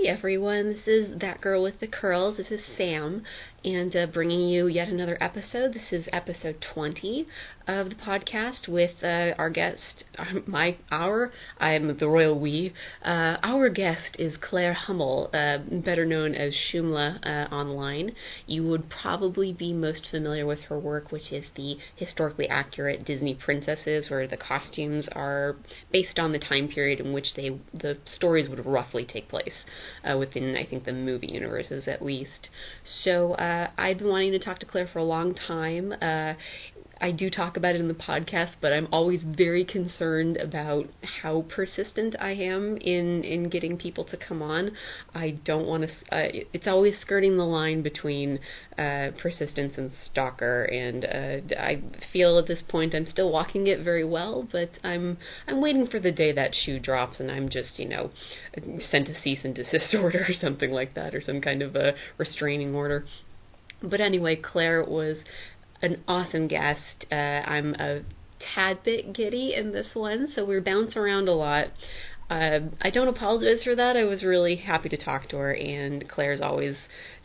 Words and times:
Hey 0.00 0.08
everyone, 0.08 0.72
this 0.72 0.86
is 0.86 1.20
That 1.20 1.40
Girl 1.40 1.62
with 1.62 1.78
the 1.78 1.86
Curls. 1.86 2.38
This 2.38 2.50
is 2.50 2.60
Sam, 2.76 3.22
and 3.64 3.94
uh, 3.94 4.06
bringing 4.06 4.48
you 4.48 4.66
yet 4.66 4.88
another 4.88 5.18
episode. 5.20 5.74
This 5.74 5.92
is 5.92 6.08
episode 6.12 6.64
20 6.74 7.26
of 7.68 7.90
the 7.90 7.94
podcast 7.94 8.66
with 8.66 8.90
uh, 9.04 9.34
our 9.38 9.50
guest, 9.50 10.04
my, 10.46 10.76
our, 10.90 11.30
I'm 11.60 11.96
the 11.98 12.08
royal 12.08 12.38
we. 12.38 12.72
Uh, 13.04 13.36
our 13.42 13.68
guest 13.68 14.16
is 14.18 14.34
Claire 14.40 14.72
Hummel, 14.72 15.30
uh, 15.32 15.58
better 15.58 16.04
known 16.04 16.34
as 16.34 16.52
Shoomlah 16.52 17.24
uh, 17.24 17.54
online. 17.54 18.12
You 18.46 18.66
would 18.68 18.90
probably 18.90 19.52
be 19.52 19.72
most 19.72 20.08
familiar 20.10 20.46
with 20.46 20.60
her 20.62 20.78
work, 20.78 21.12
which 21.12 21.30
is 21.30 21.44
the 21.54 21.76
historically 21.94 22.48
accurate 22.48 23.04
Disney 23.04 23.34
princesses, 23.34 24.10
where 24.10 24.26
the 24.26 24.36
costumes 24.36 25.06
are 25.12 25.56
based 25.92 26.18
on 26.18 26.32
the 26.32 26.38
time 26.40 26.68
period 26.68 26.98
in 26.98 27.12
which 27.12 27.34
they 27.36 27.60
the 27.72 27.98
stories 28.16 28.48
would 28.48 28.64
roughly 28.66 29.04
take 29.04 29.28
place 29.28 29.52
uh, 30.08 30.16
within, 30.16 30.56
I 30.56 30.64
think, 30.64 30.84
the 30.84 30.92
movie 30.92 31.28
universes 31.28 31.84
at 31.86 32.02
least. 32.02 32.48
So 33.04 33.34
uh, 33.34 33.70
I've 33.78 33.98
been 33.98 34.08
wanting 34.08 34.32
to 34.32 34.38
talk 34.38 34.58
to 34.60 34.66
Claire 34.66 34.88
for 34.92 34.98
a 34.98 35.04
long 35.04 35.34
time. 35.34 35.92
Uh, 36.00 36.34
I 37.02 37.10
do 37.10 37.30
talk 37.30 37.56
about 37.56 37.74
it 37.74 37.80
in 37.80 37.88
the 37.88 37.94
podcast, 37.94 38.52
but 38.60 38.72
I'm 38.72 38.86
always 38.92 39.22
very 39.24 39.64
concerned 39.64 40.36
about 40.36 40.86
how 41.22 41.44
persistent 41.48 42.14
I 42.20 42.30
am 42.30 42.76
in 42.76 43.24
in 43.24 43.48
getting 43.48 43.76
people 43.76 44.04
to 44.04 44.16
come 44.16 44.40
on. 44.40 44.70
I 45.12 45.30
don't 45.44 45.66
want 45.66 45.82
to. 45.82 45.88
Uh, 46.16 46.28
it's 46.52 46.68
always 46.68 46.94
skirting 47.00 47.36
the 47.36 47.44
line 47.44 47.82
between 47.82 48.38
uh, 48.78 49.08
persistence 49.20 49.74
and 49.76 49.90
stalker, 50.04 50.62
and 50.62 51.04
uh, 51.04 51.60
I 51.60 51.82
feel 52.12 52.38
at 52.38 52.46
this 52.46 52.62
point 52.68 52.94
I'm 52.94 53.10
still 53.10 53.32
walking 53.32 53.66
it 53.66 53.80
very 53.80 54.04
well, 54.04 54.46
but 54.52 54.70
I'm 54.84 55.18
I'm 55.48 55.60
waiting 55.60 55.88
for 55.88 55.98
the 55.98 56.12
day 56.12 56.30
that 56.30 56.54
shoe 56.54 56.78
drops 56.78 57.18
and 57.18 57.32
I'm 57.32 57.48
just 57.48 57.80
you 57.80 57.88
know 57.88 58.10
sent 58.92 59.08
a 59.08 59.20
cease 59.20 59.40
and 59.42 59.56
desist 59.56 59.92
order 60.00 60.24
or 60.28 60.34
something 60.40 60.70
like 60.70 60.94
that, 60.94 61.16
or 61.16 61.20
some 61.20 61.40
kind 61.40 61.62
of 61.62 61.74
a 61.74 61.94
restraining 62.16 62.76
order. 62.76 63.04
But 63.82 64.00
anyway, 64.00 64.36
Claire 64.36 64.84
was 64.84 65.18
an 65.82 66.02
awesome 66.06 66.48
guest. 66.48 67.06
Uh, 67.10 67.14
I'm 67.14 67.74
a 67.74 68.02
tad 68.54 68.82
bit 68.84 69.12
giddy 69.12 69.54
in 69.54 69.72
this 69.72 69.88
one, 69.94 70.28
so 70.34 70.44
we 70.44 70.54
are 70.54 70.60
bounce 70.60 70.96
around 70.96 71.28
a 71.28 71.34
lot. 71.34 71.66
Uh, 72.30 72.60
I 72.80 72.88
don't 72.88 73.08
apologize 73.08 73.62
for 73.62 73.74
that. 73.74 73.94
I 73.94 74.04
was 74.04 74.22
really 74.22 74.56
happy 74.56 74.88
to 74.88 74.96
talk 74.96 75.28
to 75.28 75.36
her, 75.36 75.52
and 75.54 76.08
Claire's 76.08 76.40
always 76.40 76.76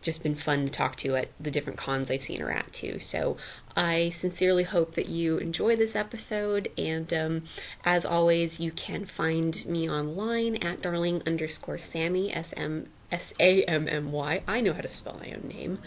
just 0.03 0.21
been 0.21 0.37
fun 0.45 0.65
to 0.65 0.71
talk 0.77 0.97
to 0.97 1.15
at 1.15 1.29
the 1.39 1.49
different 1.49 1.79
cons 1.79 2.09
I've 2.11 2.21
seen 2.27 2.41
her 2.41 2.51
at 2.51 2.65
too. 2.81 2.99
So 3.11 3.37
I 3.75 4.13
sincerely 4.19 4.63
hope 4.63 4.95
that 4.95 5.07
you 5.07 5.37
enjoy 5.37 5.77
this 5.77 5.95
episode, 5.95 6.69
and 6.77 7.13
um, 7.13 7.43
as 7.85 8.03
always, 8.05 8.51
you 8.57 8.71
can 8.71 9.07
find 9.15 9.55
me 9.65 9.89
online 9.89 10.57
at 10.57 10.81
darling 10.81 11.21
underscore 11.25 11.79
Sammy 11.93 12.33
S 12.33 12.47
M 12.57 12.89
S 13.11 13.21
A 13.39 13.63
M 13.63 13.87
M 13.87 14.11
Y. 14.11 14.43
I 14.47 14.61
know 14.61 14.73
how 14.73 14.81
to 14.81 14.89
spell 14.97 15.17
my 15.19 15.31
own 15.31 15.47
name. 15.47 15.79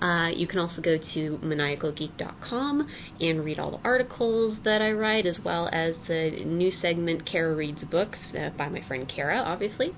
Uh, 0.00 0.28
you 0.28 0.46
can 0.46 0.58
also 0.58 0.80
go 0.80 0.96
to 0.96 1.38
maniacalgeek.com 1.42 2.88
and 3.20 3.44
read 3.44 3.58
all 3.58 3.70
the 3.72 3.80
articles 3.84 4.58
that 4.64 4.80
I 4.80 4.92
write, 4.92 5.26
as 5.26 5.38
well 5.44 5.68
as 5.72 5.94
the 6.06 6.44
new 6.44 6.70
segment 6.70 7.26
Kara 7.26 7.54
Reads 7.54 7.82
Books 7.84 8.18
uh, 8.38 8.50
by 8.56 8.68
my 8.68 8.82
friend 8.86 9.10
Kara, 9.12 9.38
obviously. 9.38 9.92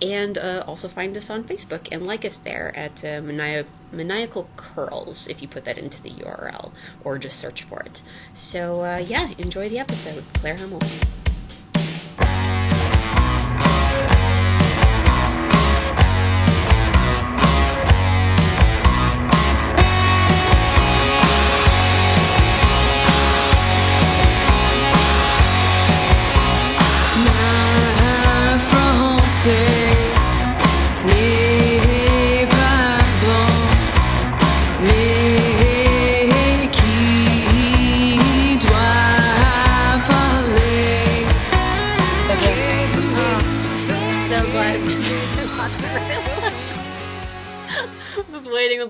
And 0.00 0.36
uh, 0.36 0.62
also 0.66 0.90
find 0.94 1.16
us 1.16 1.24
on 1.30 1.44
Facebook 1.44 1.88
and 1.90 2.02
like 2.02 2.24
us 2.24 2.34
there 2.44 2.76
at 2.76 2.92
uh, 3.02 3.22
Maniac- 3.22 3.66
Maniacal 3.92 4.48
Curls 4.56 5.16
if 5.26 5.40
you 5.40 5.48
put 5.48 5.64
that 5.64 5.78
into 5.78 5.96
the 6.02 6.10
URL 6.10 6.72
or 7.02 7.18
just 7.18 7.40
search 7.40 7.64
for 7.68 7.80
it. 7.80 7.98
So, 8.52 8.82
uh, 8.82 9.02
yeah, 9.06 9.32
enjoy 9.38 9.68
the 9.70 9.78
episode. 9.78 10.22
Claire 10.34 10.56
Hummel. 10.56 10.80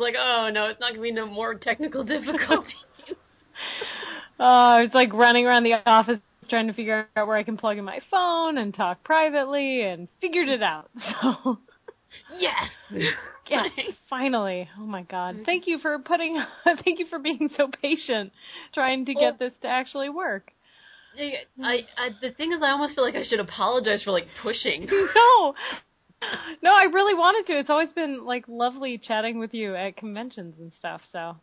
Like, 0.06 0.14
oh 0.18 0.50
no, 0.52 0.66
it's 0.66 0.80
not 0.80 0.90
gonna 0.90 1.02
be 1.02 1.12
no 1.12 1.26
more 1.26 1.54
technical 1.54 2.04
difficulty. 2.14 2.74
Uh, 4.38 4.80
it's 4.84 4.94
like 4.94 5.12
running 5.12 5.46
around 5.46 5.64
the 5.64 5.74
office 5.86 6.18
trying 6.48 6.68
to 6.68 6.72
figure 6.72 7.08
out 7.16 7.26
where 7.26 7.36
I 7.36 7.42
can 7.42 7.56
plug 7.56 7.78
in 7.78 7.84
my 7.84 7.98
phone 8.10 8.58
and 8.58 8.72
talk 8.74 9.02
privately 9.02 9.82
and 9.82 10.08
figured 10.20 10.48
it 10.48 10.62
out. 10.62 10.90
So 12.28 12.38
yes. 12.38 12.70
yes, 13.50 13.70
finally. 14.08 14.68
Oh 14.78 14.86
my 14.86 15.02
god. 15.02 15.40
Thank 15.44 15.66
you 15.66 15.78
for 15.78 15.98
putting 15.98 16.42
thank 16.64 16.98
you 16.98 17.06
for 17.08 17.18
being 17.18 17.50
so 17.56 17.68
patient 17.82 18.32
trying 18.72 19.04
to 19.06 19.14
Well- 19.14 19.32
get 19.32 19.38
this 19.38 19.52
to 19.62 19.68
actually 19.68 20.08
work. 20.08 20.50
I, 21.18 21.86
I, 21.96 22.10
the 22.20 22.30
thing 22.32 22.52
is, 22.52 22.58
I 22.62 22.72
almost 22.72 22.94
feel 22.94 23.02
like 23.02 23.14
I 23.14 23.24
should 23.24 23.40
apologize 23.40 24.02
for 24.02 24.10
like 24.10 24.26
pushing. 24.42 24.86
No. 24.86 25.54
No, 26.62 26.72
I 26.75 26.84
really 26.84 27.15
wanted 27.15 27.47
to. 27.53 27.59
It's 27.59 27.71
always 27.71 27.93
been 27.93 28.25
like 28.25 28.44
lovely 28.49 28.99
chatting 28.99 29.38
with 29.38 29.53
you 29.54 29.77
at 29.77 29.97
conventions 29.97 30.54
and 30.59 30.72
stuff. 30.78 31.00
So, 31.12 31.37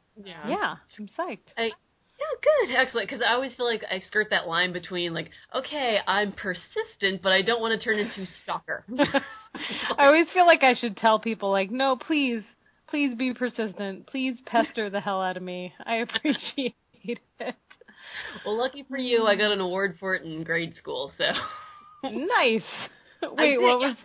yeah, 0.48 0.76
I'm 0.98 1.08
psyched. 1.08 1.54
I, 1.58 1.66
yeah, 1.66 2.66
good, 2.68 2.76
excellent. 2.76 3.10
Because 3.10 3.24
I 3.26 3.34
always 3.34 3.54
feel 3.56 3.66
like 3.66 3.84
I 3.90 4.00
skirt 4.08 4.28
that 4.32 4.48
line 4.48 4.74
between 4.74 5.14
like, 5.14 5.30
okay, 5.56 6.00
I'm 6.08 6.32
persistent, 6.34 7.22
but 7.22 7.32
I 7.32 7.42
don't 7.42 7.62
want 7.62 7.80
to 7.80 7.84
turn 7.84 8.00
into 8.00 8.26
stalker. 8.44 8.86
I 9.98 10.06
always 10.06 10.28
feel 10.34 10.46
like 10.46 10.64
I 10.64 10.74
should 10.74 10.98
tell 10.98 11.20
people 11.20 11.52
like, 11.52 11.72
no, 11.72 11.96
please, 11.96 12.44
please 12.88 13.16
be 13.16 13.34
persistent. 13.34 14.08
Please 14.08 14.38
pester 14.46 14.90
the 14.90 15.00
hell 15.00 15.22
out 15.22 15.38
of 15.38 15.44
me. 15.44 15.74
I 15.86 15.98
appreciate 15.98 16.76
it. 17.04 17.20
well, 18.46 18.58
lucky 18.58 18.86
for 18.90 18.98
you, 18.98 19.26
I 19.26 19.36
got 19.36 19.52
an 19.52 19.62
award 19.62 19.98
for 20.00 20.16
it 20.16 20.24
in 20.24 20.44
grade 20.44 20.76
school. 20.76 21.12
So 21.18 21.26
Nice. 22.04 22.64
Wait, 23.38 23.62
what 23.62 23.80
was 23.80 23.96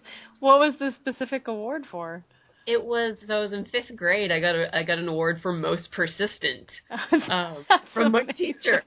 what 0.40 0.58
was 0.60 0.74
the 0.78 0.92
specific 0.96 1.48
award 1.48 1.84
for? 1.90 2.24
it 2.68 2.84
was. 2.84 3.16
So 3.26 3.34
I 3.34 3.40
was 3.40 3.52
in 3.52 3.64
fifth 3.64 3.96
grade. 3.96 4.30
I 4.30 4.40
got 4.40 4.54
a 4.54 4.76
I 4.76 4.82
got 4.82 4.98
an 4.98 5.08
award 5.08 5.40
for 5.42 5.52
most 5.52 5.90
persistent 5.90 6.70
um, 7.30 7.64
from 7.94 8.12
my 8.12 8.24
teacher. 8.24 8.82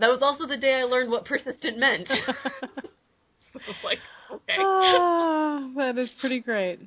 That 0.00 0.10
was 0.10 0.20
also 0.20 0.46
the 0.46 0.56
day 0.56 0.74
I 0.74 0.82
learned 0.82 1.10
what 1.10 1.24
persistent 1.24 1.78
meant. 1.78 2.08
I 2.10 2.16
was 3.54 3.76
like, 3.84 4.00
okay. 4.30 4.56
Ah, 4.58 5.70
that 5.76 5.96
is 5.96 6.10
pretty 6.20 6.40
great. 6.40 6.80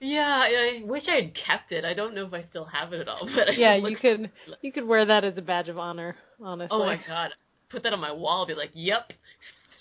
Yeah, 0.00 0.42
I, 0.42 0.80
I 0.80 0.84
wish 0.84 1.04
I 1.08 1.22
had 1.22 1.34
kept 1.34 1.70
it. 1.70 1.84
I 1.84 1.94
don't 1.94 2.14
know 2.14 2.26
if 2.26 2.32
I 2.34 2.44
still 2.50 2.64
have 2.64 2.92
it 2.92 3.00
at 3.00 3.08
all, 3.08 3.28
but 3.34 3.48
I 3.48 3.52
Yeah, 3.52 3.76
you 3.76 3.96
could 3.96 4.30
you 4.62 4.72
could 4.72 4.86
wear 4.86 5.06
that 5.06 5.24
as 5.24 5.38
a 5.38 5.42
badge 5.42 5.68
of 5.68 5.78
honor. 5.78 6.16
Honestly. 6.42 6.76
Oh 6.76 6.84
my 6.84 7.00
god, 7.06 7.30
put 7.70 7.84
that 7.84 7.92
on 7.92 8.00
my 8.00 8.12
wall. 8.12 8.46
Be 8.46 8.54
like, 8.54 8.70
yep, 8.74 9.12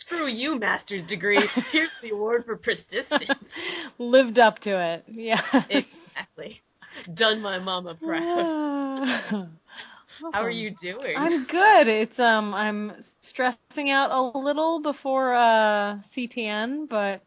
screw 0.08 0.28
you, 0.28 0.60
master's 0.60 1.06
degree. 1.08 1.40
Here's 1.72 1.90
the 2.02 2.10
award 2.10 2.46
for 2.46 2.56
persistence. 2.56 3.30
Lived 4.00 4.40
up 4.40 4.60
to 4.60 4.94
it. 4.94 5.06
Yeah. 5.08 5.42
exactly. 5.70 6.62
Done 7.14 7.42
my 7.42 7.60
mama 7.60 7.96
proud. 7.96 9.28
How 10.34 10.42
are 10.42 10.50
you 10.50 10.74
doing? 10.82 11.16
I'm 11.16 11.46
good. 11.46 11.88
It's 11.88 12.20
um 12.20 12.54
I'm 12.54 12.94
stressing 13.30 13.92
out 13.92 14.10
a 14.10 14.38
little 14.38 14.82
before 14.82 15.36
uh 15.36 16.00
CTN, 16.16 16.90
but 16.90 17.22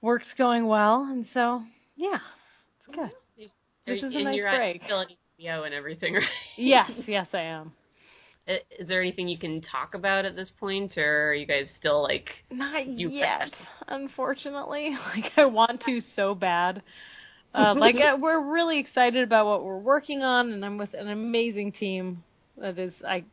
work's 0.00 0.32
going 0.38 0.66
well 0.66 1.02
and 1.02 1.26
so 1.34 1.62
yeah, 1.96 2.18
it's 2.78 2.96
good. 2.96 3.10
This 3.86 4.02
is 4.02 4.14
a 4.14 4.22
nice 4.22 4.40
break. 4.40 4.82
still 4.84 5.04
HBO 5.40 5.66
and 5.66 5.74
everything, 5.74 6.14
right? 6.14 6.24
Yes, 6.56 6.90
yes 7.06 7.26
I 7.34 7.40
am. 7.40 7.72
Is 8.46 8.88
there 8.88 9.00
anything 9.00 9.28
you 9.28 9.38
can 9.38 9.60
talk 9.60 9.94
about 9.94 10.24
at 10.24 10.34
this 10.34 10.50
point, 10.58 10.96
or 10.96 11.30
are 11.30 11.34
you 11.34 11.46
guys 11.46 11.66
still 11.78 12.02
like? 12.02 12.28
Not 12.50 12.86
yet, 12.86 13.52
unfortunately. 13.88 14.96
Like 15.14 15.32
I 15.36 15.44
want 15.44 15.82
to 15.86 16.00
so 16.16 16.34
bad. 16.34 16.82
Uh, 17.54 17.74
like 17.76 17.94
uh, 18.00 18.16
we're 18.20 18.52
really 18.52 18.78
excited 18.78 19.22
about 19.22 19.46
what 19.46 19.64
we're 19.64 19.78
working 19.78 20.22
on, 20.22 20.52
and 20.52 20.64
I'm 20.64 20.78
with 20.78 20.94
an 20.94 21.08
amazing 21.08 21.72
team. 21.72 22.24
That 22.56 22.78
is, 22.78 22.94
I 23.06 23.24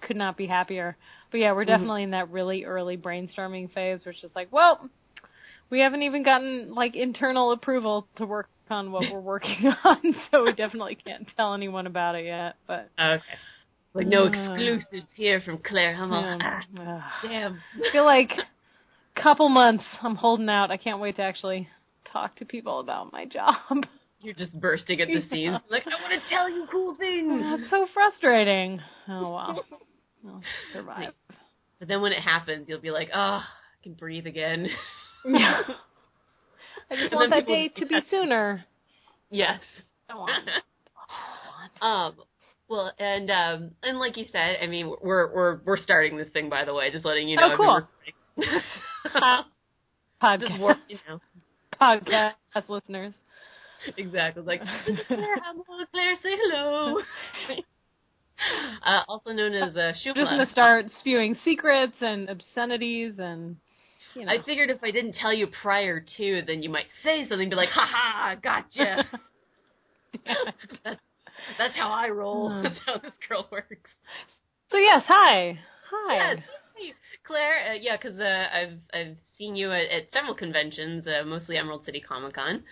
could 0.00 0.16
not 0.16 0.36
be 0.36 0.46
happier. 0.46 0.96
But 1.30 1.38
yeah, 1.38 1.52
we're 1.52 1.64
definitely 1.64 2.04
in 2.04 2.10
that 2.10 2.30
really 2.30 2.64
early 2.64 2.96
brainstorming 2.96 3.72
phase, 3.72 4.00
it's 4.04 4.20
just 4.20 4.36
like, 4.36 4.48
well, 4.52 4.88
we 5.70 5.80
haven't 5.80 6.02
even 6.02 6.22
gotten 6.22 6.74
like 6.74 6.96
internal 6.96 7.52
approval 7.52 8.06
to 8.16 8.26
work 8.26 8.48
on 8.70 8.92
what 8.92 9.10
we're 9.10 9.20
working 9.20 9.72
on, 9.84 10.14
so 10.30 10.44
we 10.44 10.52
definitely 10.52 10.96
can't 10.96 11.26
tell 11.36 11.54
anyone 11.54 11.86
about 11.86 12.14
it 12.14 12.26
yet. 12.26 12.56
But 12.66 12.90
Okay. 12.98 13.22
Like 13.94 14.06
no 14.06 14.26
exclusives 14.26 15.08
here 15.16 15.40
from 15.40 15.58
Claire 15.58 15.94
Hummel. 15.94 16.24
um, 16.24 16.40
Ah, 16.78 17.12
damn. 17.22 17.54
I 17.54 17.92
feel 17.92 18.04
like 18.04 18.30
a 19.16 19.20
couple 19.20 19.48
months 19.48 19.84
I'm 20.02 20.14
holding 20.14 20.48
out. 20.48 20.70
I 20.70 20.76
can't 20.76 21.00
wait 21.00 21.16
to 21.16 21.22
actually 21.22 21.68
talk 22.12 22.36
to 22.36 22.44
people 22.44 22.80
about 22.80 23.12
my 23.12 23.24
job. 23.24 23.54
You're 24.20 24.34
just 24.34 24.58
bursting 24.60 25.00
at 25.00 25.08
the 25.08 25.20
seams. 25.22 25.32
Yeah. 25.32 25.58
Like, 25.70 25.84
I 25.86 26.00
want 26.02 26.12
to 26.22 26.28
tell 26.28 26.50
you 26.50 26.66
cool 26.70 26.94
things. 26.96 27.40
That's 27.42 27.70
so 27.70 27.86
frustrating. 27.94 28.80
Oh 29.08 29.32
well. 29.34 29.64
I'll 30.26 30.42
survive. 30.72 31.12
But 31.78 31.86
then 31.88 32.02
when 32.02 32.12
it 32.12 32.20
happens, 32.20 32.66
you'll 32.68 32.80
be 32.80 32.90
like, 32.90 33.08
oh, 33.14 33.18
I 33.40 33.44
can 33.82 33.94
breathe 33.94 34.26
again. 34.26 34.68
Yeah. 35.24 35.62
I 36.90 36.96
just 36.96 37.12
want 37.12 37.30
that 37.30 37.46
day 37.46 37.68
to 37.76 37.86
be 37.86 37.98
sooner. 38.08 38.64
yes. 39.30 39.60
I 40.08 40.14
want. 40.14 40.48
Um. 41.82 42.14
Well, 42.68 42.92
and 42.98 43.30
um, 43.30 43.70
and 43.82 43.98
like 43.98 44.16
you 44.16 44.26
said, 44.30 44.58
I 44.62 44.66
mean, 44.66 44.92
we're 45.00 45.34
we're 45.34 45.60
we're 45.64 45.78
starting 45.78 46.18
this 46.18 46.28
thing, 46.30 46.50
by 46.50 46.64
the 46.64 46.74
way. 46.74 46.90
Just 46.90 47.04
letting 47.04 47.28
you 47.28 47.36
know. 47.36 47.52
Oh, 47.52 47.56
cool. 47.56 47.70
I've 50.22 50.40
been 50.40 50.52
recording. 50.52 50.52
just 50.52 50.52
Podcast, 50.52 50.60
work, 50.60 50.76
you 50.88 50.98
know. 51.08 51.20
podcast 51.80 52.34
listeners. 52.68 53.14
Exactly. 53.96 54.42
Like, 54.42 54.60
this 54.86 54.98
is 54.98 55.06
Claire. 55.06 55.36
I'm 55.48 55.62
Claire. 55.92 56.16
Say 56.22 56.36
hello. 56.36 56.98
uh, 58.84 59.02
also 59.08 59.30
known 59.30 59.54
as 59.54 59.76
uh, 59.76 59.92
Just 59.92 60.16
gonna 60.16 60.50
start 60.50 60.86
spewing 60.98 61.36
secrets 61.44 61.94
and 62.00 62.28
obscenities 62.28 63.14
and 63.18 63.56
you 64.14 64.26
know. 64.26 64.32
I 64.32 64.42
figured 64.42 64.70
if 64.70 64.82
I 64.82 64.90
didn't 64.90 65.14
tell 65.14 65.32
you 65.32 65.46
prior 65.62 66.04
to, 66.18 66.42
then 66.46 66.62
you 66.62 66.68
might 66.68 66.86
say 67.02 67.26
something, 67.28 67.48
be 67.48 67.56
like, 67.56 67.70
"Ha 67.70 67.88
ha, 67.90 68.34
gotcha." 68.42 69.04
that's, 70.84 71.00
that's 71.56 71.76
how 71.76 71.90
I 71.90 72.08
roll. 72.08 72.50
Hmm. 72.50 72.62
That's 72.62 72.78
how 72.84 72.98
this 72.98 73.12
girl 73.28 73.48
works. 73.50 73.90
so 74.70 74.76
yes, 74.76 75.02
hi, 75.06 75.58
hi. 75.90 76.16
Yes. 76.16 76.38
Hey, 76.76 76.92
Claire, 77.24 77.72
uh, 77.72 77.74
yeah, 77.80 77.96
because 77.96 78.18
uh, 78.18 78.46
I've 78.52 78.78
I've 78.92 79.16
seen 79.36 79.56
you 79.56 79.72
at, 79.72 79.90
at 79.90 80.12
several 80.12 80.34
conventions, 80.34 81.06
uh, 81.06 81.24
mostly 81.24 81.56
Emerald 81.56 81.84
City 81.84 82.00
Comic 82.00 82.34
Con, 82.34 82.62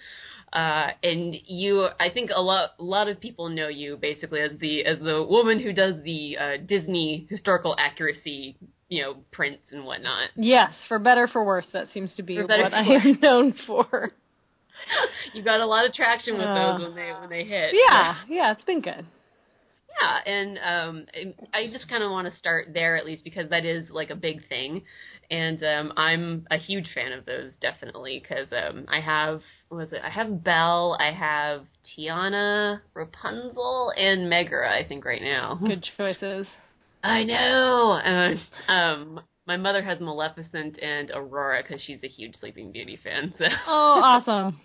uh, 0.52 0.88
and 1.02 1.34
you. 1.46 1.88
I 2.00 2.10
think 2.10 2.30
a 2.34 2.40
lot 2.40 2.70
a 2.78 2.84
lot 2.84 3.08
of 3.08 3.20
people 3.20 3.48
know 3.48 3.68
you 3.68 3.96
basically 3.96 4.40
as 4.40 4.52
the 4.60 4.84
as 4.84 4.98
the 4.98 5.26
woman 5.28 5.60
who 5.60 5.72
does 5.72 5.94
the 6.04 6.36
uh, 6.38 6.56
Disney 6.66 7.26
historical 7.28 7.74
accuracy, 7.78 8.56
you 8.88 9.02
know, 9.02 9.16
prints 9.32 9.64
and 9.72 9.84
whatnot. 9.84 10.30
Yes, 10.36 10.72
for 10.88 10.98
better 10.98 11.28
for 11.28 11.44
worse, 11.44 11.66
that 11.72 11.88
seems 11.92 12.14
to 12.16 12.22
be 12.22 12.38
what 12.38 12.50
I 12.50 12.82
am 12.82 13.18
known 13.20 13.54
for. 13.66 14.12
you 15.32 15.42
got 15.42 15.60
a 15.60 15.66
lot 15.66 15.84
of 15.86 15.92
traction 15.92 16.34
with 16.38 16.48
Uh, 16.48 16.54
those 16.54 16.80
when 16.82 16.94
they 16.94 17.12
when 17.12 17.28
they 17.30 17.44
hit. 17.44 17.74
Yeah, 17.90 18.16
yeah, 18.28 18.52
it's 18.52 18.64
been 18.64 18.80
good. 18.80 19.06
Yeah, 20.00 20.18
and 20.32 20.58
um, 20.58 21.06
I 21.54 21.68
just 21.72 21.88
kind 21.88 22.02
of 22.02 22.10
want 22.10 22.30
to 22.30 22.38
start 22.38 22.68
there 22.74 22.96
at 22.96 23.06
least 23.06 23.24
because 23.24 23.48
that 23.48 23.64
is 23.64 23.88
like 23.88 24.10
a 24.10 24.14
big 24.14 24.46
thing, 24.48 24.82
and 25.30 25.62
um, 25.64 25.92
I'm 25.96 26.46
a 26.50 26.58
huge 26.58 26.90
fan 26.94 27.12
of 27.12 27.24
those 27.24 27.52
definitely 27.62 28.20
because 28.22 28.48
um, 28.52 28.84
I 28.88 29.00
have 29.00 29.40
what 29.68 29.78
was 29.78 29.92
it? 29.92 30.02
I 30.04 30.10
have 30.10 30.44
Belle, 30.44 30.96
I 31.00 31.12
have 31.12 31.64
Tiana, 31.96 32.80
Rapunzel, 32.94 33.92
and 33.96 34.28
Megara. 34.28 34.70
I 34.70 34.86
think 34.86 35.04
right 35.04 35.22
now. 35.22 35.58
Good 35.66 35.86
choices. 35.96 36.46
I 37.02 37.24
know. 37.24 37.98
And 38.04 38.40
um, 38.68 39.20
my 39.46 39.56
mother 39.56 39.82
has 39.82 40.00
Maleficent 40.00 40.78
and 40.82 41.10
Aurora 41.14 41.62
because 41.62 41.80
she's 41.82 42.02
a 42.02 42.08
huge 42.08 42.34
Sleeping 42.40 42.72
Beauty 42.72 42.98
fan. 43.02 43.32
So 43.38 43.44
Oh, 43.66 44.00
awesome. 44.02 44.60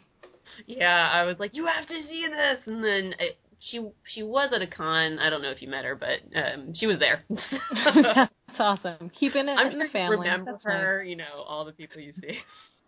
Yeah, 0.67 1.09
I 1.11 1.23
was 1.23 1.37
like, 1.39 1.55
you 1.55 1.65
have 1.65 1.87
to 1.87 2.01
see 2.07 2.27
this, 2.27 2.59
and 2.65 2.83
then. 2.83 3.13
It, 3.19 3.37
she 3.63 3.87
she 4.11 4.23
was 4.23 4.51
at 4.55 4.61
a 4.63 4.67
con. 4.67 5.19
I 5.19 5.29
don't 5.29 5.43
know 5.43 5.51
if 5.51 5.61
you 5.61 5.67
met 5.67 5.85
her, 5.85 5.95
but 5.95 6.19
um, 6.35 6.73
she 6.73 6.87
was 6.87 6.97
there. 6.97 7.23
That's 7.31 8.59
awesome. 8.59 9.11
Keeping 9.17 9.47
it 9.47 9.51
I'm 9.51 9.71
in 9.71 9.79
the 9.79 9.87
family. 9.87 10.17
remember 10.17 10.53
That's 10.53 10.65
nice. 10.65 10.73
her, 10.73 11.03
you 11.03 11.15
know, 11.15 11.43
all 11.47 11.63
the 11.63 11.71
people 11.71 12.01
you 12.01 12.13
see. 12.19 12.39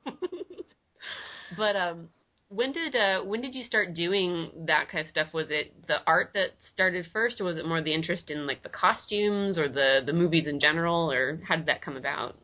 but 1.57 1.75
um 1.75 2.09
when 2.49 2.71
did 2.71 2.95
uh 2.95 3.21
when 3.23 3.41
did 3.41 3.55
you 3.55 3.63
start 3.63 3.93
doing 3.93 4.51
that 4.67 4.89
kind 4.89 5.05
of 5.05 5.09
stuff? 5.09 5.27
Was 5.33 5.47
it 5.49 5.87
the 5.87 5.97
art 6.05 6.31
that 6.33 6.49
started 6.73 7.05
first 7.13 7.39
or 7.39 7.45
was 7.45 7.57
it 7.57 7.65
more 7.65 7.81
the 7.81 7.93
interest 7.93 8.29
in 8.29 8.45
like 8.45 8.63
the 8.63 8.69
costumes 8.69 9.57
or 9.57 9.69
the 9.69 10.01
the 10.05 10.13
movies 10.13 10.47
in 10.47 10.59
general 10.59 11.11
or 11.11 11.39
how 11.47 11.55
did 11.55 11.67
that 11.67 11.81
come 11.81 11.97
about? 11.97 12.37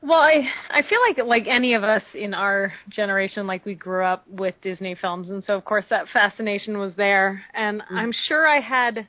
Well, 0.00 0.20
I 0.20 0.48
I 0.70 0.82
feel 0.82 1.00
like 1.00 1.26
like 1.26 1.46
any 1.48 1.74
of 1.74 1.82
us 1.82 2.02
in 2.14 2.32
our 2.34 2.72
generation, 2.88 3.46
like 3.46 3.64
we 3.66 3.74
grew 3.74 4.04
up 4.04 4.26
with 4.28 4.54
Disney 4.62 4.94
films, 4.94 5.28
and 5.30 5.42
so 5.44 5.56
of 5.56 5.64
course 5.64 5.84
that 5.90 6.06
fascination 6.12 6.78
was 6.78 6.92
there. 6.96 7.42
And 7.54 7.82
I'm 7.90 8.12
sure 8.28 8.46
I 8.46 8.60
had 8.60 9.08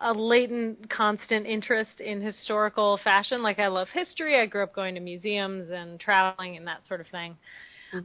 a 0.00 0.12
latent, 0.12 0.90
constant 0.90 1.46
interest 1.46 2.00
in 2.00 2.20
historical 2.20 2.98
fashion. 3.02 3.42
Like 3.42 3.58
I 3.58 3.68
love 3.68 3.88
history. 3.92 4.40
I 4.40 4.46
grew 4.46 4.62
up 4.62 4.74
going 4.74 4.94
to 4.94 5.00
museums 5.00 5.70
and 5.70 5.98
traveling 5.98 6.56
and 6.56 6.66
that 6.66 6.86
sort 6.86 7.00
of 7.00 7.06
thing. 7.08 7.36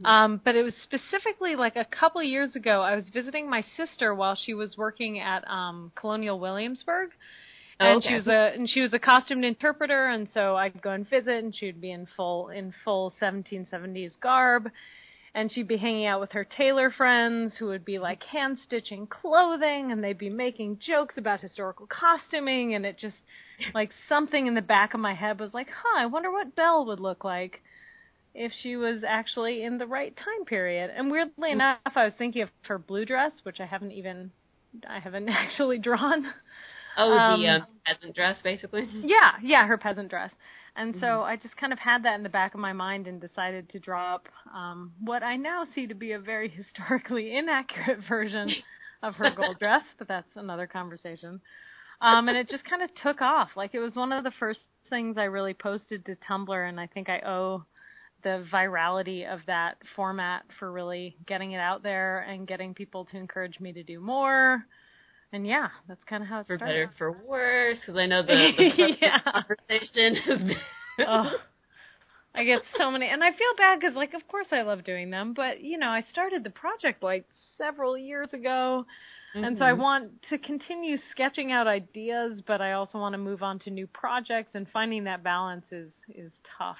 Um, 0.04 0.40
but 0.44 0.56
it 0.56 0.62
was 0.62 0.74
specifically 0.82 1.56
like 1.56 1.76
a 1.76 1.84
couple 1.84 2.20
of 2.20 2.26
years 2.26 2.56
ago. 2.56 2.80
I 2.80 2.96
was 2.96 3.04
visiting 3.12 3.48
my 3.48 3.62
sister 3.76 4.14
while 4.14 4.34
she 4.34 4.54
was 4.54 4.76
working 4.78 5.20
at 5.20 5.46
um, 5.48 5.92
Colonial 5.94 6.40
Williamsburg, 6.40 7.10
Oh, 7.80 7.86
and 7.86 7.96
okay. 7.98 8.08
she 8.08 8.14
was 8.14 8.26
a 8.26 8.52
and 8.54 8.68
she 8.70 8.80
was 8.80 8.92
a 8.92 8.98
costumed 8.98 9.44
interpreter, 9.44 10.06
and 10.06 10.28
so 10.32 10.56
I'd 10.56 10.80
go 10.80 10.90
and 10.90 11.08
visit, 11.08 11.42
and 11.42 11.54
she'd 11.54 11.80
be 11.80 11.90
in 11.90 12.06
full 12.16 12.48
in 12.48 12.72
full 12.84 13.12
1770s 13.20 14.12
garb, 14.20 14.70
and 15.34 15.50
she'd 15.50 15.68
be 15.68 15.76
hanging 15.76 16.06
out 16.06 16.20
with 16.20 16.32
her 16.32 16.44
tailor 16.44 16.90
friends 16.90 17.54
who 17.58 17.66
would 17.66 17.84
be 17.84 17.98
like 17.98 18.22
hand 18.22 18.58
stitching 18.66 19.06
clothing, 19.06 19.90
and 19.90 20.04
they'd 20.04 20.18
be 20.18 20.30
making 20.30 20.78
jokes 20.86 21.16
about 21.16 21.40
historical 21.40 21.86
costuming, 21.86 22.74
and 22.74 22.86
it 22.86 22.98
just 22.98 23.16
like 23.74 23.90
something 24.08 24.46
in 24.46 24.54
the 24.54 24.62
back 24.62 24.94
of 24.94 25.00
my 25.00 25.14
head 25.14 25.40
was 25.40 25.54
like, 25.54 25.68
huh, 25.68 26.00
I 26.00 26.06
wonder 26.06 26.30
what 26.30 26.56
Belle 26.56 26.86
would 26.86 27.00
look 27.00 27.24
like 27.24 27.60
if 28.34 28.52
she 28.62 28.76
was 28.76 29.02
actually 29.06 29.62
in 29.62 29.78
the 29.78 29.86
right 29.86 30.14
time 30.16 30.44
period. 30.44 30.90
And 30.96 31.10
weirdly 31.10 31.50
mm. 31.50 31.54
enough, 31.54 31.78
I 31.94 32.04
was 32.04 32.14
thinking 32.18 32.42
of 32.42 32.48
her 32.62 32.78
blue 32.78 33.04
dress, 33.04 33.32
which 33.42 33.60
I 33.60 33.66
haven't 33.66 33.92
even 33.92 34.30
I 34.88 34.98
haven't 34.98 35.28
actually 35.30 35.78
drawn. 35.78 36.26
Oh, 36.96 37.10
the 37.10 37.48
Um, 37.48 37.62
um, 37.62 37.66
peasant 37.86 38.14
dress 38.14 38.36
basically. 38.42 38.88
Yeah, 39.04 39.32
yeah, 39.42 39.66
her 39.66 39.78
peasant 39.78 40.08
dress. 40.10 40.32
And 40.76 40.96
so 41.00 41.22
I 41.22 41.36
just 41.36 41.56
kind 41.56 41.72
of 41.72 41.78
had 41.78 42.02
that 42.04 42.16
in 42.16 42.24
the 42.24 42.28
back 42.28 42.54
of 42.54 42.60
my 42.60 42.72
mind 42.72 43.06
and 43.06 43.20
decided 43.20 43.68
to 43.70 43.78
draw 43.78 44.14
up 44.16 44.28
um, 44.52 44.92
what 45.00 45.22
I 45.22 45.36
now 45.36 45.64
see 45.72 45.86
to 45.86 45.94
be 45.94 46.12
a 46.12 46.18
very 46.18 46.48
historically 46.60 47.36
inaccurate 47.36 48.00
version 48.08 48.50
of 49.02 49.14
her 49.16 49.30
gold 49.30 49.58
dress, 49.60 49.84
but 49.98 50.08
that's 50.08 50.28
another 50.34 50.66
conversation. 50.66 51.40
Um, 52.00 52.28
and 52.28 52.36
it 52.36 52.50
just 52.50 52.64
kind 52.64 52.82
of 52.82 52.90
took 52.96 53.22
off. 53.22 53.50
Like 53.56 53.74
it 53.74 53.78
was 53.78 53.94
one 53.94 54.12
of 54.12 54.24
the 54.24 54.32
first 54.32 54.60
things 54.90 55.16
I 55.16 55.24
really 55.24 55.54
posted 55.54 56.04
to 56.06 56.16
Tumblr, 56.28 56.68
and 56.68 56.80
I 56.80 56.86
think 56.88 57.08
I 57.08 57.20
owe 57.20 57.64
the 58.24 58.44
virality 58.52 59.32
of 59.32 59.40
that 59.46 59.76
format 59.94 60.42
for 60.58 60.72
really 60.72 61.16
getting 61.26 61.52
it 61.52 61.58
out 61.58 61.82
there 61.82 62.20
and 62.20 62.48
getting 62.48 62.74
people 62.74 63.04
to 63.06 63.16
encourage 63.16 63.60
me 63.60 63.72
to 63.72 63.82
do 63.84 64.00
more. 64.00 64.64
And 65.34 65.44
yeah, 65.44 65.68
that's 65.88 66.04
kind 66.04 66.22
of 66.22 66.28
how 66.28 66.38
it 66.40 66.46
For 66.46 66.54
started. 66.56 66.88
better, 66.88 66.94
for 66.96 67.10
worse, 67.10 67.76
because 67.80 67.98
I 67.98 68.06
know 68.06 68.22
the, 68.22 68.52
the 68.56 68.94
Yeah. 69.02 69.18
conversation 69.32 70.14
has 70.14 70.38
been. 70.38 70.56
oh, 71.08 71.32
I 72.36 72.44
get 72.44 72.62
so 72.78 72.88
many, 72.88 73.08
and 73.08 73.22
I 73.24 73.30
feel 73.32 73.54
bad 73.58 73.80
because, 73.80 73.96
like, 73.96 74.14
of 74.14 74.28
course 74.28 74.46
I 74.52 74.62
love 74.62 74.84
doing 74.84 75.10
them, 75.10 75.34
but 75.34 75.60
you 75.60 75.76
know, 75.76 75.88
I 75.88 76.02
started 76.12 76.44
the 76.44 76.50
project 76.50 77.02
like 77.02 77.26
several 77.58 77.98
years 77.98 78.32
ago, 78.32 78.86
and 79.42 79.58
so 79.58 79.64
I 79.64 79.72
Mhm. 79.72 79.80
want 79.80 80.22
to 80.30 80.38
continue 80.38 80.98
sketching 81.10 81.50
out 81.50 81.66
ideas, 81.66 82.40
but 82.46 82.60
I 82.60 82.72
also 82.74 82.98
want 82.98 83.14
to 83.14 83.18
move 83.18 83.42
on 83.42 83.58
to 83.60 83.70
new 83.70 83.88
projects, 83.88 84.50
and 84.54 84.68
finding 84.72 85.02
that 85.04 85.24
balance 85.24 85.66
is 85.72 85.92
is 86.14 86.30
tough. 86.58 86.78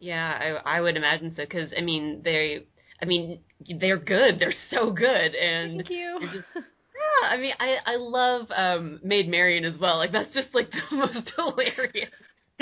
Yeah, 0.00 0.60
I 0.64 0.78
I 0.78 0.80
would 0.80 0.96
imagine 0.96 1.30
so 1.36 1.44
because 1.44 1.72
I 1.76 1.82
mean 1.82 2.22
they 2.24 2.66
I 3.00 3.04
mean 3.04 3.40
they're 3.78 3.98
good. 3.98 4.40
They're 4.40 4.54
so 4.70 4.90
good 4.90 5.34
and 5.36 5.76
Thank 5.76 5.90
you. 5.90 6.42
Yeah, 7.00 7.28
I 7.28 7.36
mean 7.38 7.52
I 7.58 7.76
I 7.86 7.96
love 7.96 8.46
um 8.54 9.00
Maid 9.02 9.28
Marian 9.28 9.64
as 9.64 9.78
well. 9.78 9.98
Like 9.98 10.12
that's 10.12 10.32
just 10.34 10.54
like 10.54 10.70
the 10.90 10.96
most 10.96 11.30
hilarious. 11.36 12.10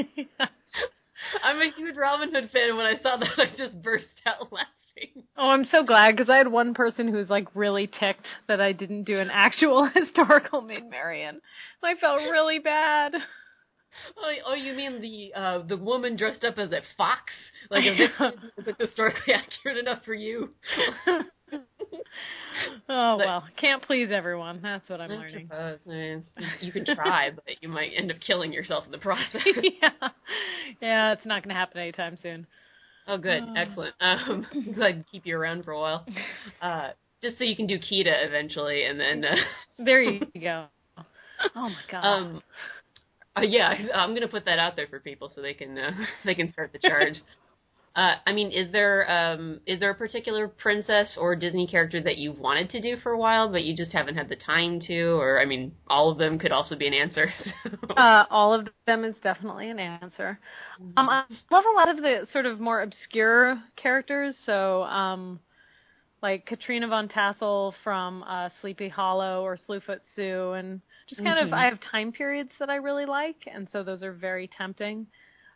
I'm 1.42 1.60
a 1.60 1.70
huge 1.76 1.96
Robin 1.96 2.32
Hood 2.32 2.50
fan 2.52 2.68
and 2.68 2.76
when 2.76 2.86
I 2.86 3.00
saw 3.02 3.16
that 3.16 3.38
I 3.38 3.46
just 3.56 3.80
burst 3.82 4.06
out 4.26 4.40
laughing. 4.52 5.24
Oh, 5.36 5.48
I'm 5.48 5.64
so 5.64 5.84
glad 5.84 6.16
because 6.16 6.30
I 6.30 6.36
had 6.36 6.48
one 6.48 6.74
person 6.74 7.08
who's 7.08 7.28
like 7.28 7.46
really 7.54 7.86
ticked 7.86 8.26
that 8.48 8.60
I 8.60 8.72
didn't 8.72 9.04
do 9.04 9.18
an 9.18 9.30
actual 9.32 9.88
historical 9.94 10.60
Maid 10.60 10.88
Marian. 10.88 11.40
I 11.82 11.94
felt 12.00 12.20
really 12.20 12.58
bad. 12.58 13.14
Oh, 14.16 14.32
oh, 14.46 14.54
you 14.54 14.74
mean 14.74 15.00
the 15.00 15.32
uh 15.34 15.58
the 15.66 15.76
woman 15.76 16.16
dressed 16.16 16.44
up 16.44 16.58
as 16.58 16.70
a 16.72 16.80
fox? 16.96 17.32
Like 17.70 17.84
is 17.84 18.10
like 18.66 18.78
historically 18.78 19.34
accurate 19.34 19.78
enough 19.78 20.04
for 20.04 20.14
you? 20.14 20.50
Oh 22.88 23.16
But- 23.18 23.26
well, 23.26 23.44
can't 23.60 23.82
please 23.82 24.10
everyone. 24.10 24.60
That's 24.62 24.88
what 24.88 25.00
I'm 25.00 25.10
I 25.10 25.14
learning. 25.16 25.48
suppose. 25.50 25.78
I 25.86 25.90
mean, 25.90 26.24
you- 26.60 26.72
can 26.72 26.84
try, 26.86 27.30
but 27.30 27.44
you 27.60 27.68
might 27.68 27.90
end 27.96 28.10
up 28.10 28.16
killing 28.26 28.52
yourself 28.52 28.84
in 28.86 28.92
the 28.92 28.98
process. 28.98 29.42
yeah, 29.62 29.90
yeah, 30.80 31.12
it's 31.12 31.26
not 31.26 31.42
going 31.42 31.54
to 31.54 31.58
happen 31.58 31.80
anytime 31.80 32.16
soon. 32.22 32.46
Oh, 33.06 33.16
good, 33.18 33.42
excellent. 33.56 33.94
Um, 34.00 34.46
glad 34.74 34.98
to 34.98 35.04
keep 35.10 35.24
you 35.26 35.36
around 35.38 35.64
for 35.64 35.72
a 35.72 35.78
while. 35.80 36.04
Uh, 36.60 36.90
just 37.22 37.38
so 37.38 37.44
you 37.44 37.56
can 37.56 37.66
do 37.66 37.78
Kida 37.78 38.26
eventually, 38.26 38.84
and 38.84 38.98
then, 39.00 39.24
uh, 39.24 39.36
There 39.78 40.02
you 40.02 40.20
go. 40.40 40.66
Oh 41.54 41.68
my 41.68 41.74
god. 41.90 42.04
um, 42.04 42.42
uh, 43.36 43.42
yeah, 43.42 43.72
I'm 43.94 44.12
gonna 44.14 44.28
put 44.28 44.44
that 44.46 44.58
out 44.58 44.76
there 44.76 44.88
for 44.88 44.98
people 45.00 45.30
so 45.34 45.40
they 45.40 45.54
can 45.54 45.78
uh, 45.78 45.92
they 46.24 46.34
can 46.34 46.50
start 46.52 46.72
the 46.72 46.78
charge. 46.80 47.14
Uh, 47.98 48.14
I 48.26 48.32
mean, 48.32 48.52
is 48.52 48.70
there 48.72 49.10
um, 49.10 49.60
is 49.66 49.80
there 49.80 49.90
a 49.90 49.94
particular 49.94 50.48
princess 50.48 51.16
or 51.20 51.36
Disney 51.36 51.66
character 51.66 52.00
that 52.02 52.16
you've 52.18 52.38
wanted 52.38 52.70
to 52.70 52.80
do 52.80 52.96
for 53.02 53.12
a 53.12 53.18
while, 53.18 53.50
but 53.50 53.64
you 53.64 53.76
just 53.76 53.92
haven't 53.92 54.16
had 54.16 54.28
the 54.30 54.36
time 54.36 54.80
to? 54.86 55.20
Or 55.20 55.40
I 55.40 55.46
mean, 55.46 55.74
all 55.88 56.10
of 56.10 56.18
them 56.18 56.38
could 56.38 56.52
also 56.52 56.76
be 56.76 56.86
an 56.86 56.94
answer. 56.94 57.28
Uh, 57.96 58.24
all 58.30 58.54
of 58.54 58.68
them 58.86 59.04
is 59.04 59.16
definitely 59.22 59.70
an 59.70 59.78
answer. 59.78 60.38
Um, 60.96 61.10
I 61.10 61.24
love 61.50 61.64
a 61.66 61.76
lot 61.76 61.88
of 61.90 61.98
the 61.98 62.26
sort 62.32 62.46
of 62.46 62.60
more 62.60 62.82
obscure 62.82 63.62
characters. 63.76 64.36
So, 64.46 64.84
um, 64.84 65.40
like 66.22 66.46
Katrina 66.46 66.88
von 66.88 67.08
Tassel 67.08 67.74
from 67.84 68.24
uh, 68.24 68.50
Sleepy 68.60 68.88
Hollow 68.88 69.42
or 69.42 69.58
Slewfoot 69.58 70.00
Sue, 70.16 70.52
and 70.52 70.80
just 71.08 71.22
kind 71.22 71.40
of 71.40 71.52
Mhm. 71.52 71.54
I 71.54 71.66
have 71.66 71.80
time 71.80 72.12
periods 72.12 72.50
that 72.60 72.70
I 72.70 72.76
really 72.76 73.06
like, 73.06 73.36
and 73.52 73.68
so 73.72 73.84
those 73.84 74.02
are 74.02 74.12
very 74.14 74.48
tempting. 74.58 75.06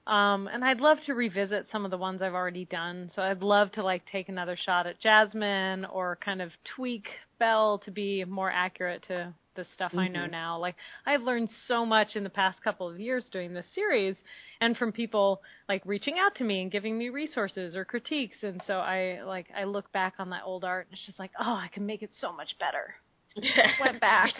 Um, 0.07 0.49
and 0.53 0.65
I'd 0.65 0.81
love 0.81 0.99
to 1.07 1.15
revisit 1.15 1.67
some 1.71 1.85
of 1.85 1.91
the 1.93 1.97
ones 1.99 2.23
I've 2.23 2.35
already 2.35 2.65
done. 2.65 3.11
So 3.15 3.23
I'd 3.23 3.43
love 3.43 3.71
to 3.73 3.85
like 3.85 4.03
take 4.11 4.29
another 4.29 4.57
shot 4.57 4.87
at 4.87 5.01
Jasmine 5.01 5.85
or 5.85 6.19
kind 6.25 6.43
of 6.43 6.51
tweak 6.77 7.07
Belle 7.39 7.79
to 7.85 7.91
be 7.91 8.25
more 8.25 8.51
accurate 8.51 9.05
to 9.09 9.33
the 9.55 9.65
stuff 9.75 9.93
I 9.97 10.09
know 10.09 10.27
Mhm. 10.27 10.31
now. 10.31 10.59
Like 10.59 10.77
I've 11.07 11.23
learned 11.23 11.51
so 11.69 11.85
much 11.85 12.17
in 12.17 12.25
the 12.25 12.31
past 12.31 12.63
couple 12.63 12.89
of 12.89 12.99
years 12.99 13.25
doing 13.31 13.53
this 13.53 13.67
series 13.75 14.17
and 14.61 14.77
from 14.77 14.93
people 14.93 15.43
like 15.69 15.83
reaching 15.85 16.19
out 16.19 16.35
to 16.37 16.45
me 16.45 16.63
and 16.63 16.71
giving 16.71 16.97
me 16.97 17.09
resources 17.11 17.77
or 17.77 17.85
critiques 17.85 18.43
and 18.43 18.63
so 18.67 18.79
I 18.79 19.21
like 19.25 19.47
I 19.55 19.65
look 19.65 19.93
back 19.93 20.15
on 20.19 20.31
that 20.31 20.43
old 20.45 20.65
art 20.65 20.87
and 20.87 20.95
it's 20.95 21.05
just 21.07 21.19
like, 21.19 21.33
"Oh, 21.39 21.55
I 21.55 21.69
can 21.73 21.85
make 21.87 22.03
it 22.03 22.11
so 22.21 22.33
much 22.33 22.59
better." 22.59 22.95
Went 23.81 24.01
back. 24.01 24.33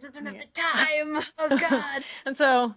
Doesn't 0.00 0.24
have 0.26 0.34
the 0.34 0.60
time. 0.60 1.22
Oh 1.38 1.48
God. 1.60 2.02
and 2.26 2.36
so 2.36 2.74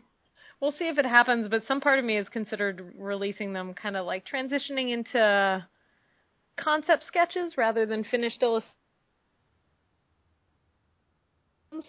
we'll 0.66 0.74
see 0.80 0.88
if 0.88 0.98
it 0.98 1.06
happens, 1.06 1.48
but 1.48 1.62
some 1.68 1.80
part 1.80 2.00
of 2.00 2.06
me 2.06 2.16
has 2.16 2.26
considered 2.28 2.94
releasing 2.98 3.54
them 3.54 3.76
kind 3.76 3.96
of 3.96 4.08
like 4.08 4.26
transitioning 4.26 4.92
into 4.92 5.64
concept 6.58 7.06
sketches 7.06 7.54
rather 7.56 7.86
than 7.86 8.04
finished 8.04 8.42
illustrations. 8.42 8.74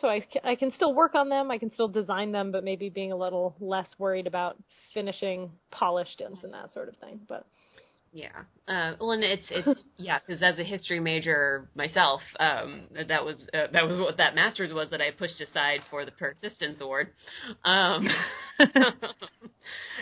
So 0.01 0.09
I, 0.09 0.27
I 0.45 0.57
can 0.57 0.73
still 0.75 0.95
work 0.95 1.15
on 1.15 1.31
them, 1.31 1.51
I 1.51 1.57
can 1.57 1.73
still 1.73 1.89
design 1.89 2.33
them, 2.33 2.53
but 2.53 2.65
maybe 2.65 2.91
being 2.91 3.13
a 3.13 3.17
little 3.17 3.57
less 3.61 3.87
worried 3.99 4.27
about 4.27 4.59
finishing 4.93 5.53
polished 5.71 6.21
and 6.21 6.37
that 6.53 6.75
sort 6.75 6.89
of 6.89 6.97
thing. 6.97 7.21
But 7.27 7.47
Yeah. 8.13 8.29
Uh, 8.67 8.95
well, 9.01 9.13
and 9.13 9.23
it's 9.23 9.45
it's 9.51 9.83
yeah, 9.99 10.19
because 10.27 10.43
as 10.43 10.59
a 10.59 10.65
history 10.65 11.01
major 11.01 11.69
myself, 11.75 12.21
um, 12.41 12.85
that 13.09 13.25
was 13.25 13.37
uh, 13.53 13.67
that 13.73 13.87
was 13.87 13.99
what 14.01 14.17
that 14.17 14.35
master's 14.35 14.73
was 14.73 14.89
that 14.91 15.01
I 15.01 15.11
pushed 15.11 15.41
aside 15.41 15.81
for 15.91 16.05
the 16.05 16.13
persistence 16.13 16.79
award. 16.81 17.09
Um, 17.65 18.09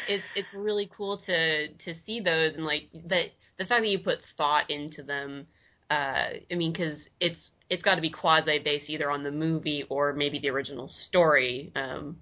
it's 0.08 0.24
it's 0.36 0.48
really 0.54 0.88
cool 0.96 1.18
to 1.26 1.68
to 1.68 1.94
see 2.06 2.20
those 2.20 2.54
and 2.54 2.64
like 2.64 2.88
that 3.08 3.26
the 3.58 3.64
fact 3.64 3.82
that 3.82 3.88
you 3.88 3.98
put 3.98 4.18
thought 4.36 4.70
into 4.70 5.02
them. 5.02 5.46
Uh, 5.90 6.38
I 6.50 6.54
mean, 6.56 6.72
because 6.72 6.98
it's 7.20 7.50
it's 7.68 7.82
got 7.82 7.96
to 7.96 8.00
be 8.00 8.10
quasi 8.10 8.58
based 8.58 8.88
either 8.88 9.10
on 9.10 9.22
the 9.22 9.30
movie 9.30 9.84
or 9.88 10.12
maybe 10.12 10.38
the 10.38 10.50
original 10.50 10.90
story. 11.08 11.72
Um, 11.76 12.18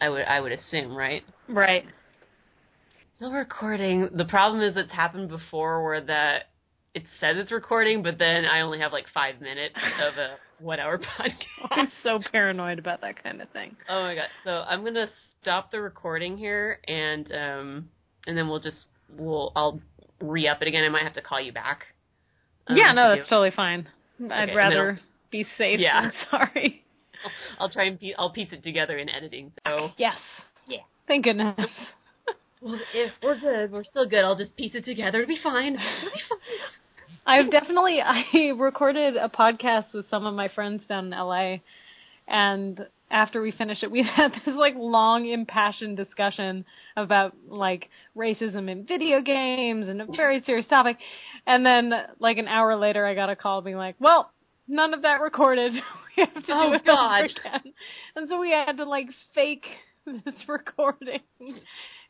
I 0.00 0.08
would 0.08 0.22
I 0.22 0.40
would 0.40 0.52
assume, 0.52 0.94
right? 0.94 1.22
right. 1.48 1.84
Still 3.16 3.32
recording. 3.32 4.08
The 4.14 4.24
problem 4.26 4.62
is 4.62 4.76
it's 4.76 4.92
happened 4.92 5.28
before 5.28 5.82
where 5.84 6.00
that 6.02 6.44
it 6.94 7.04
says 7.20 7.36
it's 7.38 7.52
recording, 7.52 8.02
but 8.02 8.18
then 8.18 8.44
I 8.44 8.60
only 8.60 8.78
have 8.80 8.92
like 8.92 9.06
five 9.12 9.40
minutes 9.40 9.74
of 10.02 10.16
a 10.18 10.36
one 10.62 10.80
hour 10.80 10.98
podcast. 10.98 11.68
I'm 11.70 11.90
so 12.02 12.20
paranoid 12.32 12.78
about 12.78 13.00
that 13.02 13.22
kind 13.22 13.40
of 13.40 13.48
thing. 13.50 13.76
oh 13.88 14.02
my 14.02 14.14
god. 14.14 14.28
So 14.44 14.50
I'm 14.50 14.84
gonna 14.84 15.08
stop 15.40 15.70
the 15.70 15.80
recording 15.80 16.36
here 16.36 16.78
and 16.86 17.30
um 17.32 17.88
and 18.26 18.36
then 18.36 18.48
we'll 18.48 18.60
just 18.60 18.84
we'll 19.16 19.52
I'll 19.56 19.80
re 20.20 20.46
up 20.48 20.60
it 20.62 20.68
again. 20.68 20.84
I 20.84 20.88
might 20.90 21.04
have 21.04 21.14
to 21.14 21.22
call 21.22 21.40
you 21.40 21.52
back. 21.52 21.86
um, 22.66 22.76
yeah, 22.76 22.92
no, 22.92 23.08
that's 23.14 23.22
do- 23.28 23.30
totally 23.30 23.50
fine. 23.54 23.88
Okay, 24.22 24.32
I'd 24.34 24.40
and 24.40 24.48
then 24.50 24.56
rather 24.56 24.98
be 25.30 25.46
safe 25.56 25.80
Yeah. 25.80 26.02
than 26.02 26.12
sorry. 26.30 26.82
I'll 27.58 27.70
try 27.70 27.84
and 27.84 27.98
pe- 27.98 28.14
I'll 28.18 28.30
piece 28.30 28.52
it 28.52 28.62
together 28.62 28.98
in 28.98 29.08
editing. 29.08 29.52
So 29.66 29.88
Yes. 29.96 30.16
Yeah. 30.68 30.80
Thank 31.08 31.24
goodness. 31.24 31.56
Well, 32.60 32.78
if 32.94 33.12
we're 33.22 33.38
good, 33.38 33.72
we're 33.72 33.84
still 33.84 34.08
good. 34.08 34.24
I'll 34.24 34.36
just 34.36 34.56
piece 34.56 34.74
it 34.74 34.84
together. 34.84 35.22
It'll 35.22 35.34
be 35.34 35.40
fine. 35.42 35.74
It'll 35.74 36.10
be 36.10 36.20
fine. 36.28 36.38
I've 37.26 37.50
definitely 37.50 38.00
I 38.04 38.24
recorded 38.56 39.16
a 39.16 39.28
podcast 39.28 39.94
with 39.94 40.08
some 40.08 40.26
of 40.26 40.34
my 40.34 40.48
friends 40.48 40.82
down 40.88 41.06
in 41.06 41.10
LA 41.10 41.56
and 42.28 42.86
after 43.10 43.40
we 43.40 43.52
finished 43.52 43.82
it 43.84 43.90
we 43.92 44.02
had 44.02 44.32
this 44.44 44.54
like 44.56 44.74
long 44.76 45.26
impassioned 45.28 45.96
discussion 45.96 46.64
about 46.96 47.34
like 47.48 47.88
racism 48.16 48.68
in 48.70 48.84
video 48.84 49.20
games 49.22 49.86
and 49.88 50.02
a 50.02 50.06
very 50.16 50.42
serious 50.44 50.66
topic 50.66 50.96
and 51.46 51.64
then 51.64 51.92
like 52.18 52.38
an 52.38 52.48
hour 52.48 52.74
later 52.76 53.06
I 53.06 53.14
got 53.14 53.30
a 53.30 53.36
call 53.36 53.60
being 53.62 53.76
like, 53.76 53.94
"Well, 54.00 54.32
none 54.66 54.94
of 54.94 55.02
that 55.02 55.20
recorded. 55.20 55.72
we 56.16 56.24
have 56.24 56.44
to 56.44 56.52
Oh, 56.52 56.70
do 56.70 56.74
it 56.74 56.84
God. 56.84 57.18
over 57.18 57.24
again." 57.26 57.72
And 58.16 58.28
so 58.28 58.40
we 58.40 58.50
had 58.50 58.78
to 58.78 58.84
like 58.84 59.06
fake 59.34 59.66
this 60.24 60.34
recording. 60.48 61.20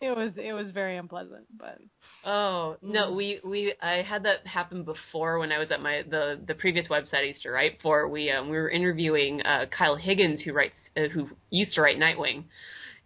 It 0.01 0.15
was 0.17 0.33
it 0.37 0.53
was 0.53 0.71
very 0.73 0.97
unpleasant, 0.99 1.47
but 1.57 1.79
Oh 2.25 2.77
no, 2.83 3.13
Mm. 3.13 3.17
we 3.17 3.41
we 3.45 3.75
I 3.81 4.03
had 4.03 4.23
that 4.25 4.47
happen 4.47 4.85
before 4.85 5.39
when 5.39 5.53
I 5.53 5.59
was 5.59 5.71
at 5.71 5.81
my 5.81 6.03
the 6.09 6.39
the 6.47 6.55
previous 6.55 6.89
website 6.89 7.21
I 7.21 7.23
used 7.23 7.43
to 7.43 7.51
write 7.51 7.81
for. 7.83 8.07
We 8.09 8.31
um 8.31 8.49
we 8.51 8.57
were 8.57 8.69
interviewing 8.71 9.41
uh 9.43 9.67
Kyle 9.77 9.97
Higgins 9.97 10.43
who 10.43 10.53
writes 10.53 10.75
uh, 10.97 11.09
who 11.09 11.29
used 11.51 11.75
to 11.75 11.81
write 11.81 11.97
Nightwing. 11.99 12.45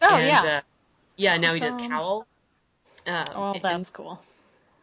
Oh 0.02 0.14
and, 0.14 0.26
yeah. 0.26 0.42
uh, 0.42 0.60
yeah. 1.16 1.36
Now 1.36 1.54
he 1.54 1.60
does. 1.60 1.74
Cowl. 1.88 2.26
Um, 3.06 3.24
oh, 3.34 3.52
and- 3.52 3.62
that's 3.62 3.90
cool. 3.92 4.18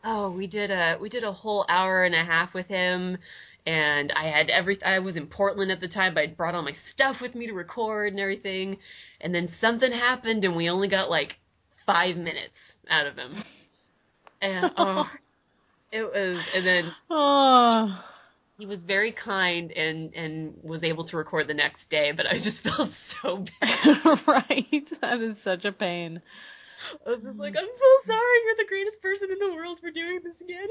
oh, 0.03 0.31
we 0.31 0.47
did 0.47 0.71
a 0.71 0.97
we 1.01 1.09
did 1.09 1.23
a 1.23 1.33
whole 1.33 1.65
hour 1.67 2.05
and 2.05 2.15
a 2.15 2.23
half 2.23 2.53
with 2.53 2.67
him, 2.67 3.17
and 3.65 4.11
I 4.13 4.25
had 4.25 4.49
every 4.49 4.81
I 4.83 4.99
was 4.99 5.15
in 5.17 5.27
Portland 5.27 5.71
at 5.71 5.81
the 5.81 5.87
time, 5.87 6.13
but 6.13 6.21
I 6.21 6.27
brought 6.27 6.55
all 6.55 6.61
my 6.61 6.75
stuff 6.93 7.17
with 7.21 7.35
me 7.35 7.47
to 7.47 7.53
record 7.53 8.13
and 8.13 8.19
everything, 8.19 8.77
and 9.19 9.35
then 9.35 9.49
something 9.59 9.91
happened, 9.91 10.43
and 10.45 10.55
we 10.55 10.69
only 10.69 10.87
got 10.87 11.09
like 11.09 11.35
five 11.87 12.15
minutes 12.17 12.53
out 12.89 13.07
of 13.07 13.15
him, 13.15 13.43
and 14.41 14.71
oh, 14.77 15.05
it 15.91 16.03
was, 16.03 16.43
and 16.53 16.67
then 16.67 16.91
Oh. 17.09 18.03
he 18.59 18.65
was 18.65 18.79
very 18.85 19.11
kind 19.11 19.71
and 19.71 20.13
and 20.15 20.53
was 20.63 20.83
able 20.83 21.07
to 21.07 21.17
record 21.17 21.47
the 21.47 21.53
next 21.53 21.89
day, 21.89 22.11
but 22.15 22.25
I 22.27 22.37
just 22.37 22.57
felt 22.63 22.91
so 23.21 23.45
bad. 23.61 24.19
right. 24.27 24.87
That 25.01 25.19
is 25.21 25.37
such 25.43 25.65
a 25.65 25.71
pain. 25.71 26.21
I 27.05 27.09
was 27.09 27.21
just 27.23 27.39
like, 27.39 27.55
I'm 27.57 27.65
so 27.65 28.07
sorry, 28.07 28.37
you're 28.45 28.55
the 28.57 28.69
greatest 28.69 29.01
person 29.01 29.29
in 29.31 29.39
the 29.39 29.55
world 29.55 29.79
for 29.81 29.89
doing 29.89 30.19
this 30.23 30.35
again. 30.43 30.69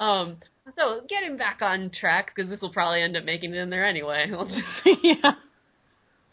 um, 0.00 0.36
so 0.78 1.00
getting 1.08 1.36
back 1.36 1.58
on 1.62 1.90
track 1.90 2.32
because 2.34 2.48
this 2.48 2.60
will 2.60 2.72
probably 2.72 3.02
end 3.02 3.16
up 3.16 3.24
making 3.24 3.54
it 3.54 3.58
in 3.58 3.70
there 3.70 3.86
anyway. 3.86 4.30
Yeah. 5.02 5.32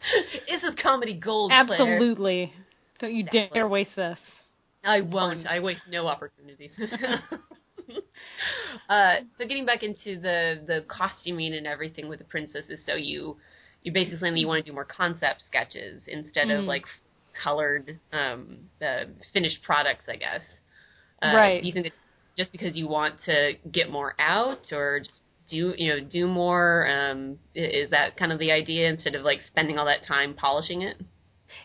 this 0.48 0.62
is 0.62 0.74
comedy 0.82 1.14
gold. 1.14 1.52
Claire. 1.66 1.96
Absolutely. 1.96 2.52
Don't 2.98 3.14
you 3.14 3.24
Definitely. 3.24 3.50
dare 3.54 3.68
waste 3.68 3.96
this. 3.96 4.18
I 4.84 5.00
won't. 5.02 5.46
I 5.46 5.60
waste 5.60 5.82
no 5.90 6.06
opportunities. 6.06 6.70
uh, 8.88 9.14
so 9.38 9.46
getting 9.46 9.66
back 9.66 9.82
into 9.82 10.20
the 10.20 10.62
the 10.66 10.84
costuming 10.88 11.54
and 11.54 11.66
everything 11.66 12.08
with 12.08 12.18
the 12.18 12.24
princesses, 12.24 12.80
so 12.86 12.94
you 12.94 13.36
you 13.82 13.92
basically 13.92 14.40
you 14.40 14.46
want 14.46 14.64
to 14.64 14.70
do 14.70 14.74
more 14.74 14.84
concept 14.84 15.42
sketches 15.46 16.02
instead 16.06 16.50
of 16.50 16.64
Mhm. 16.64 16.66
like 16.66 16.84
colored 17.42 17.98
um, 18.12 18.58
uh, 18.82 19.04
finished 19.32 19.62
products, 19.62 20.04
I 20.08 20.16
guess. 20.16 20.42
Uh, 21.22 21.32
Right. 21.34 21.60
Do 21.60 21.66
you 21.66 21.72
think 21.72 21.86
it's 21.86 21.96
just 22.36 22.52
because 22.52 22.76
you 22.76 22.88
want 22.88 23.16
to 23.26 23.54
get 23.70 23.90
more 23.90 24.14
out, 24.18 24.72
or 24.72 25.00
just 25.00 25.20
do 25.50 25.74
you 25.76 25.88
know 25.88 26.00
do 26.00 26.26
more? 26.26 26.88
Um, 26.88 27.38
is 27.54 27.90
that 27.90 28.16
kind 28.16 28.32
of 28.32 28.38
the 28.38 28.52
idea 28.52 28.88
instead 28.88 29.14
of 29.14 29.22
like 29.22 29.40
spending 29.46 29.78
all 29.78 29.86
that 29.86 30.06
time 30.06 30.34
polishing 30.34 30.82
it? 30.82 30.96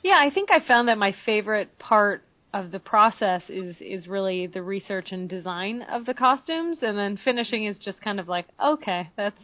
Yeah, 0.03 0.17
I 0.19 0.33
think 0.33 0.49
I 0.51 0.65
found 0.65 0.87
that 0.87 0.97
my 0.97 1.15
favorite 1.25 1.77
part 1.79 2.23
of 2.53 2.71
the 2.71 2.79
process 2.79 3.43
is 3.49 3.75
is 3.81 4.07
really 4.07 4.47
the 4.47 4.63
research 4.63 5.11
and 5.11 5.29
design 5.29 5.81
of 5.83 6.05
the 6.05 6.13
costumes 6.13 6.79
and 6.81 6.97
then 6.97 7.17
finishing 7.23 7.65
is 7.65 7.77
just 7.77 8.01
kind 8.01 8.19
of 8.19 8.27
like, 8.27 8.47
okay, 8.63 9.09
that's 9.17 9.41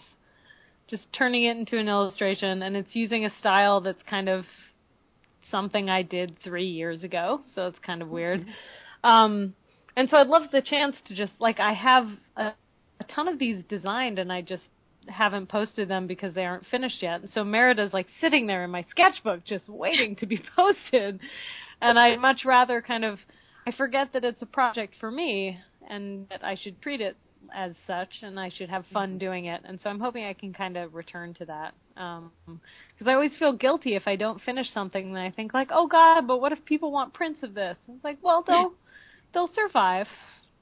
just 0.88 1.04
turning 1.14 1.44
it 1.44 1.58
into 1.58 1.78
an 1.78 1.88
illustration 1.88 2.64
and 2.64 2.76
it's 2.76 2.96
using 2.96 3.26
a 3.26 3.30
style 3.40 3.82
that's 3.82 4.02
kind 4.10 4.30
of 4.30 4.46
something 5.50 5.90
I 5.90 6.04
did 6.04 6.38
3 6.44 6.66
years 6.66 7.04
ago, 7.04 7.42
so 7.54 7.68
it's 7.68 7.80
kind 7.80 8.02
of 8.02 8.08
weird. 8.08 8.46
Um 9.04 9.56
and 9.98 10.10
so 10.10 10.18
I'd 10.18 10.28
love 10.28 10.44
the 10.52 10.62
chance 10.62 10.96
to 11.08 11.16
just 11.16 11.34
like 11.40 11.60
I 11.60 11.74
have 11.74 12.08
a, 12.38 12.54
a 13.02 13.14
ton 13.14 13.28
of 13.28 13.40
these 13.40 13.64
designed 13.70 14.20
and 14.20 14.32
I 14.32 14.42
just 14.42 14.64
haven't 15.08 15.50
posted 15.50 15.88
them 15.88 16.06
because 16.08 16.34
they 16.36 16.46
aren't 16.46 16.66
finished 16.68 17.02
yet. 17.02 17.22
And 17.22 17.30
so 17.34 17.44
Merida's 17.44 17.94
like 17.94 18.08
sitting 18.22 18.46
there 18.48 18.64
in 18.64 18.70
my 18.70 18.86
sketchbook 18.90 19.44
just 19.46 19.68
waiting 19.68 20.16
to 20.18 20.26
be 20.26 20.40
posted. 20.56 21.20
And 21.82 21.98
I'd 21.98 22.20
much 22.20 22.42
rather 22.46 22.82
kind 22.82 23.04
of 23.04 23.18
I 23.68 23.72
forget 23.72 24.14
that 24.14 24.24
it's 24.24 24.42
a 24.42 24.46
project 24.48 24.96
for 25.00 25.12
me 25.12 25.58
and 25.90 26.28
that 26.30 26.44
I 26.44 26.56
should 26.56 26.82
treat 26.82 27.02
it 27.02 27.16
as 27.56 27.74
such 27.88 28.10
and 28.22 28.40
I 28.40 28.50
should 28.50 28.70
have 28.70 28.86
fun 28.94 29.18
doing 29.18 29.46
it. 29.46 29.62
And 29.66 29.80
so 29.82 29.90
I'm 29.90 30.00
hoping 30.00 30.26
I 30.26 30.34
can 30.34 30.54
kind 30.54 30.78
of 30.78 30.94
return 30.94 31.34
to 31.36 31.46
that 31.46 31.74
Um, 31.98 32.32
cuz 32.98 33.08
I 33.08 33.14
always 33.14 33.36
feel 33.40 33.54
guilty 33.54 33.96
if 33.96 34.08
I 34.08 34.16
don't 34.16 34.40
finish 34.42 34.70
something. 34.70 35.06
and 35.08 35.18
I 35.18 35.32
think 35.32 35.54
like, 35.54 35.72
oh 35.72 35.88
God, 35.88 36.28
but 36.28 36.38
what 36.40 36.52
if 36.52 36.64
people 36.66 36.92
want 36.92 37.14
prints 37.14 37.42
of 37.42 37.56
this? 37.56 37.78
It's 37.88 38.04
like, 38.04 38.20
well, 38.22 38.44
they'll 38.44 38.74
they'll 39.34 39.54
survive. 39.62 40.08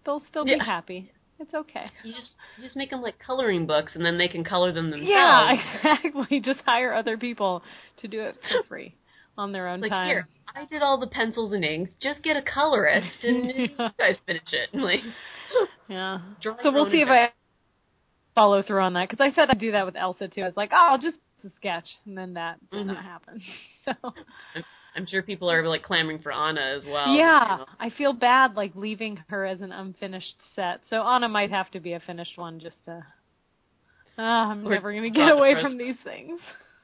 They'll 0.05 0.23
still 0.29 0.45
be 0.45 0.51
Yeah. 0.51 0.63
happy. 0.63 1.11
It's 1.39 1.53
okay. 1.53 1.85
You 2.03 2.13
just 2.13 2.35
you 2.57 2.63
just 2.63 2.75
make 2.75 2.89
them 2.89 3.01
like 3.01 3.17
coloring 3.19 3.65
books, 3.65 3.95
and 3.95 4.05
then 4.05 4.17
they 4.17 4.27
can 4.27 4.43
color 4.43 4.71
them 4.73 4.91
themselves. 4.91 5.09
Yeah, 5.09 5.51
exactly. 5.77 6.39
Just 6.41 6.59
hire 6.65 6.93
other 6.93 7.17
people 7.17 7.63
to 8.01 8.07
do 8.07 8.21
it 8.21 8.35
for 8.49 8.63
free 8.67 8.93
on 9.37 9.51
their 9.53 9.67
own 9.67 9.79
like 9.81 9.89
time. 9.91 10.07
here, 10.07 10.27
I 10.53 10.65
did 10.65 10.81
all 10.81 10.99
the 10.99 11.07
pencils 11.07 11.53
and 11.53 11.63
inks. 11.63 11.91
Just 12.01 12.21
get 12.23 12.35
a 12.35 12.41
colorist, 12.41 13.23
and 13.23 13.45
you 13.55 13.67
guys 13.97 14.17
finish 14.25 14.43
it. 14.51 14.69
And, 14.73 14.83
like, 14.91 14.99
Yeah. 15.87 16.19
So 16.61 16.71
we'll 16.71 16.89
see 16.89 17.01
if 17.01 17.07
I 17.09 17.31
follow 18.35 18.61
through 18.61 18.81
on 18.81 18.93
that 18.93 19.09
because 19.09 19.23
I 19.23 19.33
said 19.33 19.49
I'd 19.49 19.59
do 19.59 19.71
that 19.71 19.85
with 19.85 19.95
Elsa 19.95 20.27
too. 20.27 20.41
I 20.41 20.45
was 20.45 20.57
like, 20.57 20.71
oh, 20.73 20.87
I'll 20.91 20.99
just 20.99 21.19
a 21.45 21.49
sketch, 21.55 21.87
and 22.05 22.17
then 22.17 22.33
that 22.33 22.57
did 22.69 22.85
not 22.85 22.97
Mhm. 22.97 23.03
happen. 23.03 23.41
So 23.85 23.93
I'm 24.95 25.05
sure 25.05 25.21
people 25.21 25.49
are 25.49 25.67
like 25.67 25.83
clamoring 25.83 26.19
for 26.19 26.31
Anna 26.31 26.61
as 26.61 26.83
well. 26.85 27.13
yeah, 27.13 27.51
you 27.51 27.57
know. 27.59 27.65
I 27.79 27.89
feel 27.89 28.13
bad 28.13 28.55
like 28.55 28.75
leaving 28.75 29.23
her 29.27 29.45
as 29.45 29.61
an 29.61 29.71
unfinished 29.71 30.35
set. 30.55 30.81
So 30.89 31.01
Anna 31.01 31.29
might 31.29 31.51
have 31.51 31.69
to 31.71 31.79
be 31.79 31.93
a 31.93 31.99
finished 31.99 32.37
one 32.37 32.59
just 32.59 32.83
to. 32.85 33.05
Ah, 34.17 34.51
I'm 34.51 34.67
Or 34.67 34.71
never 34.71 34.93
gonna 34.93 35.09
get 35.09 35.31
away 35.31 35.61
from 35.61 35.77
these 35.77 35.95
things. 36.03 36.39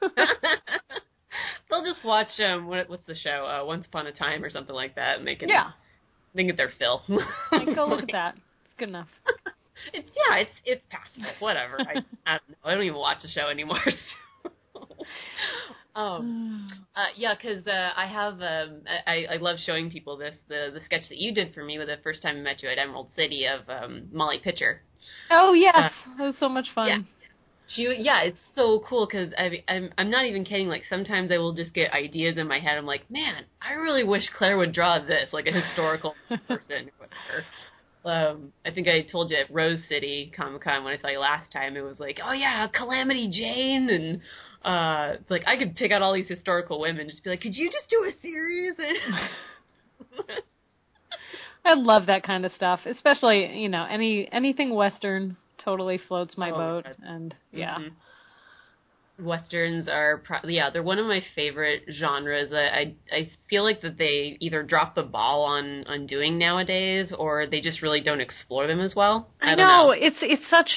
They'll 1.68 1.84
just 1.84 2.04
watch 2.04 2.28
um 2.38 2.66
what 2.66 2.88
what's 2.88 3.06
the 3.06 3.14
show 3.14 3.44
uh, 3.46 3.64
Once 3.64 3.86
Upon 3.86 4.06
a 4.06 4.12
Time 4.12 4.42
or 4.44 4.50
something 4.50 4.74
like 4.74 4.94
that, 4.94 5.18
and 5.18 5.26
they 5.26 5.34
can 5.34 5.48
yeah, 5.48 5.72
they 6.34 6.42
can 6.42 6.46
get 6.48 6.56
their 6.56 6.72
fill. 6.78 7.02
like, 7.52 7.74
go 7.74 7.86
look 7.86 8.02
at 8.04 8.12
that. 8.12 8.36
It's 8.64 8.74
good 8.78 8.88
enough. 8.88 9.08
It's 9.92 10.08
yeah, 10.16 10.36
it's 10.36 10.50
it's 10.64 10.82
passable. 10.88 11.28
Whatever. 11.38 11.78
I 11.78 12.02
I 12.26 12.38
don't 12.38 12.48
know. 12.48 12.56
I 12.64 12.74
don't 12.74 12.84
even 12.84 12.98
watch 12.98 13.18
the 13.22 13.28
show 13.28 13.48
anymore. 13.48 13.78
So. 13.84 13.92
Um. 15.96 16.86
Uh, 16.94 17.06
yeah, 17.16 17.34
'cause 17.34 17.66
uh, 17.66 17.90
I 17.94 18.06
have 18.06 18.34
um, 18.40 18.80
I, 19.06 19.26
I 19.32 19.36
love 19.36 19.58
showing 19.64 19.90
people 19.90 20.16
this 20.16 20.34
the 20.48 20.70
the 20.72 20.80
sketch 20.84 21.08
that 21.10 21.18
you 21.18 21.34
did 21.34 21.52
for 21.54 21.62
me 21.62 21.78
with 21.78 21.88
the 21.88 21.98
first 22.02 22.22
time 22.22 22.36
I 22.36 22.40
met 22.40 22.62
you 22.62 22.70
at 22.70 22.78
Emerald 22.78 23.10
City 23.14 23.46
of 23.46 23.68
um, 23.68 24.08
Molly 24.12 24.38
Pitcher. 24.42 24.82
Oh 25.30 25.52
yes, 25.52 25.92
that 26.16 26.22
was 26.22 26.36
so 26.38 26.48
much 26.48 26.66
fun. 26.74 26.88
yeah. 26.88 26.98
She 27.68 27.82
yeah, 27.98 28.22
it's 28.22 28.38
so 28.54 28.82
cool 28.88 29.06
because 29.06 29.34
I 29.36 29.62
I'm 29.68 29.90
I'm 29.98 30.10
not 30.10 30.24
even 30.26 30.44
kidding. 30.44 30.68
Like 30.68 30.84
sometimes 30.88 31.30
I 31.32 31.38
will 31.38 31.52
just 31.52 31.74
get 31.74 31.92
ideas 31.92 32.38
in 32.38 32.46
my 32.46 32.60
head. 32.60 32.78
I'm 32.78 32.86
like, 32.86 33.10
man, 33.10 33.44
I 33.60 33.72
really 33.72 34.04
wish 34.04 34.22
Claire 34.38 34.56
would 34.56 34.72
draw 34.72 34.98
this, 35.00 35.32
like 35.32 35.46
a 35.46 35.52
historical 35.52 36.14
person 36.28 36.88
or 36.98 37.08
whatever. 37.08 37.44
Um, 38.04 38.52
I 38.64 38.70
think 38.70 38.86
I 38.86 39.02
told 39.02 39.30
you 39.32 39.36
at 39.36 39.52
Rose 39.52 39.80
City 39.88 40.32
Comic 40.34 40.62
Con 40.62 40.84
when 40.84 40.96
I 40.96 41.00
saw 41.02 41.08
you 41.08 41.18
last 41.18 41.52
time. 41.52 41.76
It 41.76 41.80
was 41.80 41.98
like, 41.98 42.20
oh 42.24 42.30
yeah, 42.32 42.68
Calamity 42.68 43.28
Jane, 43.28 43.90
and 43.90 44.20
uh, 44.66 45.16
like 45.30 45.44
I 45.46 45.56
could 45.56 45.76
pick 45.76 45.92
out 45.92 46.02
all 46.02 46.12
these 46.12 46.28
historical 46.28 46.80
women, 46.80 47.08
just 47.08 47.22
be 47.22 47.30
like, 47.30 47.40
could 47.40 47.54
you 47.54 47.70
just 47.70 47.88
do 47.88 48.04
a 48.04 48.12
series? 48.20 48.74
I 51.64 51.74
love 51.74 52.06
that 52.06 52.22
kind 52.24 52.44
of 52.44 52.52
stuff, 52.52 52.80
especially 52.84 53.58
you 53.60 53.68
know 53.68 53.86
any 53.88 54.28
anything 54.32 54.74
Western 54.74 55.36
totally 55.64 55.98
floats 56.08 56.36
my 56.36 56.50
Oh, 56.50 56.56
boat, 56.56 56.84
God. 56.84 56.96
and 57.02 57.34
yeah, 57.52 57.78
Mhm. 57.78 57.90
Westerns 59.18 59.88
are 59.88 60.18
pro- 60.18 60.48
yeah, 60.48 60.68
they're 60.70 60.82
one 60.82 60.98
of 60.98 61.06
my 61.06 61.22
favorite 61.34 61.84
genres. 61.90 62.52
I, 62.52 62.66
I 62.66 62.94
I 63.12 63.30
feel 63.48 63.62
like 63.64 63.80
that 63.80 63.96
they 63.98 64.36
either 64.40 64.62
drop 64.62 64.94
the 64.94 65.02
ball 65.02 65.42
on 65.44 65.86
on 65.86 66.06
doing 66.06 66.38
nowadays, 66.38 67.12
or 67.16 67.46
they 67.46 67.60
just 67.60 67.82
really 67.82 68.00
don't 68.00 68.20
explore 68.20 68.66
them 68.66 68.80
as 68.80 68.94
well. 68.94 69.30
I, 69.40 69.52
I, 69.52 69.54
don't 69.54 69.66
know 69.66 69.86
know. 69.86 69.90
it's 69.92 70.18
it's 70.20 70.48
such 70.50 70.70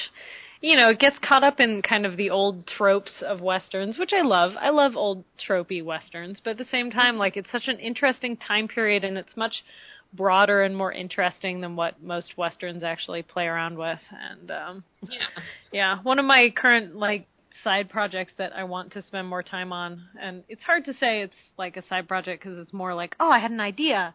you 0.60 0.76
know 0.76 0.90
it 0.90 0.98
gets 0.98 1.16
caught 1.26 1.44
up 1.44 1.60
in 1.60 1.82
kind 1.82 2.04
of 2.06 2.16
the 2.16 2.30
old 2.30 2.66
tropes 2.66 3.12
of 3.26 3.40
westerns, 3.40 3.98
which 3.98 4.12
I 4.12 4.22
love. 4.22 4.52
I 4.60 4.70
love 4.70 4.96
old 4.96 5.24
tropey 5.48 5.84
westerns, 5.84 6.40
but 6.42 6.50
at 6.52 6.58
the 6.58 6.64
same 6.64 6.90
time, 6.90 7.16
like 7.16 7.36
it's 7.36 7.50
such 7.50 7.68
an 7.68 7.78
interesting 7.78 8.36
time 8.36 8.68
period, 8.68 9.04
and 9.04 9.16
it's 9.18 9.36
much 9.36 9.64
broader 10.12 10.62
and 10.64 10.76
more 10.76 10.92
interesting 10.92 11.60
than 11.60 11.76
what 11.76 12.02
most 12.02 12.36
westerns 12.36 12.82
actually 12.82 13.22
play 13.22 13.46
around 13.46 13.78
with. 13.78 14.00
And 14.10 14.50
um 14.50 14.84
Yeah. 15.08 15.26
yeah, 15.72 15.98
one 16.02 16.18
of 16.18 16.24
my 16.24 16.50
current 16.56 16.96
like 16.96 17.26
side 17.64 17.88
projects 17.90 18.32
that 18.38 18.52
I 18.54 18.64
want 18.64 18.92
to 18.92 19.02
spend 19.02 19.28
more 19.28 19.42
time 19.42 19.72
on, 19.72 20.02
and 20.20 20.44
it's 20.48 20.62
hard 20.62 20.84
to 20.86 20.94
say 20.94 21.22
it's 21.22 21.36
like 21.58 21.76
a 21.76 21.86
side 21.86 22.08
project 22.08 22.42
because 22.42 22.58
it's 22.58 22.72
more 22.72 22.94
like, 22.94 23.14
oh, 23.20 23.30
I 23.30 23.38
had 23.38 23.50
an 23.50 23.60
idea, 23.60 24.14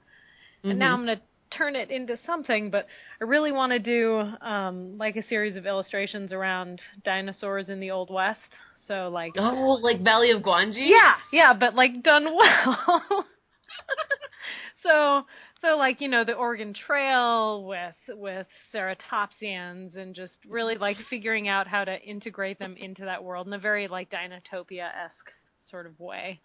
and 0.63 0.79
now 0.79 0.91
Mhm. 0.91 0.99
I'm 0.99 1.05
gonna 1.05 1.21
turn 1.57 1.75
it 1.75 1.89
into 1.91 2.17
something. 2.25 2.69
But 2.69 2.87
I 3.21 3.25
really 3.25 3.51
want 3.51 3.71
to 3.71 3.79
do 3.79 4.17
um, 4.45 4.97
like 4.97 5.15
a 5.15 5.27
series 5.27 5.55
of 5.55 5.65
illustrations 5.65 6.31
around 6.33 6.81
dinosaurs 7.03 7.69
in 7.69 7.79
the 7.79 7.91
Old 7.91 8.09
West. 8.11 8.39
So 8.87 9.09
like, 9.11 9.33
Oh, 9.37 9.79
like 9.81 10.03
Valley 10.03 10.31
of 10.31 10.41
Gwangi. 10.41 10.87
yeah, 10.89 11.13
yeah, 11.31 11.53
but 11.53 11.73
like 11.75 12.03
done 12.03 12.25
well. 12.35 13.25
so 14.83 15.23
so 15.61 15.77
like 15.77 16.01
you 16.01 16.07
know 16.07 16.23
the 16.23 16.33
Oregon 16.33 16.73
Trail 16.73 17.63
with 17.65 17.95
with 18.09 18.47
ceratopsians 18.73 19.95
and 19.97 20.13
just 20.13 20.33
really 20.47 20.75
like 20.77 20.97
figuring 21.09 21.47
out 21.47 21.67
how 21.67 21.83
to 21.83 21.99
integrate 22.01 22.59
them 22.59 22.75
into 22.77 23.05
that 23.05 23.23
world 23.23 23.47
in 23.47 23.53
a 23.53 23.59
very 23.59 23.87
like 23.87 24.11
Dinotopia 24.11 24.87
esque 25.05 25.31
sort 25.69 25.87
of 25.87 25.99
way. 25.99 26.39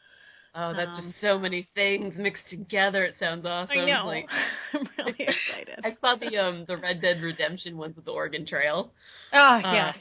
Oh, 0.54 0.72
that's 0.74 0.98
Um, 0.98 1.04
just 1.10 1.20
so 1.20 1.38
many 1.38 1.68
things 1.74 2.14
mixed 2.16 2.48
together. 2.50 3.04
It 3.04 3.14
sounds 3.20 3.46
awesome. 3.46 3.78
I 3.78 3.84
know. 3.84 4.06
Like, 4.06 4.26
I'm 4.74 4.88
really 4.98 5.14
excited. 5.18 5.80
I 5.84 5.96
saw 6.00 6.16
the 6.16 6.36
um 6.38 6.64
the 6.66 6.76
Red 6.76 7.00
Dead 7.00 7.20
Redemption 7.22 7.76
ones 7.76 7.94
with 7.96 8.04
the 8.04 8.10
Oregon 8.12 8.44
Trail. 8.46 8.92
oh 9.32 9.38
uh, 9.38 9.72
yes. 9.72 9.96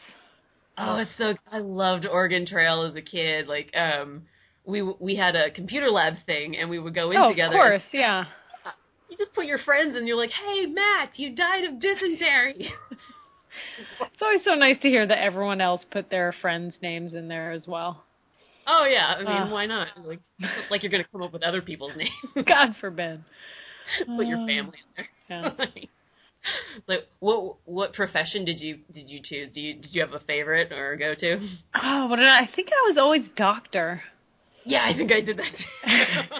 Oh, 0.77 0.95
it's 0.95 1.11
so 1.17 1.33
I 1.51 1.59
loved 1.59 2.05
Oregon 2.05 2.45
Trail 2.45 2.83
as 2.83 2.95
a 2.95 3.01
kid. 3.01 3.47
Like, 3.47 3.75
um, 3.75 4.23
we 4.65 4.81
we 4.81 5.15
had 5.15 5.35
a 5.35 5.51
computer 5.51 5.89
lab 5.91 6.13
thing, 6.25 6.55
and 6.57 6.69
we 6.69 6.79
would 6.79 6.95
go 6.95 7.11
in 7.11 7.17
Oh, 7.17 7.29
together. 7.29 7.53
of 7.55 7.59
course, 7.59 7.81
yeah. 7.91 8.25
You 9.09 9.17
just 9.17 9.33
put 9.33 9.45
your 9.45 9.57
friends, 9.59 9.95
and 9.97 10.07
you're 10.07 10.15
like, 10.17 10.29
"Hey, 10.31 10.65
Matt, 10.67 11.17
you 11.19 11.35
died 11.35 11.63
of 11.65 11.79
dysentery." 11.81 12.71
It's 13.99 14.21
always 14.21 14.43
so 14.45 14.53
nice 14.53 14.77
to 14.83 14.87
hear 14.87 15.05
that 15.07 15.17
everyone 15.21 15.59
else 15.59 15.81
put 15.91 16.09
their 16.09 16.31
friends' 16.41 16.75
names 16.81 17.13
in 17.13 17.27
there 17.27 17.51
as 17.51 17.67
well. 17.67 18.05
Oh 18.69 18.85
yeah, 18.85 19.15
I 19.17 19.19
mean, 19.19 19.27
Uh. 19.27 19.49
why 19.49 19.65
not? 19.65 19.87
Like, 20.05 20.19
like 20.71 20.83
you're 20.83 20.91
gonna 20.91 21.05
come 21.11 21.21
up 21.21 21.33
with 21.33 21.43
other 21.43 21.61
people's 21.61 21.95
names. 21.95 22.11
God 22.47 22.75
forbid. 22.79 23.23
put 24.17 24.27
your 24.27 24.37
family 24.37 24.77
in 24.77 24.93
there. 24.95 25.07
Yeah. 25.29 25.65
like, 26.87 27.07
what 27.19 27.55
what 27.65 27.93
profession 27.93 28.45
did 28.45 28.59
you 28.59 28.79
did 28.93 29.09
you 29.09 29.19
choose? 29.23 29.53
Do 29.53 29.59
you 29.61 29.73
did 29.75 29.87
you 29.91 30.01
have 30.01 30.13
a 30.13 30.23
favorite 30.25 30.71
or 30.71 30.93
a 30.93 30.97
go 30.97 31.15
to? 31.15 31.39
Oh, 31.81 32.07
what 32.07 32.17
did 32.17 32.27
I, 32.27 32.41
I 32.41 32.49
think 32.55 32.69
I 32.69 32.87
was 32.87 32.97
always 32.97 33.23
doctor. 33.35 34.01
Yeah, 34.65 34.85
I 34.85 34.95
think 34.95 35.11
I 35.11 35.21
did 35.21 35.37
that 35.37 35.51
too. 35.57 36.35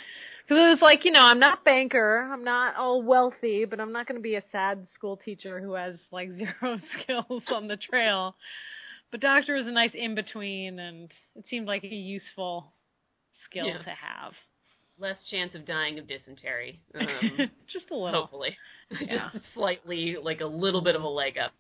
Because 0.49 0.63
it 0.63 0.69
was 0.69 0.79
like, 0.81 1.05
you 1.05 1.11
know, 1.11 1.21
I'm 1.21 1.39
not 1.39 1.63
banker, 1.63 2.27
I'm 2.31 2.43
not 2.43 2.75
all 2.75 3.03
wealthy, 3.03 3.65
but 3.65 3.79
I'm 3.79 3.91
not 3.91 4.07
going 4.07 4.15
to 4.15 4.21
be 4.21 4.33
a 4.33 4.43
sad 4.51 4.87
school 4.95 5.15
teacher 5.15 5.59
who 5.59 5.73
has 5.73 5.95
like 6.11 6.31
zero 6.31 6.79
skills 7.03 7.43
on 7.53 7.67
the 7.67 7.77
trail. 7.77 8.35
But 9.11 9.21
doctor 9.21 9.55
is 9.55 9.65
a 9.65 9.71
nice 9.71 9.91
in 9.93 10.15
between, 10.15 10.79
and 10.79 11.11
it 11.35 11.45
seemed 11.49 11.67
like 11.67 11.83
a 11.83 11.87
useful 11.87 12.73
skill 13.45 13.67
Yeah. 13.67 13.77
to 13.79 13.89
have. 13.89 14.33
Less 14.99 15.17
chance 15.31 15.55
of 15.55 15.65
dying 15.65 15.97
of 15.97 16.07
dysentery. 16.07 16.81
Um, 16.93 17.49
Just 17.67 17.89
a 17.91 17.95
little. 17.95 18.21
hopefully, 18.21 18.55
Yeah. 19.01 19.29
just 19.33 19.45
slightly, 19.53 20.17
like 20.21 20.41
a 20.41 20.45
little 20.45 20.81
bit 20.81 20.95
of 20.95 21.03
a 21.03 21.07
leg 21.07 21.37
up. 21.37 21.51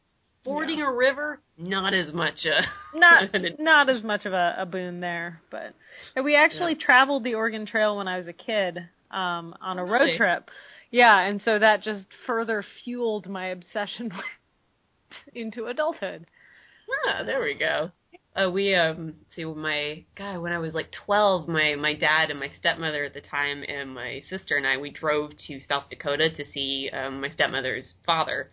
Fording 0.43 0.81
a 0.81 0.91
river, 0.91 1.41
not 1.57 1.93
as 1.93 2.13
much. 2.13 2.45
Uh, 2.45 2.61
Not 2.97 3.29
not 3.59 3.89
as 3.89 4.03
much 4.03 4.25
of 4.25 4.31
a, 4.33 4.55
a 4.59 4.65
boon 4.65 4.99
there, 5.01 5.41
but 5.51 5.73
and 6.15 6.23
we 6.23 6.35
actually 6.35 6.75
traveled 6.75 7.23
the 7.25 7.35
Oregon 7.35 7.65
Trail 7.65 7.97
when 7.97 8.07
I 8.07 8.17
was 8.17 8.27
a 8.27 8.33
kid 8.33 8.77
um, 9.11 9.53
on 9.61 9.77
a 9.79 9.83
road 9.83 10.03
Really? 10.05 10.17
trip. 10.17 10.49
Yeah, 10.91 11.19
and 11.19 11.41
so 11.43 11.59
that 11.59 11.83
just 11.83 12.05
further 12.25 12.63
fueled 12.83 13.27
my 13.27 13.47
obsession 13.47 14.11
into 15.35 15.65
adulthood. 15.65 16.25
Ah, 16.91 17.23
there 17.23 17.41
we 17.41 17.53
go. 17.53 17.91
Uh, 18.35 18.49
we 18.49 18.75
um 18.75 19.15
see 19.35 19.43
my 19.43 20.05
God 20.15 20.39
when 20.39 20.53
I 20.53 20.59
was 20.59 20.73
like 20.73 20.91
twelve, 20.91 21.47
my 21.47 21.75
my 21.75 21.95
dad 21.95 22.29
and 22.29 22.39
my 22.39 22.49
stepmother 22.59 23.03
at 23.03 23.13
the 23.13 23.21
time 23.21 23.63
and 23.67 23.93
my 23.93 24.21
sister 24.29 24.55
and 24.55 24.67
I 24.67 24.77
we 24.77 24.91
drove 24.91 25.31
to 25.47 25.59
South 25.67 25.89
Dakota 25.89 26.29
to 26.29 26.45
see 26.51 26.89
um, 26.93 27.21
my 27.21 27.31
stepmother's 27.31 27.93
father, 28.05 28.51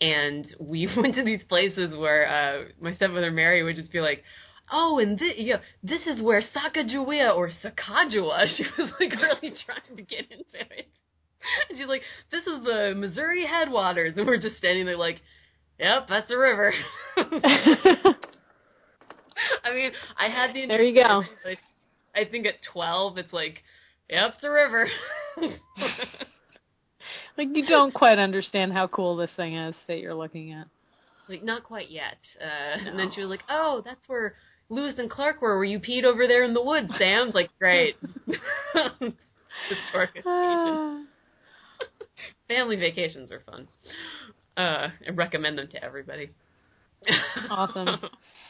and 0.00 0.46
we 0.60 0.88
went 0.96 1.14
to 1.14 1.24
these 1.24 1.42
places 1.48 1.96
where 1.96 2.28
uh, 2.28 2.64
my 2.80 2.94
stepmother 2.94 3.30
Mary 3.30 3.62
would 3.62 3.76
just 3.76 3.92
be 3.92 4.00
like. 4.00 4.22
Oh, 4.68 4.98
and 4.98 5.16
this, 5.16 5.34
this 5.84 6.08
is 6.08 6.20
where 6.20 6.42
Sacagawea 6.42 7.36
or 7.36 7.52
Sacagawea, 7.62 8.48
she 8.56 8.64
was 8.76 8.90
like 8.98 9.12
really 9.12 9.54
trying 9.64 9.96
to 9.96 10.02
get 10.02 10.28
into 10.28 10.58
it. 10.58 10.88
And 11.68 11.78
she's 11.78 11.86
like, 11.86 12.02
this 12.32 12.48
is 12.48 12.64
the 12.64 12.92
Missouri 12.96 13.46
headwaters. 13.46 14.14
And 14.16 14.26
we're 14.26 14.38
just 14.40 14.56
standing 14.56 14.86
there 14.86 14.96
like, 14.96 15.20
yep, 15.78 16.06
that's 16.08 16.30
a 16.30 16.36
river. 16.36 16.72
I 19.64 19.74
mean, 19.74 19.90
I 20.18 20.28
had 20.28 20.54
the 20.54 20.66
There 20.66 20.82
you 20.82 20.94
go. 20.94 21.22
like, 21.44 21.58
I 22.14 22.24
think 22.24 22.46
at 22.46 22.54
twelve, 22.72 23.18
it's 23.18 23.32
like, 23.32 23.62
yep, 24.08 24.34
it's 24.34 24.44
a 24.44 24.50
river. 24.50 24.88
like 27.36 27.48
you 27.52 27.66
don't 27.66 27.92
quite 27.92 28.18
understand 28.18 28.72
how 28.72 28.86
cool 28.88 29.16
this 29.16 29.30
thing 29.36 29.56
is 29.56 29.74
that 29.88 29.98
you're 29.98 30.14
looking 30.14 30.52
at. 30.52 30.66
like 31.28 31.42
not 31.42 31.62
quite 31.64 31.90
yet. 31.90 32.16
Uh, 32.40 32.78
And 32.88 32.98
then 32.98 33.10
she 33.14 33.20
was 33.20 33.28
like, 33.28 33.42
oh, 33.50 33.82
that's 33.84 34.00
where 34.06 34.34
Lewis 34.70 34.94
and 34.98 35.10
Clark 35.10 35.42
were, 35.42 35.56
where 35.56 35.64
you 35.64 35.78
peed 35.78 36.04
over 36.04 36.26
there 36.26 36.42
in 36.44 36.54
the 36.54 36.62
woods. 36.62 36.90
Sam's 36.98 37.34
like, 37.34 37.50
great. 37.58 37.96
Historic 39.68 40.10
vacation. 40.14 41.06
Family 42.48 42.76
vacations 42.76 43.30
are 43.32 43.42
fun. 43.50 43.68
Uh, 44.56 44.88
I 45.06 45.10
recommend 45.14 45.58
them 45.58 45.68
to 45.68 45.84
everybody. 45.84 46.30
Awesome. 47.50 48.00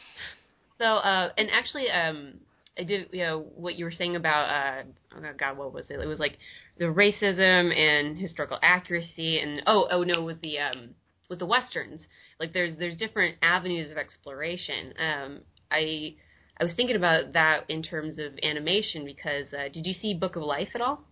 so, 0.78 0.84
uh, 0.84 1.30
and 1.36 1.48
actually, 1.50 1.90
um, 1.90 2.34
I 2.78 2.84
did, 2.84 3.08
you 3.12 3.24
know, 3.24 3.46
what 3.56 3.76
you 3.76 3.84
were 3.84 3.92
saying 3.92 4.16
about, 4.16 4.48
uh, 4.48 4.82
oh 5.16 5.32
God, 5.38 5.56
what 5.56 5.72
was 5.72 5.86
it? 5.88 5.98
It 5.98 6.06
was 6.06 6.18
like 6.18 6.38
the 6.78 6.84
racism 6.84 7.74
and 7.74 8.16
historical 8.18 8.58
accuracy, 8.62 9.40
and 9.40 9.62
oh, 9.66 9.88
oh 9.90 10.02
no, 10.02 10.20
it 10.20 10.24
was 10.24 10.36
the 10.42 10.58
um, 10.58 10.90
with 11.28 11.38
the 11.38 11.46
westerns. 11.46 12.00
Like, 12.38 12.52
there's 12.52 12.78
there's 12.78 12.96
different 12.96 13.36
avenues 13.42 13.90
of 13.90 13.96
exploration. 13.96 14.92
Um, 14.98 15.40
I 15.70 16.14
I 16.60 16.64
was 16.64 16.74
thinking 16.74 16.96
about 16.96 17.32
that 17.32 17.68
in 17.68 17.82
terms 17.82 18.18
of 18.18 18.32
animation 18.42 19.04
because 19.04 19.46
uh, 19.52 19.68
did 19.72 19.86
you 19.86 19.94
see 19.94 20.14
Book 20.14 20.36
of 20.36 20.42
Life 20.42 20.68
at 20.74 20.80
all? 20.80 21.04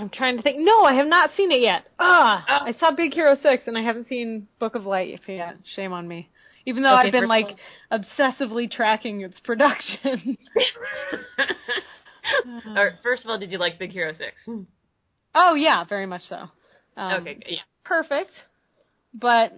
I'm 0.00 0.08
trying 0.08 0.38
to 0.38 0.42
think. 0.42 0.56
No, 0.58 0.82
I 0.84 0.94
have 0.94 1.06
not 1.06 1.30
seen 1.36 1.52
it 1.52 1.60
yet. 1.60 1.84
Ah, 1.98 2.42
Oh. 2.48 2.66
I 2.68 2.72
saw 2.78 2.90
Big 2.90 3.12
Hero 3.12 3.36
Six, 3.42 3.64
and 3.66 3.76
I 3.76 3.82
haven't 3.82 4.08
seen 4.08 4.48
Book 4.58 4.74
of 4.74 4.86
Life 4.86 5.20
yet. 5.28 5.56
Shame 5.76 5.92
on 5.92 6.08
me. 6.08 6.30
Even 6.64 6.82
though 6.82 6.96
Okay, 6.98 7.08
I've 7.08 7.12
been 7.12 7.28
like 7.28 7.50
of 7.90 8.00
obsessively 8.18 8.70
tracking 8.70 9.20
its 9.20 9.38
production. 9.40 10.38
or 12.76 12.92
first 13.02 13.24
of 13.24 13.30
all, 13.30 13.38
did 13.38 13.50
you 13.50 13.58
like 13.58 13.78
Big 13.78 13.90
Hero 13.90 14.12
Six? 14.12 14.32
oh 15.34 15.54
yeah, 15.54 15.84
very 15.84 16.06
much 16.06 16.22
so. 16.28 16.48
Um, 16.96 17.22
okay, 17.22 17.38
yeah. 17.46 17.58
perfect, 17.84 18.30
but 19.12 19.52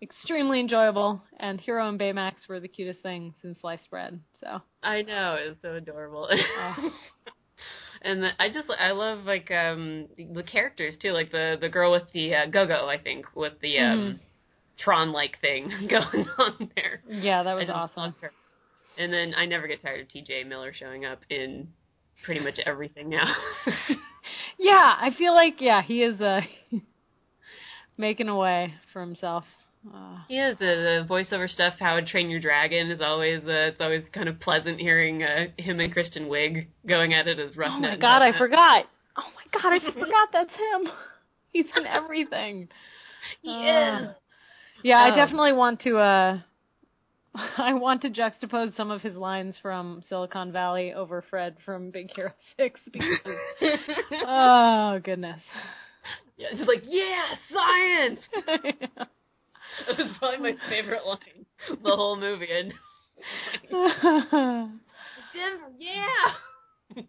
extremely 0.00 0.60
enjoyable. 0.60 1.22
And 1.38 1.60
Hero 1.60 1.86
and 1.88 2.00
Baymax 2.00 2.48
were 2.48 2.60
the 2.60 2.68
cutest 2.68 3.00
thing 3.00 3.34
since 3.42 3.58
sliced 3.60 3.90
bread. 3.90 4.18
So 4.40 4.62
I 4.82 5.02
know 5.02 5.36
it's 5.38 5.60
so 5.60 5.74
adorable. 5.74 6.28
Oh. 6.30 6.90
and 8.04 8.22
the, 8.22 8.30
I 8.38 8.50
just 8.50 8.68
I 8.70 8.92
love 8.92 9.24
like 9.24 9.50
um 9.50 10.06
the 10.16 10.42
characters 10.42 10.94
too, 11.00 11.12
like 11.12 11.30
the 11.32 11.56
the 11.60 11.68
girl 11.68 11.92
with 11.92 12.10
the 12.12 12.34
uh, 12.34 12.46
GoGo, 12.46 12.86
I 12.88 12.98
think, 12.98 13.26
with 13.34 13.54
the 13.60 13.78
um 13.80 13.98
Mhm. 13.98 14.18
Tron 14.78 15.12
like 15.12 15.40
thing 15.40 15.70
going 15.88 16.28
on 16.38 16.70
there. 16.76 17.02
yeah, 17.08 17.42
that 17.42 17.54
was 17.54 17.68
awesome. 17.68 18.14
And 18.96 19.12
then 19.12 19.34
I 19.36 19.46
never 19.46 19.66
get 19.66 19.82
tired 19.82 20.00
of 20.00 20.08
T.J. 20.08 20.44
Miller 20.44 20.72
showing 20.72 21.04
up 21.04 21.20
in 21.30 21.68
pretty 22.24 22.40
much 22.40 22.58
everything 22.66 23.08
now. 23.08 23.34
Yeah, 24.58 24.94
I 25.00 25.10
feel 25.16 25.34
like 25.34 25.60
yeah, 25.60 25.82
he 25.82 26.02
is 26.02 26.20
uh, 26.20 26.40
making 27.96 28.28
a 28.28 28.36
way 28.36 28.74
for 28.92 29.00
himself. 29.00 29.44
Uh, 29.92 30.16
is 30.30 30.56
the, 30.58 30.64
the 30.64 31.06
voiceover 31.08 31.48
stuff. 31.48 31.74
How 31.78 31.96
to 31.96 32.06
Train 32.06 32.30
Your 32.30 32.40
Dragon 32.40 32.90
is 32.90 33.00
always 33.02 33.42
uh, 33.44 33.70
it's 33.72 33.80
always 33.80 34.02
kind 34.12 34.28
of 34.28 34.40
pleasant 34.40 34.80
hearing 34.80 35.22
uh, 35.22 35.46
him 35.58 35.80
and 35.80 35.92
Kristen 35.92 36.24
Wiig 36.28 36.66
going 36.86 37.12
at 37.12 37.26
it 37.28 37.38
as 37.38 37.56
rough. 37.56 37.72
oh 37.74 37.80
my 37.80 37.96
god, 37.96 38.22
I 38.22 38.36
forgot. 38.38 38.86
Oh 39.16 39.22
my 39.34 39.60
god, 39.60 39.72
I 39.74 39.78
just 39.78 39.92
forgot 39.98 40.28
that's 40.32 40.50
him. 40.52 40.90
He's 41.52 41.66
in 41.76 41.86
everything. 41.86 42.68
He 43.42 43.50
Uh, 43.50 44.00
is. 44.00 44.08
Yeah, 44.82 44.98
I 44.98 45.12
Oh. 45.12 45.16
definitely 45.16 45.52
want 45.52 45.80
to 45.82 45.98
uh 45.98 46.38
I 47.58 47.74
want 47.74 48.02
to 48.02 48.10
juxtapose 48.10 48.74
some 48.76 48.90
of 48.90 49.02
his 49.02 49.16
lines 49.16 49.56
from 49.60 50.02
Silicon 50.08 50.50
Valley 50.52 50.94
over 50.94 51.22
Fred 51.28 51.56
from 51.64 51.90
Big 51.90 52.10
Hero 52.14 52.32
6 52.56 52.80
because 52.90 53.36
oh 54.26 54.98
goodness. 55.04 55.40
yeah, 56.38 56.48
just 56.56 56.68
like 56.68 56.82
yeah, 56.84 57.34
science. 57.52 58.20
That 59.86 59.98
was 59.98 60.12
probably 60.18 60.52
my 60.52 60.56
favorite 60.68 61.06
line 61.06 61.46
the 61.82 61.96
whole 61.96 62.16
movie. 62.16 62.48
And 62.50 62.72
Denver, 65.32 65.70
yeah. 65.78 67.04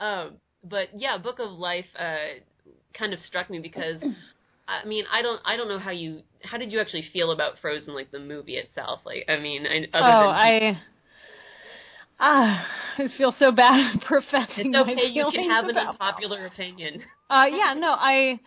um, 0.00 0.36
but 0.62 0.88
yeah, 0.94 1.18
Book 1.18 1.38
of 1.38 1.50
Life 1.50 1.86
uh, 1.98 2.40
kind 2.96 3.12
of 3.12 3.20
struck 3.20 3.50
me 3.50 3.58
because 3.58 4.02
I 4.68 4.84
mean 4.86 5.04
I 5.12 5.22
don't 5.22 5.40
I 5.44 5.56
don't 5.56 5.68
know 5.68 5.78
how 5.78 5.90
you 5.90 6.22
how 6.42 6.58
did 6.58 6.72
you 6.72 6.80
actually 6.80 7.04
feel 7.12 7.30
about 7.30 7.58
Frozen 7.60 7.94
like 7.94 8.10
the 8.10 8.20
movie 8.20 8.56
itself 8.56 9.00
like 9.04 9.24
I 9.28 9.38
mean 9.38 9.66
I, 9.66 9.76
other 9.96 10.16
oh, 10.16 10.20
than 10.20 10.30
I 10.30 10.80
ah, 12.18 12.66
I 12.98 13.08
feel 13.16 13.34
so 13.38 13.52
bad 13.52 14.02
professing 14.06 14.74
it's 14.74 14.86
my 14.86 14.92
okay 14.92 15.06
you 15.06 15.30
can 15.32 15.48
have 15.50 15.66
an 15.66 15.76
unpopular 15.76 16.46
opinion. 16.46 17.02
Uh, 17.30 17.46
yeah, 17.48 17.74
no, 17.74 17.92
I 17.92 18.40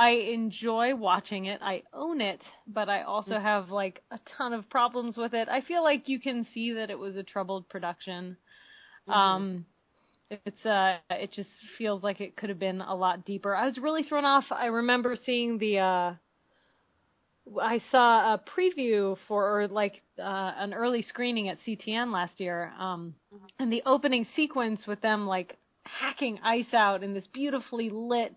I 0.00 0.12
enjoy 0.32 0.96
watching 0.96 1.44
it. 1.44 1.60
I 1.62 1.82
own 1.92 2.22
it, 2.22 2.40
but 2.66 2.88
I 2.88 3.02
also 3.02 3.34
Mm-hmm. 3.34 3.42
have 3.42 3.68
like 3.70 4.02
a 4.10 4.18
ton 4.38 4.54
of 4.54 4.70
problems 4.70 5.18
with 5.18 5.34
it. 5.34 5.48
I 5.48 5.60
feel 5.60 5.84
like 5.84 6.08
you 6.08 6.18
can 6.18 6.46
see 6.54 6.72
that 6.72 6.90
it 6.90 6.98
was 6.98 7.16
a 7.16 7.22
troubled 7.22 7.68
production. 7.68 8.38
Mm-hmm. 9.08 9.14
Um, 9.14 9.66
it's 10.30 10.64
uh, 10.64 10.98
it 11.10 11.32
just 11.32 11.50
feels 11.76 12.02
like 12.02 12.20
it 12.22 12.36
could 12.36 12.48
have 12.48 12.58
been 12.58 12.80
a 12.80 12.94
lot 12.94 13.26
deeper. 13.26 13.54
I 13.54 13.66
was 13.66 13.76
really 13.78 14.02
thrown 14.04 14.24
off. 14.24 14.44
I 14.50 14.66
remember 14.66 15.16
seeing 15.26 15.58
the 15.58 15.78
uh, 15.80 16.14
I 17.60 17.82
saw 17.90 18.34
a 18.34 18.40
preview 18.58 19.18
for 19.28 19.60
or 19.60 19.68
like 19.68 20.00
uh, 20.18 20.52
an 20.56 20.72
early 20.72 21.02
screening 21.02 21.50
at 21.50 21.58
CTN 21.66 22.12
last 22.12 22.40
year. 22.40 22.72
Um, 22.78 23.16
and 23.58 23.70
the 23.70 23.82
opening 23.84 24.26
sequence 24.34 24.86
with 24.86 25.02
them 25.02 25.26
like 25.26 25.58
hacking 25.84 26.40
ice 26.42 26.72
out 26.72 27.02
in 27.02 27.12
this 27.14 27.26
beautifully 27.34 27.90
lit 27.90 28.34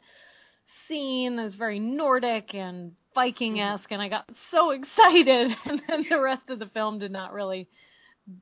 scene 0.88 1.40
is 1.40 1.56
very 1.56 1.80
Nordic 1.80 2.54
and 2.54 2.94
Viking 3.16 3.60
esque, 3.60 3.86
mm-hmm. 3.86 3.94
and 3.94 4.02
I 4.02 4.10
got 4.10 4.30
so 4.52 4.72
excited. 4.72 5.52
And 5.66 5.82
then 5.88 6.06
the 6.10 6.20
rest 6.20 6.50
of 6.50 6.60
the 6.60 6.66
film 6.68 7.00
did 7.00 7.12
not 7.12 7.34
really 7.34 7.68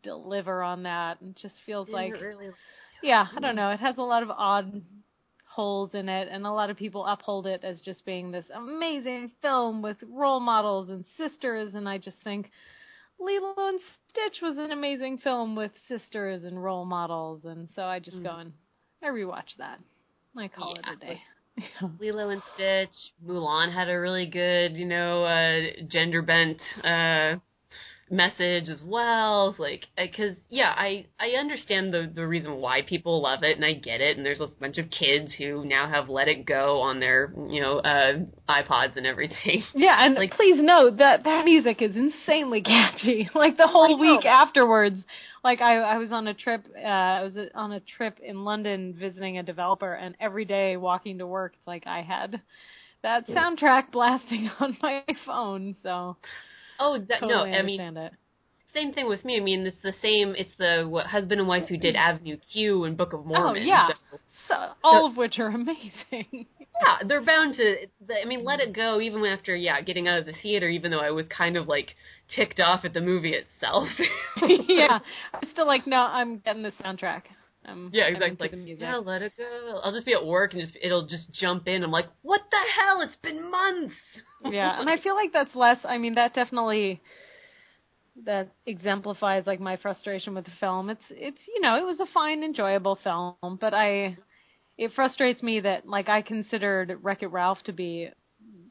deliver 0.04 0.64
on 0.64 0.84
that. 0.84 1.18
It 1.22 1.38
just 1.42 1.56
feels 1.66 1.90
like, 1.90 2.14
yeah, 3.02 3.28
I 3.30 3.40
don't 3.40 3.50
mm-hmm. 3.50 3.56
know. 3.56 3.72
It 3.72 3.80
has 3.80 3.98
a 3.98 4.04
lot 4.04 4.24
of 4.24 4.30
odd 4.30 4.82
holes 5.46 5.94
in 5.94 6.08
it, 6.08 6.30
and 6.32 6.46
a 6.46 6.52
lot 6.52 6.70
of 6.70 6.78
people 6.78 7.06
uphold 7.06 7.46
it 7.48 7.64
as 7.64 7.82
just 7.82 8.06
being 8.06 8.32
this 8.32 8.46
amazing 8.54 9.32
film 9.42 9.82
with 9.82 9.98
role 10.10 10.40
models 10.40 10.90
and 10.90 11.04
sisters. 11.18 11.74
And 11.74 11.90
I 11.90 11.98
just 11.98 12.18
think 12.24 12.50
Lilo 13.20 13.54
and 13.58 13.80
Stitch 14.10 14.42
was 14.42 14.58
an 14.58 14.72
amazing 14.72 15.18
film 15.18 15.56
with 15.56 15.72
sisters 15.88 16.44
and 16.44 16.62
role 16.64 16.86
models, 16.86 17.46
and 17.46 17.68
so 17.76 17.84
I 17.84 18.00
just 18.00 18.24
go 18.24 18.30
mm. 18.30 18.42
and 18.42 18.54
I 19.04 19.08
rewatch 19.08 19.58
that. 19.58 19.80
I 20.38 20.48
call 20.48 20.76
Yeah. 20.76 20.92
it 20.92 20.98
a 20.98 21.06
day. 21.06 21.22
Lilo 22.00 22.30
and 22.30 22.42
Stitch, 22.56 22.90
Mulan 23.26 23.74
had 23.74 23.90
a 23.90 24.00
really 24.00 24.26
good, 24.26 24.74
you 24.74 24.86
know, 24.86 25.24
uh, 25.26 25.84
gender 25.88 26.22
bent 26.22 26.58
uh, 26.84 27.36
message 28.10 28.70
as 28.70 28.82
well. 28.84 29.56
Like, 29.58 29.86
because 29.98 30.36
yeah, 30.50 30.74
I 30.76 31.06
I 31.20 31.30
understand 31.40 31.94
the 31.94 32.12
the 32.14 32.28
reason 32.28 32.56
why 32.58 32.82
people 32.82 33.22
love 33.22 33.44
it, 33.44 33.56
and 33.56 33.66
I 33.66 33.74
get 33.74 34.02
it. 34.02 34.18
And 34.18 34.26
there's 34.26 34.42
a 34.42 34.48
bunch 34.48 34.78
of 34.78 34.90
kids 34.90 35.34
who 35.38 35.66
now 35.66 35.90
have 35.90 36.10
Let 36.10 36.28
It 36.28 36.46
Go 36.46 36.82
on 36.82 37.00
their, 37.00 37.34
you 37.50 37.62
know, 37.62 37.80
uh, 37.80 38.20
iPods 38.50 38.98
and 38.98 39.06
everything. 39.06 39.64
Yeah, 39.74 39.96
and 40.06 40.16
Like- 40.16 40.34
please 40.34 40.62
note 40.62 40.98
that 40.98 41.24
that 41.24 41.46
music 41.46 41.82
is 41.82 41.96
insanely 41.96 42.62
catchy. 42.62 43.30
Like 43.36 43.58
the 43.58 43.68
whole 43.68 43.98
week 44.00 44.26
afterwards, 44.26 45.04
like 45.44 45.62
I 45.62 45.78
I 45.78 45.98
was 45.98 46.12
on 46.12 46.28
a 46.28 46.34
trip 46.34 46.66
uh 46.78 46.80
I 46.88 47.22
was 47.24 47.38
on 47.56 47.72
a 47.72 47.80
trip 47.80 48.20
in 48.20 48.44
London 48.44 48.94
visiting 48.98 49.38
a 49.38 49.44
developer 49.44 49.94
and 49.94 50.16
every 50.20 50.46
day 50.46 50.78
walking 50.78 51.18
to 51.20 51.28
work 51.28 51.54
it's 51.58 51.68
like 51.68 51.88
I 51.88 52.02
had 52.02 52.42
that 53.04 53.28
soundtrack 53.28 53.92
blasting 53.92 54.50
on 54.60 54.78
my 54.82 55.04
phone, 55.26 55.76
so 55.82 56.18
Oh, 56.80 56.98
that, 57.10 57.20
totally 57.20 57.52
no, 57.52 57.58
I 57.58 57.62
mean, 57.64 57.80
understand 57.80 57.98
it. 57.98 58.14
same 58.74 58.92
thing 58.94 59.08
with 59.08 59.24
me. 59.26 59.38
I 59.38 59.40
mean, 59.40 59.66
it's 59.68 59.82
the 59.84 59.94
same. 60.02 60.34
It's 60.36 60.56
the 60.58 60.88
what, 60.90 61.06
husband 61.08 61.40
and 61.40 61.48
wife 61.48 61.68
who 61.68 61.78
did 61.78 61.96
Avenue 61.96 62.38
Q 62.52 62.86
and 62.86 62.98
Book 62.98 63.14
of 63.14 63.26
Mormon. 63.26 63.62
Oh 63.64 63.66
yeah. 63.66 63.88
so- 63.90 64.18
So 64.48 64.56
all 64.84 65.06
of 65.08 65.18
which 65.18 65.38
are 65.40 65.48
amazing. 65.62 66.48
Yeah, 66.82 67.08
they're 67.08 67.24
bound 67.24 67.56
to. 67.56 67.76
I 68.22 68.26
mean, 68.26 68.44
let 68.44 68.60
it 68.60 68.74
go. 68.74 69.02
Even 69.02 69.26
after, 69.26 69.56
yeah, 69.56 69.82
getting 69.82 70.08
out 70.08 70.20
of 70.20 70.26
the 70.26 70.34
theater. 70.42 70.70
Even 70.70 70.92
though 70.92 71.00
I 71.00 71.12
was 71.12 71.26
kind 71.36 71.58
of 71.58 71.68
like 71.68 71.96
ticked 72.36 72.60
off 72.60 72.86
at 72.86 72.94
the 72.94 73.02
movie 73.02 73.34
itself. 73.34 73.88
yeah. 74.68 75.00
I'm 75.34 75.50
still 75.52 75.68
like, 75.68 75.86
no, 75.86 75.98
I'm 75.98 76.40
getting 76.40 76.64
the 76.64 76.72
soundtrack. 76.84 77.24
I'm, 77.66 77.92
Yeah, 77.94 78.06
exactly. 78.06 78.50
Like, 78.50 78.80
yeah, 78.80 78.98
let 78.98 79.22
it 79.22 79.34
go. 79.38 79.80
I'll 79.84 79.92
just 79.92 80.06
be 80.06 80.14
at 80.14 80.26
work 80.26 80.54
and 80.54 80.62
just 80.62 80.78
it'll 80.82 81.06
just 81.08 81.32
jump 81.34 81.68
in. 81.68 81.84
I'm 81.84 81.92
like, 81.92 82.08
what 82.24 82.42
the 82.50 82.58
hell? 82.80 83.02
It's 83.02 83.16
been 83.22 83.52
months. 83.52 83.96
yeah, 84.50 84.80
and 84.80 84.90
I 84.90 84.98
feel 84.98 85.16
like 85.16 85.32
that's 85.32 85.54
less. 85.54 85.78
I 85.84 85.98
mean, 85.98 86.16
that 86.16 86.34
definitely 86.34 87.02
that 88.26 88.50
exemplifies 88.66 89.46
like 89.46 89.60
my 89.60 89.78
frustration 89.78 90.34
with 90.34 90.46
the 90.46 90.52
film. 90.60 90.90
It's 90.90 91.04
it's 91.12 91.38
you 91.48 91.62
know 91.62 91.78
it 91.78 91.86
was 91.86 92.00
a 92.00 92.12
fine, 92.14 92.44
enjoyable 92.44 92.98
film, 93.04 93.58
but 93.60 93.74
I 93.74 94.18
it 94.82 94.91
frustrates 94.96 95.44
me 95.44 95.60
that 95.60 95.88
like 95.88 96.10
I 96.10 96.24
considered 96.24 96.98
Wreck 97.04 97.22
It 97.22 97.28
Ralph 97.28 97.62
to 97.65 97.72
be 97.72 98.10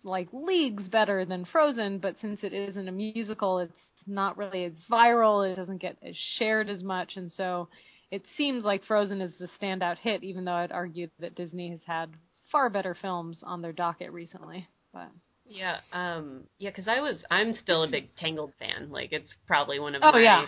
like 0.03 0.27
leagues 0.33 0.89
better 0.89 1.25
than 1.25 1.45
Frozen, 1.45 2.01
but 2.01 2.17
since 2.21 2.41
it 2.43 2.53
isn't 2.53 2.89
a 2.89 2.93
musical, 2.93 3.61
it's 3.61 3.73
not 4.09 4.37
really 4.37 4.65
as 4.65 4.73
viral. 4.91 5.49
It 5.49 5.55
doesn't 5.55 5.81
get 5.81 5.97
as 6.03 6.17
shared 6.37 6.69
as 6.69 6.83
much, 6.83 7.13
and 7.15 7.31
so 7.31 7.69
it 8.11 8.25
seems 8.37 8.65
like 8.65 8.85
Frozen 8.87 9.21
is 9.21 9.33
the 9.39 9.49
standout 9.63 9.99
hit, 9.99 10.25
even 10.25 10.45
though 10.45 10.55
I'd 10.55 10.73
argue 10.73 11.09
that 11.21 11.37
Disney 11.37 11.71
has 11.71 11.81
had 11.87 12.11
far 12.51 12.71
better 12.71 12.97
films 13.01 13.39
on 13.45 13.63
their 13.63 13.73
docket 13.73 14.11
recently. 14.11 14.67
But 14.93 15.11
Yeah, 15.47 15.77
um, 15.93 16.41
yeah, 16.59 16.71
because 16.71 16.89
I 16.89 16.99
was, 16.99 17.23
I'm 17.31 17.55
still 17.63 17.85
a 17.85 17.89
big 17.89 18.09
Tangled 18.17 18.53
fan. 18.59 18.91
Like, 18.91 19.13
it's 19.13 19.33
probably 19.47 19.79
one 19.79 19.95
of 19.95 20.03
Oh 20.03 20.11
my 20.11 20.21
yeah. 20.21 20.47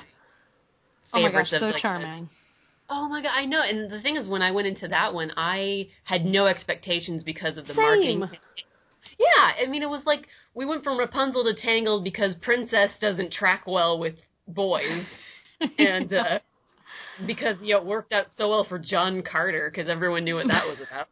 Oh 1.12 1.20
my 1.20 1.29
favorites 1.29 1.51
gosh, 1.53 1.61
so 1.61 1.66
of, 1.66 1.72
like, 1.75 1.75
the- 1.77 1.83
charming. 1.83 2.29
Oh 2.94 3.09
my 3.09 3.22
god, 3.22 3.31
I 3.35 3.46
know. 3.46 3.62
And 3.62 3.90
the 3.90 4.02
thing 4.02 4.16
is, 4.18 4.28
when 4.28 4.42
I 4.42 4.50
went 4.50 4.66
into 4.66 4.87
that 4.88 5.14
one, 5.14 5.33
I 5.35 5.88
had 6.05 6.26
no 6.26 6.44
expectations 6.44 7.22
because 7.22 7.57
of 7.57 7.66
the 7.66 7.72
Same. 7.72 8.18
marketing. 8.18 8.38
Yeah, 9.18 9.52
I 9.62 9.66
mean, 9.66 9.83
it 9.83 9.88
was 9.88 10.02
like 10.05 10.26
we 10.52 10.66
went 10.66 10.85
from 10.85 10.98
Rapunzel 10.98 11.44
to 11.44 11.55
Tangled 11.55 12.05
because 12.05 12.35
Princess 12.42 12.90
doesn't 13.00 13.33
track 13.33 13.66
well 13.66 13.98
with 13.98 14.16
boys, 14.46 15.07
and 15.78 16.12
uh, 16.12 16.40
because 17.24 17.57
you 17.62 17.74
know 17.74 17.81
it 17.81 17.87
worked 17.87 18.12
out 18.12 18.26
so 18.37 18.50
well 18.50 18.64
for 18.68 18.78
John 18.78 19.22
Carter 19.22 19.72
because 19.74 19.88
everyone 19.88 20.24
knew 20.24 20.35
what 20.35 20.48
that 20.48 20.66
was 20.66 20.76
about. 20.87 21.09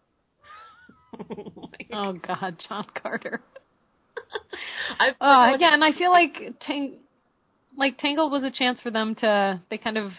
Like, 1.57 1.87
Oh 1.95 2.13
God, 2.13 2.63
John 2.69 2.87
Carter. 3.01 3.41
I've 4.99 5.15
Uh, 5.19 5.57
yeah, 5.59 5.73
and 5.73 5.83
I 5.83 5.93
feel 5.93 6.11
like 6.11 6.61
Tang, 6.61 6.99
like 7.75 7.97
Tangled 7.97 8.33
was 8.33 8.43
a 8.45 8.51
chance 8.51 8.79
for 8.83 8.91
them 8.91 9.15
to 9.17 9.63
they 9.71 9.79
kind 9.79 9.97
of 9.97 10.13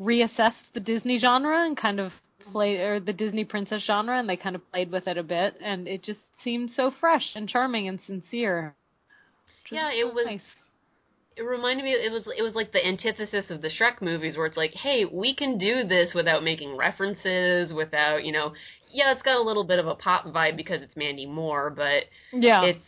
reassess 0.00 0.54
the 0.74 0.80
Disney 0.80 1.18
genre 1.18 1.64
and 1.66 1.76
kind 1.76 2.00
of 2.00 2.12
play 2.52 2.78
or 2.78 3.00
the 3.00 3.12
Disney 3.12 3.44
princess 3.44 3.82
genre, 3.86 4.18
and 4.18 4.28
they 4.28 4.36
kind 4.36 4.56
of 4.56 4.62
played 4.72 4.90
with 4.90 5.06
it 5.06 5.18
a 5.18 5.22
bit, 5.22 5.54
and 5.62 5.86
it 5.86 6.02
just 6.02 6.20
seemed 6.42 6.70
so 6.74 6.90
fresh 7.00 7.32
and 7.34 7.48
charming 7.48 7.86
and 7.86 8.00
sincere. 8.06 8.74
Yeah, 9.70 9.90
it 9.90 10.06
so 10.08 10.14
was- 10.14 10.26
nice. 10.26 10.40
it 11.36 11.42
reminded 11.42 11.84
me 11.84 11.92
it 11.92 12.10
was 12.10 12.26
it 12.36 12.42
was 12.42 12.54
like 12.54 12.72
the 12.72 12.84
antithesis 12.84 13.50
of 13.50 13.62
the 13.62 13.68
Shrek 13.70 14.00
movies 14.02 14.36
where 14.36 14.46
it's 14.46 14.56
like, 14.56 14.72
hey, 14.72 15.04
we 15.04 15.34
can 15.34 15.58
do 15.58 15.84
this 15.86 16.12
without 16.14 16.42
making 16.42 16.76
references, 16.76 17.72
without, 17.72 18.24
you 18.24 18.32
know, 18.32 18.52
yeah, 18.90 19.12
it's 19.12 19.22
got 19.22 19.36
a 19.36 19.42
little 19.42 19.64
bit 19.64 19.78
of 19.78 19.86
a 19.86 19.94
pop 19.94 20.24
vibe 20.26 20.56
because 20.56 20.82
it's 20.82 20.96
Mandy 20.96 21.26
Moore, 21.26 21.70
but 21.70 22.04
Yeah, 22.32 22.64
it's 22.64 22.84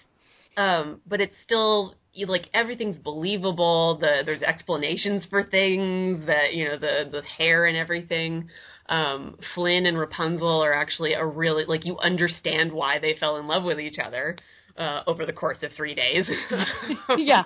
um 0.56 1.00
but 1.06 1.20
it's 1.20 1.36
still 1.44 1.94
you 2.12 2.26
like 2.26 2.48
everything's 2.54 2.96
believable, 2.98 3.98
the 4.00 4.22
there's 4.24 4.42
explanations 4.42 5.24
for 5.30 5.42
things 5.44 6.26
that, 6.26 6.54
you 6.54 6.64
know, 6.66 6.78
the 6.78 7.08
the 7.10 7.22
hair 7.22 7.66
and 7.66 7.76
everything. 7.76 8.48
Um 8.88 9.38
Flynn 9.54 9.86
and 9.86 9.98
Rapunzel 9.98 10.62
are 10.62 10.74
actually 10.74 11.14
a 11.14 11.24
really 11.24 11.64
like 11.64 11.84
you 11.86 11.98
understand 11.98 12.72
why 12.72 12.98
they 12.98 13.16
fell 13.18 13.36
in 13.36 13.46
love 13.46 13.64
with 13.64 13.80
each 13.80 13.98
other 13.98 14.36
uh 14.76 15.02
over 15.06 15.24
the 15.26 15.32
course 15.32 15.58
of 15.62 15.72
3 15.76 15.94
days. 15.94 16.26
yeah. 17.18 17.44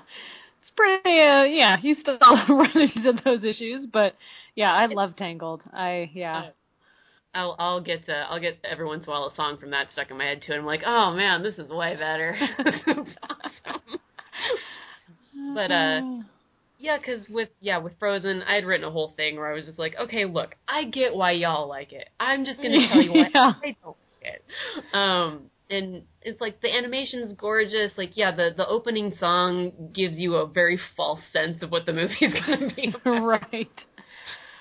It's 0.62 0.70
pretty, 0.74 1.20
uh, 1.20 1.44
yeah, 1.44 1.76
you 1.80 1.94
still 1.94 2.18
run 2.48 2.70
into 2.74 3.12
those 3.24 3.44
issues, 3.44 3.86
but 3.92 4.16
yeah, 4.56 4.72
I 4.72 4.86
love 4.86 5.14
Tangled. 5.16 5.62
I, 5.72 6.10
yeah. 6.12 6.50
I'll 7.34 7.54
I'll 7.58 7.80
get 7.80 8.08
uh, 8.08 8.24
I'll 8.30 8.40
get 8.40 8.58
every 8.64 8.86
once 8.86 9.04
in 9.04 9.10
a 9.10 9.12
while 9.12 9.30
a 9.30 9.34
song 9.36 9.58
from 9.58 9.70
that 9.70 9.88
stuck 9.92 10.10
in 10.10 10.16
my 10.16 10.24
head 10.24 10.42
too, 10.44 10.52
and 10.52 10.62
I'm 10.62 10.66
like, 10.66 10.82
oh 10.86 11.14
man, 11.14 11.42
this 11.42 11.54
is 11.58 11.68
way 11.68 11.94
better. 11.94 12.36
Awesome. 13.66 13.95
But 15.54 15.70
uh, 15.70 16.00
yeah, 16.78 16.98
because 16.98 17.28
with 17.28 17.48
yeah 17.60 17.78
with 17.78 17.98
Frozen, 17.98 18.42
I 18.42 18.54
had 18.56 18.64
written 18.64 18.86
a 18.86 18.90
whole 18.90 19.14
thing 19.16 19.36
where 19.36 19.50
I 19.50 19.54
was 19.54 19.66
just 19.66 19.78
like, 19.78 19.94
okay, 19.98 20.24
look, 20.24 20.54
I 20.68 20.84
get 20.84 21.14
why 21.14 21.32
y'all 21.32 21.68
like 21.68 21.92
it. 21.92 22.08
I'm 22.20 22.44
just 22.44 22.60
gonna 22.62 22.88
tell 22.88 23.00
you 23.02 23.12
why 23.12 23.30
Yeah. 23.34 23.52
I 23.62 23.76
don't 23.82 23.96
like 24.22 24.34
it. 24.34 24.44
Um, 24.94 25.50
and 25.70 26.02
it's 26.22 26.40
like 26.40 26.60
the 26.60 26.72
animation's 26.74 27.34
gorgeous. 27.38 27.92
Like 27.96 28.16
yeah, 28.16 28.30
the 28.34 28.50
the 28.56 28.66
opening 28.66 29.14
song 29.18 29.90
gives 29.94 30.16
you 30.16 30.36
a 30.36 30.46
very 30.46 30.78
false 30.96 31.20
sense 31.32 31.62
of 31.62 31.70
what 31.70 31.86
the 31.86 31.92
movie's 31.92 32.18
gonna 32.46 32.72
be. 32.74 32.94
about. 33.04 33.24
right. 33.24 33.68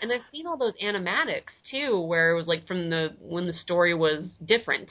And 0.02 0.12
I've 0.12 0.22
seen 0.32 0.46
all 0.46 0.58
those 0.58 0.74
animatics 0.84 1.54
too, 1.72 2.00
where 2.02 2.32
it 2.32 2.36
was 2.36 2.48
like 2.48 2.68
from 2.68 2.90
the 2.90 3.16
when 3.20 3.46
the 3.46 3.54
story 3.54 3.94
was 3.94 4.24
different. 4.46 4.90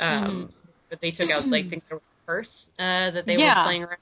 Um, 0.00 0.52
but 0.90 1.00
they 1.00 1.10
took 1.10 1.30
out 1.30 1.48
like 1.48 1.68
things 1.70 1.82
that 1.88 1.96
were 1.96 2.02
first 2.26 2.50
uh, 2.78 3.10
that 3.12 3.26
they 3.26 3.36
Yeah. 3.36 3.58
were 3.60 3.64
playing 3.64 3.82
around. 3.84 3.98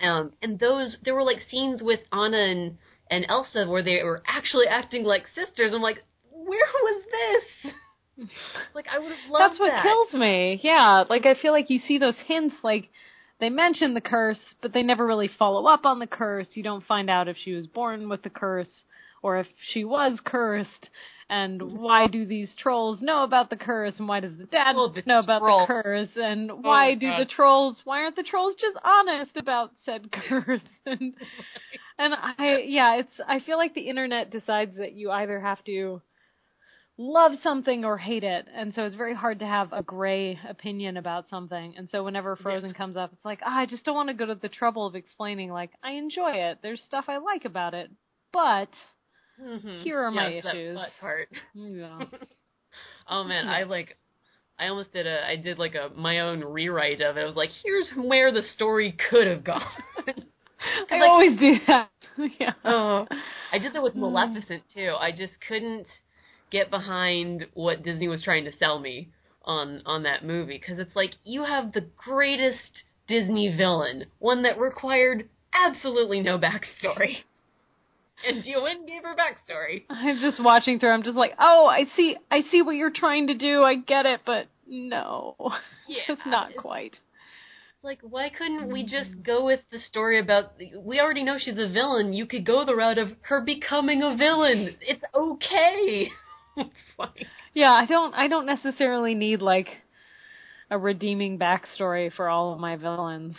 Um, 0.00 0.32
and 0.42 0.58
those 0.58 0.96
there 1.04 1.14
were 1.14 1.24
like 1.24 1.38
scenes 1.50 1.82
with 1.82 2.00
Anna 2.12 2.36
and 2.36 2.78
and 3.10 3.26
Elsa 3.28 3.66
where 3.66 3.82
they 3.82 4.02
were 4.02 4.22
actually 4.26 4.66
acting 4.66 5.04
like 5.04 5.26
sisters. 5.34 5.72
I'm 5.74 5.82
like, 5.82 5.98
where 6.30 6.66
was 6.82 7.02
this? 7.10 7.72
like 8.74 8.86
I 8.90 8.98
would 8.98 9.10
have 9.10 9.30
loved 9.30 9.52
That's 9.52 9.60
what 9.60 9.70
that. 9.70 9.82
kills 9.82 10.12
me. 10.12 10.60
Yeah, 10.62 11.04
like 11.08 11.26
I 11.26 11.34
feel 11.34 11.52
like 11.52 11.70
you 11.70 11.80
see 11.86 11.98
those 11.98 12.16
hints, 12.26 12.56
like 12.62 12.90
they 13.40 13.50
mention 13.50 13.94
the 13.94 14.00
curse, 14.00 14.38
but 14.62 14.72
they 14.72 14.82
never 14.82 15.06
really 15.06 15.30
follow 15.38 15.66
up 15.66 15.86
on 15.86 15.98
the 15.98 16.06
curse. 16.06 16.48
You 16.54 16.62
don't 16.62 16.84
find 16.84 17.08
out 17.08 17.28
if 17.28 17.36
she 17.36 17.52
was 17.52 17.66
born 17.66 18.08
with 18.08 18.22
the 18.22 18.30
curse 18.30 18.84
or 19.22 19.38
if 19.38 19.46
she 19.72 19.84
was 19.84 20.18
cursed. 20.24 20.90
And 21.30 21.60
why 21.78 22.06
do 22.06 22.24
these 22.24 22.54
trolls 22.56 23.02
know 23.02 23.22
about 23.22 23.50
the 23.50 23.56
curse? 23.56 23.92
And 23.98 24.08
why 24.08 24.20
does 24.20 24.38
the 24.38 24.44
dad 24.46 24.76
Oh, 24.76 24.88
the 24.88 25.02
know 25.04 25.18
about 25.18 25.40
trolls. 25.40 25.68
the 25.68 25.82
curse? 25.82 26.08
And 26.16 26.50
why 26.50 26.90
my 26.90 26.94
do 26.94 27.06
God. 27.10 27.20
the 27.20 27.24
trolls? 27.26 27.80
Why 27.84 28.00
aren't 28.04 28.16
the 28.16 28.22
trolls 28.22 28.54
just 28.58 28.78
honest 28.82 29.36
about 29.36 29.72
said 29.84 30.10
curse? 30.28 30.62
And 30.86 31.14
and 31.98 32.14
I 32.14 32.64
yeah, 32.66 32.96
it's 32.96 33.12
I 33.26 33.40
feel 33.40 33.58
like 33.58 33.74
the 33.74 33.88
internet 33.90 34.30
decides 34.30 34.78
that 34.78 34.94
you 34.94 35.10
either 35.10 35.38
have 35.38 35.62
to 35.64 36.00
love 36.96 37.32
something 37.42 37.84
or 37.84 37.98
hate 37.98 38.24
it, 38.24 38.48
and 38.52 38.72
so 38.74 38.84
it's 38.84 38.96
very 38.96 39.14
hard 39.14 39.38
to 39.40 39.46
have 39.46 39.72
a 39.72 39.82
gray 39.82 40.38
opinion 40.48 40.96
about 40.96 41.28
something. 41.28 41.74
And 41.76 41.88
so 41.90 42.02
whenever 42.04 42.36
Frozen 42.36 42.72
comes 42.72 42.96
up, 42.96 43.12
it's 43.12 43.24
like 43.24 43.40
ah, 43.44 43.58
I 43.58 43.66
just 43.66 43.84
don't 43.84 43.94
want 43.94 44.08
to 44.08 44.14
go 44.14 44.24
to 44.26 44.34
the 44.34 44.48
trouble 44.48 44.86
of 44.86 44.94
explaining. 44.94 45.50
Like 45.52 45.72
I 45.82 45.92
enjoy 45.92 46.32
it. 46.32 46.60
There's 46.62 46.80
stuff 46.86 47.04
I 47.08 47.18
like 47.18 47.44
about 47.44 47.74
it, 47.74 47.90
but 48.32 48.70
Mhm. 49.40 49.82
here 49.82 50.00
are 50.02 50.10
my 50.10 50.28
Yes, 50.28 50.44
that 50.44 50.54
issues. 50.54 50.76
butt 50.76 50.90
part. 51.00 51.28
yeah, 51.54 52.00
Oh 53.08 53.24
man, 53.24 53.48
I 53.48 53.62
like 53.64 53.96
I 54.58 54.68
almost 54.68 54.92
did 54.92 55.06
a 55.06 55.26
I 55.26 55.36
did 55.36 55.58
like 55.58 55.74
a 55.74 55.90
my 55.94 56.20
own 56.20 56.40
rewrite 56.40 57.00
of 57.00 57.16
it. 57.16 57.20
I 57.22 57.24
was 57.24 57.36
like, 57.36 57.50
here's 57.62 57.88
where 57.96 58.32
the 58.32 58.42
story 58.54 58.92
could 59.10 59.26
have 59.26 59.44
gone. 59.44 59.62
I 60.90 60.98
like- 60.98 61.10
always 61.10 61.38
do 61.38 61.54
that. 61.66 61.90
yeah. 62.40 62.52
oh, 62.64 63.06
I 63.52 63.58
did 63.58 63.72
that 63.74 63.82
with 63.82 63.94
Hmm. 63.94 64.00
Maleficent 64.00 64.62
too. 64.74 64.94
I 64.98 65.12
just 65.12 65.34
couldn't 65.46 65.86
get 66.50 66.70
behind 66.70 67.46
what 67.54 67.82
Disney 67.82 68.08
was 68.08 68.22
trying 68.22 68.44
to 68.44 68.56
sell 68.58 68.78
me 68.78 69.08
on 69.44 69.82
on 69.86 70.02
that 70.02 70.24
movie 70.24 70.58
because 70.58 70.78
it's 70.78 70.96
like 70.96 71.14
you 71.24 71.44
have 71.44 71.72
the 71.72 71.86
greatest 71.96 72.82
Disney 73.06 73.54
villain, 73.56 74.04
one 74.18 74.42
that 74.42 74.58
required 74.58 75.28
absolutely 75.54 76.20
no 76.20 76.38
backstory. 76.38 77.18
And 78.26 78.44
Ewan 78.44 78.84
gave 78.86 79.02
her 79.04 79.14
backstory. 79.14 79.84
I'm 79.88 80.18
just 80.20 80.42
watching 80.42 80.78
through. 80.80 80.90
I'm 80.90 81.02
just 81.04 81.16
like, 81.16 81.34
oh, 81.38 81.66
I 81.66 81.84
see, 81.96 82.16
I 82.30 82.42
see 82.50 82.62
what 82.62 82.72
you're 82.76 82.92
trying 82.94 83.28
to 83.28 83.34
do. 83.34 83.62
I 83.62 83.76
get 83.76 84.06
it, 84.06 84.20
but 84.26 84.46
no, 84.66 85.36
Yeah, 85.88 86.02
just 86.06 86.26
not 86.26 86.50
it's- 86.50 86.60
quite. 86.60 86.96
Like, 87.80 88.00
why 88.02 88.28
couldn't 88.28 88.72
we 88.72 88.82
just 88.82 89.22
go 89.22 89.44
with 89.44 89.60
the 89.70 89.78
story 89.78 90.18
about? 90.18 90.54
We 90.76 90.98
already 91.00 91.22
know 91.22 91.36
she's 91.38 91.56
a 91.58 91.68
villain. 91.68 92.12
You 92.12 92.26
could 92.26 92.44
go 92.44 92.64
the 92.64 92.74
route 92.74 92.98
of 92.98 93.12
her 93.22 93.40
becoming 93.40 94.02
a 94.02 94.16
villain. 94.16 94.76
It's 94.80 95.04
okay. 95.14 96.10
it's 96.56 97.28
Yeah, 97.54 97.70
I 97.70 97.86
don't, 97.86 98.12
I 98.14 98.26
don't 98.26 98.46
necessarily 98.46 99.14
need 99.14 99.40
like 99.42 99.68
a 100.72 100.76
redeeming 100.76 101.38
backstory 101.38 102.12
for 102.12 102.28
all 102.28 102.52
of 102.52 102.58
my 102.58 102.74
villains. 102.74 103.36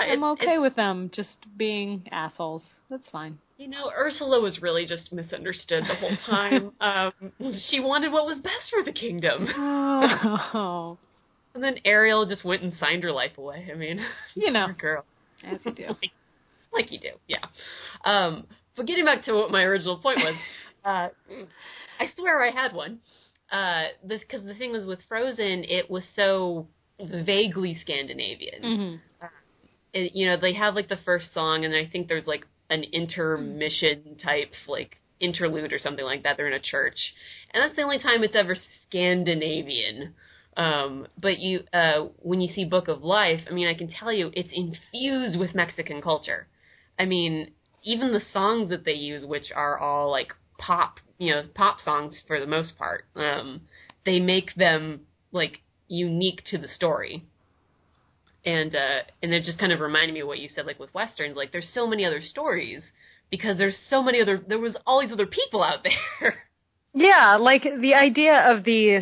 I'm 0.00 0.24
okay 0.24 0.42
it's- 0.54 0.60
with 0.60 0.74
them 0.74 1.12
just 1.14 1.36
being 1.56 2.08
assholes. 2.10 2.62
That's 2.90 3.08
fine. 3.12 3.38
You 3.56 3.68
know, 3.68 3.90
Ursula 3.90 4.40
was 4.40 4.60
really 4.60 4.84
just 4.84 5.12
misunderstood 5.12 5.84
the 5.88 5.94
whole 5.94 6.16
time. 6.26 6.72
um, 6.80 7.12
she 7.70 7.80
wanted 7.80 8.12
what 8.12 8.26
was 8.26 8.38
best 8.40 8.70
for 8.70 8.84
the 8.84 8.92
kingdom, 8.92 9.48
Oh, 9.56 10.98
and 11.54 11.64
then 11.64 11.76
Ariel 11.84 12.26
just 12.26 12.44
went 12.44 12.62
and 12.62 12.74
signed 12.78 13.02
her 13.02 13.12
life 13.12 13.38
away. 13.38 13.68
I 13.72 13.76
mean, 13.76 14.00
you 14.34 14.50
know, 14.50 14.66
girl. 14.78 15.04
as 15.42 15.60
you 15.64 15.72
do. 15.72 15.86
like, 15.88 16.10
like 16.72 16.92
you 16.92 16.98
do, 17.00 17.12
yeah. 17.26 17.44
Um, 18.04 18.46
but 18.76 18.86
getting 18.86 19.06
back 19.06 19.24
to 19.24 19.32
what 19.32 19.50
my 19.50 19.62
original 19.62 19.98
point 19.98 20.18
was, 20.18 20.34
uh, 20.84 21.08
I 21.98 22.10
swear 22.16 22.42
I 22.42 22.50
had 22.50 22.74
one. 22.74 22.98
Uh, 23.50 23.84
this 24.04 24.20
because 24.20 24.44
the 24.44 24.54
thing 24.54 24.72
was 24.72 24.84
with 24.84 24.98
Frozen, 25.08 25.64
it 25.68 25.88
was 25.90 26.02
so 26.14 26.66
vaguely 27.00 27.78
Scandinavian. 27.80 28.62
hmm 28.62 29.26
It, 29.94 30.12
you 30.14 30.26
know, 30.26 30.36
they 30.38 30.52
have 30.54 30.74
like 30.74 30.88
the 30.90 30.98
first 31.06 31.32
song, 31.32 31.64
and 31.64 31.74
I 31.74 31.86
think 31.86 32.08
there's 32.08 32.26
like 32.26 32.44
an 32.70 32.84
intermission 32.92 34.16
type 34.22 34.52
like 34.66 34.96
interlude 35.20 35.72
or 35.72 35.78
something 35.78 36.04
like 36.04 36.22
that. 36.22 36.36
They're 36.36 36.48
in 36.48 36.52
a 36.52 36.60
church, 36.60 36.98
and 37.52 37.62
that's 37.62 37.76
the 37.76 37.82
only 37.82 37.98
time 37.98 38.22
it's 38.22 38.36
ever 38.36 38.56
Scandinavian. 38.88 40.14
Um, 40.56 41.06
but 41.20 41.38
you, 41.38 41.60
uh, 41.72 42.06
when 42.18 42.40
you 42.40 42.52
see 42.52 42.64
Book 42.64 42.88
of 42.88 43.02
Life, 43.02 43.40
I 43.48 43.52
mean, 43.52 43.68
I 43.68 43.74
can 43.74 43.90
tell 43.90 44.10
you 44.10 44.30
it's 44.32 44.48
infused 44.52 45.38
with 45.38 45.54
Mexican 45.54 46.00
culture. 46.00 46.46
I 46.98 47.04
mean, 47.04 47.50
even 47.82 48.12
the 48.12 48.22
songs 48.32 48.70
that 48.70 48.84
they 48.84 48.94
use, 48.94 49.24
which 49.24 49.52
are 49.54 49.78
all 49.78 50.10
like 50.10 50.32
pop, 50.58 50.98
you 51.18 51.32
know, 51.32 51.42
pop 51.54 51.80
songs 51.84 52.22
for 52.26 52.40
the 52.40 52.46
most 52.46 52.78
part, 52.78 53.04
um, 53.14 53.62
they 54.06 54.18
make 54.18 54.54
them 54.54 55.02
like 55.30 55.60
unique 55.88 56.42
to 56.50 56.58
the 56.58 56.68
story. 56.68 57.24
And 58.46 58.74
uh, 58.76 59.00
and 59.22 59.34
it 59.34 59.42
just 59.44 59.58
kind 59.58 59.72
of 59.72 59.80
reminded 59.80 60.14
me 60.14 60.20
of 60.20 60.28
what 60.28 60.38
you 60.38 60.48
said, 60.54 60.66
like 60.66 60.78
with 60.78 60.94
westerns, 60.94 61.36
like 61.36 61.50
there's 61.52 61.68
so 61.74 61.86
many 61.86 62.04
other 62.06 62.22
stories 62.22 62.82
because 63.30 63.58
there's 63.58 63.76
so 63.90 64.02
many 64.02 64.20
other, 64.22 64.40
there 64.46 64.60
was 64.60 64.76
all 64.86 65.00
these 65.00 65.10
other 65.12 65.26
people 65.26 65.62
out 65.64 65.82
there. 66.20 66.34
Yeah, 66.94 67.36
like 67.36 67.64
the 67.64 67.94
idea 67.94 68.38
of 68.52 68.62
the 68.64 69.00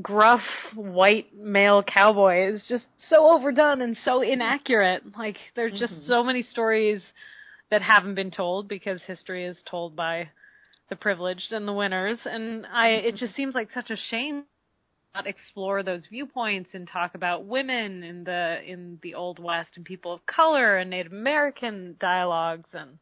gruff 0.00 0.40
white 0.74 1.36
male 1.36 1.82
cowboy 1.82 2.48
is 2.50 2.64
just 2.66 2.86
so 3.10 3.30
overdone 3.30 3.82
and 3.82 3.96
so 4.04 4.22
inaccurate. 4.22 5.02
Like 5.16 5.36
there's 5.54 5.78
just 5.78 5.92
Mhm. 5.92 6.06
so 6.06 6.24
many 6.24 6.42
stories 6.42 7.02
that 7.70 7.82
haven't 7.82 8.14
been 8.14 8.30
told 8.30 8.68
because 8.68 9.02
history 9.02 9.44
is 9.44 9.58
told 9.66 9.94
by 9.94 10.30
the 10.88 10.96
privileged 10.96 11.52
and 11.52 11.68
the 11.68 11.72
winners 11.72 12.18
and 12.24 12.66
I 12.66 12.88
it 12.88 13.16
just 13.16 13.34
seems 13.34 13.54
like 13.54 13.68
such 13.72 13.90
a 13.90 13.96
shame 13.96 14.44
explore 15.14 15.82
those 15.82 16.06
viewpoints 16.06 16.70
and 16.72 16.88
talk 16.88 17.14
about 17.14 17.44
women 17.44 18.02
in 18.02 18.24
the 18.24 18.58
in 18.66 18.98
the 19.02 19.14
old 19.14 19.38
west 19.38 19.70
and 19.76 19.84
people 19.84 20.12
of 20.14 20.24
color 20.26 20.78
and 20.78 20.90
Native 20.90 21.12
American 21.12 21.96
dialogues 22.00 22.68
and 22.72 22.98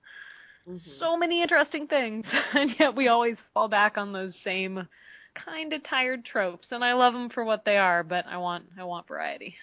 Mhm. 0.67 0.99
so 0.99 1.17
many 1.17 1.41
interesting 1.43 1.87
things 1.87 2.27
and 2.53 2.71
yet 2.79 2.95
we 2.95 3.09
always 3.09 3.37
fall 3.55 3.69
back 3.69 3.97
on 3.97 4.13
those 4.13 4.35
same 4.45 4.87
kind 5.35 5.73
of 5.73 5.83
tired 5.85 6.25
tropes 6.25 6.69
and 6.73 6.85
I 6.85 6.93
love 6.95 7.13
them 7.13 7.31
for 7.31 7.45
what 7.45 7.65
they 7.65 7.77
are 7.77 8.03
but 8.03 8.27
I 8.27 8.37
want 8.39 8.67
I 8.79 8.85
want 8.85 9.07
variety. 9.09 9.55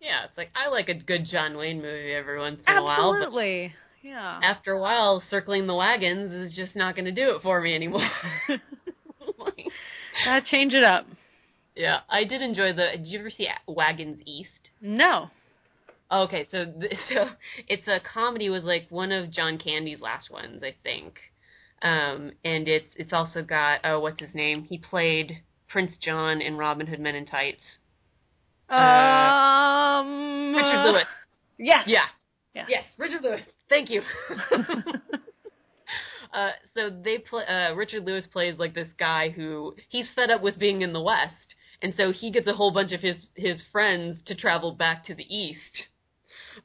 yeah, 0.00 0.24
it's 0.24 0.36
like 0.36 0.50
I 0.56 0.68
like 0.68 0.88
a 0.88 0.94
good 0.94 1.26
John 1.30 1.56
Wayne 1.56 1.80
movie 1.82 2.12
every 2.14 2.38
once 2.38 2.60
in 2.66 2.76
a 2.76 2.82
while, 2.82 3.12
but 3.12 3.26
Absolutely. 3.26 3.74
Yeah. 4.02 4.40
after 4.42 4.72
a 4.72 4.80
while, 4.80 5.22
circling 5.30 5.66
the 5.66 5.74
wagons 5.74 6.32
is 6.32 6.54
just 6.56 6.74
not 6.76 6.94
going 6.94 7.06
to 7.06 7.12
do 7.12 7.36
it 7.36 7.42
for 7.42 7.60
me 7.60 7.74
anymore. 7.74 8.10
Like, 9.38 9.66
Gotta 10.24 10.42
change 10.50 10.74
it 10.74 10.84
up. 10.84 11.06
Yeah, 11.76 12.00
I 12.08 12.24
did 12.24 12.42
enjoy 12.42 12.72
the. 12.72 12.88
Did 12.96 13.06
you 13.06 13.20
ever 13.20 13.30
see 13.30 13.48
Wagons 13.66 14.20
East? 14.26 14.70
No. 14.80 15.30
Okay, 16.10 16.46
so 16.50 16.66
th- 16.66 16.92
so 17.12 17.26
it's 17.68 17.88
a 17.88 18.00
comedy. 18.00 18.48
Was 18.48 18.64
like 18.64 18.86
one 18.90 19.12
of 19.12 19.30
John 19.30 19.58
Candy's 19.58 20.00
last 20.00 20.30
ones, 20.30 20.62
I 20.62 20.74
think. 20.82 21.18
Um, 21.82 22.32
and 22.44 22.68
it's 22.68 22.94
it's 22.96 23.12
also 23.12 23.42
got 23.42 23.80
oh, 23.84 24.00
what's 24.00 24.20
his 24.20 24.34
name? 24.34 24.64
He 24.64 24.78
played 24.78 25.42
Prince 25.68 25.96
John 26.00 26.40
in 26.40 26.56
Robin 26.56 26.86
Hood 26.86 27.00
Men 27.00 27.14
in 27.14 27.26
Tights. 27.26 27.62
Uh, 28.70 28.74
um 28.74 30.54
Richard 30.54 30.84
Lewis. 30.84 31.06
Yes. 31.58 31.84
Yeah. 31.86 32.06
Yeah. 32.54 32.66
Yes, 32.68 32.84
Richard 32.96 33.22
Lewis. 33.22 33.40
Thank 33.68 33.90
you. 33.90 34.02
uh, 36.32 36.50
so 36.74 36.90
they 36.90 37.18
play. 37.18 37.44
Uh, 37.44 37.74
Richard 37.74 38.04
Lewis 38.04 38.26
plays 38.32 38.58
like 38.58 38.74
this 38.74 38.88
guy 38.98 39.30
who 39.30 39.74
he's 39.88 40.08
fed 40.14 40.30
up 40.30 40.42
with 40.42 40.58
being 40.58 40.82
in 40.82 40.92
the 40.92 41.00
West, 41.00 41.53
and 41.84 41.94
so 41.98 42.12
he 42.12 42.30
gets 42.30 42.46
a 42.46 42.54
whole 42.54 42.70
bunch 42.70 42.92
of 42.92 43.00
his 43.00 43.28
his 43.34 43.62
friends 43.70 44.16
to 44.24 44.34
travel 44.34 44.72
back 44.72 45.04
to 45.06 45.14
the 45.14 45.22
East. 45.22 45.84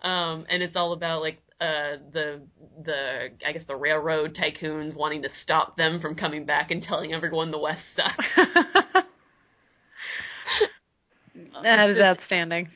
Um, 0.01 0.45
and 0.49 0.63
it's 0.63 0.77
all 0.77 0.93
about 0.93 1.21
like 1.21 1.39
uh, 1.59 1.97
the 2.13 2.41
the 2.85 3.29
I 3.45 3.51
guess 3.51 3.63
the 3.67 3.75
railroad 3.75 4.33
tycoons 4.33 4.95
wanting 4.95 5.23
to 5.23 5.29
stop 5.43 5.75
them 5.75 5.99
from 5.99 6.15
coming 6.15 6.45
back 6.45 6.71
and 6.71 6.81
telling 6.81 7.13
everyone 7.13 7.51
the 7.51 7.59
West 7.59 7.81
sucks. 7.97 8.25
that 11.63 11.89
is 11.89 11.99
outstanding. 11.99 12.69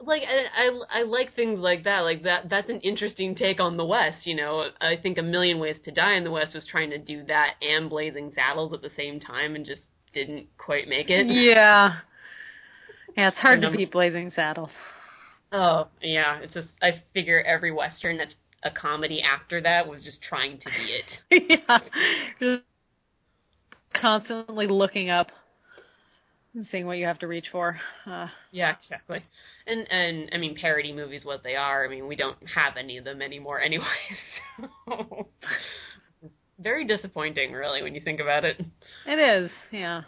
like 0.00 0.22
I, 0.22 0.66
I 0.66 1.00
I 1.00 1.02
like 1.04 1.34
things 1.34 1.60
like 1.60 1.84
that. 1.84 2.00
Like 2.00 2.24
that 2.24 2.50
that's 2.50 2.68
an 2.68 2.80
interesting 2.80 3.34
take 3.34 3.58
on 3.58 3.78
the 3.78 3.86
West. 3.86 4.26
You 4.26 4.36
know, 4.36 4.66
I 4.82 4.96
think 5.02 5.16
A 5.16 5.22
Million 5.22 5.58
Ways 5.58 5.78
to 5.86 5.90
Die 5.92 6.14
in 6.14 6.24
the 6.24 6.30
West 6.30 6.54
was 6.54 6.66
trying 6.66 6.90
to 6.90 6.98
do 6.98 7.24
that 7.28 7.54
and 7.62 7.88
Blazing 7.88 8.32
Saddles 8.34 8.74
at 8.74 8.82
the 8.82 8.90
same 8.98 9.18
time 9.18 9.56
and 9.56 9.64
just 9.64 9.80
didn't 10.12 10.46
quite 10.58 10.88
make 10.88 11.10
it. 11.10 11.26
Yeah. 11.28 11.98
Yeah, 13.16 13.28
it's 13.28 13.36
hard 13.38 13.60
to 13.62 13.70
beat 13.70 13.92
Blazing 13.92 14.32
Saddles. 14.34 14.70
Oh 15.52 15.88
yeah, 16.00 16.38
it's 16.40 16.54
just 16.54 16.68
I 16.80 17.02
figure 17.12 17.42
every 17.42 17.72
Western 17.72 18.18
that's 18.18 18.34
a 18.62 18.70
comedy 18.70 19.22
after 19.22 19.60
that 19.62 19.88
was 19.88 20.04
just 20.04 20.18
trying 20.22 20.58
to 20.58 20.66
be 20.66 20.92
it. 21.40 21.60
yeah. 21.68 21.78
Just 22.38 22.62
constantly 24.00 24.66
looking 24.68 25.10
up 25.10 25.28
and 26.54 26.66
seeing 26.70 26.86
what 26.86 26.98
you 26.98 27.06
have 27.06 27.18
to 27.20 27.26
reach 27.26 27.46
for. 27.50 27.78
Uh, 28.06 28.28
Yeah, 28.52 28.74
exactly. 28.80 29.24
And 29.66 29.90
and 29.90 30.30
I 30.32 30.38
mean 30.38 30.56
parody 30.56 30.92
movies 30.92 31.24
what 31.24 31.42
they 31.42 31.56
are. 31.56 31.84
I 31.84 31.88
mean 31.88 32.06
we 32.06 32.16
don't 32.16 32.36
have 32.54 32.76
any 32.76 32.98
of 32.98 33.04
them 33.04 33.20
anymore 33.22 33.60
anyways. 33.64 33.86
So. 34.86 35.26
Very 36.60 36.84
disappointing, 36.86 37.52
really, 37.52 37.82
when 37.82 37.94
you 37.94 38.00
think 38.00 38.20
about 38.20 38.44
it. 38.44 38.60
it 39.06 39.18
is, 39.18 39.50
yeah. 39.72 40.02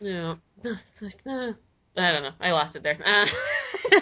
Yeah. 0.00 0.36
It's 0.64 0.78
like, 1.02 1.20
uh, 1.26 1.52
I 1.96 2.12
don't 2.12 2.22
know. 2.22 2.32
I 2.40 2.50
lost 2.52 2.76
it 2.76 2.82
there. 2.82 2.98
Uh, 3.04 3.26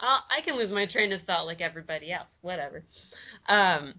I'll, 0.00 0.22
can 0.44 0.56
lose 0.56 0.70
my 0.70 0.86
train 0.86 1.12
of 1.12 1.22
thought 1.22 1.46
like 1.46 1.60
everybody 1.60 2.12
else. 2.12 2.28
Whatever. 2.42 2.84
Um, 3.48 3.94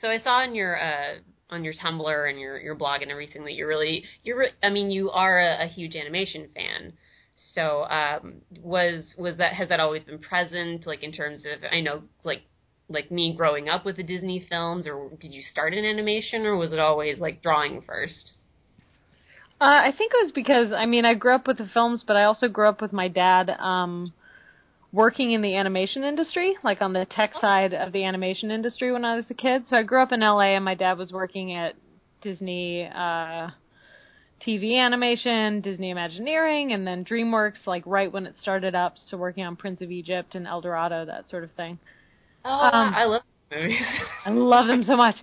so 0.00 0.08
I 0.08 0.20
saw 0.22 0.40
on 0.40 0.54
your 0.54 0.80
uh, 0.80 1.18
on 1.50 1.64
your 1.64 1.74
Tumblr 1.74 2.30
and 2.30 2.38
your 2.38 2.58
your 2.58 2.74
blog 2.74 3.02
and 3.02 3.10
everything 3.10 3.44
that 3.44 3.54
you're 3.54 3.68
really 3.68 4.04
you're. 4.22 4.38
Re- 4.38 4.52
I 4.62 4.70
mean, 4.70 4.90
you 4.90 5.10
are 5.10 5.40
a, 5.40 5.64
a 5.64 5.68
huge 5.68 5.96
animation 5.96 6.48
fan. 6.54 6.92
So 7.54 7.84
um, 7.84 8.42
was 8.60 9.04
was 9.16 9.36
that 9.38 9.54
has 9.54 9.68
that 9.68 9.80
always 9.80 10.04
been 10.04 10.18
present? 10.18 10.86
Like 10.86 11.02
in 11.02 11.12
terms 11.12 11.42
of 11.44 11.64
I 11.70 11.80
know 11.80 12.02
like 12.24 12.42
like 12.88 13.10
me 13.10 13.34
growing 13.36 13.68
up 13.68 13.84
with 13.84 13.96
the 13.96 14.02
Disney 14.02 14.46
films, 14.48 14.86
or 14.86 15.10
did 15.20 15.32
you 15.32 15.42
start 15.50 15.74
in 15.74 15.84
animation, 15.84 16.44
or 16.44 16.56
was 16.56 16.72
it 16.72 16.78
always 16.78 17.18
like 17.18 17.42
drawing 17.42 17.82
first? 17.82 18.32
Uh, 19.60 19.64
I 19.64 19.92
think 19.96 20.12
it 20.14 20.24
was 20.24 20.32
because 20.32 20.72
I 20.72 20.84
mean 20.86 21.04
I 21.04 21.14
grew 21.14 21.34
up 21.34 21.46
with 21.46 21.58
the 21.58 21.68
films, 21.72 22.04
but 22.06 22.16
I 22.16 22.24
also 22.24 22.48
grew 22.48 22.68
up 22.68 22.82
with 22.82 22.92
my 22.92 23.08
dad 23.08 23.50
um, 23.50 24.12
working 24.92 25.32
in 25.32 25.42
the 25.42 25.56
animation 25.56 26.04
industry, 26.04 26.56
like 26.62 26.82
on 26.82 26.92
the 26.92 27.06
tech 27.06 27.32
side 27.40 27.72
of 27.72 27.92
the 27.92 28.04
animation 28.04 28.50
industry 28.50 28.92
when 28.92 29.04
I 29.04 29.16
was 29.16 29.24
a 29.30 29.34
kid. 29.34 29.64
So 29.68 29.76
I 29.76 29.82
grew 29.82 30.02
up 30.02 30.12
in 30.12 30.20
LA, 30.20 30.54
and 30.54 30.64
my 30.64 30.74
dad 30.74 30.98
was 30.98 31.12
working 31.12 31.54
at 31.54 31.74
Disney 32.20 32.86
uh, 32.86 33.50
TV 34.46 34.76
animation, 34.78 35.60
Disney 35.60 35.90
Imagineering, 35.90 36.72
and 36.72 36.86
then 36.86 37.04
DreamWorks, 37.04 37.66
like 37.66 37.84
right 37.86 38.12
when 38.12 38.26
it 38.26 38.34
started 38.40 38.74
up. 38.74 38.94
So 39.06 39.16
working 39.16 39.44
on 39.44 39.56
Prince 39.56 39.80
of 39.80 39.90
Egypt 39.90 40.34
and 40.34 40.46
El 40.46 40.60
Dorado, 40.60 41.04
that 41.06 41.28
sort 41.28 41.44
of 41.44 41.52
thing. 41.52 41.78
Oh, 42.44 42.50
Um, 42.50 42.94
I 42.94 43.04
love 43.04 43.22
movies. 43.50 43.80
I 44.24 44.30
love 44.30 44.66
them 44.66 44.82
so 44.82 44.96
much. 44.96 45.16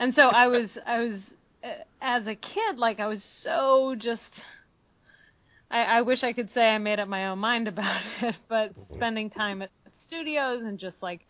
And 0.00 0.14
so 0.14 0.22
I 0.28 0.46
was, 0.46 0.70
I 0.86 0.98
was, 0.98 1.20
uh, 1.64 1.68
as 2.00 2.26
a 2.26 2.34
kid, 2.34 2.78
like 2.78 3.00
I 3.00 3.06
was 3.06 3.20
so 3.42 3.94
just. 3.98 4.22
I, 5.70 5.82
I 5.82 6.02
wish 6.02 6.22
I 6.22 6.32
could 6.32 6.50
say 6.54 6.62
I 6.62 6.78
made 6.78 6.98
up 6.98 7.08
my 7.08 7.28
own 7.28 7.38
mind 7.38 7.68
about 7.68 8.00
it, 8.22 8.36
but 8.48 8.72
spending 8.92 9.30
time 9.30 9.62
at 9.62 9.70
studios 10.06 10.62
and 10.64 10.78
just 10.78 10.96
like 11.02 11.26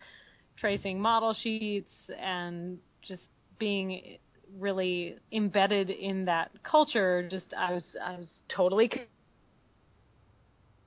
tracing 0.57 0.99
model 0.99 1.33
sheets 1.33 1.89
and 2.17 2.79
just 3.01 3.21
being 3.59 4.17
really 4.57 5.17
embedded 5.31 5.89
in 5.89 6.25
that 6.25 6.51
culture, 6.63 7.27
just 7.29 7.53
I 7.57 7.73
was, 7.73 7.83
I 8.03 8.17
was 8.17 8.29
totally. 8.55 8.89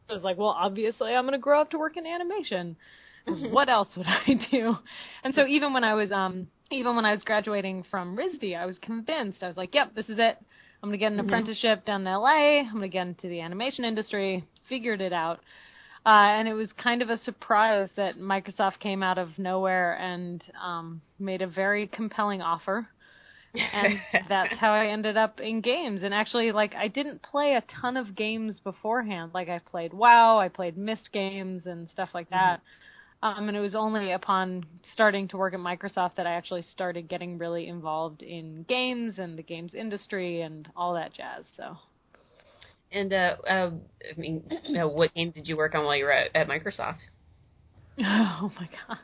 I 0.08 0.14
was 0.14 0.22
like, 0.22 0.36
well, 0.38 0.48
obviously, 0.48 1.14
I'm 1.14 1.24
going 1.24 1.32
to 1.32 1.38
grow 1.38 1.60
up 1.60 1.70
to 1.70 1.78
work 1.78 1.96
in 1.96 2.06
animation. 2.06 2.76
'Cause 3.26 3.42
what 3.50 3.68
else 3.68 3.88
would 3.96 4.06
I 4.26 4.34
do? 4.50 4.76
And 5.24 5.34
so 5.34 5.46
even 5.46 5.72
when 5.72 5.84
I 5.84 5.94
was 5.94 6.10
um 6.12 6.48
even 6.70 6.96
when 6.96 7.04
I 7.04 7.12
was 7.12 7.22
graduating 7.22 7.84
from 7.90 8.16
RISD, 8.16 8.56
I 8.56 8.66
was 8.66 8.78
convinced. 8.78 9.42
I 9.42 9.48
was 9.48 9.56
like, 9.56 9.74
yep, 9.74 9.94
this 9.94 10.08
is 10.08 10.18
it. 10.18 10.38
I'm 10.82 10.88
going 10.88 10.98
to 10.98 11.04
get 11.04 11.12
an 11.12 11.20
apprenticeship 11.20 11.84
down 11.84 12.00
in 12.00 12.12
LA. 12.12 12.60
I'm 12.60 12.70
going 12.70 12.82
to 12.82 12.88
get 12.88 13.06
into 13.06 13.28
the 13.28 13.40
animation 13.40 13.84
industry. 13.84 14.44
Figured 14.68 15.00
it 15.00 15.12
out. 15.12 15.38
Uh, 16.04 16.08
and 16.34 16.48
it 16.48 16.54
was 16.54 16.72
kind 16.82 17.02
of 17.02 17.10
a 17.10 17.18
surprise 17.18 17.88
that 17.96 18.16
Microsoft 18.16 18.80
came 18.80 19.02
out 19.02 19.18
of 19.18 19.38
nowhere 19.38 19.96
and 19.98 20.42
um, 20.60 21.00
made 21.20 21.42
a 21.42 21.46
very 21.46 21.86
compelling 21.86 22.42
offer. 22.42 22.88
And 23.72 24.00
that's 24.28 24.54
how 24.58 24.72
I 24.72 24.86
ended 24.86 25.16
up 25.16 25.38
in 25.40 25.60
games. 25.60 26.02
And 26.02 26.12
actually, 26.12 26.50
like, 26.50 26.74
I 26.74 26.88
didn't 26.88 27.22
play 27.22 27.54
a 27.54 27.62
ton 27.80 27.96
of 27.96 28.16
games 28.16 28.58
beforehand. 28.64 29.30
Like, 29.34 29.48
I 29.48 29.60
played 29.60 29.92
WoW, 29.92 30.38
I 30.38 30.48
played 30.48 30.76
Myst 30.76 31.12
games 31.12 31.66
and 31.66 31.88
stuff 31.90 32.08
like 32.14 32.30
that. 32.30 32.60
Um, 33.22 33.48
and 33.48 33.56
it 33.56 33.60
was 33.60 33.76
only 33.76 34.12
upon 34.12 34.66
starting 34.92 35.28
to 35.28 35.36
work 35.36 35.54
at 35.54 35.60
Microsoft 35.60 36.16
that 36.16 36.26
I 36.26 36.32
actually 36.32 36.62
started 36.72 37.08
getting 37.08 37.38
really 37.38 37.68
involved 37.68 38.22
in 38.22 38.64
games 38.68 39.14
and 39.18 39.38
the 39.38 39.44
games 39.44 39.74
industry 39.74 40.40
and 40.42 40.68
all 40.76 40.94
that 40.94 41.14
jazz. 41.14 41.44
So, 41.56 41.76
And 42.90 43.12
uh, 43.12 43.36
uh, 43.48 43.70
I 44.10 44.20
mean, 44.20 44.42
uh, 44.76 44.88
what 44.88 45.14
games 45.14 45.34
did 45.34 45.48
you 45.48 45.56
work 45.56 45.74
on 45.74 45.84
while 45.84 45.96
you 45.96 46.04
were 46.04 46.12
at, 46.12 46.34
at 46.34 46.48
Microsoft? 46.48 46.98
oh 48.00 48.52
my 48.58 48.68
god, 48.88 48.98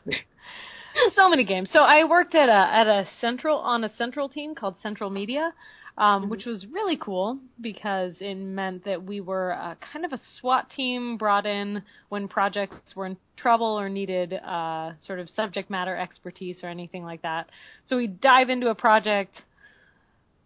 so 1.15 1.29
many 1.29 1.45
games. 1.45 1.71
So 1.73 1.81
I 1.81 2.05
worked 2.05 2.35
at 2.35 2.49
a 2.49 2.75
at 2.75 2.87
a 2.87 3.07
central 3.21 3.59
on 3.59 3.85
a 3.85 3.95
central 3.97 4.29
team 4.29 4.55
called 4.55 4.77
Central 4.83 5.11
Media, 5.11 5.53
um, 5.99 6.29
which 6.31 6.45
was 6.45 6.65
really 6.73 6.97
cool 6.97 7.39
because 7.61 8.15
it 8.21 8.37
meant 8.37 8.85
that 8.85 9.03
we 9.03 9.21
were 9.21 9.53
uh, 9.53 9.75
kind 9.93 10.05
of 10.05 10.13
a 10.13 10.21
SWAT 10.39 10.71
team 10.71 11.17
brought 11.17 11.45
in 11.45 11.83
when 12.09 12.29
projects 12.29 12.95
were 12.95 13.05
in 13.07 13.17
trouble 13.37 13.79
or 13.79 13.89
needed 13.89 14.33
uh, 14.33 14.93
sort 15.05 15.19
of 15.19 15.29
subject 15.31 15.69
matter 15.71 15.97
expertise 15.97 16.59
or 16.63 16.69
anything 16.69 17.03
like 17.03 17.21
that. 17.23 17.51
So 17.89 17.97
we 17.97 18.07
dive 18.07 18.49
into 18.49 18.69
a 18.69 18.77
project, 18.77 19.43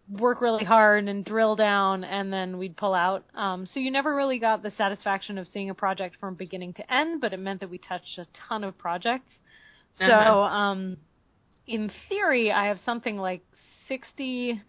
work 0.09 0.41
really 0.41 0.65
hard 0.65 1.07
and 1.07 1.23
drill 1.23 1.55
down, 1.55 2.03
and 2.03 2.33
then 2.33 2.57
we'd 2.57 2.75
pull 2.75 2.95
out. 2.95 3.23
Um, 3.35 3.67
so 3.71 3.79
you 3.79 3.91
never 3.91 4.15
really 4.15 4.39
got 4.39 4.63
the 4.63 4.71
satisfaction 4.75 5.37
of 5.37 5.47
seeing 5.53 5.69
a 5.69 5.75
project 5.75 6.17
from 6.19 6.33
beginning 6.33 6.73
to 6.73 6.93
end, 6.93 7.21
but 7.21 7.31
it 7.31 7.37
meant 7.39 7.59
that 7.59 7.69
we 7.69 7.77
touched 7.77 8.17
a 8.17 8.25
ton 8.49 8.63
of 8.63 8.75
projects. 8.79 9.31
So, 9.99 10.05
Uh-huh. 10.05 10.39
um, 10.55 10.97
in 11.67 11.91
theory, 12.09 12.51
I 12.51 12.65
have 12.65 12.79
something 12.83 13.17
like 13.17 13.41
60 13.87 14.59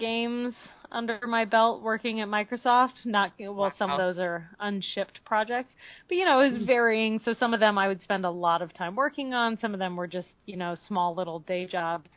games 0.00 0.54
under 0.90 1.20
my 1.26 1.44
belt 1.44 1.82
working 1.82 2.20
at 2.20 2.28
Microsoft. 2.28 3.04
Not 3.04 3.32
well, 3.38 3.72
some 3.78 3.90
of 3.90 3.98
those 3.98 4.18
are 4.18 4.50
unshipped 4.58 5.20
projects, 5.24 5.70
but 6.08 6.16
you 6.16 6.24
know, 6.24 6.40
it 6.40 6.52
was 6.52 6.62
varying. 6.62 7.20
So 7.24 7.34
some 7.38 7.54
of 7.54 7.60
them 7.60 7.78
I 7.78 7.86
would 7.86 8.02
spend 8.02 8.24
a 8.24 8.30
lot 8.30 8.62
of 8.62 8.74
time 8.74 8.96
working 8.96 9.34
on. 9.34 9.58
Some 9.60 9.74
of 9.74 9.78
them 9.78 9.96
were 9.96 10.08
just 10.08 10.34
you 10.46 10.56
know 10.56 10.74
small 10.88 11.14
little 11.14 11.38
day 11.40 11.66
jobs. 11.66 12.08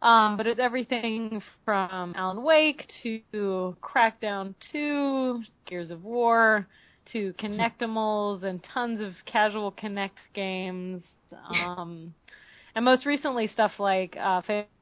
Um, 0.00 0.36
but 0.36 0.46
it's 0.46 0.60
everything 0.60 1.42
from 1.64 2.14
Alan 2.16 2.44
Wake 2.44 2.88
to 3.02 3.76
Crackdown 3.82 4.54
2, 4.70 5.42
Gears 5.66 5.90
of 5.90 6.04
War, 6.04 6.68
to 7.12 7.32
Kinectimals 7.32 8.44
and 8.44 8.62
tons 8.62 9.00
of 9.00 9.14
casual 9.26 9.72
Kinect 9.72 10.10
games. 10.34 11.02
Um, 11.50 12.14
and 12.76 12.84
most 12.84 13.06
recently 13.06 13.48
stuff 13.48 13.72
like 13.80 14.16
uh, 14.16 14.40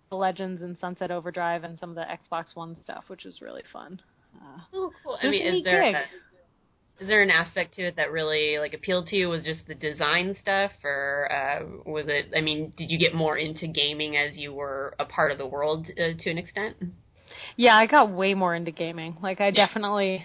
Fable 0.09 0.19
Legends 0.19 0.63
and 0.63 0.77
Sunset 0.79 1.11
Overdrive 1.11 1.65
and 1.65 1.79
some 1.79 1.91
of 1.91 1.97
the 1.97 2.03
Xbox 2.05 2.55
One 2.55 2.77
stuff, 2.85 3.05
which 3.09 3.25
was 3.25 3.41
really 3.41 3.63
fun. 3.73 4.01
Uh, 4.37 4.61
Oh, 4.73 4.93
cool. 5.05 5.19
I 5.23 5.29
mean, 5.29 5.55
is 5.55 5.65
there 5.65 5.83
a, 5.83 6.01
is 7.01 7.09
there 7.09 7.23
an 7.23 7.31
aspect 7.31 7.75
to 7.77 7.89
it 7.89 7.97
that 7.97 8.11
really 8.11 8.59
like 8.59 8.75
appealed 8.75 9.09
to 9.09 9.17
you? 9.17 9.29
Was 9.29 9.45
just 9.45 9.67
the 9.67 9.75
design 9.75 10.37
stuff, 10.41 10.73
or 10.85 11.29
uh, 11.31 11.91
was 11.91 12.07
it? 12.09 12.33
I 12.37 12.41
mean, 12.41 12.73
did 12.77 12.91
you 12.91 12.99
get 12.99 13.15
more 13.15 13.37
into 13.37 13.67
gaming 13.67 14.17
as 14.17 14.37
you 14.37 14.53
were 14.53 14.95
a 14.99 15.05
part 15.05 15.33
of 15.33 15.39
the 15.39 15.47
world 15.47 15.87
uh, 15.91 16.17
to 16.19 16.31
an 16.31 16.39
extent? 16.39 16.77
Yeah, 17.57 17.77
I 17.77 17.87
got 17.87 18.11
way 18.11 18.35
more 18.35 18.55
into 18.55 18.71
gaming. 18.71 19.17
Like 19.23 19.41
I 19.41 19.51
definitely 19.51 20.25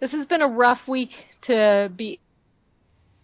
this 0.00 0.10
has 0.12 0.26
been 0.26 0.42
a 0.42 0.48
rough 0.48 0.80
week 0.88 1.10
to 1.46 1.90
be 1.96 2.20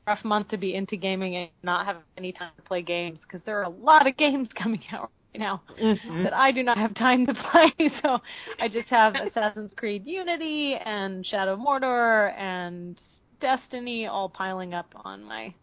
rough 0.06 0.24
month 0.24 0.48
to 0.48 0.56
be 0.56 0.74
into 0.74 0.96
gaming 0.96 1.36
and 1.36 1.50
not 1.62 1.84
have 1.84 1.96
any 2.16 2.32
time 2.32 2.50
to 2.56 2.62
play 2.62 2.82
games 2.82 3.18
because 3.20 3.44
there 3.44 3.58
are 3.58 3.64
a 3.64 3.68
lot 3.68 4.06
of 4.06 4.16
games 4.16 4.48
coming 4.56 4.82
out 4.92 5.10
now 5.36 5.62
Mm-hmm. 5.80 6.24
that 6.24 6.32
I 6.32 6.50
do 6.52 6.62
not 6.62 6.78
have 6.78 6.94
time 6.94 7.26
to 7.26 7.34
play. 7.52 7.90
So 8.02 8.18
I 8.60 8.68
just 8.68 8.88
have 8.88 9.14
Assassin's 9.14 9.72
Creed 9.76 10.06
Unity 10.06 10.74
and 10.84 11.24
Shadow 11.26 11.56
Mordor 11.56 12.36
and 12.38 12.98
Destiny 13.40 14.06
all 14.06 14.28
piling 14.28 14.74
up 14.74 14.92
on 15.04 15.22
my 15.22 15.54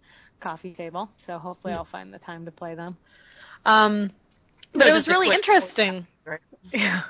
coffee 0.42 0.74
table. 0.74 1.10
So 1.26 1.38
hopefully 1.38 1.74
I'll 1.74 1.88
find 1.92 2.14
the 2.14 2.20
time 2.20 2.46
to 2.46 2.52
play 2.52 2.76
them. 2.76 2.98
Um 3.66 4.12
but 4.74 4.84
So 4.84 4.88
it 4.88 4.92
was 4.94 5.08
really 5.08 5.34
interesting. 5.34 6.08
Right. 6.26 6.40
Yeah. 6.74 7.02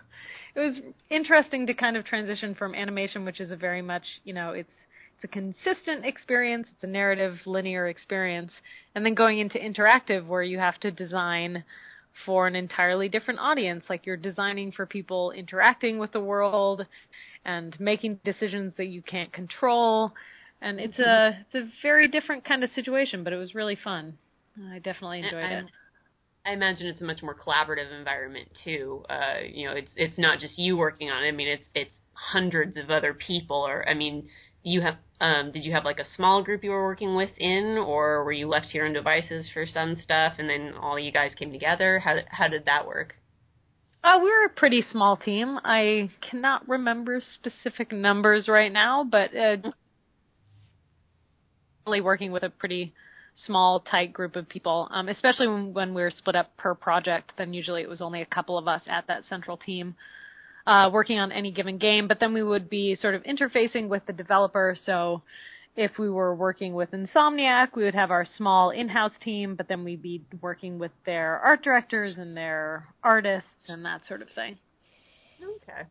It 0.55 0.59
was 0.59 0.77
interesting 1.09 1.67
to 1.67 1.73
kind 1.73 1.97
of 1.97 2.05
transition 2.05 2.55
from 2.55 2.75
animation, 2.75 3.25
which 3.25 3.41
is 3.41 3.51
a 3.51 3.55
very 3.57 3.81
much, 3.81 4.03
you 4.23 4.33
know, 4.33 4.51
it's 4.51 4.69
it's 5.15 5.23
a 5.23 5.27
consistent 5.27 6.05
experience, 6.05 6.67
it's 6.73 6.83
a 6.83 6.87
narrative 6.87 7.37
linear 7.45 7.87
experience, 7.87 8.51
and 8.95 9.05
then 9.05 9.13
going 9.15 9.39
into 9.39 9.57
interactive 9.57 10.25
where 10.27 10.43
you 10.43 10.59
have 10.59 10.77
to 10.81 10.91
design 10.91 11.63
for 12.25 12.47
an 12.47 12.55
entirely 12.55 13.09
different 13.09 13.39
audience, 13.39 13.83
like 13.89 14.05
you're 14.05 14.17
designing 14.17 14.71
for 14.71 14.85
people 14.85 15.31
interacting 15.31 15.99
with 15.99 16.11
the 16.11 16.21
world 16.21 16.85
and 17.43 17.77
making 17.79 18.19
decisions 18.23 18.73
that 18.77 18.87
you 18.87 19.01
can't 19.01 19.31
control. 19.33 20.13
And 20.61 20.79
it's 20.79 20.97
a 20.99 21.45
it's 21.51 21.55
a 21.55 21.69
very 21.81 22.07
different 22.07 22.45
kind 22.45 22.63
of 22.63 22.69
situation, 22.73 23.23
but 23.23 23.33
it 23.33 23.37
was 23.37 23.53
really 23.53 23.77
fun. 23.81 24.17
I 24.71 24.79
definitely 24.79 25.19
enjoyed 25.19 25.43
I, 25.43 25.53
it. 25.53 25.65
I 26.45 26.53
imagine 26.53 26.87
it's 26.87 27.01
a 27.01 27.05
much 27.05 27.21
more 27.21 27.35
collaborative 27.35 27.91
environment 27.97 28.49
too. 28.63 29.03
Uh, 29.09 29.41
you 29.47 29.67
know, 29.67 29.73
it's 29.73 29.91
it's 29.95 30.17
not 30.17 30.39
just 30.39 30.57
you 30.57 30.77
working 30.77 31.09
on 31.09 31.23
it. 31.23 31.27
I 31.27 31.31
mean, 31.31 31.47
it's 31.47 31.67
it's 31.73 31.95
hundreds 32.13 32.77
of 32.77 32.89
other 32.89 33.13
people. 33.13 33.57
Or 33.57 33.87
I 33.87 33.93
mean, 33.93 34.29
you 34.65 34.81
have 34.81 34.95
um, 35.21 35.51
did 35.53 35.63
you 35.63 35.71
have 35.71 35.85
like 35.85 35.99
a 35.99 36.05
small 36.17 36.43
group 36.43 36.61
you 36.61 36.71
were 36.71 36.83
working 36.83 37.15
with 37.15 37.29
in, 37.37 37.77
or 37.77 38.25
were 38.25 38.33
you 38.33 38.49
left 38.49 38.71
to 38.71 38.77
your 38.77 38.85
own 38.85 38.93
devices 38.93 39.47
for 39.53 39.65
some 39.65 39.95
stuff, 39.95 40.33
and 40.39 40.49
then 40.49 40.73
all 40.73 40.99
you 40.99 41.11
guys 41.11 41.31
came 41.37 41.53
together? 41.53 41.99
How 41.99 42.17
how 42.29 42.49
did 42.49 42.65
that 42.65 42.85
work? 42.85 43.15
Uh, 44.03 44.19
we 44.21 44.29
were 44.29 44.45
a 44.45 44.49
pretty 44.49 44.83
small 44.91 45.15
team. 45.15 45.57
I 45.63 46.09
cannot 46.29 46.67
remember 46.67 47.21
specific 47.35 47.91
numbers 47.91 48.47
right 48.47 48.71
now, 48.71 49.03
but 49.03 49.35
uh, 49.35 49.57
really 51.87 52.01
working 52.01 52.31
with 52.31 52.43
a 52.43 52.49
pretty 52.49 52.93
small, 53.45 53.79
tight 53.79 54.13
group 54.13 54.35
of 54.35 54.49
people. 54.49 54.87
Um, 54.91 55.07
especially 55.07 55.47
when, 55.47 55.73
when 55.73 55.93
we 55.93 56.01
were 56.01 56.11
split 56.15 56.35
up 56.35 56.55
per 56.57 56.75
project, 56.75 57.33
then 57.37 57.53
usually 57.53 57.81
it 57.81 57.89
was 57.89 58.01
only 58.01 58.21
a 58.21 58.25
couple 58.25 58.57
of 58.57 58.67
us 58.67 58.81
at 58.87 59.07
that 59.07 59.23
central 59.29 59.57
team 59.57 59.95
uh, 60.67 60.89
working 60.91 61.19
on 61.19 61.31
any 61.31 61.51
given 61.51 61.77
game. 61.77 62.07
But 62.07 62.19
then 62.19 62.33
we 62.33 62.43
would 62.43 62.69
be 62.69 62.95
sort 62.95 63.15
of 63.15 63.23
interfacing 63.23 63.87
with 63.87 64.05
the 64.05 64.13
developer. 64.13 64.75
So 64.85 65.23
if 65.75 65.97
we 65.99 66.09
were 66.09 66.33
working 66.33 66.73
with 66.73 66.91
Insomniac, 66.91 67.75
we 67.75 67.83
would 67.83 67.95
have 67.95 68.11
our 68.11 68.25
small 68.37 68.69
in-house 68.69 69.13
team, 69.21 69.55
but 69.55 69.67
then 69.67 69.83
we'd 69.83 70.01
be 70.01 70.21
working 70.41 70.79
with 70.79 70.91
their 71.05 71.39
art 71.39 71.63
directors 71.63 72.17
and 72.17 72.35
their 72.35 72.87
artists 73.03 73.49
and 73.67 73.83
that 73.85 74.01
sort 74.07 74.21
of 74.21 74.29
thing. 74.29 74.57
Okay. 75.43 75.87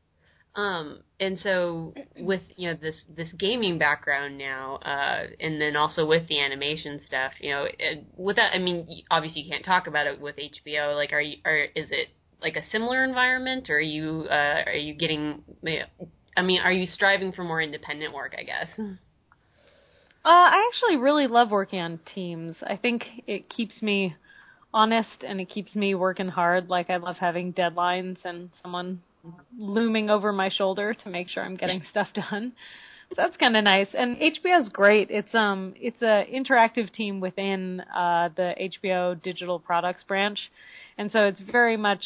Um, 0.56 1.00
and 1.18 1.38
so 1.40 1.92
with 2.16 2.42
you 2.56 2.70
know 2.70 2.78
this 2.80 2.94
this 3.16 3.28
gaming 3.32 3.76
background 3.76 4.38
now, 4.38 4.76
uh, 4.76 5.26
and 5.40 5.60
then 5.60 5.74
also 5.74 6.06
with 6.06 6.28
the 6.28 6.40
animation 6.40 7.00
stuff, 7.06 7.32
you 7.40 7.50
know, 7.50 7.66
it, 7.76 8.04
with 8.16 8.36
that, 8.36 8.54
I 8.54 8.60
mean, 8.60 8.86
obviously 9.10 9.42
you 9.42 9.50
can't 9.50 9.64
talk 9.64 9.88
about 9.88 10.06
it 10.06 10.20
with 10.20 10.36
HBO. 10.36 10.94
Like, 10.94 11.12
are 11.12 11.20
you, 11.20 11.38
are 11.44 11.58
is 11.58 11.88
it 11.90 12.10
like 12.42 12.56
a 12.56 12.62
similar 12.70 13.04
environment, 13.04 13.70
or 13.70 13.76
are 13.76 13.80
you 13.80 14.26
uh, 14.30 14.62
are 14.66 14.72
you 14.72 14.94
getting? 14.94 15.42
I 16.36 16.42
mean, 16.42 16.60
are 16.60 16.72
you 16.72 16.86
striving 16.86 17.32
for 17.32 17.44
more 17.44 17.60
independent 17.60 18.14
work? 18.14 18.34
I 18.38 18.42
guess. 18.42 18.68
Uh, 20.26 20.30
I 20.30 20.70
actually 20.72 20.96
really 20.96 21.26
love 21.26 21.50
working 21.50 21.80
on 21.80 22.00
teams. 22.14 22.56
I 22.66 22.76
think 22.76 23.04
it 23.26 23.50
keeps 23.50 23.82
me 23.82 24.16
honest 24.72 25.22
and 25.26 25.38
it 25.38 25.50
keeps 25.50 25.74
me 25.74 25.94
working 25.94 26.28
hard. 26.28 26.70
Like 26.70 26.88
I 26.88 26.96
love 26.96 27.16
having 27.16 27.52
deadlines 27.52 28.16
and 28.24 28.48
someone 28.62 29.02
looming 29.58 30.08
over 30.08 30.32
my 30.32 30.48
shoulder 30.48 30.94
to 30.94 31.10
make 31.10 31.28
sure 31.28 31.44
I'm 31.44 31.56
getting 31.56 31.82
stuff 31.90 32.08
done. 32.14 32.52
So 33.10 33.14
that's 33.16 33.36
kind 33.36 33.56
of 33.56 33.64
nice. 33.64 33.88
And 33.94 34.16
HBO 34.16 34.60
is 34.62 34.68
great. 34.68 35.10
It's 35.10 35.34
um 35.34 35.74
it's 35.76 36.02
a 36.02 36.26
interactive 36.32 36.92
team 36.92 37.20
within 37.20 37.80
uh 37.94 38.30
the 38.36 38.54
HBO 38.60 39.20
digital 39.22 39.58
products 39.58 40.02
branch. 40.04 40.38
And 40.98 41.10
so 41.12 41.24
it's 41.24 41.40
very 41.40 41.76
much 41.76 42.04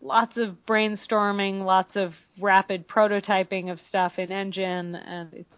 lots 0.00 0.36
of 0.36 0.56
brainstorming, 0.68 1.64
lots 1.64 1.96
of 1.96 2.12
rapid 2.40 2.88
prototyping 2.88 3.70
of 3.70 3.78
stuff 3.88 4.12
in 4.18 4.30
Engine 4.30 4.94
and 4.94 5.32
it's 5.32 5.54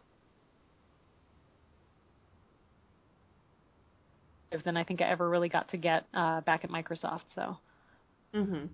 than 4.65 4.77
I 4.77 4.83
think 4.83 5.01
I 5.01 5.05
ever 5.05 5.29
really 5.29 5.49
got 5.49 5.69
to 5.71 5.77
get 5.77 6.07
uh, 6.13 6.41
back 6.41 6.65
at 6.65 6.71
Microsoft. 6.71 7.23
So 7.35 7.57
Mm-hmm. 8.35 8.67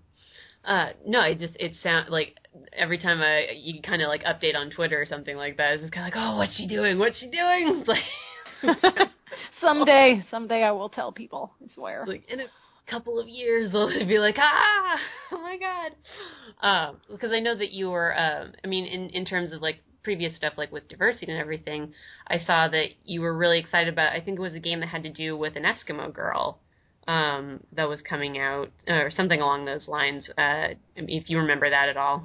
Uh, 0.66 0.88
no, 1.06 1.20
it 1.20 1.38
just 1.38 1.54
it 1.60 1.72
sound 1.80 2.10
like 2.10 2.34
every 2.72 2.98
time 2.98 3.20
I 3.20 3.52
you 3.56 3.80
kind 3.82 4.02
of 4.02 4.08
like 4.08 4.24
update 4.24 4.56
on 4.56 4.70
Twitter 4.70 5.00
or 5.00 5.06
something 5.06 5.36
like 5.36 5.56
that, 5.58 5.74
it's 5.74 5.82
just 5.82 5.92
kind 5.92 6.08
of 6.08 6.14
like, 6.14 6.22
oh, 6.22 6.36
what's 6.36 6.56
she 6.56 6.66
doing? 6.66 6.98
What's 6.98 7.18
she 7.18 7.30
doing? 7.30 7.84
It's 7.86 7.88
like, 8.88 9.08
someday, 9.60 10.24
someday 10.30 10.64
I 10.64 10.72
will 10.72 10.88
tell 10.88 11.12
people. 11.12 11.52
I 11.62 11.72
swear. 11.72 12.04
like 12.06 12.24
in 12.28 12.40
a 12.40 12.46
couple 12.90 13.20
of 13.20 13.28
years 13.28 13.70
they'll 13.72 13.88
be 14.06 14.18
like, 14.18 14.36
ah, 14.38 14.98
oh 15.32 15.40
my 15.40 15.56
god. 15.56 16.66
Um, 16.66 16.96
because 17.10 17.30
I 17.32 17.38
know 17.38 17.56
that 17.56 17.70
you 17.70 17.90
were, 17.90 18.18
um, 18.18 18.52
I 18.64 18.66
mean, 18.66 18.86
in 18.86 19.10
in 19.10 19.24
terms 19.24 19.52
of 19.52 19.62
like 19.62 19.76
previous 20.02 20.36
stuff, 20.36 20.54
like 20.56 20.72
with 20.72 20.88
diversity 20.88 21.30
and 21.30 21.40
everything, 21.40 21.92
I 22.26 22.38
saw 22.38 22.66
that 22.68 22.86
you 23.04 23.20
were 23.20 23.36
really 23.36 23.60
excited 23.60 23.92
about. 23.92 24.12
I 24.12 24.20
think 24.20 24.38
it 24.38 24.42
was 24.42 24.54
a 24.54 24.60
game 24.60 24.80
that 24.80 24.88
had 24.88 25.04
to 25.04 25.10
do 25.10 25.36
with 25.36 25.54
an 25.54 25.62
Eskimo 25.62 26.12
girl. 26.12 26.58
Um, 27.08 27.60
that 27.72 27.88
was 27.88 28.00
coming 28.02 28.38
out, 28.38 28.70
or 28.88 29.12
something 29.16 29.40
along 29.40 29.64
those 29.64 29.86
lines. 29.86 30.28
Uh, 30.36 30.74
if 30.96 31.30
you 31.30 31.38
remember 31.38 31.70
that 31.70 31.88
at 31.88 31.96
all. 31.96 32.24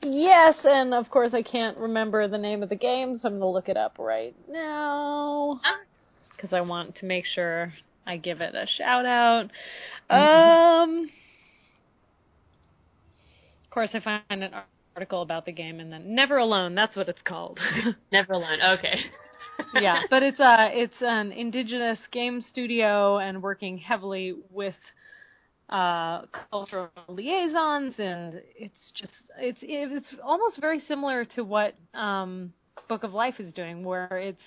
Yes, 0.00 0.56
and 0.64 0.92
of 0.92 1.10
course 1.10 1.32
I 1.34 1.42
can't 1.42 1.78
remember 1.78 2.28
the 2.28 2.38
name 2.38 2.62
of 2.62 2.68
the 2.68 2.76
game, 2.76 3.18
so 3.18 3.28
I'm 3.28 3.38
gonna 3.38 3.50
look 3.50 3.68
it 3.68 3.76
up 3.76 3.96
right 3.98 4.34
now 4.48 5.60
because 6.36 6.52
I 6.52 6.60
want 6.60 6.96
to 6.96 7.06
make 7.06 7.24
sure 7.24 7.72
I 8.06 8.18
give 8.18 8.40
it 8.40 8.54
a 8.54 8.66
shout 8.78 9.06
out. 9.06 9.50
Um, 10.10 11.10
of 13.64 13.70
course 13.70 13.90
I 13.94 14.00
find 14.00 14.42
an 14.44 14.50
article 14.94 15.22
about 15.22 15.46
the 15.46 15.52
game 15.52 15.80
and 15.80 15.90
then 15.90 16.14
Never 16.14 16.36
Alone. 16.36 16.74
That's 16.74 16.94
what 16.96 17.08
it's 17.08 17.22
called. 17.24 17.58
Never 18.12 18.34
alone. 18.34 18.58
Okay. 18.78 19.00
Yeah, 19.80 20.02
but 20.10 20.22
it's 20.22 20.40
uh 20.40 20.68
it's 20.72 20.94
an 21.00 21.32
indigenous 21.32 21.98
game 22.12 22.44
studio 22.50 23.18
and 23.18 23.42
working 23.42 23.78
heavily 23.78 24.34
with 24.50 24.74
uh 25.70 26.22
cultural 26.50 26.90
liaisons 27.08 27.94
and 27.98 28.40
it's 28.56 28.92
just 28.94 29.12
it's 29.38 29.58
it's 29.62 30.14
almost 30.22 30.60
very 30.60 30.80
similar 30.86 31.24
to 31.24 31.42
what 31.42 31.74
um 31.94 32.52
Book 32.88 33.02
of 33.04 33.14
Life 33.14 33.40
is 33.40 33.52
doing 33.54 33.82
where 33.84 34.18
it's 34.18 34.42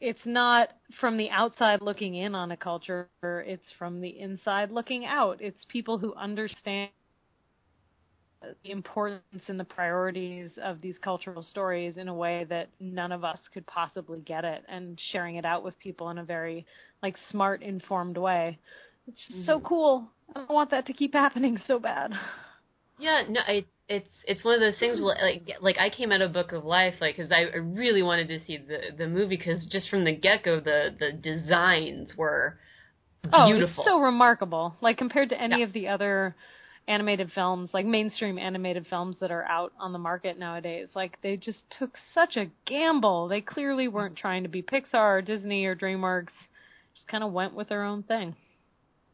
it's 0.00 0.24
not 0.24 0.68
from 1.00 1.16
the 1.16 1.30
outside 1.30 1.80
looking 1.82 2.14
in 2.14 2.34
on 2.34 2.52
a 2.52 2.56
culture, 2.56 3.08
it's 3.22 3.66
from 3.78 4.00
the 4.00 4.20
inside 4.20 4.70
looking 4.70 5.04
out. 5.04 5.38
It's 5.40 5.58
people 5.68 5.98
who 5.98 6.14
understand 6.14 6.90
the 8.62 8.70
importance 8.70 9.42
and 9.48 9.58
the 9.58 9.64
priorities 9.64 10.50
of 10.62 10.80
these 10.80 10.96
cultural 11.02 11.42
stories 11.42 11.96
in 11.96 12.08
a 12.08 12.14
way 12.14 12.44
that 12.48 12.68
none 12.80 13.12
of 13.12 13.24
us 13.24 13.38
could 13.52 13.66
possibly 13.66 14.20
get 14.20 14.44
it 14.44 14.64
and 14.68 14.98
sharing 15.12 15.36
it 15.36 15.44
out 15.44 15.64
with 15.64 15.78
people 15.78 16.10
in 16.10 16.18
a 16.18 16.24
very 16.24 16.64
like 17.02 17.16
smart 17.30 17.62
informed 17.62 18.16
way 18.16 18.58
it's 19.06 19.20
just 19.28 19.44
so 19.46 19.58
mm-hmm. 19.58 19.66
cool 19.66 20.08
i 20.36 20.52
want 20.52 20.70
that 20.70 20.86
to 20.86 20.92
keep 20.92 21.12
happening 21.14 21.58
so 21.66 21.78
bad 21.78 22.12
Yeah, 22.98 23.22
no, 23.28 23.40
I 23.46 23.64
it's 23.88 24.08
it's 24.26 24.44
one 24.44 24.54
of 24.54 24.60
those 24.60 24.78
things 24.78 25.00
where, 25.00 25.16
like 25.22 25.56
like 25.60 25.78
I 25.78 25.88
came 25.88 26.12
out 26.12 26.20
of 26.20 26.32
Book 26.32 26.52
of 26.52 26.64
Life 26.64 26.94
like 27.00 27.16
because 27.16 27.32
I, 27.32 27.56
really 27.56 28.02
wanted 28.02 28.28
to 28.28 28.44
see 28.44 28.58
the 28.58 28.96
the 28.96 29.06
movie 29.06 29.36
because 29.36 29.66
just 29.70 29.88
from 29.88 30.04
the 30.04 30.12
get 30.14 30.42
go 30.44 30.60
the 30.60 30.94
the 30.98 31.12
designs 31.12 32.10
were 32.16 32.58
Oh, 33.32 33.52
it's 33.52 33.84
so 33.84 34.00
remarkable. 34.00 34.76
Like 34.80 34.96
compared 34.96 35.30
to 35.30 35.40
any 35.40 35.58
Yeah. 35.58 35.64
of 35.66 35.72
the 35.72 35.88
other 35.88 36.34
animated 36.88 37.30
films, 37.32 37.70
like 37.74 37.86
mainstream 37.86 38.38
animated 38.38 38.86
films 38.88 39.16
that 39.20 39.30
are 39.30 39.44
out 39.44 39.72
on 39.78 39.92
the 39.92 39.98
market 39.98 40.38
nowadays. 40.38 40.88
Like 40.96 41.20
they 41.22 41.36
just 41.36 41.60
took 41.78 41.96
such 42.14 42.36
a 42.36 42.50
gamble. 42.66 43.28
They 43.28 43.42
clearly 43.42 43.88
weren't 43.88 44.16
trying 44.16 44.42
to 44.44 44.48
be 44.48 44.62
Pixar 44.62 45.18
or 45.18 45.22
Disney 45.22 45.66
or 45.66 45.76
DreamWorks. 45.76 46.32
Just 46.96 47.08
kind 47.08 47.24
of 47.24 47.32
went 47.32 47.54
with 47.54 47.68
their 47.68 47.84
own 47.84 48.02
thing. 48.04 48.36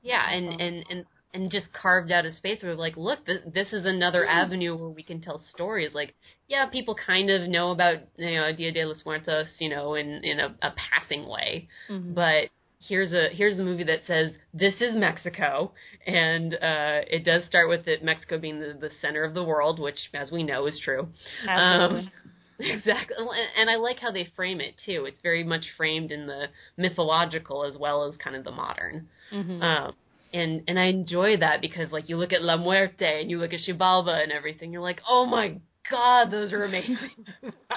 yeah, 0.02 0.30
and 0.30 0.60
and 0.60 0.84
and 0.90 1.04
and 1.34 1.50
just 1.50 1.72
carved 1.72 2.12
out 2.12 2.26
a 2.26 2.32
space 2.32 2.62
where 2.62 2.76
like, 2.76 2.96
look, 2.96 3.26
this, 3.26 3.40
this 3.52 3.72
is 3.72 3.84
another 3.86 4.26
avenue 4.26 4.76
where 4.76 4.88
we 4.90 5.02
can 5.02 5.20
tell 5.20 5.40
stories. 5.52 5.92
Like, 5.94 6.14
yeah, 6.48 6.66
people 6.66 6.94
kind 6.94 7.30
of 7.30 7.48
know 7.48 7.70
about 7.72 7.98
you 8.16 8.36
know 8.36 8.52
Dia 8.54 8.72
de 8.72 8.84
los 8.84 9.04
Muertos, 9.04 9.48
you 9.58 9.68
know, 9.68 9.94
in 9.94 10.22
in 10.24 10.40
a, 10.40 10.54
a 10.62 10.72
passing 10.72 11.26
way, 11.28 11.68
Mhm. 11.88 12.14
but 12.14 12.50
here's 12.88 13.12
a 13.12 13.28
here's 13.32 13.58
a 13.58 13.62
movie 13.62 13.84
that 13.84 14.00
says 14.06 14.32
this 14.52 14.74
is 14.80 14.94
Mexico, 14.96 15.72
and 16.06 16.54
uh, 16.54 17.00
it 17.08 17.24
does 17.24 17.44
start 17.46 17.68
with 17.68 17.86
it 17.88 18.04
Mexico 18.04 18.38
being 18.38 18.60
the, 18.60 18.76
the 18.80 18.90
center 19.00 19.24
of 19.24 19.34
the 19.34 19.44
world, 19.44 19.78
which, 19.80 19.98
as 20.14 20.30
we 20.30 20.42
know, 20.42 20.66
is 20.66 20.78
true. 20.82 21.08
Absolutely. 21.48 22.00
Um, 22.00 22.10
exactly, 22.60 23.16
and- 23.56 23.70
I 23.70 23.76
like 23.76 23.98
how 23.98 24.10
they 24.10 24.28
frame 24.36 24.60
it 24.60 24.74
too. 24.84 25.04
It's 25.06 25.18
very 25.22 25.44
much 25.44 25.64
framed 25.76 26.12
in 26.12 26.26
the 26.26 26.46
mythological 26.76 27.64
as 27.64 27.76
well 27.78 28.04
as 28.08 28.16
kind 28.16 28.36
of 28.36 28.44
the 28.44 28.52
modern. 28.52 29.08
Mhm. 29.32 29.62
Um, 29.62 29.94
and 30.32 30.62
and 30.68 30.78
I 30.78 30.86
enjoy 30.86 31.36
that 31.38 31.60
because 31.60 31.90
like 31.92 32.08
you 32.08 32.16
look 32.16 32.32
at 32.32 32.42
La 32.42 32.56
Muerte 32.56 33.20
and 33.20 33.30
you 33.30 33.38
look 33.38 33.52
at 33.52 33.60
Xibalba 33.60 34.22
and 34.22 34.32
everything, 34.32 34.72
you're 34.72 34.82
like, 34.82 35.00
oh 35.08 35.24
my 35.26 35.58
god, 35.90 36.30
those 36.30 36.52
are 36.52 36.64
amazing. 36.64 36.98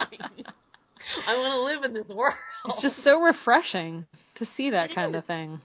I 1.28 1.38
want 1.38 1.54
to 1.54 1.62
live 1.62 1.84
in 1.84 1.94
this 1.94 2.08
world. 2.14 2.36
it's 2.66 2.82
just 2.82 3.04
so 3.04 3.22
refreshing 3.22 4.06
to 4.38 4.48
see 4.56 4.70
that 4.70 4.94
kind 4.94 5.16
of 5.16 5.26
thing. 5.26 5.62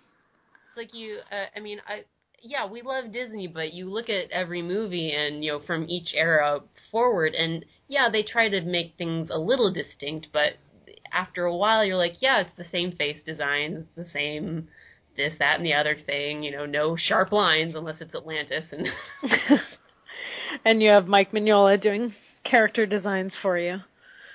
It's 0.74 0.76
like 0.76 0.94
you 0.94 1.18
uh, 1.30 1.46
i 1.54 1.60
mean 1.60 1.80
i 1.86 2.04
yeah 2.42 2.66
we 2.66 2.80
love 2.80 3.12
disney 3.12 3.46
but 3.46 3.74
you 3.74 3.90
look 3.90 4.08
at 4.08 4.30
every 4.30 4.62
movie 4.62 5.12
and 5.12 5.44
you 5.44 5.52
know 5.52 5.60
from 5.60 5.86
each 5.88 6.14
era 6.14 6.60
forward 6.90 7.34
and 7.34 7.64
yeah 7.88 8.08
they 8.10 8.22
try 8.22 8.48
to 8.48 8.62
make 8.62 8.94
things 8.96 9.28
a 9.30 9.38
little 9.38 9.70
distinct 9.70 10.28
but 10.32 10.54
after 11.12 11.44
a 11.44 11.54
while 11.54 11.84
you're 11.84 11.96
like 11.96 12.14
yeah 12.20 12.40
it's 12.40 12.56
the 12.56 12.64
same 12.72 12.92
face 12.92 13.22
designs 13.26 13.84
it's 13.84 14.08
the 14.08 14.12
same 14.12 14.66
this 15.16 15.34
that 15.38 15.56
and 15.58 15.66
the 15.66 15.74
other 15.74 15.94
thing 16.06 16.42
you 16.42 16.50
know 16.50 16.64
no 16.64 16.96
sharp 16.96 17.32
lines 17.32 17.74
unless 17.74 18.00
it's 18.00 18.14
atlantis 18.14 18.64
and 18.72 18.88
and 20.64 20.82
you 20.82 20.88
have 20.90 21.06
Mike 21.06 21.32
Mignola 21.32 21.80
doing 21.80 22.14
character 22.44 22.86
designs 22.86 23.32
for 23.40 23.58
you. 23.58 23.78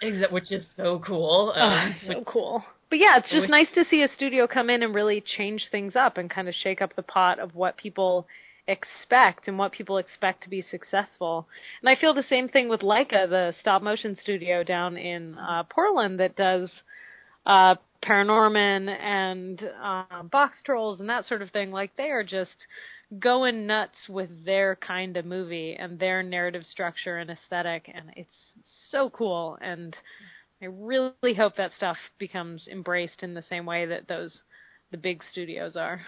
Exa- 0.04 0.32
which 0.32 0.52
is 0.52 0.68
so 0.76 1.02
cool 1.06 1.54
Oh, 1.56 1.60
um, 1.60 1.96
so 2.06 2.24
cool. 2.26 2.64
But 2.90 3.00
yeah, 3.00 3.18
it's 3.18 3.30
just 3.30 3.50
nice 3.50 3.68
to 3.76 3.84
see 3.86 4.02
a 4.02 4.10
studio 4.16 4.48
come 4.48 4.70
in 4.70 4.82
and 4.82 4.96
really 4.96 5.22
change 5.22 5.68
things 5.70 5.96
up 5.96 6.18
and 6.18 6.30
kind 6.30 6.48
of 6.48 6.56
shake 6.56 6.82
up 6.82 6.96
the 6.96 7.04
pot 7.04 7.40
of 7.40 7.54
what 7.54 7.78
people 7.78 8.28
expect 8.68 9.48
and 9.48 9.58
what 9.58 9.72
people 9.72 9.98
expect 9.98 10.44
to 10.44 10.50
be 10.50 10.62
successful. 10.70 11.48
And 11.82 11.90
I 11.90 12.00
feel 12.00 12.14
the 12.14 12.24
same 12.24 12.48
thing 12.48 12.70
with 12.70 12.82
Laika, 12.82 13.30
the 13.30 13.54
stop 13.60 13.82
motion 13.82 14.16
studio 14.22 14.64
down 14.64 14.98
in 14.98 15.38
uh, 15.38 15.64
Portland 15.64 16.20
that 16.20 16.36
does 16.36 16.72
uh 17.46 17.76
Paranorman 18.04 18.90
and 18.90 19.62
uh, 19.84 20.24
box 20.24 20.58
trolls 20.64 21.00
and 21.00 21.10
that 21.10 21.26
sort 21.26 21.42
of 21.42 21.50
thing. 21.50 21.72
Like 21.72 21.96
they 21.98 22.10
are 22.12 22.24
just 22.24 22.56
going 23.20 23.66
nuts 23.66 23.98
with 24.10 24.30
their 24.46 24.76
kind 24.76 25.18
of 25.18 25.26
movie 25.26 25.76
and 25.78 25.98
their 25.98 26.22
narrative 26.24 26.64
structure 26.66 27.18
and 27.18 27.30
aesthetic 27.30 27.90
and 27.94 28.12
it's 28.16 28.30
so 28.92 29.10
cool 29.10 29.58
and 29.62 29.96
I 30.62 30.66
really 30.66 31.34
hope 31.36 31.56
that 31.58 31.72
stuff 31.78 31.98
becomes 32.18 32.68
embraced 32.68 33.22
in 33.22 33.34
the 33.34 33.44
same 33.44 33.66
way 33.66 33.86
that 33.86 34.08
those 34.08 34.42
the 34.92 34.98
big 34.98 35.22
studios 35.32 35.76
are. 35.76 36.02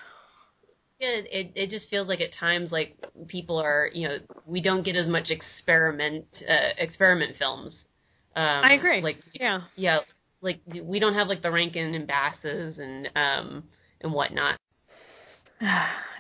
Yeah, 0.99 1.21
it 1.31 1.51
it 1.55 1.69
just 1.69 1.89
feels 1.89 2.07
like 2.07 2.19
at 2.19 2.33
times 2.39 2.71
like 2.71 2.97
people 3.27 3.57
are 3.57 3.89
you 3.93 4.07
know 4.07 4.17
we 4.45 4.61
don't 4.61 4.83
get 4.83 4.95
as 4.95 5.07
much 5.07 5.29
experiment 5.29 6.25
uh, 6.47 6.73
experiment 6.77 7.37
films. 7.37 7.73
Um, 8.35 8.65
I 8.65 8.73
agree. 8.73 9.01
Like 9.01 9.17
Yeah. 9.33 9.61
yeah, 9.75 9.99
like 10.41 10.59
we 10.67 10.99
don't 10.99 11.13
have 11.13 11.27
like 11.27 11.41
the 11.41 11.51
Rankin 11.51 11.93
and 11.93 12.07
Basses 12.07 12.79
and 12.79 13.09
um 13.15 13.63
and 14.01 14.11
whatnot. 14.13 14.57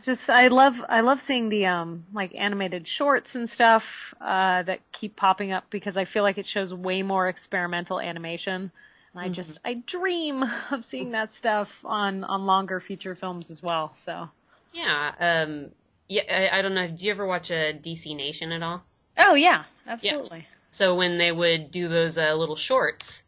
Just 0.03 0.29
I 0.29 0.47
love 0.47 0.83
I 0.87 1.01
love 1.01 1.21
seeing 1.21 1.49
the 1.49 1.65
um 1.67 2.05
like 2.13 2.33
animated 2.35 2.87
shorts 2.87 3.35
and 3.35 3.49
stuff 3.49 4.13
uh 4.21 4.63
that 4.63 4.79
keep 4.91 5.15
popping 5.15 5.51
up 5.51 5.65
because 5.69 5.97
I 5.97 6.05
feel 6.05 6.23
like 6.23 6.37
it 6.37 6.47
shows 6.47 6.73
way 6.73 7.03
more 7.03 7.27
experimental 7.27 7.99
animation. 7.99 8.71
And 9.13 9.23
I 9.23 9.29
just 9.29 9.59
I 9.65 9.73
dream 9.73 10.45
of 10.71 10.85
seeing 10.85 11.11
that 11.11 11.33
stuff 11.33 11.83
on 11.85 12.23
on 12.23 12.45
longer 12.45 12.79
feature 12.79 13.15
films 13.15 13.49
as 13.51 13.61
well. 13.61 13.93
So 13.95 14.29
Yeah, 14.73 15.11
um, 15.19 15.69
yeah. 16.07 16.21
I, 16.53 16.59
I 16.59 16.61
don't 16.61 16.75
know. 16.75 16.87
Do 16.87 17.05
you 17.05 17.11
ever 17.11 17.25
watch 17.25 17.51
a 17.51 17.73
DC 17.73 18.15
Nation 18.15 18.51
at 18.51 18.63
all? 18.63 18.83
Oh 19.17 19.33
yeah, 19.33 19.63
absolutely. 19.87 20.47
So 20.69 20.95
when 20.95 21.17
they 21.17 21.31
would 21.31 21.71
do 21.71 21.87
those 21.87 22.17
uh, 22.17 22.35
little 22.35 22.55
shorts, 22.55 23.23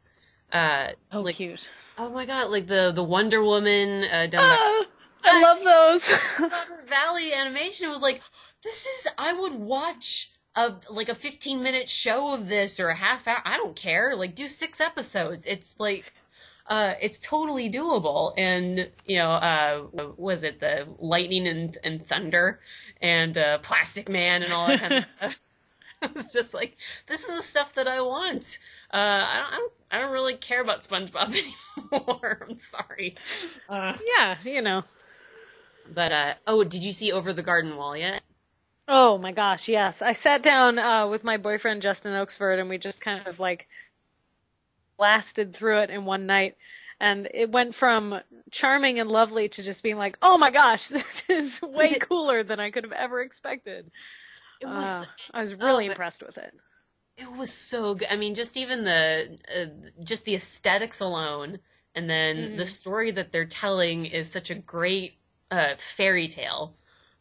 uh, 0.54 0.90
Oh 1.12 1.22
like 1.22 1.36
cute. 1.36 1.68
oh 1.98 2.10
my 2.10 2.26
god, 2.26 2.50
like 2.52 2.68
the 2.68 2.92
the 2.94 3.04
Wonder 3.04 3.44
Woman 3.44 4.04
uh, 4.04 4.28
done 4.28 4.48
by 4.50 4.58
Ah, 4.60 4.81
I 5.24 5.42
love 5.42 5.64
those. 5.64 6.50
Valley 6.88 7.34
animation 7.34 7.90
was 7.90 8.02
like, 8.02 8.22
this 8.64 8.86
is 8.86 9.08
I 9.18 9.34
would 9.34 9.54
watch 9.54 10.32
a 10.56 10.74
like 10.90 11.10
a 11.10 11.16
15 11.16 11.64
minute 11.64 11.90
show 11.90 12.34
of 12.34 12.48
this 12.48 12.80
or 12.80 12.88
a 12.88 12.96
half 12.96 13.28
hour. 13.28 13.42
I 13.44 13.58
don't 13.58 13.76
care. 13.76 14.16
Like 14.16 14.36
do 14.36 14.48
six 14.48 14.82
episodes. 14.82 15.46
It's 15.46 15.80
like 15.80 16.12
uh 16.68 16.94
it's 17.02 17.20
totally 17.20 17.72
doable 17.72 18.34
and 18.38 18.90
you 19.06 19.18
know 19.18 19.32
uh 19.32 19.84
was 20.16 20.44
it 20.44 20.60
the 20.60 20.88
lightning 21.00 21.48
and 21.48 21.78
and 21.84 22.06
thunder 22.06 22.60
and 23.02 23.36
uh 23.38 23.58
plastic 23.60 24.08
man 24.10 24.44
and 24.44 24.54
all 24.54 24.68
that 24.68 24.80
kind 24.80 24.94
of 24.94 25.06
stuff 25.18 25.40
it 26.04 26.14
was 26.14 26.34
just 26.34 26.54
like 26.54 26.78
this 27.08 27.28
is 27.28 27.36
the 27.36 27.42
stuff 27.42 27.74
that 27.74 27.88
i 27.88 28.02
want 28.02 28.60
uh 28.94 28.98
i 28.98 29.38
don't 29.38 29.54
i 29.54 29.56
don't, 29.58 29.74
I 29.92 30.00
don't 30.02 30.12
really 30.12 30.36
care 30.36 30.62
about 30.62 30.84
spongebob 30.84 31.36
anymore 31.92 32.46
i'm 32.48 32.58
sorry 32.58 33.16
uh, 33.70 33.98
yeah, 34.18 34.38
you 34.44 34.62
know. 34.62 34.84
But 35.88 36.12
uh 36.12 36.34
oh 36.48 36.64
did 36.64 36.84
you 36.84 36.92
see 36.92 37.12
over 37.12 37.34
the 37.34 37.44
garden 37.44 37.76
wall 37.76 37.96
yet 37.96 38.24
Oh 38.88 39.18
my 39.18 39.32
gosh, 39.32 39.68
yes. 39.70 40.02
I 40.02 40.14
sat 40.14 40.44
down 40.44 40.78
uh, 40.78 41.08
with 41.08 41.24
my 41.24 41.38
boyfriend 41.38 41.82
Justin 41.82 42.14
Oaksford 42.14 42.60
and 42.60 42.70
we 42.70 42.78
just 42.78 43.02
kind 43.02 43.26
of 43.28 43.40
like 43.40 43.68
blasted 44.98 45.56
through 45.56 45.80
it 45.82 45.90
in 45.90 46.06
one 46.06 46.26
night. 46.26 46.56
And 47.00 47.28
it 47.34 47.52
went 47.52 47.74
from 47.74 48.20
charming 48.52 49.00
and 49.00 49.10
lovely 49.10 49.50
to 49.50 49.64
just 49.64 49.82
being 49.82 49.98
like, 49.98 50.18
oh 50.22 50.38
my 50.38 50.52
gosh, 50.52 50.88
this 50.90 51.24
is 51.30 51.62
way 51.62 51.96
cooler 52.00 52.44
than 52.44 52.60
I 52.60 52.72
could 52.72 52.84
have 52.84 52.94
ever 52.94 53.22
expected. 53.22 53.90
it 54.60 54.68
was 54.68 55.04
Uh, 55.04 55.06
I 55.34 55.42
was 55.42 55.56
really 55.56 55.86
oh, 55.88 55.92
impressed 55.92 56.22
with 56.24 56.38
it. 56.38 56.54
It 57.18 57.32
was 57.32 57.52
so 57.52 57.96
good. 57.96 58.08
I 58.12 58.16
mean, 58.16 58.36
just 58.36 58.58
even 58.58 58.84
the 58.84 59.38
uh, 59.56 60.04
just 60.04 60.26
the 60.26 60.36
aesthetics 60.36 61.02
alone, 61.02 61.60
and 61.96 62.10
then 62.10 62.56
the 62.56 62.64
Mhm. 62.64 62.68
story 62.68 63.12
that 63.12 63.32
they're 63.32 63.46
telling 63.46 64.06
is 64.06 64.32
such 64.32 64.50
a 64.50 64.56
great 64.56 65.18
uh, 65.52 65.76
fairy 65.78 66.28
tale, 66.28 66.74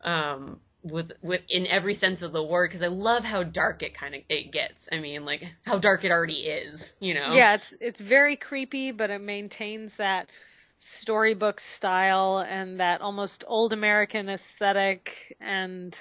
um, 0.02 0.60
with 0.82 1.12
with 1.20 1.42
in 1.48 1.66
every 1.66 1.94
sense 1.94 2.22
of 2.22 2.32
the 2.32 2.42
word. 2.42 2.68
Because 2.68 2.82
I 2.82 2.88
love 2.88 3.24
how 3.24 3.42
dark 3.42 3.82
it 3.82 3.94
kind 3.94 4.14
of 4.14 4.22
it 4.28 4.52
gets. 4.52 4.88
I 4.90 4.98
mean, 5.00 5.24
like 5.24 5.46
how 5.66 5.78
dark 5.78 6.04
it 6.04 6.10
already 6.10 6.34
is. 6.34 6.94
You 7.00 7.14
know. 7.14 7.34
Yeah, 7.34 7.54
it's 7.54 7.74
it's 7.80 8.00
very 8.00 8.36
creepy, 8.36 8.92
but 8.92 9.10
it 9.10 9.20
maintains 9.20 9.96
that 9.96 10.30
storybook 10.78 11.60
style 11.60 12.38
and 12.38 12.80
that 12.80 13.02
almost 13.02 13.44
old 13.46 13.72
American 13.74 14.30
aesthetic 14.30 15.36
and 15.40 16.00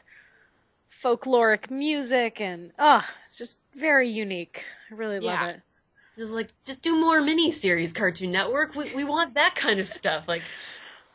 folkloric 1.04 1.70
music 1.70 2.40
and 2.42 2.72
ah, 2.80 3.08
it's 3.26 3.38
just 3.38 3.58
very 3.76 4.10
unique. 4.10 4.64
I 4.92 4.96
really 4.96 5.20
love 5.20 5.42
Yeah. 5.42 5.48
it. 5.48 5.62
Just 6.18 6.34
like 6.34 6.50
just 6.66 6.84
do 6.84 7.00
more 7.00 7.22
miniseries, 7.22 7.96
Cartoon 7.96 8.32
Network. 8.32 8.76
We 8.76 8.94
we 8.94 9.04
want 9.04 9.36
that 9.36 9.56
kind 9.56 9.80
of 9.80 9.88
stuff. 9.88 10.28
Like 10.28 10.44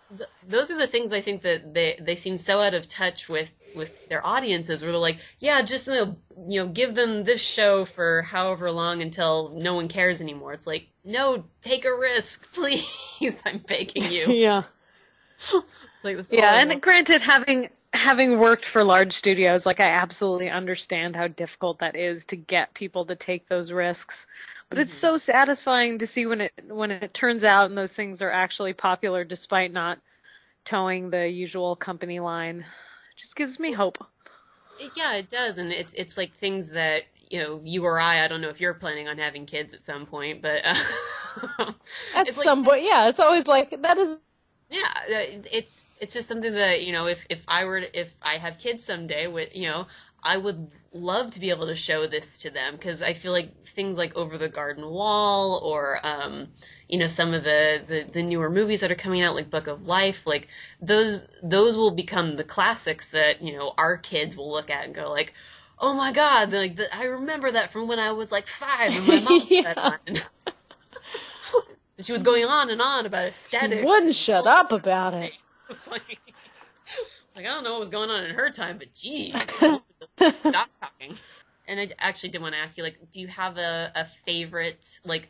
th- 0.08 0.30
those 0.46 0.70
are 0.70 0.78
the 0.78 0.86
things 0.86 1.12
I 1.12 1.20
think 1.20 1.42
that 1.42 1.72
they 1.72 1.98
they 2.00 2.16
seem 2.16 2.38
so 2.38 2.60
out 2.60 2.74
of 2.74 2.88
touch 2.88 3.28
with 3.28 3.50
with 3.74 3.92
their 4.08 4.24
audiences. 4.24 4.82
Where 4.82 4.92
they're 4.92 5.00
like, 5.00 5.18
yeah, 5.38 5.62
just 5.62 5.86
you 5.86 5.94
know, 5.94 6.16
you 6.48 6.60
know, 6.60 6.68
give 6.68 6.94
them 6.94 7.24
this 7.24 7.40
show 7.40 7.84
for 7.84 8.22
however 8.22 8.70
long 8.70 9.02
until 9.02 9.50
no 9.54 9.74
one 9.74 9.88
cares 9.88 10.20
anymore. 10.20 10.52
It's 10.52 10.66
like, 10.66 10.88
no, 11.04 11.44
take 11.62 11.84
a 11.84 11.94
risk, 11.94 12.52
please. 12.54 13.42
I'm 13.44 13.58
begging 13.58 14.10
you. 14.10 14.32
Yeah. 14.44 14.62
It's 15.52 16.04
like, 16.04 16.16
that's 16.16 16.32
all 16.32 16.38
Yeah, 16.38 16.60
and 16.60 16.82
granted 16.82 17.22
having 17.22 17.70
having 17.94 18.38
worked 18.38 18.64
for 18.64 18.84
large 18.84 19.12
studios, 19.12 19.64
like 19.64 19.80
I 19.80 19.90
absolutely 19.90 20.50
understand 20.50 21.16
how 21.16 21.28
difficult 21.28 21.78
that 21.78 21.96
is 21.96 22.26
to 22.26 22.36
get 22.36 22.74
people 22.74 23.06
to 23.06 23.16
take 23.16 23.48
those 23.48 23.72
risks. 23.72 24.26
But 24.70 24.78
it's 24.80 24.94
so 24.94 25.16
satisfying 25.16 25.98
to 25.98 26.06
see 26.06 26.26
when 26.26 26.40
it 26.40 26.52
when 26.66 26.90
it 26.90 27.14
turns 27.14 27.44
out 27.44 27.66
and 27.66 27.78
those 27.78 27.92
things 27.92 28.22
are 28.22 28.30
actually 28.30 28.72
popular 28.72 29.22
despite 29.24 29.72
not 29.72 29.98
towing 30.64 31.10
the 31.10 31.28
usual 31.28 31.76
company 31.76 32.18
line. 32.20 32.60
It 32.60 33.20
just 33.20 33.36
gives 33.36 33.58
me 33.60 33.72
hope. 33.72 34.04
Yeah, 34.96 35.14
it 35.14 35.30
does, 35.30 35.58
and 35.58 35.72
it's 35.72 35.94
it's 35.94 36.16
like 36.16 36.32
things 36.32 36.72
that 36.72 37.04
you 37.30 37.42
know 37.42 37.60
you 37.64 37.84
or 37.84 38.00
I. 38.00 38.24
I 38.24 38.28
don't 38.28 38.40
know 38.40 38.48
if 38.48 38.60
you're 38.60 38.74
planning 38.74 39.08
on 39.08 39.18
having 39.18 39.46
kids 39.46 39.74
at 39.74 39.84
some 39.84 40.06
point, 40.06 40.42
but 40.42 40.62
uh, 40.64 40.74
At 42.14 42.26
it's 42.26 42.38
like- 42.38 42.44
some 42.44 42.64
point, 42.64 42.82
yeah, 42.82 43.08
it's 43.08 43.20
always 43.20 43.46
like 43.46 43.82
that 43.82 43.98
is 43.98 44.16
yeah, 44.70 44.88
it's 45.06 45.84
it's 46.00 46.14
just 46.14 46.26
something 46.26 46.52
that 46.54 46.84
you 46.84 46.92
know 46.92 47.06
if 47.06 47.26
if 47.30 47.44
I 47.46 47.66
were 47.66 47.80
to, 47.80 48.00
if 48.00 48.12
I 48.22 48.34
have 48.34 48.58
kids 48.58 48.84
someday, 48.84 49.26
with 49.28 49.56
you 49.56 49.68
know. 49.70 49.86
I 50.26 50.38
would 50.38 50.70
love 50.94 51.32
to 51.32 51.40
be 51.40 51.50
able 51.50 51.66
to 51.66 51.76
show 51.76 52.06
this 52.06 52.38
to 52.38 52.50
them 52.50 52.72
because 52.72 53.02
I 53.02 53.12
feel 53.14 53.32
like 53.32 53.66
things 53.66 53.98
like 53.98 54.16
Over 54.16 54.38
the 54.38 54.48
Garden 54.48 54.88
Wall 54.88 55.60
or 55.62 55.98
um, 56.06 56.48
you 56.88 56.98
know 56.98 57.08
some 57.08 57.34
of 57.34 57.42
the, 57.42 57.82
the 57.86 58.12
the 58.12 58.22
newer 58.22 58.48
movies 58.48 58.80
that 58.80 58.92
are 58.92 58.96
coming 58.96 59.22
out 59.22 59.34
like 59.34 59.50
Book 59.50 59.66
of 59.66 59.86
Life 59.86 60.26
like 60.26 60.48
those 60.80 61.28
those 61.42 61.76
will 61.76 61.90
become 61.90 62.36
the 62.36 62.44
classics 62.44 63.10
that 63.10 63.42
you 63.42 63.56
know 63.56 63.74
our 63.76 63.96
kids 63.96 64.36
will 64.36 64.50
look 64.50 64.70
at 64.70 64.84
and 64.84 64.94
go 64.94 65.10
like 65.10 65.34
oh 65.80 65.94
my 65.94 66.12
god 66.12 66.52
like 66.52 66.76
the, 66.76 66.96
I 66.96 67.04
remember 67.04 67.50
that 67.50 67.72
from 67.72 67.88
when 67.88 67.98
I 67.98 68.12
was 68.12 68.30
like 68.30 68.46
five 68.46 68.96
and 68.96 69.06
my 69.06 69.20
mom 69.20 69.42
Yeah. 69.50 69.96
she 72.00 72.12
was 72.12 72.22
going 72.22 72.44
on 72.44 72.70
and 72.70 72.80
on 72.80 73.06
about 73.06 73.26
aesthetics. 73.26 73.80
She 73.80 73.86
wouldn't 73.86 74.14
shut 74.14 74.46
up 74.46 74.72
about 74.72 75.14
it. 75.14 75.32
It's 75.70 75.88
like, 75.88 76.20
it's 76.28 77.36
like 77.36 77.46
I 77.46 77.48
don't 77.48 77.64
know 77.64 77.72
what 77.72 77.80
was 77.80 77.88
going 77.88 78.10
on 78.10 78.24
in 78.24 78.34
her 78.34 78.50
time, 78.50 78.76
but 78.76 78.92
geez, 78.92 79.34
stop 80.32 80.68
talking. 80.80 81.16
And 81.66 81.80
I 81.80 81.88
actually 81.98 82.30
did 82.30 82.42
want 82.42 82.54
to 82.54 82.60
ask 82.60 82.76
you, 82.76 82.84
like, 82.84 82.98
do 83.10 83.20
you 83.20 83.28
have 83.28 83.56
a, 83.58 83.92
a 83.94 84.04
favorite, 84.04 84.86
like, 85.04 85.28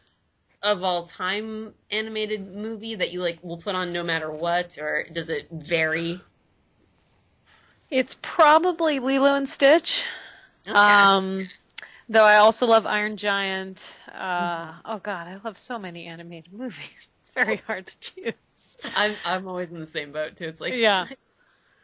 of 0.63 0.83
all 0.83 1.05
time 1.05 1.75
animated 1.91 2.53
movie 2.53 2.95
that 2.95 3.13
you 3.13 3.21
like 3.21 3.39
will 3.45 3.59
put 3.59 3.75
on 3.75 3.93
no 3.93 4.03
matter 4.03 4.31
what, 4.31 4.79
or 4.79 5.07
does 5.13 5.29
it 5.29 5.49
vary? 5.51 6.21
It's 7.91 8.17
probably 8.21 8.99
Lilo 8.99 9.35
and 9.35 9.49
Stitch. 9.49 10.05
Okay. 10.67 10.77
Um, 10.77 11.49
though 12.09 12.25
I 12.25 12.37
also 12.37 12.67
love 12.67 12.87
Iron 12.87 13.17
Giant. 13.17 14.01
Uh, 14.13 14.73
oh 14.85 14.99
God, 14.99 15.29
I 15.29 15.39
love 15.45 15.59
so 15.59 15.79
many 15.79 16.07
animated 16.07 16.53
movies. 16.53 17.11
It's 17.21 17.31
very 17.35 17.57
hard 17.57 17.87
to 17.87 18.01
choose. 18.01 18.77
I'm 18.97 19.15
I'm 19.27 19.47
always 19.47 19.71
in 19.71 19.79
the 19.79 19.87
same 19.87 20.13
boat 20.13 20.37
too. 20.37 20.47
It's 20.47 20.61
like 20.61 20.75
Yeah. 20.77 21.07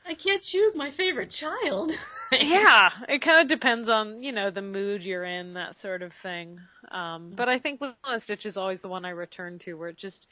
I 0.07 0.15
can't 0.15 0.43
choose 0.43 0.75
my 0.75 0.91
favorite 0.91 1.31
child. 1.31 1.93
Yeah, 2.33 2.91
it 3.09 3.23
kind 3.23 3.41
of 3.41 3.49
depends 3.49 3.89
on 3.89 4.23
you 4.23 4.31
know 4.31 4.51
the 4.51 4.63
mood 4.63 5.03
you're 5.03 5.25
in, 5.25 5.55
that 5.55 5.75
sort 5.75 6.03
of 6.03 6.13
thing. 6.13 6.61
Um, 6.89 7.33
but 7.35 7.49
I 7.49 7.59
think 7.59 7.81
Lilo 7.81 7.97
and 8.07 8.23
Stitch 8.23 8.47
is 8.47 8.57
always 8.57 8.83
the 8.83 8.89
one 8.89 9.05
I 9.05 9.11
return 9.11 9.59
to, 9.61 9.75
where 9.75 9.89
it 9.89 9.97
just 9.97 10.29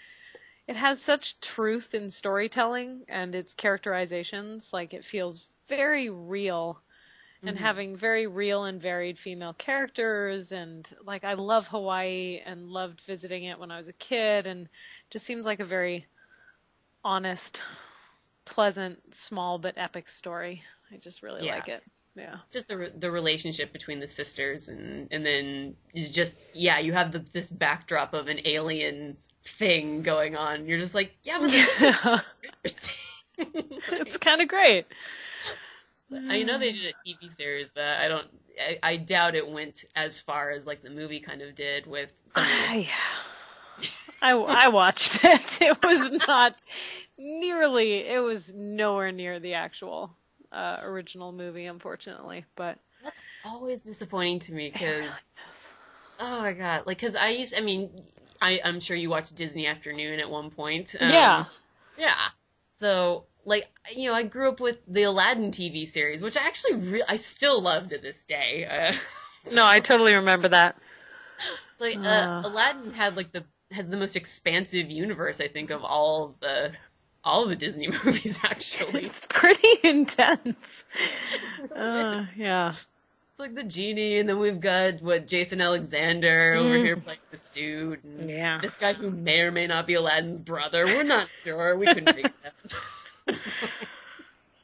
it 0.69 0.77
has 0.77 1.03
such 1.03 1.41
truth 1.41 1.95
in 1.95 2.11
storytelling 2.11 3.03
and 3.09 3.35
its 3.35 3.53
characterizations. 3.53 4.73
Like 4.73 4.95
it 4.95 5.05
feels 5.05 5.45
very 5.67 6.09
real, 6.09 6.81
and 7.43 7.59
having 7.59 7.97
very 7.97 8.29
real 8.29 8.63
and 8.63 8.81
varied 8.81 9.19
female 9.19 9.55
characters, 9.55 10.53
and 10.53 10.89
like 11.05 11.25
I 11.25 11.35
love 11.35 11.67
Hawaii 11.67 12.41
and 12.47 12.69
loved 12.71 13.01
visiting 13.01 13.43
it 13.43 13.59
when 13.59 13.73
I 13.73 13.79
was 13.79 13.89
a 13.89 13.93
kid, 13.93 14.47
and 14.47 14.69
just 15.11 15.27
seems 15.27 15.47
like 15.47 15.59
a 15.59 15.65
very 15.65 16.07
honest, 17.05 17.65
pleasant, 18.49 19.15
small 19.15 19.59
but 19.59 19.75
epic 19.77 20.09
story. 20.09 20.63
I 20.93 20.97
just 20.97 21.23
really 21.23 21.47
Yeah. 21.47 21.55
like 21.57 21.69
it. 21.69 21.83
Yeah. 22.17 22.37
just 22.53 22.67
the 22.67 22.77
re- 22.77 22.93
the 22.99 23.11
relationship 23.13 23.73
between 23.73 24.01
the 24.01 24.09
sisters 24.09 24.69
and 24.69 25.07
and 25.13 25.25
then 25.25 25.77
is 25.95 26.11
just 26.11 26.41
yeah 26.53 26.81
you 26.81 26.93
have 26.93 27.13
the, 27.13 27.21
this 27.21 27.53
backdrop 27.53 28.13
of 28.13 28.27
an 28.27 28.41
alien 28.45 29.17
thing 29.45 30.03
going 30.03 30.35
on 30.37 30.67
you're 30.67 30.79
just 30.79 30.97
like 30.97 31.17
yeah 31.23 31.39
but 31.39 31.49
this 31.53 31.83
is 32.65 32.91
it's 33.39 34.17
kind 34.17 34.41
of 34.43 34.49
great. 34.49 34.87
I 36.13 36.43
know 36.43 36.59
they 36.59 36.73
did 36.73 36.87
a 36.93 37.09
TV 37.09 37.31
series 37.31 37.71
but 37.71 37.85
I 37.85 38.09
don't 38.09 38.27
I, 38.61 38.79
I 38.83 38.97
doubt 38.97 39.37
it 39.37 39.49
went 39.49 39.85
as 39.95 40.21
far 40.21 40.51
as 40.51 40.67
like 40.67 40.83
the 40.83 40.91
movie 40.91 41.21
kind 41.21 41.43
of 41.43 41.55
did 41.55 41.87
with 41.87 42.21
some 42.27 42.43
of 42.43 42.49
the- 42.49 42.87
I, 44.21 44.33
I, 44.33 44.69
watched 44.69 45.21
it. 45.25 45.63
It 45.63 45.83
was 45.83 46.27
not 46.27 46.57
nearly, 47.19 47.95
it 48.07 48.21
was 48.21 48.53
nowhere 48.53 49.13
near 49.13 49.41
the 49.41 49.55
actual 49.55 50.11
uh, 50.53 50.79
original 50.83 51.33
movie, 51.33 51.67
unfortunately. 51.67 52.45
But 52.57 52.79
that's 53.03 53.23
always 53.45 53.85
disappointing 53.85 54.41
to 54.41 54.53
me 54.53 54.71
because 54.71 55.05
oh 56.19 56.41
my 56.41 56.53
god 56.53 56.83
like 56.85 56.99
because 56.99 57.15
I 57.15 57.29
used 57.29 57.55
I 57.57 57.61
mean 57.61 57.91
I 58.43 58.61
I'm 58.65 58.81
sure 58.81 58.97
you 58.97 59.09
watched 59.09 59.37
Disney 59.37 59.69
Afternoon 59.69 60.19
at 60.19 60.29
one 60.29 60.51
point 60.51 60.97
um, 61.01 61.09
yeah, 61.09 61.45
Yeah. 61.97 62.15
So, 62.77 63.25
like, 63.45 63.69
you 63.95 64.09
know, 64.09 64.15
I 64.15 64.23
grew 64.23 64.49
up 64.49 64.61
with 64.61 64.79
the 64.87 65.03
Aladdin 65.03 65.51
TV 65.51 65.87
series, 65.87 66.23
which 66.23 66.37
I 66.37 66.47
actually 66.47 66.75
re- 66.77 67.05
I 67.07 67.17
still 67.17 67.61
love 67.61 67.89
to 67.89 67.99
this 67.99 68.25
day. 68.25 68.65
Uh, 68.67 68.95
no, 69.55 69.67
I 69.67 69.81
totally 69.81 70.15
remember 70.15 70.49
that. 70.49 70.77
like 71.81 71.97
uh, 71.97 72.01
Uh. 72.01 72.43
Aladdin 72.45 72.93
had 72.93 73.17
like 73.17 73.33
the 73.33 73.45
has 73.71 73.91
the 73.91 73.97
most 73.97 74.17
expansive 74.17 74.91
universe, 74.91 75.41
I 75.41 75.49
think, 75.49 75.71
of 75.71 75.85
all 75.85 76.25
of 76.27 76.41
the 76.41 76.73
all 77.25 77.43
of 77.45 77.49
the 77.51 77.57
Disney 77.57 77.89
movies. 78.05 78.41
Actually, 78.43 79.05
It's 79.07 79.27
pretty 79.29 79.69
intense. 79.85 80.85
Uh, 81.75 82.25
yeah. 82.37 82.71
it's 82.71 83.39
like 83.39 83.55
the 83.55 83.65
genie, 83.65 84.19
and 84.19 84.29
then 84.29 84.39
we've 84.39 84.61
got 84.61 85.03
what 85.03 85.27
Jason 85.27 85.61
Alexander 85.61 86.55
over 86.55 86.71
Mm. 86.79 86.85
here 86.85 86.97
playing 86.97 87.19
this 87.31 87.49
dude, 87.55 88.03
and 88.05 88.31
Yeah. 88.31 88.59
this 88.63 88.77
guy 88.79 88.93
who 88.95 89.11
may 89.11 89.41
or 89.41 89.51
may 89.51 89.67
not 89.67 89.87
be 89.87 89.95
Aladdin's 89.95 90.41
brother. 90.43 90.87
We're 90.87 91.03
not 91.03 91.31
sure. 91.45 91.77
We 91.77 91.87
couldn't 91.87 92.15
figure 92.15 92.33
that. 92.43 93.35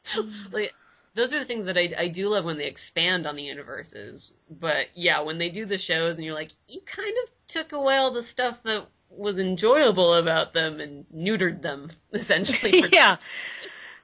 So, 0.03 0.25
like, 0.51 0.73
those 1.13 1.33
are 1.33 1.39
the 1.39 1.45
things 1.45 1.65
that 1.65 1.77
I, 1.77 1.93
I 1.97 2.07
do 2.07 2.29
love 2.29 2.45
when 2.45 2.57
they 2.57 2.65
expand 2.67 3.25
on 3.27 3.35
the 3.35 3.43
universes. 3.43 4.33
But 4.49 4.87
yeah, 4.95 5.21
when 5.21 5.37
they 5.37 5.49
do 5.49 5.65
the 5.65 5.77
shows 5.77 6.17
and 6.17 6.25
you're 6.25 6.35
like, 6.35 6.51
you 6.67 6.81
kind 6.81 7.13
of 7.23 7.29
took 7.47 7.71
away 7.73 7.95
all 7.97 8.11
the 8.11 8.23
stuff 8.23 8.61
that 8.63 8.85
was 9.17 9.39
enjoyable 9.39 10.13
about 10.13 10.53
them 10.53 10.79
and 10.79 11.05
neutered 11.13 11.61
them, 11.61 11.89
essentially. 12.13 12.83
yeah. 12.93 13.17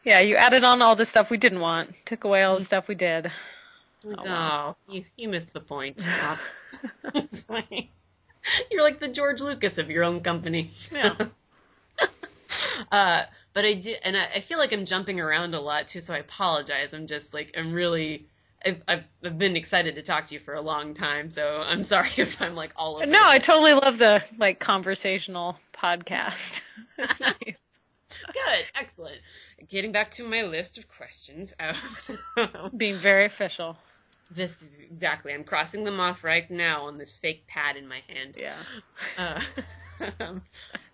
Yeah, 0.03 0.19
you 0.19 0.35
added 0.35 0.63
on 0.63 0.81
all 0.81 0.95
the 0.95 1.05
stuff 1.05 1.29
we 1.29 1.37
didn't 1.37 1.59
want, 1.59 1.93
took 2.05 2.23
away 2.23 2.41
all 2.43 2.57
the 2.57 2.65
stuff 2.65 2.87
we 2.87 2.95
did. 2.95 3.31
Oh, 4.07 4.15
oh, 4.17 4.23
wow. 4.25 4.75
you, 4.89 5.05
you 5.15 5.29
missed 5.29 5.53
the 5.53 5.59
point. 5.59 6.03
Awesome. 6.23 6.47
It's 7.13 7.47
like- 7.47 7.89
you're 8.71 8.83
like 8.83 8.99
the 8.99 9.07
George 9.07 9.41
Lucas 9.41 9.77
of 9.77 9.89
your 9.89 10.03
own 10.03 10.21
company. 10.21 10.71
Yeah. 10.91 11.15
uh, 12.91 13.21
but 13.53 13.65
I 13.65 13.73
do, 13.73 13.93
and 14.03 14.17
I, 14.17 14.25
I 14.35 14.39
feel 14.39 14.57
like 14.57 14.73
I'm 14.73 14.85
jumping 14.85 15.19
around 15.19 15.53
a 15.53 15.59
lot 15.59 15.87
too, 15.87 16.01
so 16.01 16.13
I 16.13 16.17
apologize. 16.17 16.93
I'm 16.93 17.07
just 17.07 17.33
like, 17.33 17.55
I'm 17.57 17.73
really, 17.73 18.25
I've, 18.65 18.81
I've, 19.23 19.37
been 19.37 19.55
excited 19.55 19.95
to 19.95 20.01
talk 20.01 20.27
to 20.27 20.33
you 20.35 20.39
for 20.39 20.53
a 20.53 20.61
long 20.61 20.93
time, 20.93 21.29
so 21.29 21.63
I'm 21.65 21.83
sorry 21.83 22.09
if 22.17 22.41
I'm 22.41 22.55
like 22.55 22.73
all 22.75 22.97
over. 22.97 23.05
No, 23.05 23.21
I 23.21 23.39
totally 23.39 23.73
love 23.73 23.97
the 23.97 24.23
like 24.37 24.59
conversational 24.59 25.57
podcast. 25.73 26.61
It's 26.97 27.19
nice. 27.19 27.35
Good, 28.33 28.65
excellent. 28.75 29.17
Getting 29.69 29.91
back 29.91 30.11
to 30.11 30.27
my 30.27 30.43
list 30.43 30.77
of 30.77 30.87
questions. 30.87 31.55
Um, 31.59 32.71
Being 32.77 32.95
very 32.95 33.25
official. 33.25 33.77
this 34.29 34.61
is 34.61 34.81
exactly. 34.81 35.33
I'm 35.33 35.43
crossing 35.43 35.83
them 35.83 35.99
off 35.99 36.23
right 36.23 36.49
now 36.51 36.87
on 36.87 36.97
this 36.97 37.17
fake 37.17 37.47
pad 37.47 37.77
in 37.77 37.87
my 37.87 38.01
hand. 38.07 38.37
Yeah. 38.37 38.53
Uh, 39.17 39.41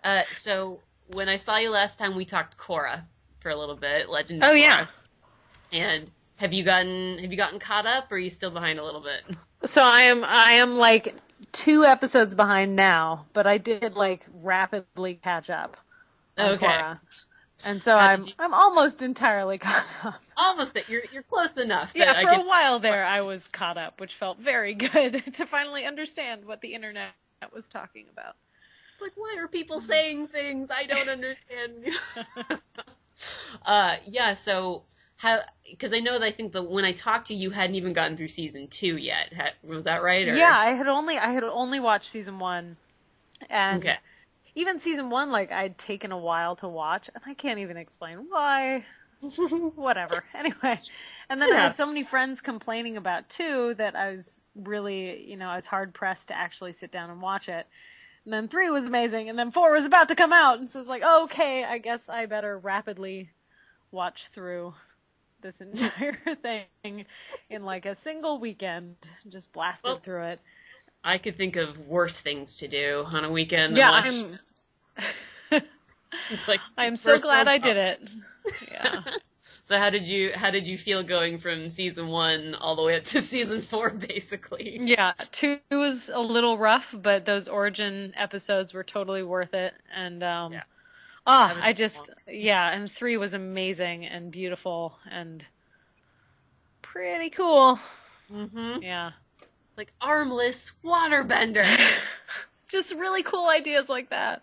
uh, 0.04 0.22
so 0.32 0.80
when 1.08 1.28
I 1.28 1.36
saw 1.36 1.56
you 1.56 1.70
last 1.70 1.98
time, 1.98 2.14
we 2.14 2.24
talked 2.24 2.56
Korra 2.56 3.02
for 3.40 3.50
a 3.50 3.56
little 3.56 3.76
bit, 3.76 4.08
Legend. 4.08 4.42
of 4.42 4.50
Oh, 4.50 4.54
yeah. 4.54 4.86
And 5.72 6.10
have 6.38 6.52
you 6.52 6.64
gotten 6.64 7.18
have 7.18 7.30
you 7.30 7.36
gotten 7.36 7.58
caught 7.58 7.86
up, 7.86 8.10
or 8.10 8.14
are 8.14 8.18
you 8.18 8.30
still 8.30 8.50
behind 8.50 8.78
a 8.78 8.84
little 8.84 9.00
bit? 9.00 9.22
So 9.64 9.82
I 9.82 10.02
am 10.02 10.24
I 10.24 10.52
am 10.52 10.78
like 10.78 11.14
two 11.52 11.84
episodes 11.84 12.34
behind 12.34 12.76
now, 12.76 13.26
but 13.32 13.46
I 13.46 13.58
did 13.58 13.94
like 13.94 14.24
rapidly 14.42 15.14
catch 15.14 15.50
up. 15.50 15.76
Okay. 16.38 16.66
Korra. 16.66 17.00
And 17.66 17.82
so 17.82 17.90
How 17.90 18.06
I'm 18.06 18.26
you- 18.26 18.32
I'm 18.38 18.54
almost 18.54 19.02
entirely 19.02 19.58
caught 19.58 19.92
up. 20.04 20.22
Almost 20.36 20.74
that 20.74 20.88
you're 20.88 21.02
you're 21.12 21.24
close 21.24 21.56
enough. 21.58 21.92
Yeah, 21.96 22.12
for 22.12 22.28
can, 22.28 22.40
a 22.40 22.44
while 22.44 22.78
there 22.78 23.04
I 23.04 23.22
was 23.22 23.48
caught 23.48 23.76
up, 23.76 24.00
which 24.00 24.14
felt 24.14 24.38
very 24.38 24.74
good 24.74 25.22
to 25.34 25.46
finally 25.46 25.84
understand 25.84 26.44
what 26.44 26.60
the 26.60 26.74
internet 26.74 27.10
was 27.52 27.68
talking 27.68 28.06
about. 28.12 28.36
It's 28.94 29.02
like, 29.02 29.12
why 29.16 29.36
are 29.40 29.48
people 29.48 29.80
saying 29.80 30.28
things 30.28 30.70
I 30.70 30.84
don't 30.84 31.08
understand? 31.08 31.86
uh, 33.66 33.96
yeah. 34.06 34.34
So 34.34 34.84
how? 35.18 35.40
Because 35.70 35.94
I 35.94 36.00
know 36.00 36.18
that 36.18 36.24
I 36.26 36.32
think 36.32 36.52
that 36.54 36.64
when 36.64 36.86
I 36.86 36.92
talked 36.92 37.28
to 37.28 37.34
you, 37.34 37.42
you 37.42 37.50
hadn't 37.50 37.76
even 37.76 37.94
gotten 37.94 38.16
through 38.16 38.28
season 38.28 38.68
two 38.68 38.96
yet. 38.98 39.32
Ha- 39.34 39.52
was 39.64 39.84
that 39.84 40.02
right? 40.02 40.28
Or? 40.28 40.40
Yeah, 40.40 40.56
I 40.56 40.70
had 40.70 40.86
only 40.88 41.18
I 41.18 41.30
had 41.30 41.44
only 41.44 41.80
watched 41.80 42.10
season 42.10 42.38
one, 42.38 42.76
and 43.50 43.84
Okay. 43.84 43.98
even 44.54 44.78
season 44.80 45.10
one, 45.10 45.30
like 45.32 45.52
I'd 45.52 45.78
taken 45.78 46.12
a 46.12 46.18
while 46.18 46.56
to 46.58 46.68
watch, 46.68 47.10
and 47.14 47.22
I 47.26 47.34
can't 47.34 47.60
even 47.60 47.76
explain 47.78 48.26
why. 48.28 48.86
Whatever. 49.76 50.24
Anyway, 50.34 50.80
and 51.30 51.42
then 51.42 51.52
I 51.52 51.58
had 51.58 51.76
so 51.76 51.86
many 51.86 52.04
friends 52.04 52.40
complaining 52.42 52.96
about 52.98 53.30
two 53.30 53.74
that 53.74 53.96
I 53.96 54.10
was 54.12 54.44
really, 54.56 55.24
you 55.30 55.36
know, 55.36 55.48
I 55.48 55.56
was 55.56 55.66
hard 55.66 55.94
pressed 55.94 56.28
to 56.28 56.36
actually 56.38 56.72
sit 56.72 56.92
down 56.92 57.10
and 57.10 57.22
watch 57.22 57.48
it. 57.48 57.66
And 58.24 58.34
then 58.34 58.48
three 58.48 58.70
was 58.70 58.86
amazing, 58.86 59.28
and 59.30 59.38
then 59.38 59.52
four 59.52 59.72
was 59.72 59.86
about 59.86 60.08
to 60.10 60.16
come 60.16 60.32
out, 60.32 60.60
and 60.60 60.70
so 60.70 60.80
it's 60.80 60.88
like, 60.88 61.02
okay, 61.04 61.64
I 61.64 61.78
guess 61.78 62.08
I 62.08 62.26
better 62.26 62.58
rapidly 62.58 63.30
watch 63.92 64.28
through 64.28 64.74
this 65.40 65.60
entire 65.60 66.16
thing 66.42 67.06
in 67.50 67.64
like 67.64 67.86
a 67.86 67.94
single 67.94 68.38
weekend. 68.38 68.96
Just 69.28 69.52
blasted 69.52 69.88
Well, 69.90 69.98
through 69.98 70.24
it. 70.24 70.40
I 71.04 71.18
could 71.18 71.36
think 71.36 71.56
of 71.56 71.78
worse 71.86 72.20
things 72.20 72.56
to 72.56 72.68
do 72.68 73.04
on 73.06 73.24
a 73.24 73.30
weekend. 73.30 73.74
than 73.74 73.78
Yeah, 73.78 73.90
watch- 73.90 74.24
I'm. 74.98 75.62
It's 76.30 76.48
like 76.48 76.60
I'm 76.76 76.96
so 76.96 77.18
glad 77.18 77.48
I 77.48 77.58
did 77.58 77.76
it. 77.76 78.10
Yeah. 78.70 79.02
So 79.64 79.76
how 79.78 79.90
did 79.90 80.08
you 80.08 80.32
how 80.34 80.50
did 80.50 80.66
you 80.68 80.78
feel 80.78 81.02
going 81.02 81.36
from 81.38 81.68
season 81.68 82.08
one 82.08 82.54
all 82.54 82.76
the 82.76 82.82
way 82.82 82.96
up 82.96 83.04
to 83.04 83.20
season 83.20 83.60
four, 83.60 83.90
basically? 83.90 84.78
Yeah, 84.80 85.12
two 85.32 85.58
was 85.70 86.08
a 86.08 86.18
little 86.20 86.56
rough, 86.56 86.94
but 86.98 87.26
those 87.26 87.46
origin 87.48 88.14
episodes 88.16 88.72
were 88.72 88.84
totally 88.84 89.22
worth 89.22 89.52
it. 89.52 89.74
And 89.94 90.22
um 90.22 90.52
Yeah. 90.54 90.62
Ah, 91.28 91.56
I 91.62 91.72
just 91.72 92.10
yeah, 92.26 92.68
and 92.70 92.90
three 92.90 93.16
was 93.16 93.34
amazing 93.34 94.06
and 94.06 94.32
beautiful 94.32 94.98
and 95.10 95.44
pretty 96.82 97.30
cool. 97.30 97.78
Mm-hmm. 98.32 98.82
Yeah. 98.82 99.12
Like 99.76 99.92
armless 100.00 100.72
waterbender. 100.84 101.66
just 102.68 102.92
really 102.92 103.22
cool 103.22 103.48
ideas 103.48 103.88
like 103.88 104.10
that. 104.10 104.42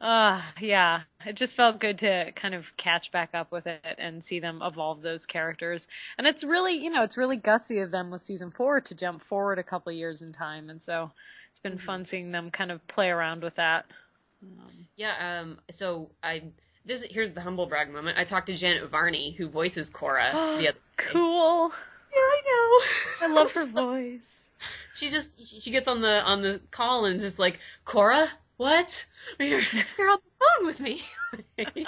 Uh 0.00 0.40
yeah, 0.60 1.02
it 1.24 1.34
just 1.34 1.56
felt 1.56 1.80
good 1.80 1.98
to 1.98 2.32
kind 2.32 2.54
of 2.54 2.76
catch 2.76 3.10
back 3.10 3.30
up 3.34 3.50
with 3.50 3.66
it 3.66 3.96
and 3.98 4.22
see 4.22 4.38
them 4.40 4.60
evolve 4.62 5.02
those 5.02 5.26
characters. 5.26 5.86
And 6.16 6.26
it's 6.26 6.44
really, 6.44 6.82
you 6.82 6.90
know, 6.90 7.02
it's 7.02 7.16
really 7.16 7.38
gutsy 7.38 7.82
of 7.82 7.90
them 7.90 8.10
with 8.10 8.20
season 8.20 8.50
4 8.50 8.82
to 8.82 8.94
jump 8.94 9.22
forward 9.22 9.58
a 9.58 9.62
couple 9.62 9.92
years 9.92 10.22
in 10.22 10.32
time 10.32 10.70
and 10.70 10.80
so 10.80 11.10
it's 11.48 11.58
been 11.58 11.78
fun 11.78 12.04
seeing 12.04 12.30
them 12.30 12.50
kind 12.50 12.70
of 12.70 12.86
play 12.86 13.08
around 13.08 13.42
with 13.42 13.56
that. 13.56 13.86
Yeah. 14.96 15.40
Um. 15.42 15.58
So 15.70 16.10
I 16.22 16.42
this 16.84 17.02
here's 17.04 17.32
the 17.34 17.40
humble 17.40 17.66
brag 17.66 17.90
moment. 17.92 18.18
I 18.18 18.24
talked 18.24 18.46
to 18.48 18.54
Janet 18.54 18.88
Varney, 18.88 19.32
who 19.32 19.48
voices 19.48 19.90
Korra. 19.90 20.32
the 20.58 20.68
other 20.68 20.72
day. 20.72 20.78
cool. 20.96 21.72
Yeah, 22.12 22.20
I 22.20 22.42
know. 22.46 23.26
I 23.26 23.34
love 23.34 23.52
her 23.52 23.66
voice. 23.72 24.50
She 24.94 25.10
just 25.10 25.46
she 25.46 25.60
she 25.60 25.70
gets 25.70 25.86
on 25.88 26.00
the 26.00 26.22
on 26.24 26.42
the 26.42 26.60
call 26.70 27.04
and 27.04 27.20
just 27.20 27.38
like 27.38 27.60
Korra, 27.86 28.26
what? 28.56 29.06
You're, 29.38 29.60
you're 29.98 30.10
on 30.10 30.18
the 30.18 30.44
phone 30.58 30.66
with 30.66 30.80
me. 30.80 31.02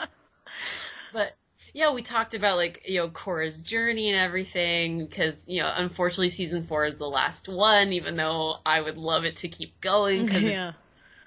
but 1.13 1.37
yeah, 1.73 1.93
we 1.93 2.03
talked 2.03 2.35
about 2.35 2.57
like 2.57 2.89
you 2.89 3.01
know 3.01 3.09
Korra's 3.09 3.63
journey 3.63 4.09
and 4.11 4.17
everything 4.19 4.99
because 5.05 5.49
you 5.49 5.63
know 5.63 5.73
unfortunately 5.77 6.29
season 6.29 6.63
four 6.65 6.85
is 6.85 6.97
the 6.97 7.09
last 7.09 7.49
one. 7.49 7.93
Even 7.93 8.17
though 8.17 8.57
I 8.65 8.81
would 8.81 8.99
love 8.99 9.25
it 9.25 9.39
to 9.39 9.49
keep 9.49 9.81
going 9.81 10.27
because 10.27 10.43
Yeah. 10.43 10.73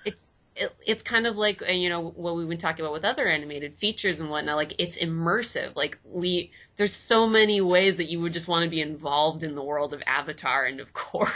it's 0.05 0.32
it, 0.56 0.76
it's 0.86 1.04
kind 1.04 1.28
of 1.28 1.38
like 1.38 1.62
you 1.68 1.89
know 1.89 2.01
what 2.01 2.36
we've 2.36 2.47
been 2.47 2.58
talking 2.58 2.86
about 2.86 2.93
with 2.93 3.06
other 3.06 3.28
animated 3.28 3.78
features 3.78 4.20
and 4.20 4.30
whatnot. 4.30 4.56
Like 4.56 4.76
it's 4.80 4.97
immersive. 4.97 5.76
Like 5.76 5.97
we 6.04 6.51
there's 6.76 6.93
so 6.93 7.28
many 7.28 7.62
ways 7.62 7.97
that 7.97 8.06
you 8.06 8.22
would 8.22 8.34
just 8.34 8.47
want 8.47 8.64
to 8.64 8.70
be 8.70 8.82
involved 8.82 9.43
in 9.43 9.56
the 9.56 9.64
world 9.64 9.93
of 9.93 10.04
Avatar 10.06 10.66
and 10.66 10.80
of 10.80 10.93
Korra. 10.93 11.32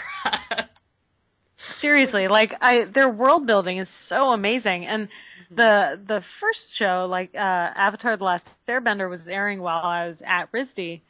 Seriously, 1.58 2.28
like 2.28 2.56
I 2.62 2.84
their 2.86 3.10
world 3.10 3.48
building 3.48 3.78
is 3.78 3.90
so 3.90 4.32
amazing 4.32 4.86
and 4.86 5.10
the 5.50 6.00
the 6.06 6.22
first 6.22 6.74
show 6.74 7.08
like 7.10 7.34
uh 7.34 7.38
Avatar 7.38 8.18
the 8.18 8.24
Last 8.24 8.50
Airbender 8.68 9.10
was 9.10 9.28
airing 9.28 9.62
while 9.62 9.84
I 9.84 10.08
was 10.08 10.22
at 10.24 10.52
RISD 10.52 11.02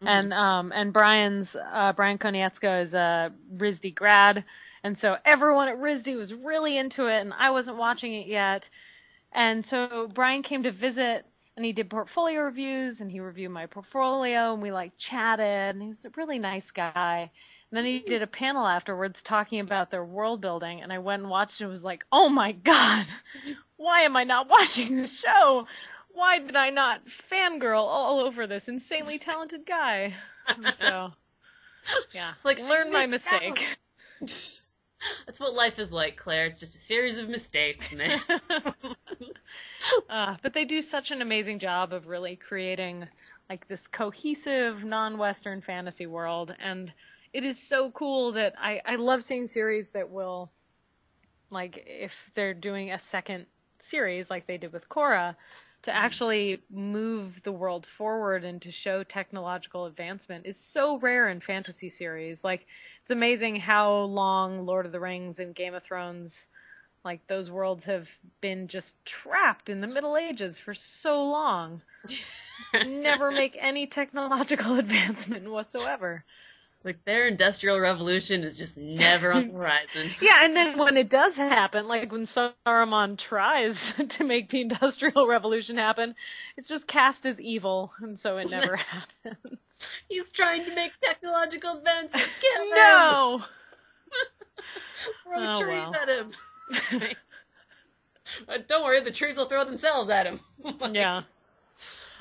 and 0.00 0.32
um 0.32 0.72
and 0.74 0.92
Brian's 0.92 1.54
uh 1.54 1.92
Brian 1.92 2.18
Konietzko 2.18 2.82
is 2.82 2.94
a 2.94 3.32
RISD 3.54 3.94
grad 3.94 4.44
and 4.84 4.96
so 4.96 5.16
everyone 5.24 5.68
at 5.68 5.78
RISD 5.78 6.16
was 6.16 6.34
really 6.34 6.76
into 6.76 7.06
it 7.06 7.20
and 7.20 7.32
I 7.32 7.50
wasn't 7.50 7.76
watching 7.76 8.14
it 8.14 8.26
yet 8.26 8.68
and 9.32 9.64
so 9.64 10.08
Brian 10.12 10.42
came 10.42 10.64
to 10.64 10.72
visit 10.72 11.24
and 11.56 11.64
he 11.64 11.72
did 11.72 11.90
portfolio 11.90 12.40
reviews 12.40 13.00
and 13.00 13.10
he 13.10 13.20
reviewed 13.20 13.50
my 13.50 13.66
portfolio 13.66 14.52
and 14.52 14.62
we 14.62 14.72
like 14.72 14.96
chatted 14.98 15.74
and 15.74 15.82
he 15.82 15.88
was 15.88 16.04
a 16.04 16.10
really 16.16 16.38
nice 16.38 16.70
guy 16.70 17.30
and 17.72 17.78
then 17.78 17.86
he 17.86 18.00
did 18.00 18.20
a 18.20 18.26
panel 18.26 18.66
afterwards 18.66 19.22
talking 19.22 19.60
about 19.60 19.90
their 19.90 20.04
world 20.04 20.42
building, 20.42 20.82
and 20.82 20.92
I 20.92 20.98
went 20.98 21.22
and 21.22 21.30
watched 21.30 21.58
it 21.58 21.64
and 21.64 21.70
was 21.70 21.82
like, 21.82 22.04
oh 22.12 22.28
my 22.28 22.52
god, 22.52 23.06
why 23.78 24.02
am 24.02 24.14
I 24.14 24.24
not 24.24 24.46
watching 24.50 24.98
this 24.98 25.18
show? 25.18 25.66
Why 26.12 26.38
did 26.38 26.54
I 26.54 26.68
not 26.68 27.06
fangirl 27.06 27.82
all 27.82 28.20
over 28.20 28.46
this 28.46 28.68
insanely 28.68 29.18
talented 29.18 29.64
guy? 29.64 30.12
And 30.46 30.76
so, 30.76 31.12
yeah, 32.14 32.34
like, 32.44 32.60
learn 32.60 32.92
my 32.92 33.06
mistake. 33.06 33.78
That's 35.26 35.40
what 35.40 35.54
life 35.54 35.78
is 35.78 35.92
like, 35.92 36.16
Claire. 36.16 36.46
It's 36.46 36.60
just 36.60 36.76
a 36.76 36.80
series 36.80 37.18
of 37.18 37.28
mistakes, 37.28 37.90
then 37.90 38.20
Uh, 40.08 40.36
but 40.42 40.54
they 40.54 40.64
do 40.64 40.80
such 40.80 41.10
an 41.10 41.20
amazing 41.22 41.58
job 41.58 41.92
of 41.92 42.06
really 42.06 42.36
creating 42.36 43.06
like 43.50 43.66
this 43.68 43.88
cohesive 43.88 44.84
non-Western 44.84 45.60
fantasy 45.60 46.06
world, 46.06 46.54
and 46.60 46.92
it 47.32 47.44
is 47.44 47.58
so 47.58 47.90
cool 47.90 48.32
that 48.32 48.54
I 48.58 48.80
I 48.84 48.96
love 48.96 49.24
seeing 49.24 49.46
series 49.46 49.90
that 49.90 50.10
will 50.10 50.50
like 51.50 51.84
if 51.86 52.30
they're 52.34 52.54
doing 52.54 52.92
a 52.92 52.98
second 52.98 53.46
series 53.80 54.30
like 54.30 54.46
they 54.46 54.58
did 54.58 54.72
with 54.72 54.88
Korra 54.88 55.34
to 55.82 55.94
actually 55.94 56.62
move 56.70 57.42
the 57.42 57.52
world 57.52 57.86
forward 57.86 58.44
and 58.44 58.62
to 58.62 58.70
show 58.70 59.02
technological 59.02 59.86
advancement 59.86 60.46
is 60.46 60.56
so 60.56 60.98
rare 60.98 61.28
in 61.28 61.40
fantasy 61.40 61.88
series. 61.88 62.44
Like 62.44 62.66
it's 63.02 63.10
amazing 63.10 63.56
how 63.56 64.02
long 64.02 64.64
Lord 64.64 64.86
of 64.86 64.92
the 64.92 65.00
Rings 65.00 65.38
and 65.38 65.54
Game 65.54 65.74
of 65.74 65.82
Thrones 65.82 66.46
like 67.04 67.26
those 67.26 67.50
worlds 67.50 67.84
have 67.84 68.08
been 68.40 68.68
just 68.68 68.94
trapped 69.04 69.68
in 69.70 69.80
the 69.80 69.86
Middle 69.86 70.16
Ages 70.16 70.56
for 70.58 70.74
so 70.74 71.24
long. 71.24 71.82
Never 72.86 73.30
make 73.30 73.56
any 73.58 73.86
technological 73.86 74.78
advancement 74.78 75.50
whatsoever. 75.50 76.24
Like 76.84 77.04
their 77.04 77.26
industrial 77.28 77.78
revolution 77.78 78.42
is 78.44 78.56
just 78.58 78.78
never 78.78 79.32
on 79.32 79.48
the 79.48 79.52
horizon. 79.58 80.10
Yeah, 80.20 80.44
and 80.44 80.56
then 80.56 80.78
when 80.78 80.96
it 80.96 81.08
does 81.08 81.36
happen, 81.36 81.86
like 81.88 82.10
when 82.10 82.22
Saruman 82.24 83.16
tries 83.18 83.92
to 84.10 84.24
make 84.24 84.50
the 84.50 84.60
Industrial 84.62 85.26
Revolution 85.26 85.76
happen, 85.78 86.14
it's 86.56 86.68
just 86.68 86.86
cast 86.86 87.26
as 87.26 87.40
evil, 87.40 87.92
and 88.00 88.18
so 88.18 88.36
it 88.38 88.50
never 88.50 88.76
happens. 89.22 89.94
He's 90.08 90.30
trying 90.32 90.64
to 90.64 90.74
make 90.74 90.92
technological 91.00 91.78
advances. 91.78 92.20
Kill! 92.40 92.70
No! 92.70 93.42
Throw 95.24 95.50
Oh, 95.50 95.60
trees 95.62 95.86
well. 95.90 95.94
at 95.94 96.08
him. 96.08 96.32
Uh, 98.48 98.58
don't 98.66 98.82
worry, 98.84 99.00
the 99.00 99.10
trees 99.10 99.36
will 99.36 99.44
throw 99.46 99.64
themselves 99.64 100.08
at 100.08 100.26
him. 100.26 100.40
Yeah. 100.92 101.22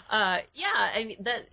Uh, 0.09 0.39
yeah, 0.55 0.67
I 0.95 1.03
mean 1.05 1.17
that, 1.21 1.47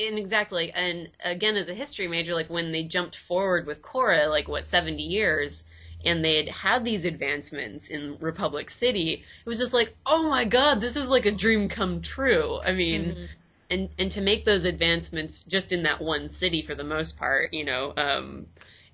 and 0.00 0.18
exactly. 0.18 0.72
And 0.72 1.08
again, 1.24 1.56
as 1.56 1.68
a 1.68 1.74
history 1.74 2.08
major, 2.08 2.34
like 2.34 2.50
when 2.50 2.72
they 2.72 2.84
jumped 2.84 3.16
forward 3.16 3.66
with 3.66 3.82
Korra, 3.82 4.28
like 4.28 4.48
what 4.48 4.66
seventy 4.66 5.04
years, 5.04 5.64
and 6.04 6.24
they 6.24 6.36
had 6.36 6.48
had 6.48 6.84
these 6.84 7.04
advancements 7.04 7.88
in 7.88 8.18
Republic 8.20 8.70
City, 8.70 9.12
it 9.12 9.48
was 9.48 9.58
just 9.58 9.74
like, 9.74 9.94
oh 10.06 10.28
my 10.28 10.44
god, 10.44 10.80
this 10.80 10.96
is 10.96 11.08
like 11.08 11.26
a 11.26 11.30
dream 11.30 11.68
come 11.68 12.02
true. 12.02 12.58
I 12.64 12.72
mean, 12.72 13.28
and 13.70 13.88
and 13.98 14.10
to 14.12 14.20
make 14.20 14.44
those 14.44 14.64
advancements 14.64 15.44
just 15.44 15.72
in 15.72 15.84
that 15.84 16.00
one 16.00 16.28
city 16.28 16.62
for 16.62 16.74
the 16.74 16.84
most 16.84 17.18
part, 17.18 17.52
you 17.52 17.64
know, 17.64 17.92
um, 17.96 18.46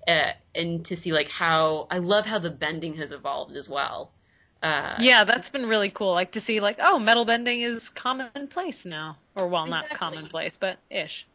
uh, 0.07 0.31
and 0.53 0.85
to 0.85 0.95
see 0.95 1.13
like 1.13 1.29
how 1.29 1.87
I 1.89 1.99
love 1.99 2.25
how 2.25 2.39
the 2.39 2.49
bending 2.51 2.95
has 2.95 3.11
evolved 3.11 3.55
as 3.55 3.69
well. 3.69 4.11
Uh, 4.65 4.95
Yeah, 4.99 5.23
that's 5.25 5.49
been 5.49 5.67
really 5.67 5.89
cool. 5.89 6.11
Like 6.13 6.31
to 6.33 6.41
see, 6.41 6.59
like, 6.59 6.77
oh, 6.81 6.99
metal 6.99 7.25
bending 7.25 7.61
is 7.61 7.89
commonplace 7.89 8.85
now. 8.85 9.17
Or, 9.35 9.47
well, 9.47 9.65
not 9.67 9.89
commonplace, 9.91 10.57
but 10.57 10.77
ish. 10.89 11.25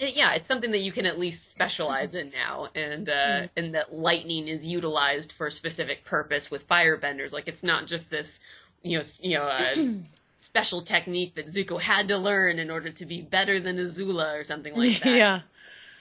it- 0.00 0.16
yeah, 0.16 0.34
it's 0.34 0.48
something 0.48 0.72
that 0.72 0.80
you 0.80 0.90
can 0.92 1.06
at 1.06 1.18
least 1.18 1.52
specialize 1.52 2.14
in 2.14 2.30
now, 2.30 2.68
and 2.74 3.08
uh, 3.08 3.46
and 3.56 3.74
that 3.74 3.94
lightning 3.94 4.48
is 4.48 4.66
utilized 4.66 5.32
for 5.32 5.46
a 5.46 5.52
specific 5.52 6.04
purpose 6.04 6.50
with 6.50 6.66
firebenders. 6.68 7.32
Like 7.32 7.48
it's 7.48 7.62
not 7.62 7.86
just 7.86 8.10
this, 8.10 8.40
you 8.82 8.98
know, 8.98 9.04
you 9.20 9.38
know, 9.38 9.44
uh, 9.48 9.74
special 10.38 10.80
technique 10.82 11.36
that 11.36 11.46
Zuko 11.46 11.80
had 11.80 12.08
to 12.08 12.18
learn 12.18 12.58
in 12.58 12.70
order 12.70 12.90
to 12.90 13.06
be 13.06 13.22
better 13.22 13.60
than 13.60 13.76
Azula 13.78 14.40
or 14.40 14.44
something 14.44 14.74
like 14.76 15.00
that. 15.00 15.16
yeah. 15.16 15.40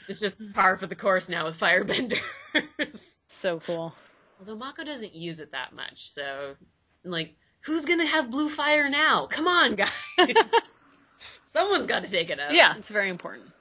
It's 0.07 0.19
just 0.19 0.41
par 0.53 0.77
for 0.77 0.85
the 0.87 0.95
course 0.95 1.29
now 1.29 1.45
with 1.45 1.57
firebenders. 1.59 3.15
So 3.29 3.59
cool. 3.59 3.93
Although 4.43 4.57
Mako 4.57 4.83
doesn't 4.83 5.15
use 5.15 5.39
it 5.39 5.53
that 5.53 5.71
much, 5.73 6.09
so 6.09 6.55
like, 7.05 7.33
who's 7.61 7.85
gonna 7.85 8.05
have 8.05 8.29
blue 8.29 8.49
fire 8.49 8.89
now? 8.89 9.25
Come 9.25 9.47
on, 9.47 9.75
guys. 10.17 10.35
Someone's 11.45 11.87
got 11.87 12.03
to 12.03 12.11
take 12.11 12.29
it 12.29 12.41
up. 12.41 12.51
Yeah, 12.51 12.75
it's 12.77 12.89
very 12.89 13.09
important. 13.09 13.49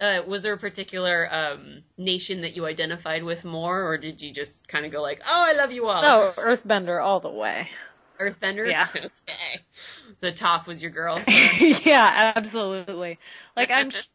Uh, 0.00 0.22
was 0.26 0.42
there 0.42 0.54
a 0.54 0.58
particular 0.58 1.28
um, 1.30 1.82
nation 1.96 2.40
that 2.42 2.56
you 2.56 2.64
identified 2.64 3.22
with 3.22 3.44
more, 3.44 3.84
or 3.84 3.98
did 3.98 4.20
you 4.22 4.32
just 4.32 4.66
kind 4.66 4.86
of 4.86 4.92
go 4.92 5.02
like, 5.02 5.20
"Oh, 5.26 5.44
I 5.46 5.52
love 5.52 5.72
you 5.72 5.86
all"? 5.86 6.02
Oh, 6.02 6.32
Earthbender 6.36 7.02
all 7.02 7.20
the 7.20 7.28
way. 7.30 7.68
Earthbender. 8.18 8.68
Yeah. 8.68 8.88
Okay. 8.94 9.60
So 10.16 10.30
Toph 10.30 10.66
was 10.66 10.82
your 10.82 10.90
girl. 10.90 11.20
yeah, 11.28 12.32
absolutely. 12.34 13.18
Like 13.54 13.70
I'm 13.70 13.90
sh- 13.90 14.06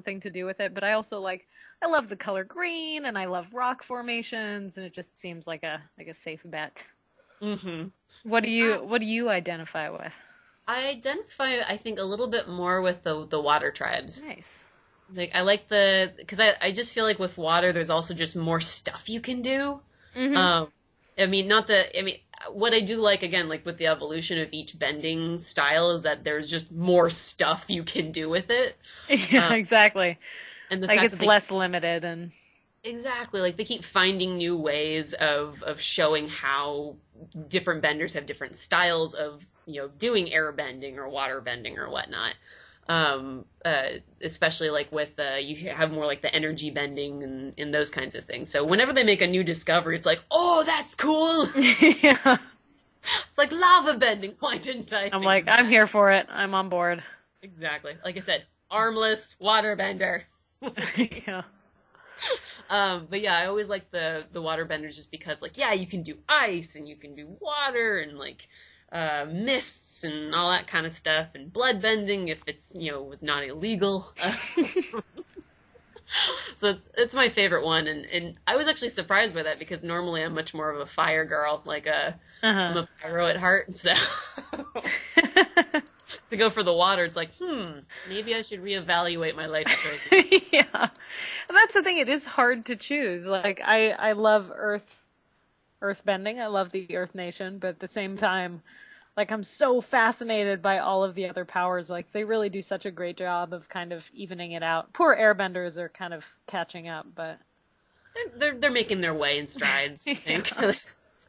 something 0.00 0.20
to 0.20 0.30
do 0.30 0.46
with 0.46 0.60
it, 0.60 0.72
but 0.72 0.82
I 0.82 0.92
also 0.92 1.20
like 1.20 1.46
I 1.82 1.86
love 1.86 2.08
the 2.08 2.16
color 2.16 2.44
green 2.44 3.04
and 3.06 3.16
I 3.16 3.26
love 3.26 3.54
rock 3.54 3.82
formations 3.82 4.76
and 4.76 4.86
it 4.86 4.92
just 4.92 5.18
seems 5.18 5.46
like 5.46 5.62
a 5.62 5.80
like 5.98 6.08
a 6.08 6.14
safe 6.14 6.42
bet. 6.44 6.84
hmm 7.40 7.84
What 8.22 8.44
do 8.44 8.50
you 8.50 8.82
what 8.82 9.00
do 9.00 9.06
you 9.06 9.28
identify 9.30 9.88
with? 9.88 10.14
I 10.66 10.88
identify, 10.88 11.58
I 11.66 11.76
think, 11.76 11.98
a 11.98 12.04
little 12.04 12.28
bit 12.28 12.48
more 12.48 12.80
with 12.80 13.02
the 13.02 13.26
the 13.26 13.40
water 13.40 13.70
tribes. 13.70 14.22
Nice. 14.26 14.64
Like 15.12 15.32
I 15.34 15.40
like 15.42 15.68
the 15.68 16.12
because 16.16 16.38
I 16.40 16.54
I 16.60 16.70
just 16.70 16.94
feel 16.94 17.04
like 17.04 17.18
with 17.18 17.36
water, 17.36 17.72
there's 17.72 17.90
also 17.90 18.14
just 18.14 18.36
more 18.36 18.60
stuff 18.60 19.08
you 19.08 19.20
can 19.20 19.42
do. 19.42 19.80
Mhm. 20.16 20.36
Um, 20.36 20.68
I 21.18 21.26
mean, 21.26 21.48
not 21.48 21.66
that 21.68 21.98
I 21.98 22.02
mean, 22.02 22.16
what 22.52 22.72
I 22.72 22.80
do 22.80 22.98
like 23.00 23.22
again, 23.24 23.48
like 23.48 23.66
with 23.66 23.78
the 23.78 23.88
evolution 23.88 24.38
of 24.38 24.48
each 24.52 24.78
bending 24.78 25.38
style, 25.40 25.90
is 25.92 26.02
that 26.04 26.22
there's 26.24 26.48
just 26.48 26.70
more 26.70 27.10
stuff 27.10 27.64
you 27.68 27.82
can 27.82 28.12
do 28.12 28.28
with 28.28 28.50
it, 28.50 28.76
yeah, 29.32 29.50
uh, 29.50 29.54
exactly. 29.54 30.18
And 30.70 30.82
the 30.82 30.86
Like 30.86 31.00
fact 31.00 31.14
it's 31.14 31.22
less 31.22 31.50
limited 31.50 32.04
and 32.04 32.32
exactly 32.82 33.40
like 33.40 33.56
they 33.56 33.64
keep 33.64 33.84
finding 33.84 34.38
new 34.38 34.56
ways 34.56 35.12
of 35.12 35.62
of 35.62 35.80
showing 35.80 36.28
how 36.28 36.96
different 37.48 37.82
benders 37.82 38.14
have 38.14 38.26
different 38.26 38.56
styles 38.56 39.14
of 39.14 39.44
you 39.66 39.82
know 39.82 39.88
doing 39.88 40.32
air 40.32 40.50
bending 40.52 40.98
or 40.98 41.08
water 41.08 41.40
bending 41.40 41.78
or 41.78 41.88
whatnot. 41.90 42.34
Um, 42.88 43.44
uh, 43.64 43.84
especially 44.20 44.70
like 44.70 44.90
with 44.90 45.20
uh, 45.20 45.36
you 45.36 45.68
have 45.68 45.92
more 45.92 46.06
like 46.06 46.22
the 46.22 46.34
energy 46.34 46.70
bending 46.70 47.22
and, 47.22 47.54
and 47.56 47.72
those 47.72 47.92
kinds 47.92 48.16
of 48.16 48.24
things. 48.24 48.50
So 48.50 48.64
whenever 48.64 48.92
they 48.92 49.04
make 49.04 49.20
a 49.20 49.28
new 49.28 49.44
discovery, 49.44 49.94
it's 49.94 50.06
like, 50.06 50.20
oh, 50.28 50.64
that's 50.66 50.96
cool. 50.96 51.46
yeah. 51.54 52.38
It's 53.28 53.38
like 53.38 53.52
lava 53.52 53.96
bending. 53.96 54.34
Why 54.40 54.58
didn't 54.58 54.92
I? 54.92 55.10
I'm 55.12 55.22
like, 55.22 55.44
I'm 55.46 55.68
here 55.68 55.86
for 55.86 56.10
it. 56.10 56.26
I'm 56.30 56.52
on 56.54 56.68
board. 56.68 57.04
Exactly. 57.42 57.94
Like 58.04 58.16
I 58.16 58.20
said, 58.20 58.44
armless 58.70 59.36
water 59.38 59.76
bender. 59.76 60.24
yeah. 61.26 61.42
Um, 62.68 63.06
but 63.10 63.20
yeah, 63.20 63.36
I 63.36 63.46
always 63.46 63.68
like 63.68 63.90
the 63.90 64.24
the 64.32 64.42
water 64.42 64.64
benders 64.64 64.96
just 64.96 65.10
because 65.10 65.42
like 65.42 65.58
yeah, 65.58 65.72
you 65.72 65.86
can 65.86 66.02
do 66.02 66.14
ice 66.28 66.76
and 66.76 66.88
you 66.88 66.96
can 66.96 67.14
do 67.14 67.26
water 67.40 67.98
and 67.98 68.18
like 68.18 68.46
uh, 68.92 69.26
mists 69.30 70.04
and 70.04 70.34
all 70.34 70.50
that 70.50 70.66
kind 70.66 70.86
of 70.86 70.92
stuff 70.92 71.28
and 71.34 71.52
blood 71.52 71.80
bending 71.82 72.28
if 72.28 72.42
it's 72.46 72.72
you 72.76 72.92
know 72.92 73.02
was 73.02 73.22
not 73.22 73.44
illegal. 73.44 74.12
so 76.56 76.70
it's 76.70 76.88
it's 76.96 77.14
my 77.14 77.28
favorite 77.28 77.64
one 77.64 77.86
and 77.86 78.04
and 78.06 78.38
I 78.46 78.56
was 78.56 78.68
actually 78.68 78.88
surprised 78.90 79.34
by 79.34 79.42
that 79.44 79.58
because 79.58 79.84
normally 79.84 80.22
I'm 80.22 80.34
much 80.34 80.54
more 80.54 80.70
of 80.70 80.80
a 80.80 80.86
fire 80.86 81.24
girl 81.24 81.62
like 81.64 81.86
a 81.86 82.18
I'm 82.68 82.72
Uh-huh. 82.72 82.76
a 82.76 82.88
pyro 83.02 83.26
at 83.26 83.36
heart 83.36 83.76
so 83.78 83.92
to 86.30 86.36
go 86.36 86.50
for 86.50 86.62
the 86.62 86.72
water 86.72 87.04
it's 87.04 87.16
like 87.16 87.30
hmm 87.42 87.80
maybe 88.04 88.34
I 88.34 88.42
should 88.42 88.62
reevaluate 88.62 89.36
my 89.36 89.46
life 89.46 89.66
choices. 89.76 90.08
yeah. 90.52 90.64
And 91.48 91.56
that's 91.56 91.74
the 91.74 91.82
thing, 91.82 91.98
it 91.98 92.08
is 92.08 92.24
hard 92.24 92.66
to 92.66 92.76
choose. 92.76 93.26
Like 93.26 93.60
I 93.64 93.90
I 93.90 94.12
love 94.12 94.50
earth 94.54 95.02
earth 95.82 96.04
bending. 96.04 96.40
I 96.40 96.46
love 96.48 96.70
the 96.72 96.96
Earth 96.96 97.14
Nation, 97.14 97.58
but 97.58 97.68
at 97.70 97.80
the 97.80 97.88
same 97.88 98.16
time 98.16 98.62
like 99.16 99.32
I'm 99.32 99.44
so 99.44 99.80
fascinated 99.80 100.62
by 100.62 100.78
all 100.80 101.04
of 101.04 101.14
the 101.14 101.28
other 101.28 101.44
powers. 101.44 101.90
Like 101.90 102.12
they 102.12 102.24
really 102.24 102.50
do 102.50 102.62
such 102.62 102.86
a 102.86 102.90
great 102.92 103.16
job 103.18 103.52
of 103.54 103.68
kind 103.68 103.92
of 103.92 104.08
evening 104.14 104.52
it 104.52 104.62
out. 104.62 104.92
Poor 104.94 105.16
airbenders 105.16 105.78
are 105.78 105.88
kind 105.90 106.14
of 106.14 106.30
catching 106.48 106.88
up, 106.88 107.06
but 107.14 107.38
They're, 108.14 108.38
they're 108.38 108.60
they're 108.60 108.70
making 108.70 109.00
their 109.00 109.14
way 109.14 109.38
in 109.38 109.46
strides. 109.46 110.08
I 110.14 110.14
think. 110.14 110.52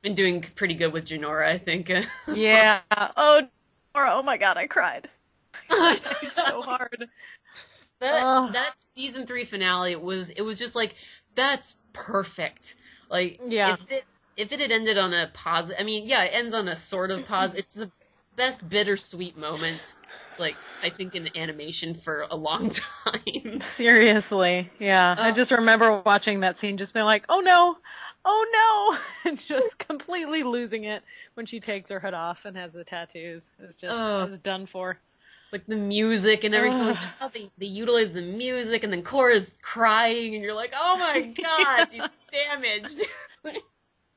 Been 0.02 0.16
doing 0.16 0.42
pretty 0.56 0.74
good 0.76 0.94
with 0.94 1.06
Jinora, 1.06 1.46
I 1.46 1.58
think. 1.58 1.92
yeah. 2.28 2.82
Oh, 2.96 3.48
Oh 3.96 4.24
my 4.24 4.38
god, 4.38 4.58
I 4.58 4.68
cried. 4.68 5.10
so 5.70 6.62
hard. 6.62 7.08
that 8.00 8.54
that 8.54 8.74
season 8.96 9.26
three 9.28 9.46
finale 9.46 9.96
was 9.96 10.30
it 10.30 10.42
was 10.42 10.60
just 10.60 10.76
like 10.76 10.96
that's 11.36 11.76
perfect. 11.94 12.76
Like 13.10 13.40
Yeah. 13.48 13.74
if 13.74 13.92
it 13.92 14.04
if 14.38 14.52
it 14.52 14.60
had 14.60 14.72
ended 14.72 14.98
on 14.98 15.14
a 15.14 15.30
positive, 15.34 15.80
I 15.80 15.84
mean, 15.84 16.08
yeah, 16.08 16.24
it 16.24 16.32
ends 16.34 16.54
on 16.54 16.68
a 16.68 16.76
sort 16.76 17.12
of 17.12 17.26
positive. 17.26 17.66
It's 17.66 17.76
the 17.76 17.92
best 18.36 18.68
bittersweet 18.68 19.38
moment, 19.38 19.88
like 20.38 20.58
I 20.82 20.90
think 20.90 21.16
in 21.16 21.38
animation 21.38 21.96
for 21.96 22.26
a 22.30 22.36
long 22.36 22.72
time. 23.06 23.62
Seriously, 23.62 24.72
yeah. 24.80 25.16
I 25.18 25.32
just 25.32 25.52
remember 25.52 26.02
watching 26.06 26.40
that 26.42 26.58
scene, 26.58 26.78
just 26.78 26.94
being 26.94 27.06
like, 27.06 27.26
"Oh 27.30 27.42
no, 27.42 27.76
oh 28.26 28.46
no," 28.52 29.00
and 29.32 29.40
just 29.46 29.78
completely 29.78 30.44
losing 30.44 30.84
it 30.84 31.04
when 31.34 31.46
she 31.46 31.60
takes 31.60 31.90
her 31.90 32.00
hood 32.00 32.14
off 32.14 32.46
and 32.46 32.56
has 32.58 32.74
the 32.74 32.84
tattoos. 32.84 33.50
It's 33.60 33.76
just 33.76 33.98
Oh. 33.98 34.24
it's 34.24 34.38
done 34.40 34.66
for. 34.66 34.98
like 35.52 35.66
the 35.66 35.76
music 35.78 36.44
and 36.46 36.56
everything, 36.56 36.80
like 36.80 37.00
just 37.00 37.18
how 37.20 37.28
they, 37.28 37.50
they 37.58 37.66
utilize 37.66 38.14
the 38.14 38.22
music, 38.22 38.84
and 38.86 38.94
then 38.94 39.04
Korra's 39.04 39.54
crying, 39.62 40.36
and 40.36 40.44
you're 40.44 40.56
like, 40.56 40.74
oh 40.76 40.98
my 40.98 41.22
god, 41.44 41.92
she's 41.92 42.02
damaged. 42.32 43.02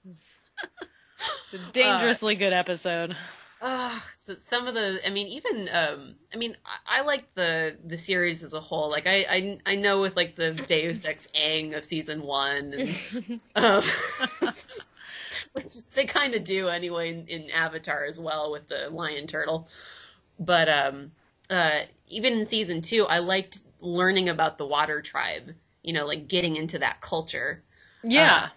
It's 0.07 1.55
a 1.55 1.73
dangerously 1.73 2.35
good 2.35 2.53
episode. 2.53 3.17
Uh, 3.61 3.99
so 4.21 4.35
some 4.35 4.67
of 4.67 4.75
the, 4.75 5.01
I 5.07 5.11
mean, 5.11 5.29
even, 5.29 5.69
um, 5.73 6.15
I 6.33 6.37
mean, 6.37 6.57
I, 6.65 7.01
I 7.01 7.03
like 7.03 7.33
the 7.35 7.77
the 7.85 7.97
series 7.97 8.45
as 8.45 8.53
a 8.53 8.61
whole. 8.61 8.91
Like, 8.91 9.07
I, 9.07 9.27
I, 9.29 9.59
I 9.65 9.77
know 9.77 10.01
with 10.01 10.17
like 10.17 10.37
the 10.37 10.53
Deus 10.53 11.05
Ex 11.05 11.29
Aang 11.35 11.77
of 11.77 11.85
season 11.85 12.23
one, 12.23 12.75
and 12.75 13.41
um, 13.55 13.83
which 15.53 15.91
they 15.95 16.05
kind 16.05 16.35
of 16.35 16.45
do 16.45 16.69
anyway 16.69 17.11
in, 17.11 17.27
in 17.29 17.51
Avatar 17.51 18.05
as 18.05 18.21
well 18.21 18.51
with 18.51 18.69
the 18.69 18.91
lion 18.91 19.27
turtle. 19.27 19.69
But 20.39 20.69
um, 20.69 21.13
uh, 21.49 21.81
even 22.09 22.35
in 22.35 22.49
season 22.49 22.83
two, 22.83 23.07
I 23.07 23.21
liked 23.21 23.59
learning 23.81 24.29
about 24.29 24.59
the 24.59 24.67
Water 24.67 25.01
Tribe. 25.01 25.55
You 25.83 25.93
know, 25.93 26.07
like 26.07 26.29
getting 26.29 26.57
into 26.57 26.79
that 26.79 27.01
culture. 27.01 27.63
yeah, 28.03 28.49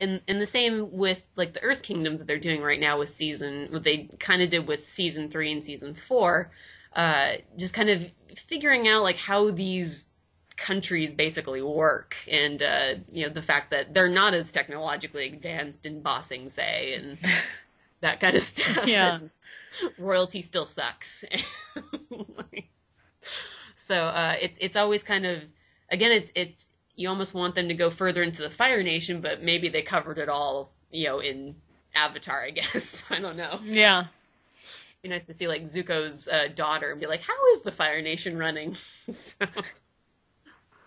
and 0.00 0.20
and 0.28 0.40
the 0.40 0.46
same 0.46 0.92
with 0.92 1.26
like 1.36 1.52
the 1.52 1.62
Earth 1.62 1.82
Kingdom 1.82 2.18
that 2.18 2.26
they're 2.26 2.38
doing 2.38 2.62
right 2.62 2.80
now 2.80 2.98
with 2.98 3.08
season 3.08 3.68
what 3.70 3.84
they 3.84 4.08
kind 4.18 4.42
of 4.42 4.50
did 4.50 4.66
with 4.66 4.84
season 4.84 5.30
three 5.30 5.52
and 5.52 5.64
season 5.64 5.94
four, 5.94 6.50
uh, 6.94 7.32
just 7.56 7.74
kind 7.74 7.90
of 7.90 8.10
figuring 8.36 8.88
out 8.88 9.02
like 9.02 9.16
how 9.16 9.50
these 9.50 10.06
countries 10.56 11.14
basically 11.14 11.62
work 11.62 12.16
and 12.30 12.62
uh, 12.62 12.94
you 13.12 13.24
know 13.24 13.32
the 13.32 13.42
fact 13.42 13.72
that 13.72 13.92
they're 13.92 14.08
not 14.08 14.34
as 14.34 14.52
technologically 14.52 15.26
advanced 15.26 15.86
in 15.86 16.02
Ba 16.02 16.22
Sing 16.22 16.50
Se 16.50 16.94
and 16.94 17.18
that 18.00 18.20
kind 18.20 18.36
of 18.36 18.42
stuff. 18.42 18.86
Yeah. 18.86 19.16
And 19.16 19.30
royalty 19.98 20.42
still 20.42 20.66
sucks. 20.66 21.24
so 23.74 24.06
uh, 24.06 24.36
it's 24.40 24.58
it's 24.60 24.76
always 24.76 25.02
kind 25.02 25.26
of 25.26 25.42
again 25.90 26.12
it's 26.12 26.32
it's 26.34 26.70
you 26.96 27.08
almost 27.08 27.34
want 27.34 27.54
them 27.54 27.68
to 27.68 27.74
go 27.74 27.90
further 27.90 28.22
into 28.22 28.42
the 28.42 28.50
Fire 28.50 28.82
Nation, 28.82 29.20
but 29.20 29.42
maybe 29.42 29.68
they 29.68 29.82
covered 29.82 30.18
it 30.18 30.28
all, 30.28 30.70
you 30.90 31.04
know, 31.08 31.18
in 31.20 31.56
Avatar. 31.94 32.42
I 32.44 32.50
guess 32.50 33.04
I 33.10 33.20
don't 33.20 33.36
know. 33.36 33.60
yeah. 33.64 34.00
It'd 34.00 35.02
Be 35.02 35.08
nice 35.08 35.26
to 35.26 35.34
see 35.34 35.48
like 35.48 35.62
Zuko's 35.64 36.28
uh, 36.28 36.48
daughter 36.54 36.90
and 36.90 37.00
be 37.00 37.06
like, 37.06 37.22
"How 37.22 37.34
is 37.52 37.62
the 37.62 37.72
Fire 37.72 38.00
Nation 38.00 38.38
running?" 38.38 38.74
so, 38.74 39.46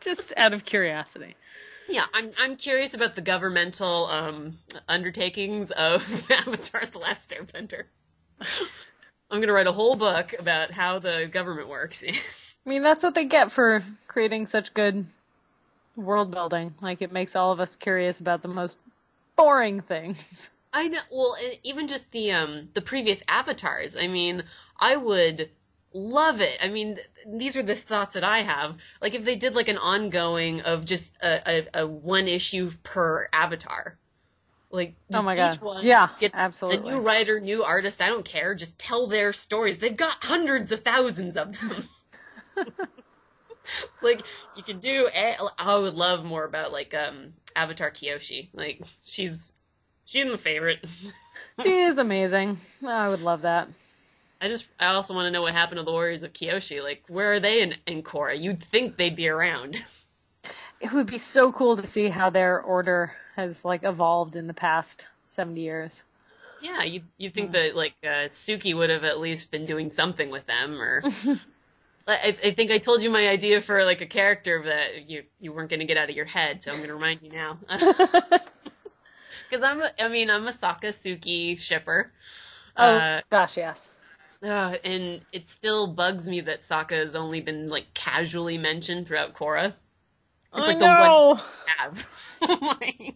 Just 0.01 0.33
out 0.37 0.53
of 0.53 0.63
curiosity. 0.65 1.35
yeah, 1.89 2.05
I'm 2.13 2.31
I'm 2.37 2.55
curious 2.55 2.93
about 2.93 3.15
the 3.15 3.21
governmental 3.21 4.05
um, 4.05 4.53
undertakings 4.87 5.71
of 5.71 6.01
Avatar: 6.31 6.85
The 6.85 6.99
Last 6.99 7.31
Airbender. 7.31 7.83
I'm 9.29 9.41
gonna 9.41 9.53
write 9.53 9.67
a 9.67 9.71
whole 9.71 9.95
book 9.95 10.33
about 10.39 10.71
how 10.71 10.99
the 10.99 11.27
government 11.31 11.67
works. 11.67 12.03
I 12.03 12.69
mean, 12.69 12.81
that's 12.83 13.03
what 13.03 13.13
they 13.15 13.25
get 13.25 13.51
for 13.51 13.83
creating 14.07 14.47
such 14.47 14.73
good 14.73 15.05
world 15.97 16.31
building. 16.31 16.73
Like 16.81 17.01
it 17.01 17.11
makes 17.11 17.35
all 17.35 17.51
of 17.51 17.59
us 17.59 17.75
curious 17.75 18.19
about 18.19 18.41
the 18.41 18.47
most 18.47 18.77
boring 19.35 19.81
things. 19.81 20.51
I 20.73 20.87
know. 20.87 20.99
Well, 21.11 21.35
even 21.63 21.87
just 21.87 22.11
the 22.11 22.33
um 22.33 22.69
the 22.73 22.81
previous 22.81 23.23
avatars. 23.27 23.97
I 23.97 24.07
mean, 24.07 24.43
I 24.79 24.95
would 24.95 25.49
love 25.93 26.41
it. 26.41 26.57
I 26.61 26.69
mean, 26.69 26.97
these 27.25 27.57
are 27.57 27.63
the 27.63 27.75
thoughts 27.75 28.13
that 28.13 28.23
I 28.23 28.39
have. 28.39 28.77
Like 29.01 29.15
if 29.15 29.25
they 29.25 29.35
did 29.35 29.55
like 29.55 29.69
an 29.69 29.77
ongoing 29.77 30.61
of 30.61 30.85
just 30.85 31.13
a, 31.21 31.41
a, 31.49 31.81
a 31.81 31.87
one 31.87 32.27
issue 32.27 32.71
per 32.83 33.27
avatar. 33.33 33.97
Like 34.69 34.95
just 35.09 35.23
oh 35.23 35.25
my 35.25 35.33
each 35.33 35.37
god. 35.37 35.61
one, 35.61 35.85
yeah, 35.85 36.09
get 36.19 36.31
absolutely. 36.33 36.91
a 36.91 36.95
new 36.95 37.01
writer, 37.01 37.39
new 37.39 37.63
artist. 37.63 38.01
I 38.01 38.09
don't 38.09 38.25
care. 38.25 38.53
Just 38.53 38.77
tell 38.77 39.07
their 39.07 39.31
stories. 39.31 39.79
They've 39.79 39.95
got 39.95 40.17
hundreds 40.21 40.73
of 40.73 40.81
thousands 40.81 41.37
of 41.37 41.57
them. 41.57 41.83
like 44.01 44.21
you 44.55 44.63
can 44.63 44.79
do. 44.79 45.07
a- 45.13 45.37
I 45.59 45.77
would 45.77 45.95
love 45.95 46.23
more 46.23 46.43
about 46.43 46.71
like 46.71 46.93
um 46.93 47.33
Avatar 47.55 47.91
Kyoshi. 47.91 48.49
Like 48.53 48.81
she's 49.03 49.55
she's 50.05 50.25
my 50.25 50.37
favorite. 50.37 50.79
she 51.63 51.79
is 51.81 51.97
amazing. 51.97 52.59
I 52.85 53.09
would 53.09 53.21
love 53.21 53.41
that. 53.41 53.67
I 54.39 54.49
just 54.49 54.67
I 54.79 54.87
also 54.87 55.13
want 55.15 55.27
to 55.27 55.31
know 55.31 55.41
what 55.41 55.53
happened 55.53 55.79
to 55.79 55.83
the 55.83 55.91
Warriors 55.91 56.23
of 56.23 56.33
Kyoshi. 56.33 56.83
Like 56.83 57.03
where 57.07 57.33
are 57.33 57.39
they 57.39 57.61
in, 57.61 57.75
in 57.85 58.03
Korra? 58.03 58.39
You'd 58.39 58.59
think 58.59 58.97
they'd 58.97 59.15
be 59.15 59.29
around. 59.29 59.81
It 60.79 60.93
would 60.93 61.07
be 61.07 61.17
so 61.17 61.51
cool 61.51 61.77
to 61.77 61.85
see 61.87 62.07
how 62.07 62.29
their 62.29 62.61
order 62.61 63.11
has 63.35 63.65
like 63.65 63.83
evolved 63.83 64.35
in 64.35 64.45
the 64.45 64.53
past 64.53 65.07
70 65.25 65.59
years. 65.61 66.03
Yeah, 66.61 66.83
you 66.83 67.01
you 67.17 67.31
think 67.31 67.53
that 67.53 67.75
like 67.75 67.95
uh, 68.03 68.29
Suki 68.29 68.75
would 68.75 68.91
have 68.91 69.03
at 69.03 69.19
least 69.19 69.51
been 69.51 69.65
doing 69.65 69.91
something 69.91 70.29
with 70.29 70.45
them, 70.45 70.79
or 70.79 71.01
I, 72.07 72.35
I 72.43 72.51
think 72.51 72.71
I 72.71 72.77
told 72.77 73.03
you 73.03 73.09
my 73.09 73.27
idea 73.27 73.61
for 73.61 73.83
like 73.83 74.01
a 74.01 74.05
character 74.05 74.63
that 74.65 75.09
you 75.09 75.23
you 75.39 75.51
weren't 75.51 75.69
going 75.69 75.81
to 75.81 75.85
get 75.85 75.97
out 75.97 76.09
of 76.09 76.15
your 76.15 76.25
head, 76.25 76.63
so 76.63 76.71
I'm 76.71 76.77
going 76.77 76.89
to 76.89 76.95
remind 76.95 77.21
you 77.21 77.29
now. 77.31 77.59
Because 79.49 79.63
I'm 79.63 79.81
a- 79.81 79.91
I 79.99 80.07
mean 80.09 80.29
I'm 80.29 80.47
a 80.47 80.51
Sokka 80.51 80.89
Suki 80.89 81.57
shipper. 81.57 82.11
Oh 82.75 82.83
Uh, 82.97 83.21
gosh, 83.29 83.57
yes. 83.57 83.89
Uh, 84.43 84.75
and 84.83 85.21
it 85.31 85.49
still 85.49 85.87
bugs 85.87 86.27
me 86.27 86.41
that 86.41 86.61
Sokka 86.61 86.91
has 86.91 87.15
only 87.15 87.41
been 87.41 87.69
like 87.69 87.93
casually 87.93 88.57
mentioned 88.57 89.07
throughout 89.07 89.33
Korra. 89.35 89.73
I 90.53 90.59
like 90.59 90.79
the 90.79 90.85
know. 90.85 91.39
have. 91.65 92.05
Like, 92.61 93.15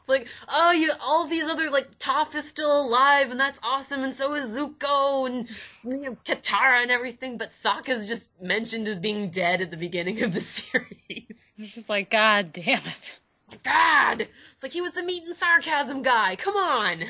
it's 0.00 0.08
like, 0.08 0.28
oh, 0.48 0.72
you 0.72 0.92
all 1.02 1.26
these 1.26 1.48
other 1.48 1.70
like 1.70 1.98
Toph 1.98 2.34
is 2.34 2.48
still 2.48 2.80
alive, 2.80 3.30
and 3.30 3.38
that's 3.38 3.60
awesome, 3.62 4.02
and 4.02 4.14
so 4.14 4.34
is 4.34 4.58
Zuko 4.58 5.26
and 5.26 5.48
you 5.84 6.00
know, 6.00 6.16
Katara 6.24 6.82
and 6.82 6.90
everything, 6.90 7.38
but 7.38 7.50
Sokka's 7.50 8.08
just 8.08 8.30
mentioned 8.40 8.88
as 8.88 8.98
being 8.98 9.30
dead 9.30 9.60
at 9.60 9.70
the 9.70 9.76
beginning 9.76 10.22
of 10.22 10.34
the 10.34 10.40
series. 10.40 10.86
It's 11.08 11.74
just 11.74 11.88
like, 11.88 12.10
God 12.10 12.52
damn 12.52 12.86
it. 12.86 13.18
God, 13.64 14.20
it's 14.20 14.62
like 14.62 14.72
he 14.72 14.80
was 14.80 14.92
the 14.92 15.02
meat 15.02 15.24
and 15.24 15.34
sarcasm 15.34 16.02
guy. 16.02 16.36
Come 16.36 16.56
on, 16.56 17.00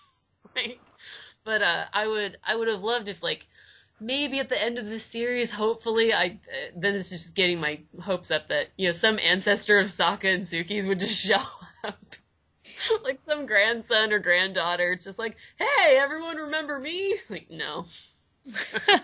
like, 0.56 0.80
but 1.44 1.62
uh, 1.62 1.84
I 1.92 2.06
would, 2.06 2.38
I 2.44 2.56
would 2.56 2.68
have 2.68 2.82
loved 2.82 3.08
if 3.08 3.22
like. 3.22 3.46
Maybe 4.04 4.40
at 4.40 4.48
the 4.48 4.60
end 4.60 4.78
of 4.78 4.86
this 4.86 5.04
series, 5.04 5.52
hopefully, 5.52 6.12
I 6.12 6.26
uh, 6.26 6.72
then 6.74 6.96
it's 6.96 7.10
just 7.10 7.36
getting 7.36 7.60
my 7.60 7.82
hopes 8.00 8.32
up 8.32 8.48
that 8.48 8.70
you 8.76 8.88
know 8.88 8.92
some 8.92 9.16
ancestor 9.20 9.78
of 9.78 9.86
Sokka 9.86 10.34
and 10.34 10.42
Suki's 10.42 10.88
would 10.88 10.98
just 10.98 11.24
show 11.24 11.36
up, 11.36 11.62
like 13.04 13.20
some 13.24 13.46
grandson 13.46 14.12
or 14.12 14.18
granddaughter. 14.18 14.92
It's 14.92 15.04
just 15.04 15.18
like, 15.18 15.36
hey, 15.56 15.98
everyone, 15.98 16.36
remember 16.36 16.78
me? 16.78 17.16
Like, 17.30 17.50
no. 17.50 17.86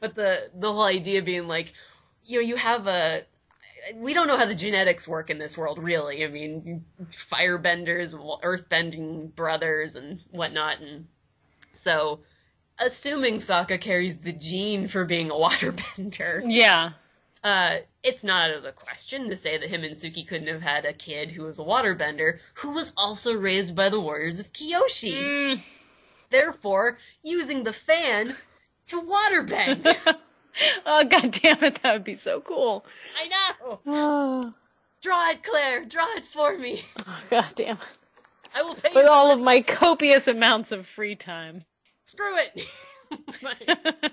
but 0.00 0.14
the 0.14 0.50
the 0.54 0.72
whole 0.72 0.82
idea 0.82 1.22
being 1.22 1.48
like, 1.48 1.72
you 2.24 2.40
know, 2.40 2.46
you 2.46 2.56
have 2.56 2.86
a. 2.86 3.22
We 3.96 4.12
don't 4.12 4.26
know 4.26 4.36
how 4.36 4.44
the 4.44 4.54
genetics 4.54 5.08
work 5.08 5.30
in 5.30 5.38
this 5.38 5.56
world, 5.56 5.78
really. 5.78 6.22
I 6.22 6.28
mean, 6.28 6.84
firebenders, 7.10 8.14
earthbending 8.42 9.34
brothers, 9.34 9.96
and 9.96 10.20
whatnot, 10.30 10.80
and 10.80 11.06
so 11.72 12.20
assuming 12.78 13.36
Sokka 13.36 13.80
carries 13.80 14.20
the 14.20 14.32
gene 14.32 14.88
for 14.88 15.04
being 15.04 15.30
a 15.30 15.34
waterbender, 15.34 16.42
Yeah. 16.46 16.90
Uh, 17.42 17.76
it's 18.02 18.24
not 18.24 18.50
out 18.50 18.56
of 18.56 18.62
the 18.62 18.72
question 18.72 19.30
to 19.30 19.36
say 19.36 19.56
that 19.56 19.68
him 19.68 19.84
and 19.84 19.94
Suki 19.94 20.26
couldn't 20.26 20.48
have 20.48 20.62
had 20.62 20.84
a 20.84 20.92
kid 20.92 21.30
who 21.30 21.44
was 21.44 21.58
a 21.58 21.62
waterbender 21.62 22.38
who 22.54 22.70
was 22.70 22.92
also 22.96 23.34
raised 23.36 23.74
by 23.74 23.88
the 23.88 24.00
warriors 24.00 24.40
of 24.40 24.52
Kyoshi. 24.52 25.14
Mm. 25.14 25.62
Therefore, 26.30 26.98
using 27.22 27.64
the 27.64 27.72
fan 27.72 28.36
to 28.86 29.02
waterbend. 29.02 29.96
oh, 30.86 31.04
God 31.04 31.32
damn 31.32 31.64
it. 31.64 31.82
That 31.82 31.94
would 31.94 32.04
be 32.04 32.14
so 32.14 32.40
cool. 32.40 32.84
I 33.18 33.28
know. 33.28 33.80
Oh, 33.86 34.54
Draw 35.02 35.30
it, 35.30 35.42
Claire. 35.42 35.84
Draw 35.86 36.16
it 36.16 36.24
for 36.26 36.56
me. 36.56 36.82
God 37.30 37.46
damn 37.54 37.76
it. 37.76 37.98
I 38.54 38.62
will 38.62 38.74
pay 38.74 38.90
With 38.94 39.04
you. 39.04 39.10
all 39.10 39.30
of 39.30 39.40
my 39.40 39.62
copious 39.62 40.28
amounts 40.28 40.72
of 40.72 40.86
free 40.86 41.16
time. 41.16 41.64
Screw 42.04 42.36
it. 42.38 42.64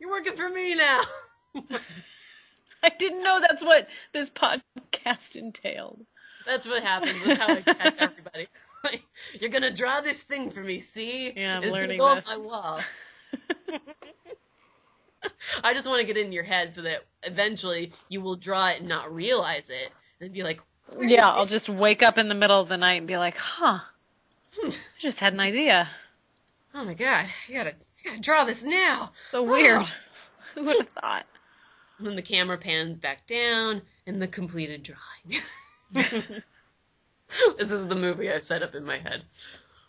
You're 0.00 0.10
working 0.10 0.34
for 0.36 0.48
me 0.48 0.74
now. 0.74 1.00
I 2.86 2.90
didn't 2.90 3.24
know 3.24 3.40
that's 3.40 3.64
what 3.64 3.88
this 4.12 4.30
podcast 4.30 5.34
entailed. 5.34 6.06
That's 6.46 6.68
what 6.68 6.84
happens. 6.84 7.20
That's 7.24 7.40
how 7.40 7.48
I 7.48 7.60
check 7.60 7.94
everybody. 7.98 8.48
You're 9.40 9.50
gonna 9.50 9.72
draw 9.72 10.00
this 10.02 10.22
thing 10.22 10.50
for 10.50 10.60
me, 10.60 10.78
see? 10.78 11.32
Yeah, 11.36 11.56
I'm 11.56 11.64
it's 11.64 11.72
learning 11.72 11.98
gonna 11.98 12.14
go 12.14 12.20
this. 12.20 12.30
on 12.30 12.38
my 12.38 12.46
wall. 12.46 12.80
I 15.64 15.74
just 15.74 15.88
want 15.88 16.00
to 16.00 16.06
get 16.06 16.16
it 16.16 16.26
in 16.26 16.30
your 16.30 16.44
head 16.44 16.76
so 16.76 16.82
that 16.82 17.04
eventually 17.24 17.92
you 18.08 18.20
will 18.20 18.36
draw 18.36 18.68
it 18.68 18.78
and 18.78 18.88
not 18.88 19.12
realize 19.12 19.68
it, 19.68 19.90
and 20.20 20.32
be 20.32 20.44
like, 20.44 20.60
Yeah, 21.00 21.28
I'll 21.28 21.46
just 21.46 21.68
wake 21.68 22.04
up 22.04 22.18
in 22.18 22.28
the 22.28 22.36
middle 22.36 22.60
of 22.60 22.68
the 22.68 22.76
night 22.76 22.98
and 22.98 23.08
be 23.08 23.16
like, 23.16 23.36
huh, 23.36 23.80
hmm. 24.56 24.68
I 24.68 25.00
just 25.00 25.18
had 25.18 25.32
an 25.32 25.40
idea. 25.40 25.88
oh 26.72 26.84
my 26.84 26.94
god, 26.94 27.26
I 27.48 27.52
gotta, 27.52 27.70
I 27.70 28.08
gotta 28.10 28.20
draw 28.20 28.44
this 28.44 28.62
now." 28.64 29.10
So 29.32 29.42
weird. 29.42 29.84
Who 30.54 30.62
would 30.64 30.76
have 30.76 30.88
thought? 30.90 31.26
And 31.98 32.06
then 32.06 32.16
the 32.16 32.22
camera 32.22 32.58
pans 32.58 32.98
back 32.98 33.26
down, 33.26 33.82
and 34.06 34.20
the 34.20 34.26
completed 34.26 34.82
drawing. 34.82 35.42
this 37.58 37.70
is 37.70 37.86
the 37.86 37.94
movie 37.94 38.30
I've 38.30 38.44
set 38.44 38.62
up 38.62 38.74
in 38.74 38.84
my 38.84 38.98
head. 38.98 39.22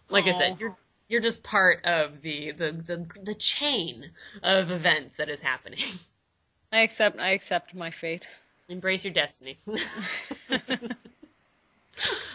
Like 0.10 0.26
I 0.26 0.32
said, 0.32 0.60
you're 0.60 0.78
you're 1.10 1.22
just 1.22 1.44
part 1.44 1.86
of 1.86 2.22
the, 2.22 2.52
the 2.52 2.72
the 2.72 3.08
the 3.24 3.34
chain 3.34 4.12
of 4.44 4.72
events 4.72 5.18
that 5.18 5.30
is 5.30 5.42
happening. 5.42 5.80
I 6.72 6.80
accept. 6.80 7.20
I 7.20 7.32
accept 7.32 7.74
my 7.74 7.92
fate. 7.92 8.28
Embrace 8.70 9.06
your 9.06 9.14
destiny. 9.14 9.58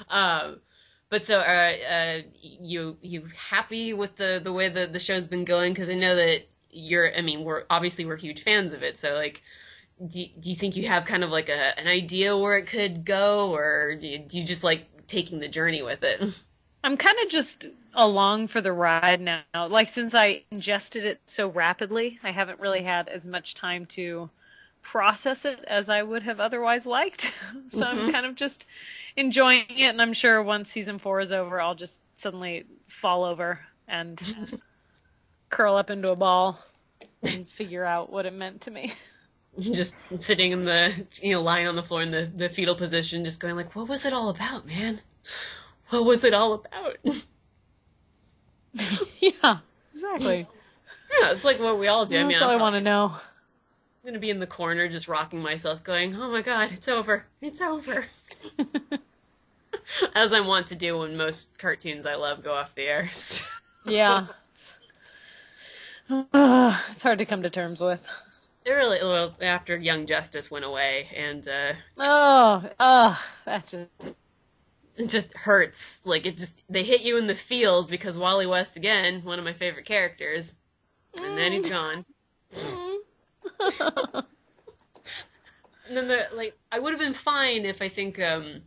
um, 0.09 0.57
but 1.11 1.27
so, 1.27 1.39
uh, 1.41 1.73
uh, 1.93 2.19
you 2.43 2.97
you 3.03 3.29
happy 3.37 3.93
with 3.93 4.17
the 4.17 4.41
the 4.43 4.53
way 4.53 4.71
the 4.71 4.87
the 4.87 4.99
show's 4.99 5.27
been 5.27 5.45
going? 5.45 5.75
Because 5.75 5.91
I 5.91 5.95
know 5.95 6.17
that 6.17 6.47
you're. 6.73 7.17
I 7.17 7.21
mean, 7.21 7.45
we're 7.45 7.65
obviously 7.71 8.07
we're 8.07 8.17
huge 8.17 8.43
fans 8.43 8.73
of 8.73 8.83
it. 8.83 8.99
So 8.99 9.15
like. 9.15 9.43
Do, 10.05 10.25
do 10.41 10.51
you 10.51 10.57
think 10.57 10.75
you 10.75 10.89
have 10.89 11.05
kind 11.05 11.23
of 11.23 11.31
like 11.31 11.49
a, 11.49 11.79
an 11.79 11.87
idea 11.87 12.37
where 12.37 12.59
it 12.59 12.67
could 12.67 13.05
go, 13.05 13.55
or 13.55 13.95
do 13.95 14.05
you, 14.05 14.19
do 14.19 14.41
you 14.41 14.45
just 14.45 14.65
like 14.65 15.07
taking 15.07 15.39
the 15.39 15.47
journey 15.47 15.83
with 15.83 16.03
it? 16.03 16.41
I'm 16.85 16.97
kind 16.97 17.19
of 17.23 17.31
just 17.31 17.67
along 17.95 18.49
for 18.49 18.61
the 18.61 18.73
ride 18.73 19.21
now. 19.21 19.43
Like 19.55 19.89
since 19.89 20.15
I 20.15 20.43
ingested 20.51 21.05
it 21.05 21.21
so 21.27 21.49
rapidly, 21.49 22.19
I 22.23 22.33
haven't 22.33 22.61
really 22.61 22.83
had 22.83 23.09
as 23.09 23.27
much 23.27 23.55
time 23.55 23.87
to 23.87 24.31
process 24.83 25.45
it 25.45 25.63
as 25.65 25.89
I 25.89 26.03
would 26.03 26.25
have 26.25 26.41
otherwise 26.41 26.87
liked. 26.87 27.33
so 27.69 27.85
I'm 27.85 27.99
mm-hmm. 27.99 28.11
kind 28.11 28.27
of 28.27 28.35
just 28.35 28.67
enjoying 29.17 29.65
it, 29.69 29.91
and 29.91 30.03
I'm 30.03 30.13
sure 30.13 30.43
once 30.43 30.71
season 30.71 30.99
four 30.99 31.21
is 31.21 31.33
over, 31.33 31.61
I'll 31.61 31.75
just 31.77 32.01
suddenly 32.17 32.65
fall 32.89 33.25
over 33.25 33.61
and 33.87 34.21
curl 35.53 35.77
up 35.77 35.91
into 35.91 36.11
a 36.11 36.17
ball 36.17 36.59
and 37.23 37.47
figure 37.47 37.85
out 37.85 38.11
what 38.11 38.27
it 38.27 38.33
meant 38.33 38.63
to 38.63 38.71
me. 38.73 38.93
just 39.61 39.97
sitting 40.17 40.51
in 40.51 40.65
the 40.65 40.93
you 41.21 41.35
know 41.35 41.43
lying 41.43 41.69
on 41.69 41.77
the 41.77 41.83
floor 41.83 42.03
in 42.03 42.11
the 42.11 42.25
the 42.25 42.49
fetal 42.49 42.75
position, 42.75 43.25
just 43.25 43.39
going 43.39 43.55
like, 43.55 43.77
what 43.77 43.87
was 43.87 44.05
it 44.07 44.13
all 44.13 44.31
about, 44.31 44.67
man? 44.67 45.01
What 45.91 46.05
was 46.05 46.25
it 46.25 46.35
all 46.35 46.55
about? 46.55 46.97
yeah, 49.21 49.59
exactly. 49.93 50.47
Yeah, 51.21 51.33
it's 51.33 51.45
like 51.45 51.61
what 51.61 51.79
we 51.79 51.89
all 51.89 52.07
do. 52.07 52.17
I 52.17 52.21
mean, 52.21 52.31
That's 52.31 52.43
all 52.43 52.51
I 52.51 52.55
I'm 52.55 52.61
want 52.61 52.75
to 52.75 52.81
know. 52.81 53.13
I'm 53.15 54.09
gonna 54.09 54.19
be 54.19 54.31
in 54.31 54.41
the 54.41 54.47
corner 54.47 54.89
just 54.89 55.07
rocking 55.07 55.43
myself, 55.43 55.85
going, 55.85 56.17
"Oh 56.17 56.31
my 56.31 56.41
god, 56.41 56.73
it's 56.73 56.89
over, 56.89 57.25
it's 57.43 57.61
over," 57.61 58.05
as 60.15 60.33
I 60.33 60.41
want 60.41 60.69
to 60.69 60.75
do 60.75 60.99
when 60.99 61.17
most 61.17 61.59
cartoons 61.59 62.07
I 62.07 62.15
love 62.15 62.43
go 62.43 62.55
off 62.55 62.75
the 62.75 62.83
air. 62.83 63.11
Yeah. 63.85 64.27
It's, 66.13 66.29
it's 66.93 67.03
hard 67.03 67.19
to 67.19 67.25
come 67.25 67.43
to 67.43 67.51
terms 67.51 67.81
with. 67.81 68.07
it 68.65 68.71
really 68.71 68.99
well 69.03 69.35
after 69.41 69.79
Young 69.79 70.07
Justice 70.07 70.51
went 70.51 70.65
away, 70.65 71.09
and 71.17 71.47
uh, 71.47 71.73
Oh, 71.99 72.71
oh, 72.79 73.25
that 73.45 73.67
just 73.67 74.15
it 74.97 75.09
just 75.09 75.37
hurts. 75.37 76.01
Like 76.05 76.27
it 76.27 76.37
just 76.37 76.63
they 76.69 76.83
hit 76.83 77.03
you 77.03 77.19
in 77.19 77.27
the 77.27 77.35
feels 77.35 77.89
because 77.89 78.19
Wally 78.19 78.47
West 78.47 78.77
again, 78.77 79.23
one 79.25 79.39
of 79.39 79.45
my 79.45 79.55
favorite 79.55 79.87
characters, 79.87 80.55
and 81.17 81.39
then 81.39 81.53
he's 81.53 81.69
gone. 81.69 82.05
And 85.89 85.97
then 85.97 86.09
the 86.09 86.37
like 86.37 86.57
I 86.71 86.79
would 86.79 86.93
have 86.93 87.01
been 87.01 87.13
fine 87.13 87.67
if 87.67 87.83
I 87.83 87.89
think 87.89 88.19
um 88.19 88.63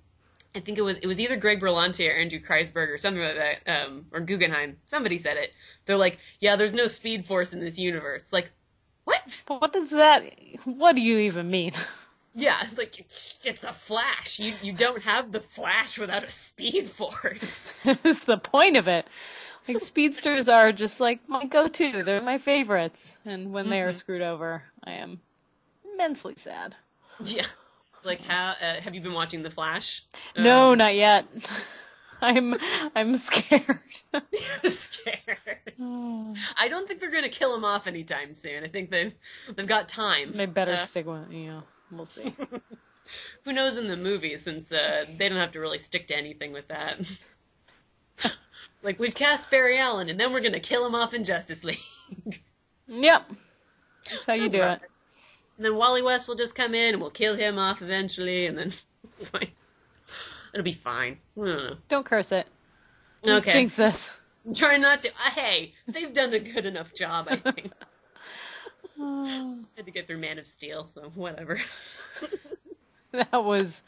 I 0.55 0.59
think 0.61 0.77
it 0.77 0.81
was 0.81 0.97
it 0.97 1.07
was 1.07 1.19
either 1.19 1.35
Greg 1.35 1.59
Berlanti 1.59 2.09
or 2.09 2.17
Andrew 2.17 2.39
Kreisberg 2.39 2.89
or 2.89 2.97
something 2.97 3.21
like 3.21 3.35
that 3.35 3.85
um 3.85 4.05
or 4.11 4.21
Guggenheim 4.21 4.77
somebody 4.85 5.17
said 5.17 5.37
it 5.37 5.53
they're 5.85 5.97
like 5.97 6.17
yeah 6.39 6.55
there's 6.55 6.73
no 6.73 6.87
Speed 6.87 7.25
Force 7.25 7.53
in 7.53 7.59
this 7.59 7.77
universe 7.77 8.31
like 8.31 8.49
what 9.03 9.43
what 9.47 9.73
does 9.73 9.91
that? 9.91 10.23
What 10.63 10.95
do 10.95 11.01
you 11.01 11.19
even 11.19 11.51
mean? 11.51 11.73
yeah 12.35 12.55
it's 12.61 12.77
like 12.77 12.97
it's 12.99 13.63
a 13.63 13.73
Flash 13.73 14.39
you 14.39 14.53
you 14.61 14.71
don't 14.71 15.03
have 15.03 15.31
the 15.31 15.41
Flash 15.41 15.99
without 15.99 16.23
a 16.23 16.31
Speed 16.31 16.89
Force 16.89 17.75
It's 17.83 18.23
the 18.23 18.37
point 18.37 18.77
of 18.77 18.87
it. 18.87 19.05
Like 19.67 19.79
speedsters 19.79 20.47
are 20.47 20.71
just 20.71 20.99
like 20.99 21.27
my 21.27 21.45
go-to. 21.45 22.03
They're 22.03 22.21
my 22.21 22.37
favorites, 22.37 23.17
and 23.25 23.51
when 23.51 23.71
they 23.71 23.81
are 23.81 23.93
screwed 23.93 24.21
over, 24.21 24.61
I 24.83 24.91
am 24.93 25.19
immensely 25.91 26.35
sad. 26.35 26.75
yeah 27.23 27.45
like 28.05 28.21
how 28.21 28.49
uh, 28.61 28.75
have 28.81 28.95
you 28.95 29.01
been 29.01 29.13
watching 29.13 29.43
the 29.43 29.49
Flash 29.51 30.03
No, 30.37 30.71
Um, 30.71 30.77
not 30.77 30.95
yet. 30.95 31.25
I'm 32.21 32.55
I'm 32.95 33.15
scared. 33.17 33.79
scared 34.63 35.73
I 35.79 36.67
don't 36.69 36.87
think 36.87 36.99
they're 37.01 37.11
gonna 37.11 37.29
kill 37.29 37.53
him 37.55 37.65
off 37.65 37.87
anytime 37.87 38.33
soon 38.33 38.63
I 38.63 38.67
think 38.67 38.89
they've 38.89 39.13
they've 39.53 39.67
got 39.67 39.89
time 39.89 40.31
they 40.33 40.45
better 40.45 40.73
Uh, 40.73 40.77
stick 40.77 41.05
with 41.05 41.29
you 41.31 41.47
know. 41.47 41.63
We'll 41.91 42.05
see. 42.05 42.33
Who 43.43 43.53
knows 43.53 43.77
in 43.77 43.87
the 43.87 43.97
movie 43.97 44.37
since 44.37 44.71
uh, 44.71 45.05
they 45.17 45.29
don't 45.29 45.37
have 45.37 45.51
to 45.51 45.59
really 45.59 45.77
stick 45.79 46.07
to 46.07 46.17
anything 46.17 46.53
with 46.53 46.67
that. 46.69 46.99
it's 46.99 48.83
like 48.83 48.97
we've 48.99 49.13
cast 49.13 49.51
Barry 49.51 49.77
Allen 49.77 50.09
and 50.09 50.19
then 50.19 50.31
we're 50.33 50.41
gonna 50.41 50.59
kill 50.59 50.85
him 50.85 50.95
off 50.95 51.13
in 51.13 51.23
Justice 51.23 51.63
League. 51.63 52.41
Yep, 52.87 53.31
that's 54.09 54.25
how 54.25 54.33
you 54.33 54.49
do 54.49 54.61
it. 54.63 54.79
And 55.57 55.65
then 55.65 55.75
Wally 55.75 56.01
West 56.01 56.27
will 56.27 56.35
just 56.35 56.55
come 56.55 56.75
in 56.75 56.93
and 56.93 57.01
we'll 57.01 57.11
kill 57.11 57.35
him 57.35 57.57
off 57.57 57.81
eventually 57.81 58.47
and 58.47 58.57
then 58.57 58.67
it's 59.03 59.33
like 59.33 59.51
it'll 60.53 60.63
be 60.63 60.73
fine. 60.73 61.17
Don't. 61.35 61.87
Don't 61.87 62.05
curse 62.05 62.31
it. 62.31 62.47
Okay. 63.27 63.51
Jinx 63.51 63.75
this. 63.75 64.13
I'm 64.45 64.53
trying 64.53 64.81
not 64.81 65.01
to. 65.01 65.09
Uh, 65.09 65.31
hey, 65.31 65.73
they've 65.87 66.13
done 66.13 66.33
a 66.33 66.39
good 66.39 66.65
enough 66.65 66.93
job, 66.93 67.27
I 67.29 67.35
think. 67.37 67.71
Had 68.97 69.85
to 69.85 69.91
get 69.91 70.07
through 70.07 70.19
Man 70.19 70.39
of 70.39 70.47
Steel, 70.47 70.87
so 70.87 71.11
whatever. 71.15 71.59
that 73.11 73.43
was 73.43 73.81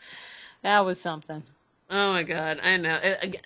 that 0.63 0.81
was 0.81 0.99
something. 0.99 1.43
Oh 1.89 2.11
my 2.11 2.23
god, 2.23 2.59
I 2.61 2.77
know. 2.77 2.99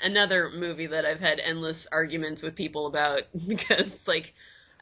Another 0.04 0.50
movie 0.50 0.88
that 0.88 1.06
I've 1.06 1.20
had 1.20 1.40
endless 1.40 1.88
arguments 1.92 2.42
with 2.42 2.56
people 2.56 2.88
about 2.88 3.22
because, 3.48 4.08
like, 4.08 4.34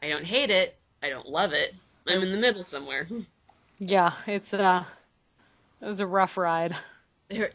I 0.02 0.08
don't 0.08 0.24
hate 0.24 0.50
it, 0.50 0.74
I 1.02 1.10
don't 1.10 1.28
love 1.28 1.52
it. 1.52 1.74
I'm 2.06 2.22
in 2.22 2.32
the 2.32 2.38
middle 2.38 2.64
somewhere. 2.64 3.06
Yeah, 3.82 4.12
it's 4.26 4.52
uh 4.52 4.84
it 5.80 5.86
was 5.86 6.00
a 6.00 6.06
rough 6.06 6.36
ride. 6.36 6.76
Yeah, 7.30 7.46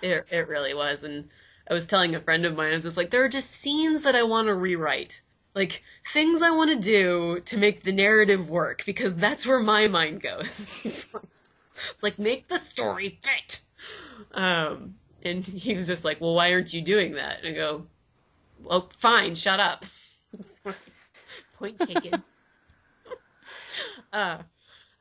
it, 0.00 0.24
it 0.30 0.48
really 0.48 0.72
was. 0.72 1.04
And 1.04 1.28
I 1.70 1.74
was 1.74 1.86
telling 1.86 2.14
a 2.14 2.20
friend 2.20 2.46
of 2.46 2.56
mine, 2.56 2.70
I 2.70 2.74
was 2.74 2.84
just 2.84 2.96
like, 2.96 3.10
there 3.10 3.24
are 3.24 3.28
just 3.28 3.50
scenes 3.50 4.04
that 4.04 4.14
I 4.14 4.22
want 4.22 4.48
to 4.48 4.54
rewrite. 4.54 5.20
Like, 5.54 5.82
things 6.06 6.40
I 6.40 6.52
want 6.52 6.70
to 6.70 6.76
do 6.76 7.40
to 7.46 7.58
make 7.58 7.82
the 7.82 7.92
narrative 7.92 8.48
work, 8.48 8.84
because 8.86 9.14
that's 9.16 9.46
where 9.46 9.58
my 9.58 9.88
mind 9.88 10.22
goes. 10.22 10.70
it's, 10.84 11.12
like, 11.12 11.24
it's 11.74 12.02
like, 12.02 12.18
make 12.18 12.48
the 12.48 12.58
story 12.58 13.18
fit. 13.22 13.60
Um, 14.32 14.94
and 15.22 15.44
he 15.44 15.74
was 15.74 15.86
just 15.86 16.04
like, 16.04 16.20
well, 16.20 16.34
why 16.34 16.52
aren't 16.52 16.72
you 16.72 16.80
doing 16.80 17.14
that? 17.14 17.40
And 17.40 17.48
I 17.48 17.52
go, 17.52 17.86
well, 18.62 18.88
fine, 18.96 19.34
shut 19.34 19.60
up. 19.60 19.84
Point 21.58 21.78
taken. 21.80 22.22
Uh, 24.12 24.38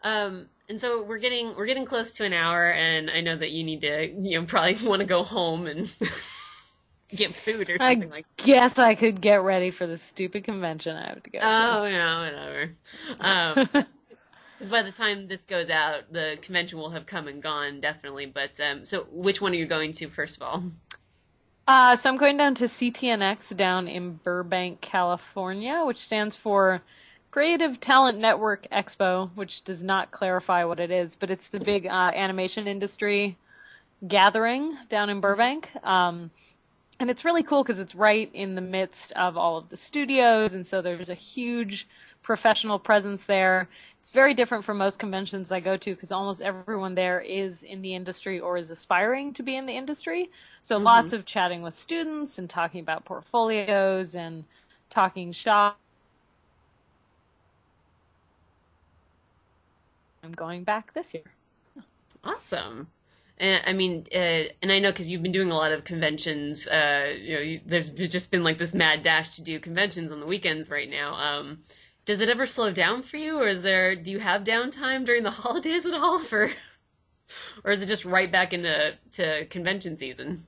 um, 0.04 0.48
and 0.70 0.80
so 0.80 1.04
we're 1.04 1.18
getting 1.18 1.56
we're 1.56 1.66
getting 1.66 1.86
close 1.86 2.14
to 2.14 2.26
an 2.26 2.34
hour, 2.34 2.66
and 2.72 3.10
I 3.10 3.22
know 3.22 3.36
that 3.36 3.52
you 3.52 3.64
need 3.64 3.82
to 3.82 4.08
you 4.08 4.40
know 4.40 4.46
probably 4.46 4.76
want 4.88 5.02
to 5.02 5.06
go 5.06 5.24
home 5.24 5.68
and 5.68 5.82
get 7.10 7.32
food 7.34 7.70
or 7.70 7.78
I 7.80 7.94
something 7.94 8.10
like. 8.10 8.26
guess 8.38 8.78
I 8.80 8.96
could 8.96 9.22
get 9.22 9.42
ready 9.42 9.72
for 9.72 9.88
the 9.88 9.98
stupid 9.98 10.44
convention 10.44 10.96
I 10.96 11.08
have 11.08 11.24
to 11.24 11.30
go 11.30 11.40
to. 11.40 11.46
Oh 11.46 11.86
yeah, 11.86 12.20
whatever. 12.22 12.72
Um, 13.20 13.70
because 14.58 14.70
by 14.70 14.82
the 14.84 14.92
time 14.92 15.28
this 15.28 15.46
goes 15.46 15.70
out, 15.70 16.12
the 16.12 16.38
convention 16.42 16.80
will 16.80 16.90
have 16.90 17.06
come 17.06 17.28
and 17.28 17.42
gone 17.42 17.80
definitely. 17.80 18.26
But 18.26 18.60
um, 18.60 18.86
so 18.86 19.08
which 19.12 19.42
one 19.42 19.54
are 19.54 19.56
you 19.56 19.68
going 19.68 19.94
to 19.94 20.10
first 20.10 20.38
of 20.38 20.44
all? 20.44 20.64
Uh, 21.68 21.98
so 21.98 22.10
I'm 22.10 22.18
going 22.18 22.38
down 22.38 22.56
to 22.56 22.64
CTNX 22.66 23.56
down 23.56 23.88
in 23.90 24.14
Burbank, 24.14 24.80
California, 24.80 25.84
which 25.86 25.98
stands 25.98 26.36
for 26.36 26.82
Creative 27.38 27.80
Talent 27.80 28.18
Network 28.18 28.66
Expo, 28.72 29.30
which 29.36 29.64
does 29.64 29.84
not 29.84 30.10
clarify 30.10 30.64
what 30.64 30.80
it 30.80 30.90
is, 30.90 31.16
but 31.16 31.30
it's 31.30 31.50
the 31.50 31.60
big 31.60 31.86
uh, 31.86 31.92
animation 32.16 32.66
industry 32.68 33.38
gathering 34.08 34.76
down 34.90 35.12
in 35.12 35.20
Burbank. 35.20 35.70
Um, 35.84 36.32
and 37.00 37.12
it's 37.12 37.26
really 37.26 37.44
cool 37.44 37.62
because 37.62 37.80
it's 37.80 37.94
right 37.94 38.28
in 38.34 38.56
the 38.56 38.62
midst 38.62 39.12
of 39.12 39.38
all 39.38 39.60
of 39.60 39.70
the 39.70 39.78
studios, 39.78 40.56
and 40.56 40.66
so 40.66 40.82
there's 40.82 41.12
a 41.12 41.14
huge 41.14 41.88
professional 42.24 42.80
presence 42.80 43.26
there. 43.26 43.70
It's 44.00 44.10
very 44.10 44.34
different 44.34 44.66
from 44.66 44.80
most 44.80 44.98
conventions 44.98 45.52
I 45.52 45.60
go 45.60 45.78
to 45.78 45.94
because 45.94 46.12
almost 46.12 46.42
everyone 46.42 46.96
there 46.96 47.22
is 47.22 47.62
in 47.62 47.84
the 47.84 47.94
industry 47.94 48.40
or 48.40 48.58
is 48.58 48.72
aspiring 48.72 49.34
to 49.34 49.44
be 49.44 49.56
in 49.56 49.68
the 49.68 49.74
industry. 49.74 50.32
So 50.62 50.80
lots 50.80 51.14
of 51.14 51.24
chatting 51.24 51.62
with 51.62 51.76
students 51.76 52.40
and 52.40 52.50
talking 52.50 52.80
about 52.80 53.06
portfolios 53.06 54.16
and 54.16 54.44
talking 54.90 55.34
shop. 55.34 55.78
I'm 60.28 60.34
going 60.34 60.66
back 60.66 60.94
this 60.94 61.14
year. 61.14 61.24
Awesome. 62.22 62.88
And 63.38 63.62
I 63.66 63.72
mean, 63.72 64.08
uh, 64.14 64.44
and 64.62 64.72
I 64.72 64.80
know 64.80 64.92
because 64.92 65.10
you've 65.10 65.24
been 65.24 65.32
doing 65.32 65.52
a 65.52 65.56
lot 65.56 65.72
of 65.72 65.86
conventions. 65.86 66.68
Uh, 66.68 67.16
you 67.18 67.36
know, 67.36 67.42
you, 67.42 67.62
there's 67.66 67.92
just 67.92 68.30
been 68.30 68.44
like 68.44 68.58
this 68.58 68.74
mad 68.74 69.04
dash 69.04 69.38
to 69.38 69.42
do 69.42 69.58
conventions 69.62 70.12
on 70.12 70.20
the 70.20 70.26
weekends 70.26 70.70
right 70.70 70.90
now. 70.90 71.16
Um, 71.16 71.60
does 72.04 72.20
it 72.20 72.28
ever 72.28 72.46
slow 72.46 72.72
down 72.72 73.04
for 73.04 73.16
you, 73.16 73.40
or 73.40 73.48
is 73.48 73.62
there? 73.62 73.96
Do 73.96 74.12
you 74.12 74.20
have 74.20 74.44
downtime 74.44 75.06
during 75.06 75.24
the 75.24 75.32
holidays 75.44 75.86
at 75.86 75.94
all, 75.94 76.20
for, 76.20 76.50
or 77.64 77.72
is 77.72 77.82
it 77.82 77.88
just 77.88 78.04
right 78.04 78.30
back 78.30 78.54
into 78.54 78.98
to 79.14 79.46
convention 79.46 79.98
season? 79.98 80.46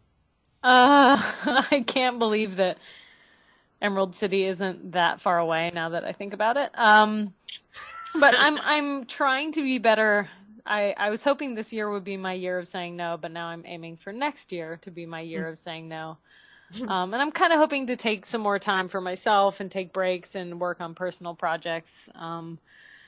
Uh, 0.61 1.21
I 1.71 1.85
can't 1.87 2.19
believe 2.19 2.57
that 2.57 2.79
Emerald 3.81 4.13
City 4.13 4.45
isn't 4.45 4.91
that 4.91 5.21
far 5.21 5.37
away 5.37 5.71
now 5.73 5.89
that 5.89 6.03
I 6.03 6.11
think 6.11 6.33
about 6.33 6.57
it. 6.57 6.69
Um, 6.73 7.33
but 8.15 8.35
I'm 8.37 8.57
I'm 8.59 9.05
trying 9.05 9.53
to 9.53 9.61
be 9.61 9.77
better. 9.77 10.29
I, 10.65 10.93
I 10.95 11.09
was 11.09 11.23
hoping 11.23 11.55
this 11.55 11.73
year 11.73 11.89
would 11.89 12.03
be 12.03 12.17
my 12.17 12.33
year 12.33 12.59
of 12.59 12.67
saying 12.67 12.95
no, 12.95 13.17
but 13.19 13.31
now 13.31 13.47
I'm 13.47 13.63
aiming 13.65 13.97
for 13.97 14.13
next 14.13 14.51
year 14.51 14.77
to 14.83 14.91
be 14.91 15.05
my 15.05 15.21
year 15.21 15.47
of 15.47 15.57
saying 15.57 15.87
no. 15.89 16.17
Um, 16.87 17.15
and 17.15 17.15
I'm 17.15 17.31
kind 17.31 17.51
of 17.51 17.57
hoping 17.57 17.87
to 17.87 17.95
take 17.95 18.27
some 18.27 18.41
more 18.41 18.59
time 18.59 18.89
for 18.89 19.01
myself 19.01 19.59
and 19.59 19.71
take 19.71 19.91
breaks 19.91 20.35
and 20.35 20.59
work 20.59 20.81
on 20.81 20.93
personal 20.93 21.33
projects. 21.33 22.09
Um, 22.13 22.59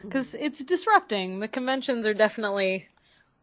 cause 0.10 0.34
it's 0.34 0.64
disrupting. 0.64 1.40
The 1.40 1.48
conventions 1.48 2.08
are 2.08 2.16
definitely 2.16 2.88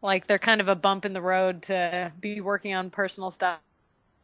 like, 0.02 0.26
they're 0.26 0.40
kind 0.40 0.61
of 0.61 0.66
a 0.66 0.74
bump 0.74 1.04
in 1.04 1.12
the 1.12 1.22
road 1.22 1.62
to 1.64 2.11
be 2.20 2.40
working 2.40 2.74
on 2.74 2.90
personal 2.90 3.30
stuff. 3.30 3.61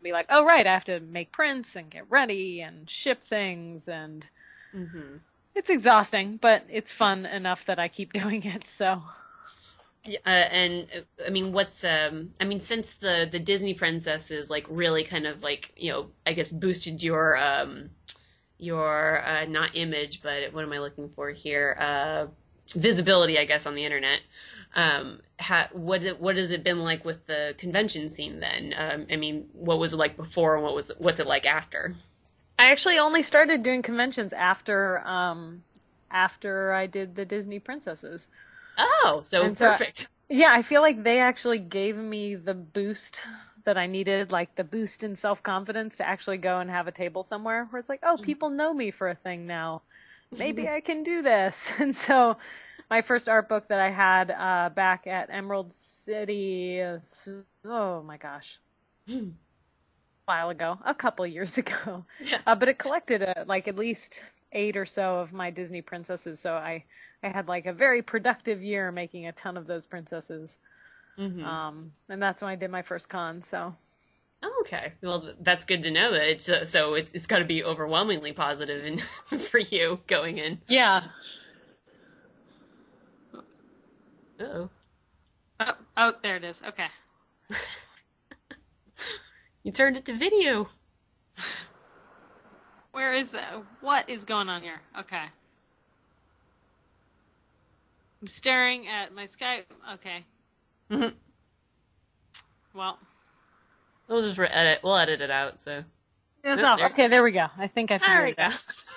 Be 0.03 0.11
like, 0.11 0.27
oh 0.31 0.45
right, 0.45 0.67
I 0.67 0.75
have 0.75 0.87
to 0.87 0.99
make 0.99 1.31
prints 1.31 1.77
and 1.77 1.89
get 1.89 2.11
ready 2.11 2.61
and 2.61 2.91
ship 2.91 3.23
things 3.23 3.87
and 3.87 4.29
Mm-hmm. 4.75 5.17
It's 5.55 5.71
exhausting, 5.71 6.39
but 6.41 6.65
it's 6.69 6.93
fun 6.93 7.27
enough 7.27 7.67
that 7.67 7.79
I 7.79 7.89
keep 7.89 8.13
doing 8.21 8.45
it. 8.45 8.67
So 8.67 9.03
Yeah, 10.05 10.19
uh, 10.27 10.31
and 10.31 10.89
uh, 10.95 11.25
I 11.27 11.31
mean, 11.31 11.53
what's 11.53 11.85
um? 11.85 12.31
I 12.41 12.45
mean, 12.45 12.61
since 12.61 12.99
the 12.99 13.29
the 13.31 13.39
Disney 13.39 13.75
princesses 13.75 14.51
like 14.51 14.67
really 14.69 15.05
kind 15.05 15.27
of 15.27 15.43
like 15.43 15.73
you 15.77 15.93
know, 15.93 16.11
I 16.27 16.33
guess 16.35 16.51
boosted 16.51 17.03
your 17.03 17.37
um, 17.39 17.91
your 18.59 19.23
uh, 19.25 19.47
not 19.47 19.71
image, 19.75 20.23
but 20.23 20.53
what 20.53 20.65
am 20.65 20.73
I 20.73 20.79
looking 20.79 21.11
for 21.11 21.31
here? 21.31 21.77
Uh, 21.79 22.27
visibility, 22.69 23.39
I 23.39 23.45
guess, 23.45 23.67
on 23.67 23.75
the 23.75 23.85
internet. 23.85 24.21
Um, 24.75 25.21
ha, 25.41 25.69
what 25.73 26.03
what 26.21 26.37
has 26.37 26.51
it 26.51 26.65
been 26.65 26.81
like 26.81 27.05
with 27.05 27.27
the 27.27 27.55
convention 27.59 28.11
scene 28.11 28.41
then? 28.41 28.75
Um, 28.77 29.07
I 29.11 29.17
mean, 29.17 29.49
what 29.53 29.79
was 29.79 29.93
it 29.95 29.97
like 29.97 30.17
before, 30.17 30.57
and 30.57 30.65
what 30.65 30.75
was 30.75 30.91
what's 30.99 31.21
it 31.21 31.27
like 31.27 31.47
after? 31.47 31.95
I 32.59 32.71
actually 32.73 32.99
only 32.99 33.23
started 33.23 33.63
doing 33.63 33.83
conventions 33.83 34.33
after 34.33 35.01
um 35.07 35.63
after 36.11 36.73
I 36.73 36.87
did 36.87 37.15
the 37.15 37.25
Disney 37.25 37.59
princesses. 37.59 38.29
Oh, 38.79 39.23
so 39.25 39.45
And 39.45 39.57
so 39.59 39.69
I- 39.69 39.79
perfect. 39.79 40.09
Yeah, 40.29 40.51
I 40.53 40.63
feel 40.63 40.81
like 40.81 41.03
they 41.03 41.21
actually 41.21 41.59
gave 41.59 41.97
me 41.97 42.35
the 42.37 42.55
boost 42.55 43.23
that 43.65 43.77
I 43.77 43.87
needed, 43.87 44.33
like 44.33 44.55
the 44.55 44.65
boost 44.65 45.05
in 45.05 45.17
self 45.17 45.43
confidence 45.43 45.97
to 45.97 46.07
actually 46.09 46.39
go 46.39 46.59
and 46.61 46.71
have 46.71 46.87
a 46.89 46.93
table 46.93 47.23
somewhere 47.23 47.67
where 47.67 47.79
it's 47.81 47.89
like, 47.91 48.01
oh, 48.03 48.17
people 48.17 48.51
know 48.51 48.73
me 48.73 48.91
for 48.91 49.09
a 49.09 49.15
thing 49.15 49.47
now. 49.47 49.83
Maybe 50.37 50.69
I 50.69 50.81
can 50.81 51.03
do 51.03 51.23
this. 51.23 51.73
And 51.81 51.95
so 51.95 52.37
my 52.91 53.03
first 53.03 53.29
art 53.29 53.49
book 53.49 53.69
that 53.69 53.81
I 53.81 53.91
had 53.91 54.31
uh, 54.31 54.71
back 54.71 55.07
at 55.07 55.31
Emerald 55.31 55.73
City, 55.75 56.81
uh, 56.81 56.99
oh 57.65 58.03
my 58.03 58.17
gosh, 58.17 58.59
a 59.09 59.44
while 60.27 60.51
ago, 60.51 60.79
a 60.85 60.95
couple 60.95 61.27
years 61.27 61.59
ago. 61.65 62.05
Yeah. 62.23 62.39
Uh, 62.47 62.55
but 62.55 62.69
it 62.69 62.79
collected 62.79 63.23
uh, 63.23 63.45
like 63.47 63.69
at 63.69 63.77
least 63.77 64.23
eight 64.53 64.77
or 64.77 64.87
so 64.87 65.19
of 65.21 65.33
my 65.33 65.51
Disney 65.51 65.83
princesses. 65.83 66.41
So 66.41 66.55
I, 66.55 66.85
I 67.23 67.29
had 67.29 67.49
like 67.49 67.67
a 67.67 67.73
very 67.73 68.03
productive 68.03 68.63
year 68.63 68.93
making 68.93 69.27
a 69.27 69.33
ton 69.33 69.57
of 69.57 69.67
those 69.67 69.87
princesses. 69.87 70.59
Mhm. 71.19 71.45
Um, 71.45 71.93
and 72.09 72.21
that's 72.23 72.43
when 72.43 72.51
I 72.51 72.57
did 72.57 72.71
my 72.71 72.83
first 72.83 73.09
con. 73.09 73.43
So 73.43 73.75
Oh, 74.47 74.65
okay. 74.67 74.93
Well, 75.03 75.33
that's 75.41 75.65
good 75.65 75.85
to 75.85 75.91
know 75.91 76.13
that 76.13 76.29
it's 76.29 76.49
uh, 76.51 76.67
so 76.67 76.95
it's, 76.95 77.13
it's 77.13 77.27
got 77.27 77.39
to 77.39 77.45
be 77.47 77.65
overwhelmingly 77.65 78.33
positive 78.35 78.85
and 78.85 79.01
for 79.43 79.59
you 79.59 80.01
going 80.07 80.39
in. 80.39 80.61
yeah. 80.69 81.03
Uh-oh. 84.41 84.69
Oh, 85.61 85.73
oh, 85.97 86.13
there 86.23 86.37
it 86.37 86.45
is. 86.45 86.61
Okay. 86.67 86.87
You 89.65 89.73
turned 89.73 89.97
it 89.97 90.05
to 90.07 90.13
video. 90.15 90.69
Where 92.93 93.13
is 93.15 93.33
that? 93.33 93.55
What 93.81 94.09
is 94.09 94.25
going 94.25 94.49
on 94.49 94.63
here? 94.63 94.81
Okay. 95.01 95.23
I'm 98.21 98.27
staring 98.27 98.87
at 98.89 99.13
my 99.15 99.25
Skype. 99.25 99.65
Okay. 99.95 100.25
Mhm. 100.91 101.13
Well, 102.73 102.99
We'll 104.07 104.21
just 104.21 104.37
re- 104.39 104.47
edit. 104.49 104.81
We'll 104.85 104.97
edit 104.97 105.23
it 105.23 105.31
out. 105.31 105.61
So 105.63 105.83
it's 106.45 106.61
Oh, 106.63 106.67
off. 106.67 106.79
there- 106.79 106.89
Okay, 106.89 107.09
there 107.09 107.23
we 107.23 107.33
go. 107.33 107.47
I 107.57 107.67
think 107.69 107.91
I 107.91 107.99
there 107.99 108.23
we 108.25 108.33
figured 108.33 108.53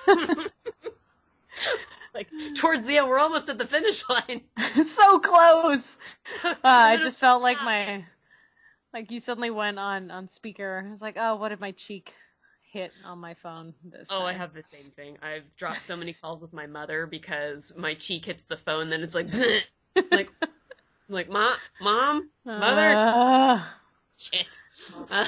go. 0.06 0.14
it 0.14 0.40
out. 0.40 0.52
Like 2.14 2.28
towards 2.56 2.86
the 2.88 2.98
end, 2.98 3.08
we're 3.08 3.20
almost 3.20 3.48
at 3.50 3.58
the 3.60 3.68
finish 3.68 4.08
line. 4.10 4.42
so 4.86 5.20
close. 5.20 5.98
Uh, 6.44 6.56
I 6.64 6.98
just 6.98 7.20
felt 7.20 7.44
like 7.44 7.58
my, 7.62 8.06
like 8.98 9.12
you 9.12 9.20
suddenly 9.20 9.52
went 9.52 9.78
on 9.78 10.10
on 10.10 10.28
speaker. 10.28 10.84
I 10.84 10.90
was 10.90 11.04
like, 11.04 11.18
oh, 11.20 11.36
what 11.36 11.50
did 11.50 11.60
my 11.60 11.72
cheek 11.72 12.16
hit 12.72 12.92
on 13.06 13.20
my 13.20 13.36
phone 13.36 13.76
this 13.84 14.10
Oh, 14.12 14.26
I 14.26 14.34
have 14.34 14.54
the 14.54 14.64
same 14.64 14.90
thing. 14.90 15.20
I've 15.22 15.56
dropped 15.56 15.84
so 15.84 15.96
many 15.96 16.14
calls 16.14 16.42
with 16.42 16.52
my 16.52 16.66
mother 16.66 17.06
because 17.06 17.74
my 17.78 17.94
cheek 17.94 18.26
hits 18.26 18.44
the 18.46 18.58
phone, 18.58 18.90
then 18.90 19.04
it's 19.04 19.14
like, 19.14 19.28
like, 20.12 20.32
like, 21.10 21.30
mom, 21.30 21.54
mom, 21.80 22.30
mother, 22.44 22.96
Uh, 22.98 23.64
shit. 24.18 24.60
Uh, 25.12 25.28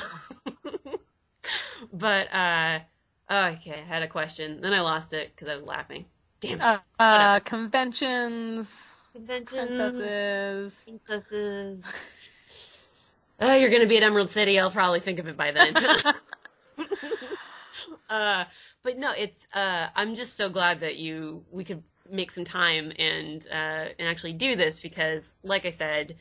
but 1.93 2.33
uh, 2.33 2.79
Oh, 3.29 3.45
okay, 3.49 3.73
I 3.73 3.87
had 3.87 4.01
a 4.01 4.07
question. 4.07 4.61
Then 4.61 4.73
I 4.73 4.81
lost 4.81 5.13
it 5.13 5.31
because 5.35 5.47
I 5.47 5.57
was 5.57 5.65
laughing. 5.65 6.05
Damn 6.39 6.61
it. 6.61 6.63
Uh, 6.63 6.79
uh, 6.97 7.39
conventions, 7.41 8.95
Conventions. 9.13 9.77
princesses. 9.77 10.89
Princesses. 11.05 12.31
Oh, 13.39 13.55
you're 13.55 13.69
gonna 13.69 13.87
be 13.87 13.97
at 13.97 14.03
Emerald 14.03 14.29
City. 14.29 14.59
I'll 14.59 14.71
probably 14.71 14.99
think 14.99 15.19
of 15.19 15.27
it 15.27 15.37
by 15.37 15.51
then. 15.51 15.75
uh, 18.09 18.45
but 18.83 18.97
no, 18.97 19.13
it's. 19.17 19.47
Uh, 19.53 19.87
I'm 19.95 20.15
just 20.15 20.35
so 20.35 20.49
glad 20.49 20.81
that 20.81 20.97
you 20.97 21.45
we 21.51 21.63
could 21.63 21.83
make 22.09 22.31
some 22.31 22.45
time 22.45 22.91
and 22.97 23.45
uh, 23.51 23.89
and 23.97 24.07
actually 24.07 24.33
do 24.33 24.55
this 24.55 24.79
because, 24.79 25.37
like 25.43 25.65
I 25.65 25.71
said, 25.71 26.15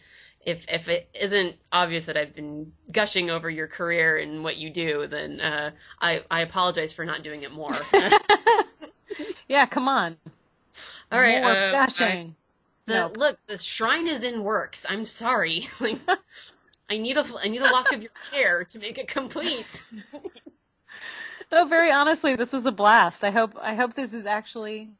if 0.44 0.72
if 0.72 0.88
it 0.88 1.08
isn't 1.20 1.56
obvious 1.72 2.06
that 2.06 2.16
I've 2.16 2.34
been 2.34 2.72
gushing 2.90 3.30
over 3.30 3.50
your 3.50 3.66
career 3.66 4.16
and 4.16 4.44
what 4.44 4.56
you 4.56 4.70
do, 4.70 5.06
then 5.06 5.40
uh, 5.40 5.70
I 6.00 6.22
I 6.30 6.40
apologize 6.40 6.92
for 6.92 7.04
not 7.04 7.22
doing 7.22 7.42
it 7.42 7.52
more. 7.52 7.72
Yeah, 9.48 9.64
come 9.64 9.88
on. 9.88 10.16
All 11.10 11.18
right, 11.18 11.42
More 11.42 11.50
uh, 11.50 11.72
gushing. 11.72 12.36
The 12.86 12.94
Nope. 12.94 13.16
look, 13.16 13.38
the 13.46 13.58
shrine 13.58 14.06
is 14.06 14.22
in 14.24 14.44
works. 14.44 14.86
I'm 14.88 15.04
sorry. 15.06 15.66
Like 15.80 15.98
I 16.90 16.98
need 16.98 17.16
a 17.16 17.24
I 17.43 17.48
need 17.48 17.62
a 17.62 17.70
lock 17.70 17.93
of 17.93 18.02
your 18.02 18.12
hair 18.32 18.65
to 18.65 18.78
make 18.78 18.98
it 18.98 19.09
complete. 19.09 19.86
No, 21.52 21.65
very 21.69 21.93
honestly, 21.93 22.36
this 22.36 22.52
was 22.52 22.66
a 22.66 22.73
blast. 22.73 23.24
I 23.24 23.31
hope 23.31 23.56
I 23.60 23.74
hope 23.74 23.94
this 23.94 24.15
is 24.15 24.27
actually 24.27 24.90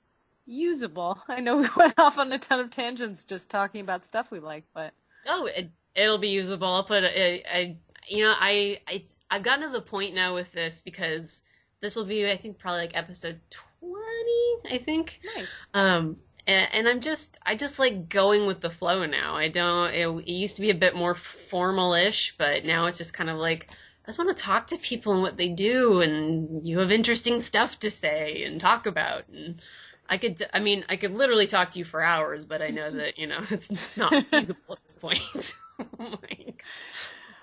usable. 0.47 1.19
I 1.29 1.41
know 1.41 1.59
we 1.59 1.69
went 1.77 1.99
off 1.99 2.19
on 2.19 2.33
a 2.33 2.39
ton 2.39 2.61
of 2.61 2.71
tangents 2.71 3.25
just 3.25 3.51
talking 3.51 3.81
about 3.81 4.05
stuff 4.07 4.31
we 4.31 4.41
like, 4.41 4.65
but 4.75 4.93
Oh, 5.27 5.47
it, 5.47 5.71
it'll 5.95 6.19
be 6.19 6.29
usable. 6.29 6.83
Put 6.85 7.05
a, 7.05 7.43
a, 7.53 7.77
you 8.07 8.25
know, 8.25 8.35
I, 8.37 8.81
I, 8.87 9.03
I've 9.31 9.43
gotten 9.43 9.67
to 9.67 9.73
the 9.73 9.83
point 9.83 10.15
now 10.15 10.35
with 10.35 10.53
this 10.53 10.81
because 10.81 11.45
this 11.81 11.97
will 11.97 12.05
be, 12.05 12.31
I 12.31 12.37
think, 12.37 12.59
probably 12.59 12.83
like 12.83 12.97
episode 12.97 13.41
20, 13.81 14.75
I 14.75 14.79
think. 14.79 15.21
nice. 15.37 15.61
Um, 15.75 16.17
and, 16.49 16.69
and 16.75 16.89
I'm 16.89 17.01
just, 17.01 17.39
I 17.47 17.57
just 17.57 17.79
like 17.79 18.09
going 18.09 18.47
with 18.47 18.61
the 18.61 18.71
flow 18.71 19.07
now. 19.07 19.37
I 19.37 19.49
don't, 19.49 19.95
it, 19.95 20.09
it 20.09 20.33
used 20.33 20.57
to 20.57 20.63
be 20.63 20.71
a 20.71 20.75
bit 20.77 20.97
more 20.97 21.15
formal-ish, 21.15 22.37
but 22.39 22.65
now 22.65 22.87
it's 22.87 22.99
just 22.99 23.15
kind 23.15 23.31
of 23.31 23.37
like, 23.39 23.69
I 24.05 24.09
just 24.09 24.19
want 24.19 24.37
to 24.37 24.43
talk 24.43 24.69
to 24.69 24.79
people 24.79 25.13
and 25.15 25.23
what 25.23 25.37
they 25.37 25.51
do, 25.51 26.01
and 26.01 26.67
you 26.67 26.81
have 26.81 26.93
interesting 26.93 27.41
stuff 27.41 27.79
to 27.81 27.91
say 27.91 28.45
and 28.45 28.61
talk 28.61 28.87
about, 28.87 29.29
and 29.29 29.61
I 30.09 30.17
could, 30.17 30.43
I 30.55 30.61
mean, 30.61 30.85
I 30.89 30.97
could 30.97 31.13
literally 31.15 31.47
talk 31.47 31.73
to 31.73 31.79
you 31.79 31.85
for 31.85 32.03
hours, 32.03 32.47
but 32.47 32.63
I 32.63 32.71
know 32.71 32.91
that 32.91 33.19
you 33.19 33.27
know 33.27 33.41
it's 33.51 33.71
not 33.97 34.13
feasible 34.31 34.61
at 34.73 34.79
this 34.87 34.97
point. 34.97 35.55
like, 35.99 36.65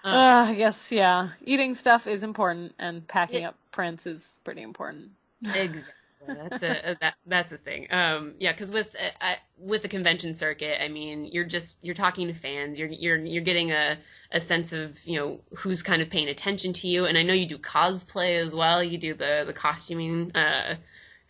Uh, 0.03 0.45
I 0.47 0.55
guess 0.55 0.91
yeah. 0.91 1.29
Eating 1.43 1.75
stuff 1.75 2.07
is 2.07 2.23
important, 2.23 2.73
and 2.79 3.07
packing 3.07 3.41
Yeah. 3.41 3.49
up 3.49 3.55
prints 3.71 4.07
is 4.07 4.37
pretty 4.43 4.63
important. 4.63 5.11
exactly. 5.53 5.93
That's 6.27 6.63
a 6.63 6.97
that, 7.01 7.15
that's 7.25 7.49
the 7.49 7.57
thing. 7.57 7.87
Um, 7.91 8.33
yeah, 8.39 8.51
because 8.51 8.71
with 8.71 8.95
uh, 9.21 9.33
with 9.57 9.81
the 9.81 9.87
convention 9.87 10.33
circuit, 10.33 10.83
I 10.83 10.87
mean, 10.87 11.25
you're 11.25 11.45
just 11.45 11.77
you're 11.81 11.95
talking 11.95 12.27
to 12.27 12.33
fans. 12.33 12.79
You're 12.79 12.89
you're 12.89 13.17
you're 13.17 13.43
getting 13.43 13.71
a 13.71 13.97
a 14.31 14.41
sense 14.41 14.73
of 14.73 14.99
you 15.05 15.19
know 15.19 15.39
who's 15.57 15.83
kind 15.83 16.01
of 16.01 16.09
paying 16.09 16.29
attention 16.29 16.73
to 16.73 16.87
you. 16.87 17.05
And 17.05 17.17
I 17.17 17.23
know 17.23 17.33
you 17.33 17.47
do 17.47 17.57
cosplay 17.57 18.37
as 18.39 18.53
well. 18.53 18.83
You 18.83 18.97
do 18.97 19.13
the 19.13 19.43
the 19.45 19.53
costuming. 19.53 20.31
Uh, 20.35 20.75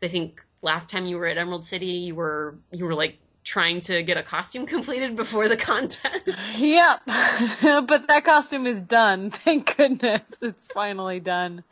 I 0.03 0.07
think 0.07 0.45
last 0.61 0.89
time 0.89 1.05
you 1.05 1.17
were 1.17 1.27
at 1.27 1.37
Emerald 1.37 1.65
City, 1.65 1.85
you 1.85 2.15
were 2.15 2.55
you 2.71 2.85
were 2.85 2.95
like 2.95 3.19
trying 3.45 3.79
to 3.81 4.03
get 4.03 4.17
a 4.17 4.23
costume 4.23 4.65
completed 4.75 5.15
before 5.15 5.47
the 5.47 5.55
contest. 5.55 6.59
Yep. 6.59 7.01
but 7.87 8.07
that 8.07 8.23
costume 8.25 8.65
is 8.65 8.81
done. 8.81 9.29
Thank 9.31 9.77
goodness 9.77 10.43
it's 10.43 10.65
finally 10.65 11.21
done. 11.21 11.63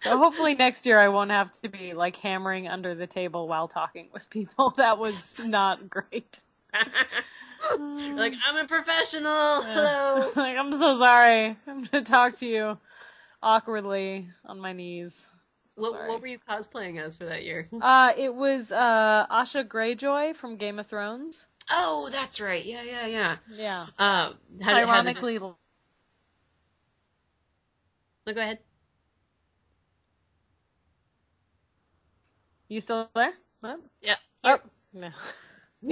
So 0.00 0.16
hopefully 0.16 0.54
next 0.54 0.86
year 0.86 0.98
I 0.98 1.08
won't 1.08 1.30
have 1.32 1.50
to 1.62 1.68
be 1.68 1.92
like 1.92 2.16
hammering 2.16 2.68
under 2.68 2.94
the 2.94 3.06
table 3.06 3.48
while 3.48 3.66
talking 3.68 4.08
with 4.12 4.30
people. 4.30 4.70
That 4.76 4.98
was 4.98 5.40
not 5.48 5.90
great. 5.90 6.38
Like 6.72 8.34
I'm 8.46 8.56
a 8.64 8.68
professional. 8.68 9.62
Hello. 9.62 10.30
like, 10.36 10.56
I'm 10.56 10.72
so 10.72 10.98
sorry. 10.98 11.56
I'm 11.66 11.82
gonna 11.84 12.04
talk 12.04 12.36
to 12.36 12.46
you 12.46 12.78
awkwardly 13.42 14.28
on 14.44 14.60
my 14.60 14.72
knees. 14.72 15.26
So 15.74 15.82
What, 15.82 16.08
what 16.08 16.20
were 16.20 16.26
you 16.28 16.38
cosplaying 16.48 17.00
as 17.00 17.16
for 17.16 17.24
that 17.26 17.44
year? 17.44 17.68
Uh, 17.72 18.12
it 18.16 18.32
was 18.34 18.70
uh 18.70 19.26
Asha 19.28 19.66
Greyjoy 19.66 20.36
from 20.36 20.56
Game 20.56 20.78
of 20.78 20.86
Thrones. 20.86 21.46
Oh, 21.70 22.08
that's 22.10 22.40
right. 22.40 22.64
Yeah, 22.64 22.82
yeah, 22.82 23.06
yeah. 23.06 23.36
Yeah. 23.52 23.80
Um, 23.82 23.88
how 23.98 24.28
did, 24.28 24.38
how 24.62 24.74
did- 24.74 24.78
Ironically, 24.88 25.38
no, 25.38 25.56
go 28.32 28.40
ahead. 28.40 28.58
You 32.68 32.80
still 32.80 33.08
there? 33.14 33.32
What? 33.60 33.80
Yeah. 34.02 34.16
Oh, 34.44 34.58
no. 34.92 35.10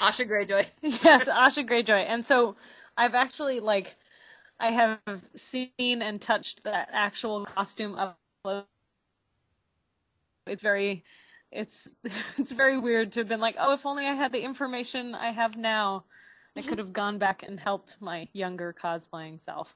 Asha 0.00 0.26
Greyjoy. 0.26 0.66
yes, 0.82 1.28
Asha 1.28 1.66
Greyjoy. 1.66 2.04
And 2.06 2.24
so 2.24 2.56
I've 2.96 3.14
actually 3.14 3.60
like 3.60 3.94
I 4.58 4.72
have 4.72 5.00
seen 5.34 5.70
and 5.78 6.20
touched 6.20 6.64
that 6.64 6.90
actual 6.92 7.44
costume 7.44 7.96
up 7.96 8.18
close. 8.44 8.64
It's 10.46 10.62
very 10.62 11.04
it's 11.50 11.88
it's 12.38 12.52
very 12.52 12.78
weird 12.78 13.12
to 13.12 13.20
have 13.20 13.28
been 13.28 13.40
like, 13.40 13.56
oh, 13.58 13.72
if 13.72 13.86
only 13.86 14.06
I 14.06 14.14
had 14.14 14.32
the 14.32 14.42
information 14.42 15.14
I 15.14 15.30
have 15.30 15.56
now, 15.56 16.04
I 16.56 16.62
could 16.62 16.78
have 16.78 16.92
gone 16.92 17.18
back 17.18 17.42
and 17.42 17.58
helped 17.58 17.96
my 18.00 18.28
younger 18.32 18.74
cosplaying 18.78 19.40
self. 19.40 19.74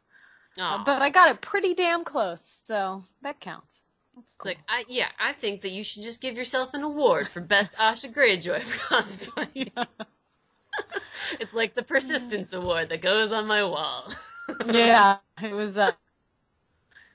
Uh, 0.59 0.85
but 0.85 1.03
I 1.03 1.11
got 1.11 1.31
it 1.31 1.41
pretty 1.41 1.75
damn 1.75 2.05
close, 2.05 2.63
so 2.65 3.03
that 3.23 3.41
counts. 3.41 3.83
It's 4.19 4.37
cool. 4.37 4.51
like, 4.51 4.59
I, 4.69 4.85
yeah, 4.89 5.09
I 5.19 5.33
think 5.33 5.63
that 5.63 5.71
you 5.71 5.85
should 5.85 6.03
just 6.03 6.21
give 6.21 6.37
yourself 6.37 6.75
an 6.75 6.83
award 6.83 7.29
for 7.29 7.41
best 7.41 7.73
Asha 7.81 8.13
Greyjoy 8.13 8.61
cosplay. 8.61 9.71
it's 11.41 11.55
like 11.55 11.75
the 11.75 11.83
persistence 11.83 12.53
award 12.53 12.91
that 12.91 13.01
goes 13.01 13.33
on 13.33 13.47
my 13.47 13.65
wall. 13.65 14.13
yeah, 14.67 15.19
it 15.43 15.53
was 15.53 15.79
uh, 15.79 15.93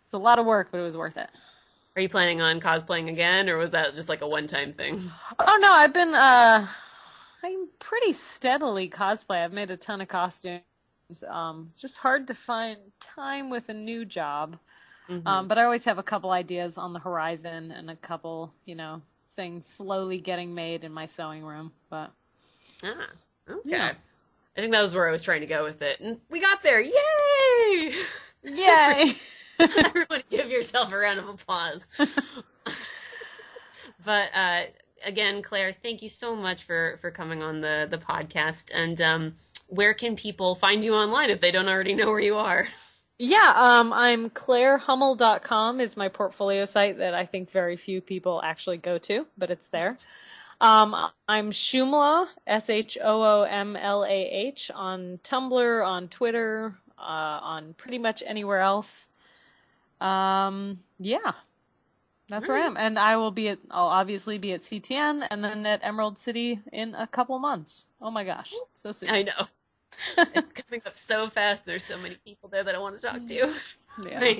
it's 0.03 0.13
a 0.13 0.17
lot 0.17 0.39
of 0.39 0.45
work, 0.45 0.69
but 0.71 0.79
it 0.79 0.83
was 0.83 0.97
worth 0.97 1.17
it. 1.17 1.29
Are 1.95 2.01
you 2.01 2.09
planning 2.09 2.41
on 2.41 2.61
cosplaying 2.61 3.09
again, 3.09 3.49
or 3.49 3.57
was 3.57 3.71
that 3.71 3.95
just 3.95 4.09
like 4.09 4.21
a 4.21 4.27
one-time 4.27 4.73
thing? 4.73 5.01
Oh 5.37 5.57
no, 5.61 5.71
I've 5.71 5.93
been 5.93 6.13
uh 6.13 6.67
I'm 7.43 7.67
pretty 7.79 8.13
steadily 8.13 8.89
cosplay. 8.89 9.43
I've 9.43 9.53
made 9.53 9.71
a 9.71 9.77
ton 9.77 10.01
of 10.01 10.07
costumes. 10.07 10.61
Um 11.27 11.67
it's 11.69 11.81
just 11.81 11.97
hard 11.97 12.27
to 12.27 12.33
find 12.33 12.77
time 12.99 13.49
with 13.49 13.69
a 13.69 13.73
new 13.73 14.05
job. 14.05 14.57
Mhm. 15.09 15.25
Um 15.25 15.47
but 15.47 15.57
I 15.57 15.63
always 15.63 15.85
have 15.85 15.97
a 15.97 16.03
couple 16.03 16.31
ideas 16.31 16.77
on 16.77 16.93
the 16.93 16.99
horizon 16.99 17.71
and 17.71 17.89
a 17.89 17.95
couple, 17.95 18.53
you 18.65 18.75
know, 18.75 19.01
things 19.35 19.65
slowly 19.65 20.19
getting 20.19 20.53
made 20.53 20.83
in 20.83 20.91
my 20.93 21.07
sewing 21.07 21.43
room. 21.43 21.71
But 21.89 22.11
ah, 22.83 23.07
okay. 23.49 23.69
Yeah. 23.69 23.93
I 24.57 24.61
think 24.61 24.73
that 24.73 24.81
was 24.81 24.93
where 24.93 25.07
I 25.07 25.11
was 25.11 25.21
trying 25.21 25.41
to 25.41 25.47
go 25.47 25.63
with 25.63 25.81
it, 25.81 26.01
and 26.01 26.19
we 26.29 26.41
got 26.41 26.61
there. 26.63 26.81
Yay! 26.81 27.93
yay. 28.43 29.15
Everybody 29.59 30.23
give 30.29 30.49
yourself 30.49 30.91
a 30.91 30.97
round 30.97 31.19
of 31.19 31.29
applause. 31.29 31.85
but 34.05 34.29
uh, 34.35 34.61
again, 35.05 35.41
Claire, 35.41 35.71
thank 35.71 36.01
you 36.01 36.09
so 36.09 36.35
much 36.35 36.63
for, 36.63 36.97
for 37.01 37.11
coming 37.11 37.41
on 37.43 37.61
the, 37.61 37.87
the 37.89 37.97
podcast. 37.97 38.71
And 38.73 38.99
um, 38.99 39.35
where 39.67 39.93
can 39.93 40.15
people 40.15 40.55
find 40.55 40.83
you 40.83 40.95
online 40.95 41.29
if 41.29 41.39
they 41.39 41.51
don't 41.51 41.69
already 41.69 41.95
know 41.95 42.07
where 42.07 42.19
you 42.19 42.37
are? 42.37 42.67
Yeah, 43.21 43.53
um, 43.53 43.91
I'm 43.91 44.29
clairehummel.com 44.29 45.81
is 45.81 45.97
my 45.97 46.07
portfolio 46.07 46.63
site 46.63 46.99
that 46.99 47.13
I 47.13 47.25
think 47.25 47.51
very 47.51 47.75
few 47.75 47.99
people 47.99 48.41
actually 48.41 48.77
go 48.77 48.97
to, 48.97 49.27
but 49.37 49.51
it's 49.51 49.67
there. 49.67 49.97
Um, 50.61 50.95
I'm 51.27 51.51
Shoomlah, 51.51 52.27
S-H-O-O-M-L-A-H, 52.47 53.01
on 54.73 55.19
Tumblr, 55.21 55.85
on 55.85 56.07
Twitter, 56.07 56.73
uh, 56.97 57.01
on 57.01 57.73
pretty 57.73 57.97
much 57.97 58.23
anywhere 58.25 58.61
else. 58.61 59.05
Um, 59.99 60.79
yeah, 60.97 61.33
that's 62.29 62.47
where 62.47 62.57
I 62.57 62.65
am. 62.67 62.77
And 62.77 62.97
I 62.97 63.17
will 63.17 63.31
be 63.31 63.49
at, 63.49 63.59
I'll 63.69 63.87
obviously 63.87 64.37
be 64.37 64.53
at 64.53 64.61
CTN 64.61 65.27
and 65.29 65.43
then 65.43 65.65
at 65.65 65.83
Emerald 65.83 66.17
City 66.17 66.61
in 66.71 66.95
a 66.95 67.05
couple 67.05 67.37
months. 67.39 67.85
Oh 68.01 68.11
my 68.11 68.23
gosh, 68.23 68.53
so 68.73 68.93
soon. 68.93 69.09
I 69.09 69.23
know. 69.23 69.45
it's 70.17 70.53
coming 70.53 70.81
up 70.85 70.95
so 70.95 71.29
fast. 71.29 71.65
There's 71.65 71.83
so 71.83 71.97
many 71.97 72.15
people 72.15 72.49
there 72.49 72.63
that 72.63 72.75
I 72.75 72.79
want 72.79 72.99
to 72.99 73.07
talk 73.07 73.25
to. 73.25 73.53
Yeah. 74.07 74.33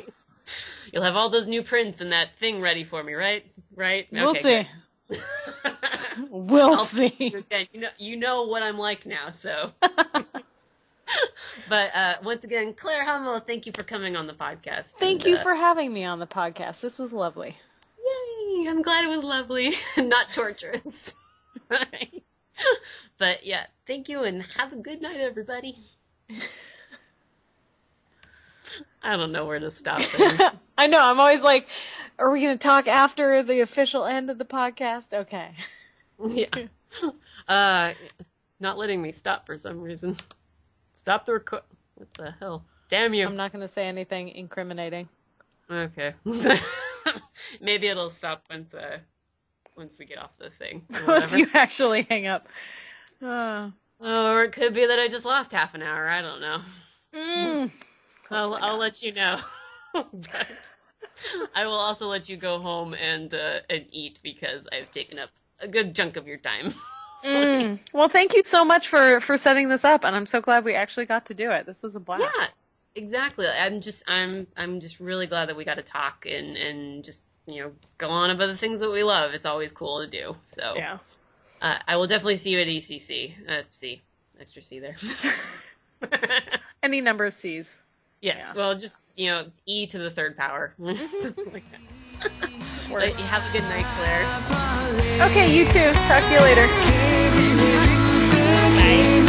You'll 0.91 1.03
have 1.03 1.15
all 1.15 1.30
those 1.30 1.48
new 1.48 1.64
prints 1.64 2.02
and 2.02 2.11
that 2.11 2.38
thing 2.38 2.61
ready 2.61 2.84
for 2.84 3.03
me, 3.03 3.14
right? 3.14 3.45
Right? 3.76 4.07
We'll 4.11 4.30
Okay, 4.30 4.68
see. 5.10 5.18
We'll 6.30 6.73
I'll 6.73 6.86
see. 6.86 7.34
Again, 7.36 7.68
you 7.72 7.80
know, 7.81 7.90
you 7.98 8.18
know 8.18 8.44
what 8.44 8.64
I'm 8.64 8.77
like 8.77 9.06
now, 9.06 9.31
so. 9.31 9.72
but 11.69 11.95
uh, 11.95 12.15
once 12.23 12.44
again, 12.44 12.73
Claire 12.73 13.06
Hummel, 13.06 13.40
thank 13.40 13.65
you 13.65 13.72
for 13.73 13.84
coming 13.84 14.15
on 14.15 14.27
the 14.27 14.34
podcast. 14.34 14.94
Thank 14.94 15.22
And, 15.22 15.31
you 15.31 15.36
uh, 15.38 15.44
for 15.44 15.56
having 15.56 15.91
me 15.94 16.03
on 16.06 16.19
the 16.19 16.27
podcast. 16.27 16.81
This 16.81 16.99
was 16.99 17.14
lovely. 17.14 17.56
Yay! 17.98 18.68
I'm 18.69 18.81
glad 18.81 19.06
it 19.06 19.10
was 19.10 19.23
lovely 19.23 19.73
not 19.98 20.34
torturous. 20.34 21.15
Right. 21.69 22.23
But 23.18 23.45
yeah, 23.45 23.65
thank 23.89 24.07
you 24.07 24.23
and 24.23 24.43
have 24.55 24.71
a 24.71 24.75
good 24.75 25.01
night, 25.01 25.19
everybody. 25.19 25.75
I 29.01 29.17
don't 29.17 29.31
know 29.31 29.47
where 29.47 29.59
to 29.59 29.71
stop. 29.71 30.01
I 30.77 30.85
know. 30.87 31.01
I'm 31.01 31.19
always 31.19 31.41
like, 31.41 31.67
are 32.19 32.29
we 32.31 32.41
going 32.41 32.55
to 32.55 32.61
talk 32.67 32.87
after 32.87 33.41
the 33.41 33.61
official 33.61 34.05
end 34.05 34.29
of 34.29 34.37
the 34.37 34.45
podcast? 34.45 35.21
Okay. 35.21 35.49
yeah. 36.29 36.45
Uh, 37.47 37.93
not 38.59 38.77
letting 38.77 39.01
me 39.01 39.11
stop 39.11 39.47
for 39.47 39.57
some 39.57 39.81
reason. 39.81 40.15
Stop 40.93 41.25
the 41.25 41.33
record. 41.33 41.61
What 41.95 42.13
the 42.13 42.35
hell? 42.39 42.63
Damn 42.89 43.15
you. 43.15 43.25
I'm 43.25 43.37
not 43.37 43.51
going 43.51 43.63
to 43.63 43.67
say 43.67 43.87
anything 43.87 44.29
incriminating. 44.29 45.09
Okay. 45.67 46.13
Maybe 47.61 47.87
it'll 47.87 48.11
stop 48.11 48.43
once 48.51 48.75
uh 48.75 48.99
once 49.75 49.97
we 49.97 50.05
get 50.05 50.19
off 50.19 50.29
the 50.37 50.51
thing. 50.51 50.85
Once 51.07 51.33
you 51.33 51.47
actually 51.55 52.03
hang 52.07 52.27
up. 52.27 52.47
Uh, 53.21 53.71
or 53.99 54.43
it 54.43 54.53
could 54.53 54.73
be 54.73 54.85
that 54.85 54.99
I 54.99 55.07
just 55.07 55.25
lost 55.25 55.51
half 55.51 55.75
an 55.75 55.81
hour. 55.81 56.07
I 56.07 56.21
don't 56.21 56.41
know. 56.41 56.61
mm. 57.15 57.71
I'll 58.31 58.53
I'll 58.53 58.77
let 58.77 59.01
you 59.01 59.13
know. 59.13 59.39
but 59.93 60.75
I 61.55 61.65
will 61.65 61.73
also 61.73 62.07
let 62.07 62.29
you 62.29 62.37
go 62.37 62.59
home 62.59 62.93
and 62.93 63.33
uh, 63.33 63.59
and 63.69 63.85
eat 63.91 64.19
because 64.23 64.67
I've 64.71 64.91
taken 64.91 65.19
up 65.19 65.29
a 65.59 65.67
good 65.67 65.95
chunk 65.95 66.17
of 66.17 66.27
your 66.27 66.37
time. 66.37 66.71
Mm. 67.23 67.79
Well, 67.91 68.07
thank 68.07 68.33
you 68.33 68.43
so 68.43 68.63
much 68.63 68.87
for 68.87 69.19
for 69.19 69.37
setting 69.37 69.67
this 69.67 69.83
up, 69.83 70.05
and 70.05 70.15
I'm 70.15 70.25
so 70.25 70.39
glad 70.39 70.63
we 70.63 70.75
actually 70.75 71.05
got 71.05 71.25
to 71.25 71.33
do 71.33 71.51
it. 71.51 71.65
This 71.65 71.83
was 71.83 71.97
a 71.97 71.99
blast. 71.99 72.23
Yeah, 72.23 72.45
exactly. 72.95 73.45
I'm 73.45 73.81
just 73.81 74.09
I'm 74.09 74.47
I'm 74.55 74.79
just 74.79 75.01
really 75.01 75.27
glad 75.27 75.49
that 75.49 75.57
we 75.57 75.65
got 75.65 75.75
to 75.75 75.83
talk 75.83 76.25
and 76.25 76.55
and 76.55 77.03
just 77.03 77.25
you 77.45 77.61
know 77.61 77.71
go 77.97 78.09
on 78.09 78.29
about 78.29 78.47
the 78.47 78.55
things 78.55 78.79
that 78.79 78.89
we 78.89 79.03
love. 79.03 79.33
It's 79.33 79.45
always 79.45 79.73
cool 79.73 79.99
to 79.99 80.07
do. 80.07 80.37
So 80.45 80.71
Yeah. 80.75 80.99
Uh, 81.61 81.77
I 81.88 81.98
will 81.98 82.07
definitely 82.07 82.38
see 82.38 82.52
you 82.52 82.60
at 82.60 82.68
ECC. 82.68 83.34
Uh, 83.48 83.61
C, 83.72 84.02
extra 84.40 84.64
C 84.64 84.80
there. 84.80 84.95
Any 86.84 87.02
number 87.02 87.26
of 87.26 87.34
C's. 87.34 87.81
yes. 88.22 88.52
Yeah. 88.53 88.60
Well, 88.60 88.76
just 88.76 89.02
you 89.15 89.31
know 89.31 89.45
E 89.65 89.88
to 89.88 89.98
the 89.98 90.10
third 90.10 90.38
power. 90.38 90.73
Something 90.80 91.52
like 91.53 91.64
that. 91.72 92.91
Word. 92.91 93.11
Have 93.19 93.48
a 93.48 93.52
good 93.52 93.68
night, 93.69 93.86
Claire. 93.95 94.26
Okay, 95.22 95.56
you 95.56 95.65
too. 95.65 95.94
Talk 95.94 96.26
to 96.26 96.34
you 96.34 96.40
later. 96.40 96.68
Bye. 98.76 99.28